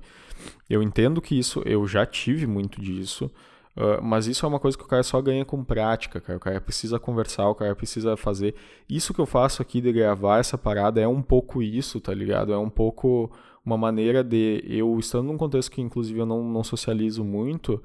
Eu 0.68 0.82
entendo 0.82 1.20
que 1.20 1.38
isso, 1.38 1.62
eu 1.66 1.86
já 1.86 2.04
tive 2.06 2.46
muito 2.46 2.80
disso, 2.80 3.30
Uh, 3.76 4.02
mas 4.02 4.26
isso 4.26 4.44
é 4.44 4.48
uma 4.48 4.58
coisa 4.58 4.76
que 4.76 4.82
o 4.82 4.86
cara 4.86 5.02
só 5.02 5.22
ganha 5.22 5.44
com 5.44 5.62
prática, 5.62 6.20
cara. 6.20 6.36
O 6.36 6.40
cara 6.40 6.60
precisa 6.60 6.98
conversar, 6.98 7.48
o 7.48 7.54
cara 7.54 7.74
precisa 7.74 8.16
fazer. 8.16 8.54
Isso 8.88 9.14
que 9.14 9.20
eu 9.20 9.26
faço 9.26 9.62
aqui 9.62 9.80
de 9.80 9.92
gravar 9.92 10.38
essa 10.38 10.58
parada 10.58 11.00
é 11.00 11.06
um 11.06 11.22
pouco 11.22 11.62
isso, 11.62 12.00
tá 12.00 12.12
ligado? 12.12 12.52
É 12.52 12.58
um 12.58 12.68
pouco 12.68 13.30
uma 13.64 13.78
maneira 13.78 14.24
de 14.24 14.62
eu, 14.66 14.98
estando 14.98 15.26
num 15.28 15.36
contexto 15.38 15.70
que 15.70 15.80
inclusive 15.80 16.18
eu 16.18 16.26
não, 16.26 16.42
não 16.42 16.64
socializo 16.64 17.24
muito, 17.24 17.82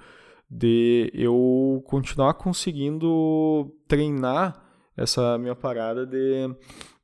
de 0.50 1.12
eu 1.14 1.84
continuar 1.88 2.34
conseguindo 2.34 3.72
treinar 3.88 4.64
essa 4.98 5.38
minha 5.38 5.56
parada 5.56 6.06
de, 6.06 6.50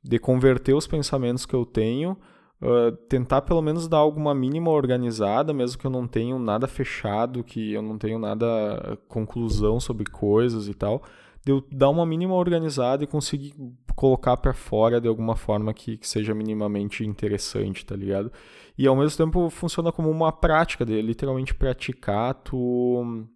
de 0.02 0.18
converter 0.18 0.74
os 0.74 0.86
pensamentos 0.86 1.46
que 1.46 1.54
eu 1.54 1.64
tenho 1.64 2.16
Uh, 2.62 2.92
tentar 3.08 3.42
pelo 3.42 3.60
menos 3.60 3.88
dar 3.88 3.96
alguma 3.96 4.32
mínima 4.32 4.70
organizada, 4.70 5.52
mesmo 5.52 5.76
que 5.76 5.84
eu 5.84 5.90
não 5.90 6.06
tenha 6.06 6.38
nada 6.38 6.68
fechado, 6.68 7.42
que 7.42 7.72
eu 7.72 7.82
não 7.82 7.98
tenha 7.98 8.16
nada 8.16 8.96
conclusão 9.08 9.80
sobre 9.80 10.08
coisas 10.08 10.68
e 10.68 10.74
tal, 10.74 11.02
de 11.44 11.50
eu 11.50 11.64
dar 11.72 11.88
uma 11.88 12.06
mínima 12.06 12.34
organizada 12.34 13.02
e 13.02 13.06
conseguir 13.06 13.52
colocar 13.96 14.36
para 14.36 14.54
fora 14.54 15.00
de 15.00 15.08
alguma 15.08 15.34
forma 15.34 15.74
que, 15.74 15.96
que, 15.96 16.08
seja 16.08 16.34
minimamente 16.34 17.04
interessante, 17.04 17.84
tá 17.84 17.96
ligado? 17.96 18.32
E 18.78 18.86
ao 18.86 18.94
mesmo 18.94 19.16
tempo 19.16 19.50
funciona 19.50 19.90
como 19.90 20.08
uma 20.08 20.30
prática 20.30 20.86
de 20.86 21.02
literalmente 21.02 21.54
praticar 21.54 22.34
tu 22.34 23.26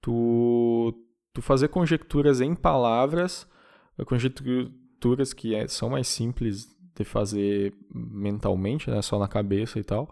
tu 0.00 0.92
tu 1.32 1.40
fazer 1.42 1.68
conjecturas 1.68 2.40
em 2.40 2.54
palavras, 2.54 3.48
conjecturas 4.06 5.32
que 5.32 5.54
é, 5.54 5.68
são 5.68 5.90
mais 5.90 6.08
simples 6.08 6.73
de 6.94 7.04
fazer 7.04 7.74
mentalmente, 7.92 8.90
né, 8.90 9.02
só 9.02 9.18
na 9.18 9.28
cabeça 9.28 9.78
e 9.78 9.84
tal, 9.84 10.08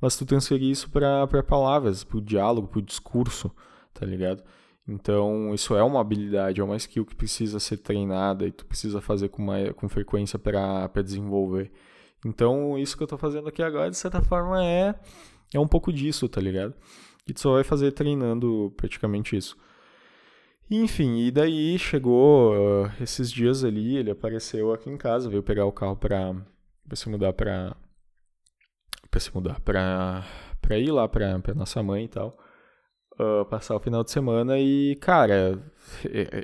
mas 0.00 0.16
tu 0.16 0.26
transferir 0.26 0.70
isso 0.70 0.90
para 0.90 1.42
palavras, 1.42 2.04
para 2.04 2.18
o 2.18 2.20
diálogo, 2.20 2.68
para 2.68 2.78
o 2.78 2.82
discurso, 2.82 3.50
tá 3.92 4.04
ligado? 4.04 4.42
Então, 4.86 5.54
isso 5.54 5.74
é 5.74 5.82
uma 5.82 6.00
habilidade, 6.00 6.60
é 6.60 6.64
uma 6.64 6.76
skill 6.76 7.06
que 7.06 7.14
precisa 7.14 7.58
ser 7.58 7.78
treinada 7.78 8.46
e 8.46 8.52
tu 8.52 8.66
precisa 8.66 9.00
fazer 9.00 9.28
com, 9.28 9.42
uma, 9.42 9.72
com 9.72 9.88
frequência 9.88 10.38
para 10.38 11.02
desenvolver. 11.02 11.72
Então, 12.24 12.78
isso 12.78 12.96
que 12.96 13.02
eu 13.02 13.06
tô 13.06 13.16
fazendo 13.16 13.48
aqui 13.48 13.62
agora, 13.62 13.90
de 13.90 13.96
certa 13.96 14.20
forma, 14.20 14.62
é, 14.62 14.94
é 15.54 15.58
um 15.58 15.66
pouco 15.66 15.92
disso, 15.92 16.28
tá 16.28 16.40
ligado? 16.40 16.74
E 17.26 17.32
tu 17.32 17.40
só 17.40 17.52
vai 17.52 17.64
fazer 17.64 17.92
treinando 17.92 18.74
praticamente 18.76 19.36
isso. 19.36 19.56
Enfim, 20.70 21.18
e 21.18 21.30
daí 21.30 21.78
chegou 21.78 22.54
uh, 22.54 22.90
esses 23.00 23.30
dias 23.30 23.62
ali, 23.64 23.96
ele 23.96 24.10
apareceu 24.10 24.72
aqui 24.72 24.88
em 24.88 24.96
casa, 24.96 25.28
veio 25.28 25.42
pegar 25.42 25.66
o 25.66 25.72
carro 25.72 25.96
pra, 25.96 26.34
pra 26.86 26.96
se 26.96 27.08
mudar 27.08 27.32
pra. 27.34 27.76
pra 29.10 29.20
se 29.20 29.34
mudar, 29.34 29.60
pra, 29.60 30.24
pra 30.60 30.78
ir 30.78 30.90
lá 30.90 31.06
pra, 31.08 31.38
pra 31.38 31.54
nossa 31.54 31.82
mãe 31.82 32.04
e 32.04 32.08
tal. 32.08 32.38
Uh, 33.20 33.44
passar 33.44 33.76
o 33.76 33.80
final 33.80 34.02
de 34.02 34.10
semana 34.10 34.58
e, 34.58 34.96
cara, 34.96 35.62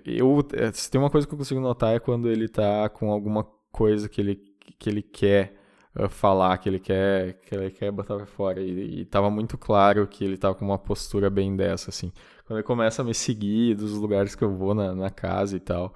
eu, 0.06 0.46
se 0.72 0.88
tem 0.88 1.00
uma 1.00 1.10
coisa 1.10 1.26
que 1.26 1.34
eu 1.34 1.38
consigo 1.38 1.60
notar 1.60 1.96
é 1.96 1.98
quando 1.98 2.30
ele 2.30 2.48
tá 2.48 2.88
com 2.88 3.10
alguma 3.10 3.42
coisa 3.72 4.08
que 4.08 4.20
ele, 4.20 4.36
que 4.78 4.88
ele 4.88 5.02
quer 5.02 5.59
falar, 6.08 6.56
que 6.58 6.68
ele 6.68 6.78
quer, 6.78 7.34
que 7.40 7.54
ele 7.54 7.70
quer 7.70 7.90
botar 7.90 8.16
pra 8.16 8.26
fora. 8.26 8.60
E, 8.60 9.00
e 9.00 9.04
tava 9.04 9.30
muito 9.30 9.58
claro 9.58 10.06
que 10.06 10.24
ele 10.24 10.36
tava 10.36 10.54
com 10.54 10.64
uma 10.64 10.78
postura 10.78 11.28
bem 11.28 11.56
dessa, 11.56 11.90
assim. 11.90 12.12
Quando 12.46 12.58
ele 12.58 12.66
começa 12.66 13.02
a 13.02 13.04
me 13.04 13.14
seguir 13.14 13.74
dos 13.74 13.92
lugares 13.92 14.34
que 14.34 14.44
eu 14.44 14.54
vou 14.54 14.74
na, 14.74 14.94
na 14.94 15.10
casa 15.10 15.56
e 15.56 15.60
tal, 15.60 15.94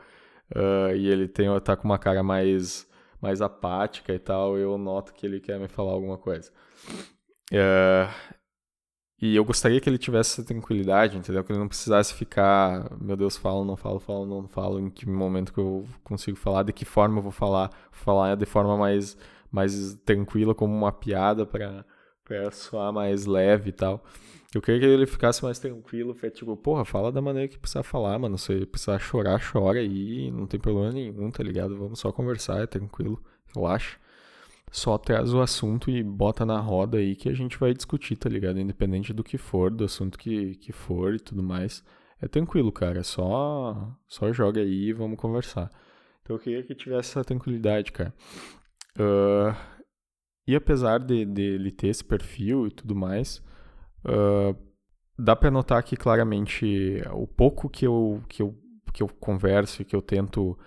uh, 0.55 0.95
e 0.95 1.09
ele 1.09 1.29
tem, 1.29 1.49
tá 1.61 1.77
com 1.77 1.85
uma 1.85 1.99
cara 1.99 2.23
mais, 2.23 2.89
mais 3.21 3.41
apática 3.41 4.13
e 4.13 4.19
tal, 4.19 4.59
eu 4.59 4.77
noto 4.79 5.15
que 5.15 5.27
ele 5.27 5.41
quer 5.41 5.59
me 5.59 5.69
falar 5.69 5.93
alguma 5.93 6.19
coisa. 6.19 6.51
Uh, 7.53 8.35
e 9.21 9.37
eu 9.37 9.45
gostaria 9.45 9.81
que 9.81 9.89
ele 9.89 9.97
tivesse 9.97 10.33
essa 10.33 10.47
tranquilidade, 10.47 11.17
entendeu? 11.17 11.43
Que 11.45 11.53
ele 11.53 11.59
não 11.59 11.69
precisasse 11.69 12.13
ficar, 12.13 12.91
meu 13.01 13.17
Deus, 13.17 13.37
falo, 13.37 13.65
não 13.65 13.77
falo, 13.77 13.99
falo, 14.01 14.27
não 14.27 14.47
falo, 14.49 14.79
em 14.79 14.91
que 14.91 15.09
momento 15.09 15.53
que 15.53 15.61
eu 15.61 15.87
consigo 16.03 16.37
falar, 16.37 16.65
de 16.65 16.73
que 16.73 16.85
forma 16.85 17.19
eu 17.19 17.23
vou 17.23 17.33
falar, 17.33 17.71
falar 17.91 18.35
de 18.37 18.45
forma 18.45 18.77
mais, 18.77 19.17
mais 19.55 19.95
tranquila, 20.05 20.55
como 20.55 20.75
uma 20.75 20.93
piada 20.93 21.47
para 21.47 22.51
soar 22.51 22.93
mais 22.93 23.27
leve 23.27 23.71
e 23.71 23.73
tal. 23.73 24.05
Eu 24.55 24.63
queria 24.63 24.81
que 24.81 24.87
ele 24.87 25.07
ficasse 25.07 25.43
mais 25.45 25.59
tranquilo, 25.59 26.15
foi 26.15 26.31
tipo, 26.31 26.57
porra, 26.57 26.85
fala 26.85 27.11
da 27.11 27.21
maneira 27.21 27.49
que 27.49 27.59
precisa 27.59 27.83
falar, 27.83 28.19
mano. 28.19 28.39
Se 28.39 28.67
precisar 28.67 28.99
chorar, 28.99 29.41
chora 29.41 29.81
aí, 29.81 30.31
não 30.31 30.47
tem 30.47 30.61
problema 30.61 30.93
nenhum, 30.93 31.31
tá 31.31 31.43
ligado? 31.43 31.77
Vamos 31.77 31.99
só 31.99 32.13
conversar, 32.13 32.63
é 32.63 32.67
tranquilo, 32.67 33.23
relaxa 33.55 33.99
só 34.75 34.99
traz 34.99 35.33
o 35.33 35.41
assunto 35.41 35.89
e 35.89 36.03
bota 36.03 36.45
na 36.45 36.59
roda 36.59 36.99
aí 36.99 37.15
que 37.15 37.29
a 37.29 37.33
gente 37.33 37.57
vai 37.57 37.73
discutir, 37.73 38.17
tá 38.17 38.29
ligado? 38.29 38.59
Independente 38.59 39.13
do 39.13 39.23
que 39.23 39.39
for, 39.39 39.71
do 39.71 39.85
assunto 39.85 40.19
que, 40.19 40.57
que 40.57 40.73
for 40.73 41.15
e 41.15 41.21
tudo 41.21 41.45
mais. 41.45 41.85
É 42.21 42.27
tranquilo, 42.27 42.73
cara. 42.73 43.05
Só, 43.05 43.97
só 44.09 44.33
joga 44.33 44.61
aí 44.61 44.89
e 44.89 44.93
vamos 44.93 45.17
conversar. 45.17 45.71
Então 46.23 46.35
eu 46.35 46.41
queria 46.41 46.65
que 46.65 46.75
tivesse 46.75 47.11
essa 47.11 47.25
tranquilidade, 47.25 47.93
cara. 47.93 48.13
Uh, 48.99 49.55
e 50.47 50.55
apesar 50.55 50.99
de, 50.99 51.25
de 51.25 51.43
ele 51.43 51.71
ter 51.71 51.89
esse 51.89 52.05
perfil 52.05 52.67
e 52.67 52.71
tudo 52.71 52.95
mais, 52.95 53.43
uh, 54.05 54.57
dá 55.19 55.35
para 55.35 55.51
notar 55.51 55.83
que 55.83 55.97
claramente 55.97 57.03
o 57.13 57.27
pouco 57.27 57.69
que 57.69 57.87
eu, 57.87 58.23
que 58.29 58.43
eu, 58.43 58.55
que 58.93 59.03
eu 59.03 59.09
converso 59.09 59.85
que 59.85 59.97
eu 59.97 60.03
tento 60.03 60.59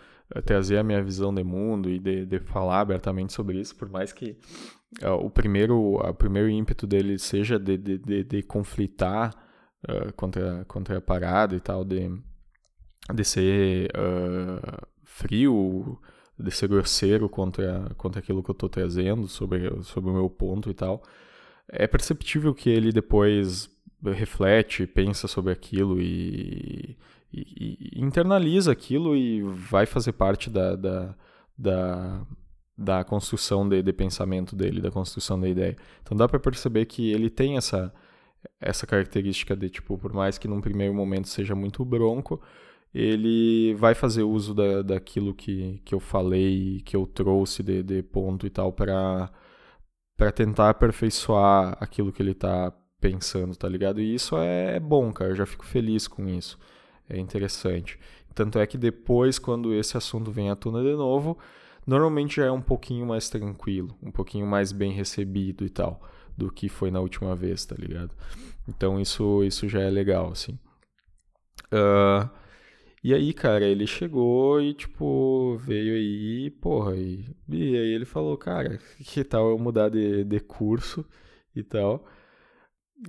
trazer 0.46 0.78
a 0.78 0.84
minha 0.84 1.02
visão 1.02 1.34
de 1.34 1.44
mundo 1.44 1.90
e 1.90 2.00
de, 2.00 2.26
de 2.26 2.40
falar 2.40 2.82
abertamente 2.82 3.34
sobre 3.34 3.60
isso, 3.60 3.76
por 3.76 3.90
mais 3.90 4.12
que 4.12 4.38
uh, 5.02 5.14
o 5.14 5.30
primeiro 5.30 5.96
o 5.96 6.14
primeiro 6.14 6.50
ímpeto 6.50 6.86
dele 6.86 7.18
seja 7.18 7.58
de, 7.58 7.78
de, 7.78 7.98
de, 7.98 8.24
de 8.24 8.44
conflitar 8.44 9.34
uh, 9.88 10.12
contra, 10.14 10.66
contra 10.66 10.98
a 10.98 11.02
parada 11.02 11.56
e 11.56 11.60
tal, 11.60 11.86
de, 11.86 12.10
de 13.14 13.24
ser 13.24 13.90
uh, 13.92 14.88
frio, 15.04 15.98
de 16.40 16.52
ser 16.52 16.68
grosseiro 16.68 17.28
contra, 17.28 17.90
contra 17.98 18.20
aquilo 18.20 18.44
que 18.44 18.50
eu 18.50 18.54
estou 18.54 18.70
trazendo, 18.70 19.28
sobre, 19.28 19.84
sobre 19.84 20.10
o 20.10 20.14
meu 20.14 20.30
ponto 20.30 20.70
e 20.70 20.74
tal, 20.74 21.02
é 21.68 21.88
perceptível 21.88 22.54
que 22.54 22.70
ele 22.70 22.92
depois 22.92 23.70
reflete, 24.04 24.86
pensa 24.86 25.28
sobre 25.28 25.52
aquilo 25.52 26.00
e 26.00 26.98
e, 27.34 27.92
e, 27.94 28.02
internaliza 28.02 28.72
aquilo 28.72 29.16
e 29.16 29.42
vai 29.42 29.86
fazer 29.86 30.14
parte 30.14 30.50
da, 30.50 30.76
da, 30.76 31.16
da, 31.58 32.22
da 32.78 33.04
construção 33.04 33.68
de, 33.68 33.82
de, 33.82 33.94
pensamento 33.94 34.56
dele, 34.56 34.82
da 34.82 34.92
construção 34.92 35.40
da 35.40 35.48
ideia. 35.48 35.76
Então 36.02 36.18
dá 36.18 36.28
para 36.28 36.40
perceber 36.40 36.86
que 36.86 37.12
ele 37.12 37.30
tem 37.30 37.58
essa, 37.58 37.94
essa 38.60 38.88
característica 38.88 39.56
de, 39.56 39.70
tipo, 39.70 39.98
por 39.98 40.14
mais 40.14 40.38
que 40.38 40.48
num 40.48 40.62
primeiro 40.62 40.94
momento 40.94 41.28
seja 41.28 41.56
muito 41.56 41.84
bronco, 41.84 42.42
ele 42.94 43.76
vai 43.76 43.94
fazer 43.94 44.24
uso 44.24 44.54
da, 44.54 44.82
daquilo 44.82 45.34
que, 45.34 45.82
que 45.86 45.94
eu 45.94 46.00
falei, 46.00 46.82
que 46.86 46.96
eu 46.96 47.06
trouxe 47.06 47.64
de, 47.64 47.84
de 47.84 48.04
ponto 48.04 48.48
e 48.48 48.50
tal, 48.50 48.72
para 48.72 49.32
tentar 50.34 50.70
aperfeiçoar 50.70 51.78
aquilo 51.80 52.12
que 52.12 52.22
ele 52.22 52.32
está 52.32 52.72
pensando, 53.00 53.56
tá 53.56 53.70
ligado? 53.70 54.02
E 54.02 54.16
isso 54.16 54.38
é 54.38 54.80
bom, 54.80 55.12
cara, 55.14 55.32
eu 55.32 55.36
já 55.36 55.46
fico 55.46 55.66
feliz 55.66 56.08
com 56.08 56.28
isso 56.28 56.58
é 57.10 57.18
interessante. 57.18 58.00
Tanto 58.34 58.60
é 58.60 58.68
que 58.68 58.78
depois, 58.78 59.40
quando 59.40 59.74
esse 59.74 59.98
assunto 59.98 60.32
vem 60.32 60.50
à 60.50 60.56
tona 60.56 60.82
de 60.82 60.96
novo, 60.96 61.38
normalmente 61.86 62.36
já 62.38 62.46
é 62.46 62.52
um 62.52 62.62
pouquinho 62.62 63.06
mais 63.06 63.30
tranquilo, 63.30 63.96
um 64.02 64.12
pouquinho 64.12 64.46
mais 64.46 64.72
bem 64.72 64.92
recebido 64.92 65.66
e 65.66 65.70
tal, 65.70 66.02
do 66.38 66.52
que 66.52 66.70
foi 66.70 66.92
na 66.92 67.00
última 67.00 67.36
vez, 67.36 67.66
tá 67.66 67.76
ligado? 67.78 68.12
Então 68.68 69.00
isso, 69.00 69.44
isso 69.44 69.68
já 69.68 69.82
é 69.82 69.90
legal, 69.90 70.32
assim. 70.32 70.60
Uh, 71.72 72.30
e 73.04 73.14
aí, 73.14 73.34
cara, 73.34 73.66
ele 73.66 73.86
chegou 73.88 74.62
e, 74.62 74.74
tipo, 74.74 75.58
veio 75.58 75.94
aí, 75.96 76.50
porra, 76.50 76.96
e, 76.96 77.26
e 77.48 77.78
aí 77.78 77.94
ele 77.94 78.06
falou, 78.06 78.38
cara, 78.38 78.80
que 79.00 79.24
tal 79.24 79.50
eu 79.50 79.60
mudar 79.60 79.90
de, 79.90 80.24
de 80.24 80.40
curso 80.40 81.06
e 81.56 81.64
tal. 81.64 82.06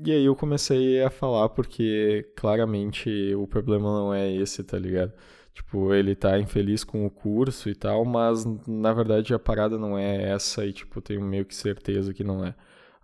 E 0.04 0.12
aí 0.12 0.24
eu 0.24 0.36
comecei 0.36 1.02
a 1.02 1.10
falar 1.10 1.48
porque 1.48 2.30
claramente 2.36 3.34
o 3.34 3.46
problema 3.46 3.88
não 3.90 4.12
é 4.12 4.30
esse, 4.30 4.62
tá 4.62 4.78
ligado? 4.78 5.12
Tipo, 5.54 5.94
ele 5.94 6.14
tá 6.14 6.38
infeliz 6.38 6.84
com 6.84 7.06
o 7.06 7.10
curso 7.10 7.68
e 7.70 7.74
tal, 7.74 8.04
mas 8.04 8.44
na 8.66 8.92
verdade 8.92 9.34
a 9.34 9.38
parada 9.38 9.78
não 9.78 9.98
é 9.98 10.30
essa 10.30 10.64
e 10.66 10.72
tipo, 10.72 11.00
tenho 11.00 11.22
meio 11.22 11.44
que 11.44 11.54
certeza 11.54 12.12
que 12.14 12.22
não 12.22 12.44
é. 12.44 12.54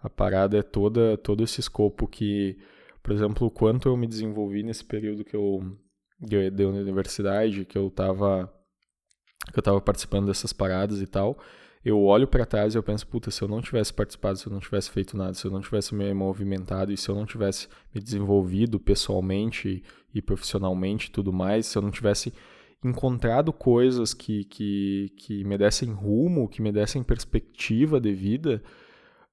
A 0.03 0.11
parada 0.11 0.59
é 0.59 0.63
toda 0.63 1.17
todo 1.17 1.43
esse 1.43 1.61
escopo 1.61 2.07
que, 2.07 2.59
por 3.03 3.13
exemplo, 3.13 3.47
o 3.47 3.51
quanto 3.51 3.89
eu 3.89 3.97
me 3.97 4.07
desenvolvi 4.07 4.63
nesse 4.63 4.85
período 4.85 5.25
que 5.25 5.35
eu 5.35 5.77
dei 6.25 6.67
na 6.67 6.79
universidade, 6.79 7.65
que 7.65 7.77
eu 7.77 7.91
tava 7.91 8.53
que 9.53 9.59
eu 9.59 9.63
tava 9.63 9.81
participando 9.81 10.27
dessas 10.27 10.53
paradas 10.53 11.01
e 11.03 11.07
tal 11.07 11.39
eu 11.85 12.03
olho 12.03 12.27
para 12.27 12.47
trás 12.47 12.75
e 12.75 12.79
eu 12.79 12.83
penso, 12.83 13.07
puta, 13.07 13.31
se 13.31 13.43
eu 13.43 13.49
não 13.49 13.61
tivesse 13.61 13.93
participado, 13.93 14.39
se 14.39 14.47
eu 14.47 14.53
não 14.53 14.59
tivesse 14.59 14.91
feito 14.91 15.17
nada, 15.17 15.35
se 15.35 15.47
eu 15.47 15.51
não 15.51 15.61
tivesse 15.61 15.95
me 15.95 16.13
movimentado 16.15 16.91
e 16.91 16.97
se 16.97 17.11
eu 17.11 17.15
não 17.15 17.27
tivesse 17.27 17.69
me 17.95 18.01
desenvolvido 18.01 18.81
pessoalmente 18.81 19.85
e 20.15 20.23
profissionalmente 20.23 21.09
e 21.09 21.11
tudo 21.11 21.31
mais, 21.31 21.67
se 21.67 21.77
eu 21.77 21.83
não 21.83 21.91
tivesse 21.91 22.33
encontrado 22.83 23.53
coisas 23.53 24.15
que, 24.15 24.45
que, 24.45 25.13
que 25.19 25.45
me 25.45 25.59
dessem 25.59 25.93
rumo, 25.93 26.49
que 26.49 26.63
me 26.63 26.73
dessem 26.73 27.03
perspectiva 27.03 28.01
de 28.01 28.15
vida, 28.15 28.63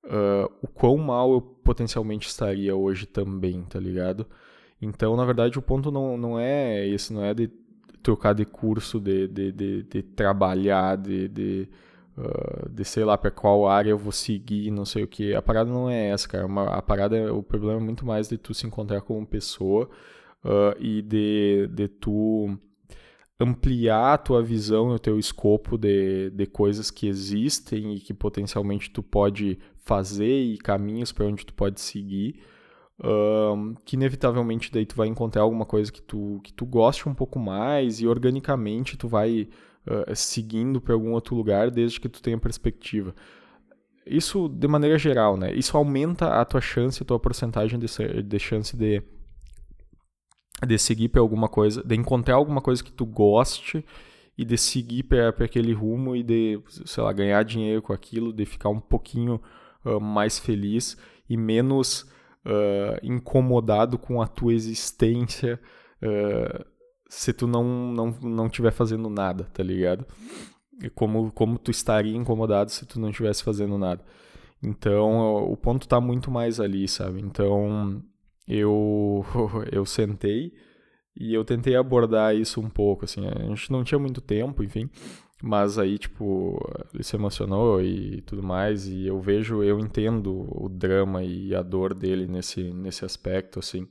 uh, 0.03 0.51
o 0.61 0.67
quão 0.67 0.97
mal 0.97 1.31
eu 1.31 1.41
potencialmente 1.41 2.27
estaria 2.27 2.75
hoje 2.75 3.05
também, 3.05 3.63
tá 3.63 3.79
ligado? 3.79 4.27
Então, 4.81 5.15
na 5.15 5.25
verdade, 5.25 5.59
o 5.59 5.61
ponto 5.61 5.91
não, 5.91 6.17
não 6.17 6.39
é 6.39 6.87
esse, 6.87 7.13
não 7.13 7.23
é 7.23 7.33
de 7.33 7.49
trocar 8.01 8.33
de 8.33 8.45
curso, 8.45 8.99
de, 8.99 9.27
de, 9.27 9.51
de, 9.51 9.83
de 9.83 10.01
trabalhar, 10.01 10.97
de, 10.97 11.27
de 11.27 11.69
uh, 12.17 12.69
de 12.69 12.83
sei 12.83 13.03
lá 13.03 13.17
para 13.17 13.31
qual 13.31 13.67
área 13.67 13.91
eu 13.91 13.97
vou 13.97 14.11
seguir, 14.11 14.71
não 14.71 14.85
sei 14.85 15.03
o 15.03 15.07
que. 15.07 15.33
A 15.33 15.41
parada 15.41 15.69
não 15.69 15.89
é 15.89 16.09
essa, 16.09 16.27
cara. 16.27 16.45
Uma, 16.45 16.65
a 16.65 16.81
parada, 16.81 17.17
é, 17.17 17.31
o 17.31 17.43
problema 17.43 17.79
é 17.79 17.83
muito 17.83 18.05
mais 18.05 18.27
de 18.27 18.37
tu 18.37 18.53
se 18.53 18.65
encontrar 18.65 19.01
como 19.01 19.25
pessoa 19.25 19.89
uh, 20.43 20.75
e 20.79 21.01
de, 21.01 21.67
de 21.67 21.87
tu 21.87 22.57
ampliar 23.39 24.13
a 24.13 24.17
tua 24.17 24.43
visão 24.43 24.91
e 24.91 24.95
o 24.95 24.99
teu 24.99 25.17
escopo 25.17 25.77
de, 25.77 26.29
de 26.31 26.45
coisas 26.45 26.91
que 26.91 27.07
existem 27.07 27.95
e 27.95 27.99
que 27.99 28.13
potencialmente 28.13 28.89
tu 28.91 29.01
pode 29.01 29.57
fazer 29.77 30.43
e 30.43 30.57
caminhos 30.57 31.11
para 31.11 31.25
onde 31.25 31.45
tu 31.45 31.53
pode 31.53 31.81
seguir. 31.81 32.39
Um, 33.03 33.73
que 33.83 33.95
inevitavelmente 33.95 34.71
daí 34.71 34.85
tu 34.85 34.95
vai 34.95 35.07
encontrar 35.07 35.41
alguma 35.41 35.65
coisa 35.65 35.91
que 35.91 36.01
tu, 36.01 36.39
que 36.43 36.53
tu 36.53 36.67
goste 36.67 37.09
um 37.09 37.15
pouco 37.15 37.39
mais 37.39 37.99
e 37.99 38.05
organicamente 38.05 38.95
tu 38.95 39.07
vai 39.07 39.49
uh, 39.87 40.15
seguindo 40.15 40.79
para 40.79 40.93
algum 40.93 41.13
outro 41.13 41.35
lugar 41.35 41.71
desde 41.71 41.99
que 41.99 42.07
tu 42.07 42.21
tenha 42.21 42.37
perspectiva. 42.37 43.15
Isso 44.05 44.47
de 44.47 44.67
maneira 44.67 44.99
geral, 44.99 45.35
né? 45.35 45.51
Isso 45.51 45.75
aumenta 45.75 46.39
a 46.39 46.45
tua 46.45 46.61
chance, 46.61 47.01
a 47.01 47.05
tua 47.05 47.19
porcentagem 47.19 47.79
de, 47.79 47.87
de 48.23 48.39
chance 48.39 48.77
de, 48.77 49.01
de 50.67 50.77
seguir 50.77 51.09
para 51.09 51.21
alguma 51.21 51.49
coisa, 51.49 51.83
de 51.83 51.95
encontrar 51.95 52.35
alguma 52.35 52.61
coisa 52.61 52.83
que 52.83 52.91
tu 52.91 53.05
goste 53.05 53.83
e 54.37 54.45
de 54.45 54.57
seguir 54.57 55.03
para 55.03 55.29
aquele 55.29 55.73
rumo 55.73 56.15
e 56.15 56.21
de, 56.21 56.61
sei 56.67 57.03
lá, 57.03 57.11
ganhar 57.11 57.43
dinheiro 57.43 57.81
com 57.81 57.93
aquilo, 57.93 58.31
de 58.31 58.45
ficar 58.45 58.69
um 58.69 58.79
pouquinho 58.79 59.41
uh, 59.85 59.99
mais 59.99 60.37
feliz 60.37 60.97
e 61.27 61.35
menos 61.35 62.05
uh, 62.45 62.99
incomodado 63.03 63.97
com 63.97 64.21
a 64.21 64.27
tua 64.27 64.53
existência 64.53 65.59
uh, 66.01 66.65
se 67.09 67.33
tu 67.33 67.45
não, 67.47 67.63
não, 67.93 68.11
não 68.21 68.49
tiver 68.49 68.71
fazendo 68.71 69.09
nada, 69.09 69.43
tá 69.53 69.61
ligado? 69.61 70.05
E 70.81 70.89
como, 70.89 71.31
como 71.31 71.59
tu 71.59 71.69
estaria 71.69 72.15
incomodado 72.15 72.71
se 72.71 72.85
tu 72.85 72.99
não 72.99 73.09
estivesse 73.09 73.43
fazendo 73.43 73.77
nada. 73.77 74.03
Então, 74.63 75.43
o 75.51 75.57
ponto 75.57 75.87
tá 75.87 75.99
muito 75.99 76.31
mais 76.31 76.59
ali, 76.59 76.87
sabe? 76.87 77.19
Então, 77.21 78.01
eu, 78.47 79.25
eu 79.71 79.85
sentei 79.85 80.53
E 81.15 81.33
eu 81.33 81.43
tentei 81.43 81.75
abordar 81.75 82.35
isso 82.35 82.61
um 82.61 82.69
pouco, 82.69 83.05
assim, 83.05 83.27
a 83.27 83.43
gente 83.49 83.71
não 83.71 83.83
tinha 83.83 83.99
muito 83.99 84.21
tempo, 84.21 84.63
enfim, 84.63 84.89
mas 85.41 85.79
aí, 85.79 85.97
tipo, 85.97 86.59
ele 86.93 87.03
se 87.03 87.15
emocionou 87.15 87.81
e 87.81 88.21
tudo 88.21 88.43
mais, 88.43 88.87
e 88.87 89.07
eu 89.07 89.19
vejo, 89.19 89.63
eu 89.63 89.79
entendo 89.79 90.47
o 90.51 90.69
drama 90.69 91.23
e 91.23 91.55
a 91.55 91.63
dor 91.63 91.95
dele 91.95 92.27
nesse, 92.27 92.71
nesse 92.71 93.03
aspecto, 93.03 93.57
assim. 93.57 93.87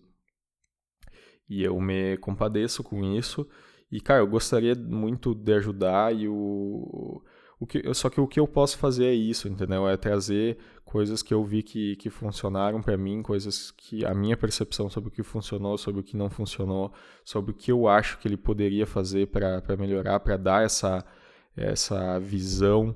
E 1.49 1.65
eu 1.65 1.81
me 1.81 2.17
compadeço 2.19 2.85
com 2.85 3.03
isso. 3.03 3.47
E, 3.91 4.01
cara, 4.01 4.21
eu 4.21 4.27
gostaria 4.29 4.75
muito 4.77 5.35
de 5.35 5.53
ajudar 5.55 6.15
e 6.15 6.29
o. 6.29 7.21
o 7.59 7.67
que, 7.67 7.83
só 7.95 8.09
que 8.09 8.21
o 8.21 8.29
que 8.29 8.39
eu 8.39 8.47
posso 8.47 8.79
fazer 8.79 9.07
é 9.07 9.15
isso, 9.15 9.49
entendeu? 9.49 9.89
É 9.89 9.97
trazer 9.97 10.59
coisas 10.85 11.23
que 11.23 11.35
eu 11.35 11.45
vi 11.45 11.65
que, 11.65 11.97
que 11.97 12.09
funcionaram 12.09 12.81
para 12.81 12.97
mim, 12.97 13.23
coisas 13.23 13.73
que 13.73 14.05
a 14.05 14.15
minha 14.15 14.37
percepção 14.37 14.89
sobre 14.89 15.09
o 15.09 15.13
que 15.13 15.25
funcionou, 15.25 15.77
sobre 15.77 16.01
o 16.01 16.05
que 16.05 16.17
não 16.17 16.31
funcionou, 16.31 16.93
sobre 17.25 17.51
o 17.51 17.55
que 17.55 17.73
eu 17.73 17.89
acho 17.89 18.19
que 18.19 18.29
ele 18.29 18.37
poderia 18.37 18.87
fazer 18.87 19.27
para 19.27 19.77
melhorar, 19.77 20.21
para 20.21 20.37
dar 20.37 20.65
essa, 20.65 21.05
essa 21.63 22.19
visão 22.19 22.95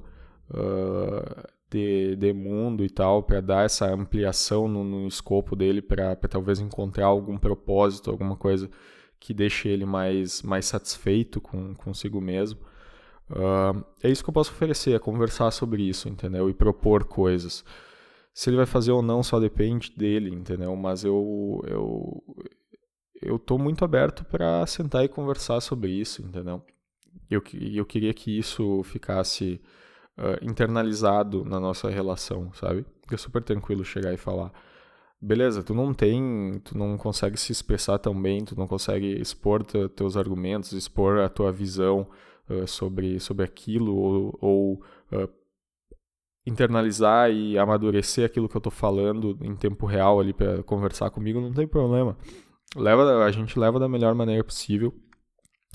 uh, 0.51 1.49
de, 1.71 2.17
de 2.17 2.33
mundo 2.33 2.85
e 2.85 2.91
tal, 2.91 3.23
para 3.23 3.41
dar 3.41 3.65
essa 3.65 3.93
ampliação 3.93 4.69
no, 4.69 4.85
no 4.85 5.09
escopo 5.09 5.57
dele, 5.57 5.83
para 5.83 6.17
talvez 6.29 6.61
encontrar 6.61 7.07
algum 7.07 7.37
propósito, 7.37 8.11
alguma 8.11 8.37
coisa 8.37 8.71
que 9.19 9.35
deixe 9.35 9.69
ele 9.69 9.85
mais, 9.85 10.43
mais 10.43 10.67
satisfeito 10.67 11.41
com 11.41 11.75
consigo 11.75 12.21
mesmo. 12.21 12.61
Uh, 13.31 13.85
é 14.03 14.11
isso 14.11 14.23
que 14.23 14.29
eu 14.29 14.35
posso 14.35 14.53
oferecer, 14.53 14.95
é 14.95 14.99
conversar 14.99 15.51
sobre 15.51 15.83
isso, 15.83 16.09
entendeu? 16.09 16.49
E 16.51 16.55
propor 16.55 17.05
coisas. 17.05 17.65
Se 18.35 18.51
ele 18.51 18.57
vai 18.57 18.67
fazer 18.67 18.93
ou 18.93 19.03
não 19.03 19.23
só 19.23 19.41
depende 19.41 19.93
dele, 19.97 20.31
entendeu? 20.31 20.77
Mas 20.77 21.05
eu 21.05 21.63
eu 21.67 22.23
eu 23.23 23.39
tô 23.39 23.57
muito 23.59 23.85
aberto 23.85 24.25
para 24.25 24.67
sentar 24.67 25.05
e 25.05 25.09
conversar 25.09 25.61
sobre 25.61 25.91
isso, 25.91 26.21
entendeu? 26.23 26.63
Eu 27.31 27.43
eu 27.73 27.85
queria 27.85 28.13
que 28.15 28.39
isso 28.39 28.83
ficasse 28.85 29.61
uh, 30.19 30.45
internalizado 30.45 31.45
na 31.45 31.59
nossa 31.61 31.89
relação, 31.91 32.53
sabe? 32.53 32.85
É 33.11 33.17
super 33.17 33.43
tranquilo 33.43 33.85
chegar 33.85 34.13
e 34.13 34.17
falar, 34.17 34.53
beleza, 35.21 35.63
tu 35.63 35.75
não 35.75 35.93
tem, 35.93 36.61
tu 36.65 36.77
não 36.77 36.97
consegue 36.97 37.39
se 37.39 37.53
expressar 37.53 37.99
tão 37.99 38.21
bem, 38.21 38.45
tu 38.45 38.57
não 38.57 38.67
consegue 38.67 39.21
expor 39.21 39.65
te, 39.65 39.89
teus 39.91 40.17
argumentos, 40.17 40.73
expor 40.73 41.19
a 41.21 41.29
tua 41.29 41.53
visão 41.53 42.09
uh, 42.49 42.67
sobre, 42.67 43.19
sobre 43.21 43.45
aquilo 43.45 43.95
ou, 43.97 44.39
ou 44.41 44.75
uh, 45.13 45.29
internalizar 46.47 47.31
e 47.31 47.59
amadurecer 47.59 48.27
aquilo 48.27 48.49
que 48.49 48.57
eu 48.57 48.61
tô 48.61 48.71
falando 48.71 49.39
em 49.41 49.57
tempo 49.57 49.87
real 49.87 50.21
ali 50.21 50.33
para 50.33 50.63
conversar 50.63 51.11
comigo, 51.11 51.41
não 51.41 51.53
tem 51.53 51.67
problema. 51.67 52.17
Leva, 52.77 53.25
a 53.25 53.31
gente 53.31 53.59
leva 53.59 53.79
da 53.79 53.89
melhor 53.89 54.15
maneira 54.15 54.43
possível. 54.43 54.93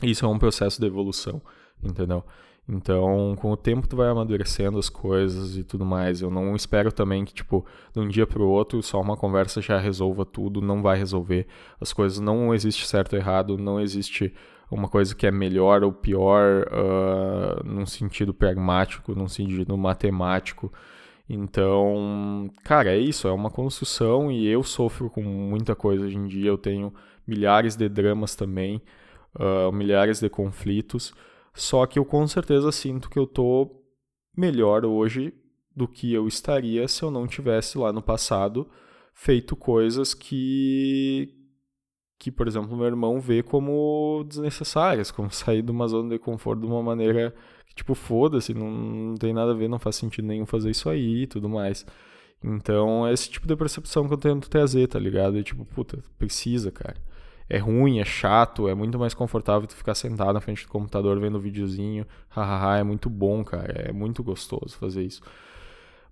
Isso 0.01 0.25
é 0.25 0.27
um 0.27 0.39
processo 0.39 0.79
de 0.79 0.87
evolução, 0.87 1.41
entendeu? 1.83 2.23
Então, 2.71 3.35
com 3.39 3.51
o 3.51 3.57
tempo 3.57 3.87
tu 3.87 3.95
vai 3.95 4.07
amadurecendo 4.09 4.77
as 4.77 4.89
coisas 4.89 5.57
e 5.57 5.63
tudo 5.63 5.83
mais. 5.83 6.21
Eu 6.21 6.29
não 6.29 6.55
espero 6.55 6.91
também 6.91 7.25
que, 7.25 7.33
tipo, 7.33 7.65
de 7.91 7.99
um 7.99 8.07
dia 8.07 8.27
para 8.27 8.43
o 8.43 8.47
outro, 8.47 8.81
só 8.83 9.01
uma 9.01 9.17
conversa 9.17 9.59
já 9.59 9.79
resolva 9.79 10.23
tudo. 10.23 10.61
Não 10.61 10.81
vai 10.81 10.97
resolver. 10.97 11.47
As 11.81 11.91
coisas 11.91 12.19
não 12.19 12.53
existe 12.53 12.85
certo 12.85 13.13
ou 13.13 13.19
errado, 13.19 13.57
não 13.57 13.79
existe 13.79 14.31
uma 14.69 14.87
coisa 14.87 15.15
que 15.15 15.25
é 15.25 15.31
melhor 15.31 15.83
ou 15.83 15.91
pior 15.91 16.67
uh, 16.67 17.67
num 17.67 17.87
sentido 17.87 18.35
pragmático, 18.35 19.15
num 19.15 19.27
sentido 19.27 19.75
matemático. 19.75 20.71
Então, 21.27 22.49
cara, 22.63 22.91
é 22.91 22.97
isso, 22.97 23.27
é 23.27 23.31
uma 23.31 23.49
construção 23.49 24.31
e 24.31 24.47
eu 24.47 24.63
sofro 24.63 25.09
com 25.09 25.23
muita 25.23 25.75
coisa 25.75 26.05
hoje 26.05 26.17
em 26.17 26.27
dia. 26.27 26.49
Eu 26.49 26.57
tenho 26.57 26.93
milhares 27.25 27.75
de 27.75 27.89
dramas 27.89 28.35
também, 28.35 28.81
uh, 29.39 29.71
milhares 29.71 30.19
de 30.19 30.29
conflitos. 30.29 31.13
Só 31.53 31.85
que 31.85 31.97
eu 31.97 32.05
com 32.05 32.27
certeza 32.27 32.71
sinto 32.71 33.09
que 33.09 33.17
eu 33.17 33.25
tô 33.25 33.83
melhor 34.37 34.85
hoje 34.85 35.33
do 35.75 35.87
que 35.87 36.13
eu 36.13 36.27
estaria 36.27 36.87
se 36.87 37.03
eu 37.03 37.09
não 37.09 37.25
tivesse 37.25 37.77
lá 37.77 37.91
no 37.91 38.01
passado 38.01 38.69
feito 39.13 39.55
coisas 39.55 40.13
que 40.13 41.35
que, 42.17 42.29
por 42.29 42.49
exemplo, 42.49 42.75
meu 42.75 42.85
irmão 42.85 43.17
vê 43.21 43.41
como 43.41 44.25
desnecessárias, 44.27 45.09
como 45.09 45.31
sair 45.31 45.61
de 45.61 45.71
uma 45.71 45.87
zona 45.87 46.09
de 46.09 46.19
conforto 46.19 46.59
de 46.59 46.65
uma 46.67 46.83
maneira 46.83 47.33
que, 47.65 47.73
tipo, 47.73 47.95
foda-se, 47.95 48.53
não, 48.53 48.69
não 48.69 49.15
tem 49.15 49.33
nada 49.33 49.51
a 49.51 49.55
ver, 49.55 49.69
não 49.69 49.79
faz 49.79 49.95
sentido 49.95 50.27
nenhum 50.27 50.45
fazer 50.45 50.69
isso 50.69 50.89
aí 50.89 51.23
e 51.23 51.27
tudo 51.27 51.47
mais. 51.47 51.85
Então, 52.43 53.07
é 53.07 53.13
esse 53.13 53.29
tipo 53.29 53.47
de 53.47 53.55
percepção 53.55 54.05
que 54.05 54.13
eu 54.13 54.17
tento 54.17 54.49
trazer, 54.49 54.87
tá 54.87 54.99
ligado? 54.99 55.37
E, 55.37 55.43
tipo, 55.43 55.63
puta, 55.63 56.03
precisa, 56.17 56.71
cara 56.71 56.97
é 57.49 57.57
ruim, 57.57 57.99
é 57.99 58.05
chato, 58.05 58.67
é 58.67 58.75
muito 58.75 58.99
mais 58.99 59.13
confortável 59.15 59.67
tu 59.67 59.75
ficar 59.75 59.95
sentado 59.95 60.33
na 60.33 60.39
frente 60.39 60.63
do 60.65 60.69
computador 60.69 61.19
vendo 61.19 61.37
um 61.37 61.41
videozinho, 61.41 62.05
hahaha, 62.29 62.77
é 62.77 62.83
muito 62.83 63.09
bom, 63.09 63.43
cara, 63.43 63.89
é 63.89 63.91
muito 63.91 64.23
gostoso 64.23 64.77
fazer 64.77 65.03
isso. 65.03 65.21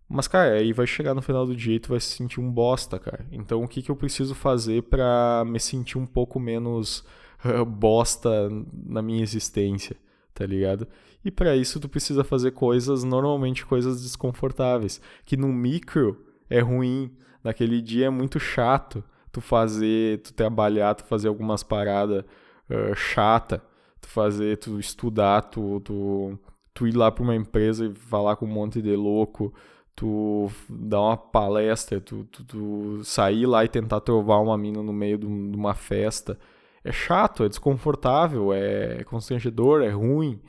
Mas, 0.10 0.28
cara, 0.28 0.54
aí 0.54 0.74
vai 0.74 0.88
chegar 0.88 1.14
no 1.14 1.22
final 1.22 1.46
do 1.46 1.56
dia 1.56 1.76
e 1.76 1.80
tu 1.80 1.90
vai 1.90 2.00
se 2.00 2.16
sentir 2.16 2.40
um 2.40 2.50
bosta, 2.50 2.98
cara. 2.98 3.26
Então, 3.32 3.64
o 3.64 3.68
que, 3.68 3.82
que 3.82 3.92
eu 3.92 3.96
preciso 3.96 4.34
fazer 4.34 4.84
para 4.84 5.44
me 5.46 5.60
sentir 5.60 5.98
um 5.98 6.06
pouco 6.06 6.40
menos 6.40 7.06
bosta 7.68 8.50
na 8.86 9.02
minha 9.02 9.22
existência, 9.22 9.98
tá 10.34 10.46
ligado? 10.46 10.88
E 11.24 11.30
para 11.30 11.56
isso 11.56 11.80
tu 11.80 11.90
precisa 11.90 12.24
fazer 12.24 12.52
coisas, 12.52 13.04
normalmente 13.04 13.66
coisas 13.66 14.02
desconfortáveis, 14.02 15.02
que 15.26 15.36
no 15.36 15.50
micro 15.50 16.26
é 16.50 16.62
ruim, 16.62 17.12
naquele 17.44 17.82
dia 17.82 18.08
é 18.08 18.10
muito 18.10 18.40
chato 18.40 19.04
tu 19.32 19.42
fazer, 19.42 20.22
tu 20.22 20.34
trabalhar, 20.34 20.96
tu 20.96 21.04
fazer 21.04 21.28
algumas 21.28 21.64
paradas 21.64 22.24
uh, 22.70 22.96
chata, 22.96 23.62
tu 24.02 24.08
fazer, 24.08 24.58
tu 24.58 24.80
estudar, 24.80 25.42
tu, 25.44 25.80
tu, 25.82 26.40
tu 26.74 26.88
ir 26.88 26.96
lá 26.96 27.12
para 27.12 27.24
uma 27.24 27.36
empresa 27.36 27.86
e 27.86 27.94
falar 27.94 28.36
com 28.36 28.46
um 28.46 28.50
monte 28.50 28.82
de 28.82 28.96
louco, 28.96 29.54
tu 29.96 30.50
dar 30.70 31.02
uma 31.02 31.18
palestra, 31.18 32.00
tu, 32.00 32.24
tu, 32.26 32.44
tu, 32.44 33.04
sair 33.04 33.46
lá 33.46 33.66
e 33.66 33.68
tentar 33.68 34.00
trovar 34.02 34.40
uma 34.42 34.58
mina 34.58 34.82
no 34.84 34.94
meio 34.94 35.18
de 35.18 35.26
uma 35.26 35.74
festa. 35.74 36.38
É 36.84 36.92
chato, 36.92 37.44
é 37.44 37.50
desconfortável, 37.50 38.54
é 38.54 39.04
constrangedor, 39.04 39.82
é 39.82 39.90
ruim. 39.90 40.40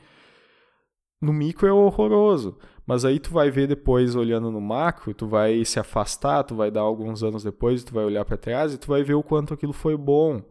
No 1.21 1.33
micro 1.33 1.67
é 1.67 1.73
horroroso. 1.73 2.57
Mas 2.89 3.05
aí 3.05 3.19
tu 3.19 3.29
vai 3.29 3.51
ver 3.51 3.67
depois 3.67 4.15
olhando 4.15 4.49
no 4.49 4.59
macro, 4.59 5.13
tu 5.13 5.27
vai 5.27 5.63
se 5.63 5.79
afastar, 5.79 6.43
tu 6.43 6.55
vai 6.55 6.71
dar 6.71 6.81
alguns 6.81 7.21
anos 7.21 7.43
depois, 7.43 7.83
tu 7.83 7.93
vai 7.93 8.03
olhar 8.03 8.25
para 8.25 8.35
trás 8.35 8.73
e 8.73 8.79
tu 8.79 8.87
vai 8.87 9.03
ver 9.03 9.13
o 9.13 9.21
quanto 9.21 9.53
aquilo 9.53 9.73
foi 9.73 9.95
bom. 9.95 10.41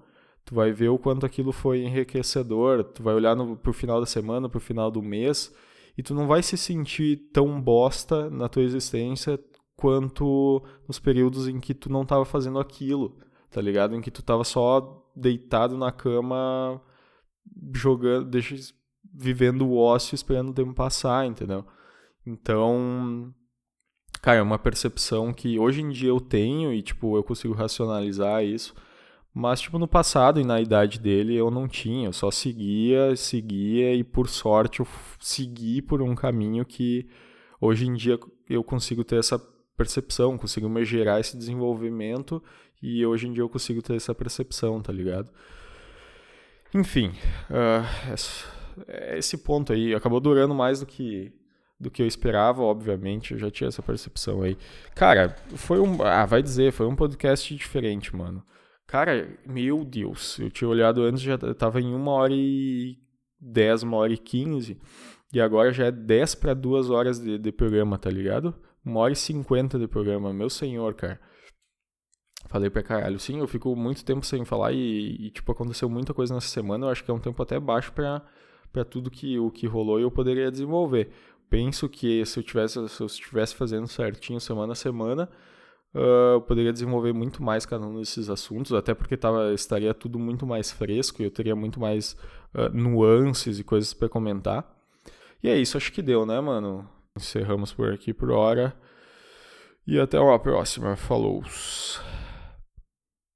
Tu 0.44 0.54
vai 0.54 0.70
ver 0.70 0.88
o 0.88 0.96
quanto 1.00 1.26
aquilo 1.26 1.50
foi 1.50 1.82
enriquecedor. 1.82 2.84
Tu 2.84 3.02
vai 3.02 3.12
olhar 3.12 3.34
no, 3.34 3.56
pro 3.56 3.72
final 3.72 3.98
da 3.98 4.06
semana, 4.06 4.48
pro 4.48 4.60
final 4.60 4.88
do 4.88 5.02
mês 5.02 5.52
e 5.96 6.02
tu 6.04 6.14
não 6.14 6.28
vai 6.28 6.40
se 6.40 6.56
sentir 6.56 7.28
tão 7.32 7.60
bosta 7.60 8.30
na 8.30 8.48
tua 8.48 8.62
existência 8.62 9.36
quanto 9.76 10.62
nos 10.86 11.00
períodos 11.00 11.48
em 11.48 11.58
que 11.58 11.74
tu 11.74 11.90
não 11.90 12.02
estava 12.02 12.24
fazendo 12.24 12.60
aquilo, 12.60 13.18
tá 13.50 13.60
ligado? 13.60 13.96
Em 13.96 14.00
que 14.00 14.12
tu 14.12 14.20
estava 14.20 14.44
só 14.44 15.04
deitado 15.16 15.76
na 15.76 15.90
cama 15.90 16.80
jogando, 17.74 18.26
deixa, 18.26 18.54
vivendo 19.12 19.66
o 19.66 19.76
ócio 19.76 20.14
esperando 20.14 20.50
o 20.50 20.54
tempo 20.54 20.72
passar, 20.72 21.26
entendeu? 21.26 21.66
Então, 22.28 23.32
cara, 24.20 24.40
é 24.40 24.42
uma 24.42 24.58
percepção 24.58 25.32
que 25.32 25.58
hoje 25.58 25.80
em 25.80 25.88
dia 25.88 26.10
eu 26.10 26.20
tenho 26.20 26.74
e, 26.74 26.82
tipo, 26.82 27.16
eu 27.16 27.24
consigo 27.24 27.54
racionalizar 27.54 28.44
isso. 28.44 28.74
Mas, 29.32 29.62
tipo, 29.62 29.78
no 29.78 29.88
passado 29.88 30.38
e 30.38 30.44
na 30.44 30.60
idade 30.60 31.00
dele 31.00 31.34
eu 31.34 31.50
não 31.50 31.66
tinha. 31.66 32.08
Eu 32.08 32.12
só 32.12 32.30
seguia, 32.30 33.16
seguia 33.16 33.94
e, 33.94 34.04
por 34.04 34.28
sorte, 34.28 34.80
eu 34.80 34.88
segui 35.18 35.80
por 35.80 36.02
um 36.02 36.14
caminho 36.14 36.66
que 36.66 37.08
hoje 37.58 37.86
em 37.86 37.94
dia 37.94 38.18
eu 38.48 38.62
consigo 38.62 39.02
ter 39.04 39.18
essa 39.18 39.38
percepção, 39.74 40.36
consigo 40.36 40.68
me 40.68 40.84
gerar 40.84 41.20
esse 41.20 41.36
desenvolvimento 41.36 42.42
e 42.82 43.06
hoje 43.06 43.26
em 43.26 43.32
dia 43.32 43.42
eu 43.42 43.48
consigo 43.48 43.80
ter 43.80 43.94
essa 43.94 44.14
percepção, 44.14 44.82
tá 44.82 44.92
ligado? 44.92 45.30
Enfim, 46.74 47.12
uh, 47.48 48.14
esse 49.16 49.38
ponto 49.38 49.72
aí 49.72 49.94
acabou 49.94 50.20
durando 50.20 50.54
mais 50.54 50.80
do 50.80 50.86
que 50.86 51.32
do 51.80 51.90
que 51.90 52.02
eu 52.02 52.06
esperava, 52.06 52.62
obviamente, 52.62 53.32
eu 53.32 53.38
já 53.38 53.50
tinha 53.50 53.68
essa 53.68 53.82
percepção 53.82 54.42
aí. 54.42 54.56
Cara, 54.94 55.36
foi 55.54 55.78
um. 55.78 56.02
Ah, 56.02 56.26
vai 56.26 56.42
dizer, 56.42 56.72
foi 56.72 56.86
um 56.86 56.96
podcast 56.96 57.54
diferente, 57.54 58.14
mano. 58.14 58.42
Cara, 58.86 59.28
meu 59.46 59.84
Deus, 59.84 60.38
eu 60.38 60.50
tinha 60.50 60.68
olhado 60.68 61.02
antes, 61.02 61.20
já 61.20 61.36
tava 61.54 61.80
em 61.80 61.94
uma 61.94 62.12
hora 62.12 62.32
e 62.34 62.96
10, 63.40 63.82
uma 63.82 63.98
hora 63.98 64.12
e 64.12 64.18
15, 64.18 64.80
e 65.32 65.40
agora 65.40 65.72
já 65.72 65.86
é 65.86 65.92
10 65.92 66.34
para 66.36 66.54
2 66.54 66.90
horas 66.90 67.20
de, 67.20 67.38
de 67.38 67.52
programa, 67.52 67.98
tá 67.98 68.10
ligado? 68.10 68.54
Uma 68.84 69.00
hora 69.00 69.12
e 69.12 69.16
50 69.16 69.78
de 69.78 69.86
programa, 69.86 70.32
meu 70.32 70.48
senhor, 70.48 70.94
cara. 70.94 71.20
Falei 72.48 72.70
pra 72.70 72.82
caralho. 72.82 73.18
Sim, 73.18 73.40
eu 73.40 73.46
fico 73.46 73.76
muito 73.76 74.04
tempo 74.04 74.24
sem 74.24 74.44
falar 74.44 74.72
e, 74.72 75.26
e, 75.26 75.30
tipo, 75.30 75.52
aconteceu 75.52 75.88
muita 75.88 76.14
coisa 76.14 76.34
nessa 76.34 76.48
semana. 76.48 76.86
Eu 76.86 76.90
acho 76.90 77.04
que 77.04 77.10
é 77.10 77.14
um 77.14 77.18
tempo 77.18 77.42
até 77.42 77.60
baixo 77.60 77.92
pra, 77.92 78.22
tudo 78.88 79.10
que, 79.10 79.38
o 79.38 79.50
que 79.50 79.66
rolou 79.66 79.98
e 80.00 80.02
eu 80.02 80.10
poderia 80.10 80.50
desenvolver 80.50 81.10
penso 81.48 81.88
que 81.88 82.24
se 82.26 82.40
eu 82.40 82.68
se 82.88 83.02
eu 83.02 83.06
estivesse 83.06 83.54
fazendo 83.54 83.86
certinho 83.86 84.40
semana 84.40 84.72
a 84.72 84.76
semana, 84.76 85.28
Uh, 85.94 86.40
poderia 86.42 86.72
desenvolver 86.72 87.14
muito 87.14 87.42
mais 87.42 87.64
cada 87.64 87.86
um 87.86 87.98
desses 87.98 88.28
assuntos, 88.28 88.74
até 88.74 88.92
porque 88.94 89.16
tava, 89.16 89.54
estaria 89.54 89.94
tudo 89.94 90.18
muito 90.18 90.46
mais 90.46 90.70
fresco 90.70 91.22
e 91.22 91.24
eu 91.24 91.30
teria 91.30 91.56
muito 91.56 91.80
mais 91.80 92.14
uh, 92.54 92.68
nuances 92.72 93.58
e 93.58 93.64
coisas 93.64 93.94
para 93.94 94.08
comentar. 94.08 94.70
E 95.42 95.48
é 95.48 95.56
isso, 95.56 95.76
acho 95.76 95.90
que 95.92 96.02
deu, 96.02 96.26
né, 96.26 96.40
mano? 96.40 96.88
Encerramos 97.16 97.72
por 97.72 97.92
aqui 97.92 98.12
por 98.12 98.30
hora. 98.30 98.76
E 99.86 99.98
até 99.98 100.20
uma 100.20 100.38
próxima. 100.38 100.94
Falou! 100.96 101.42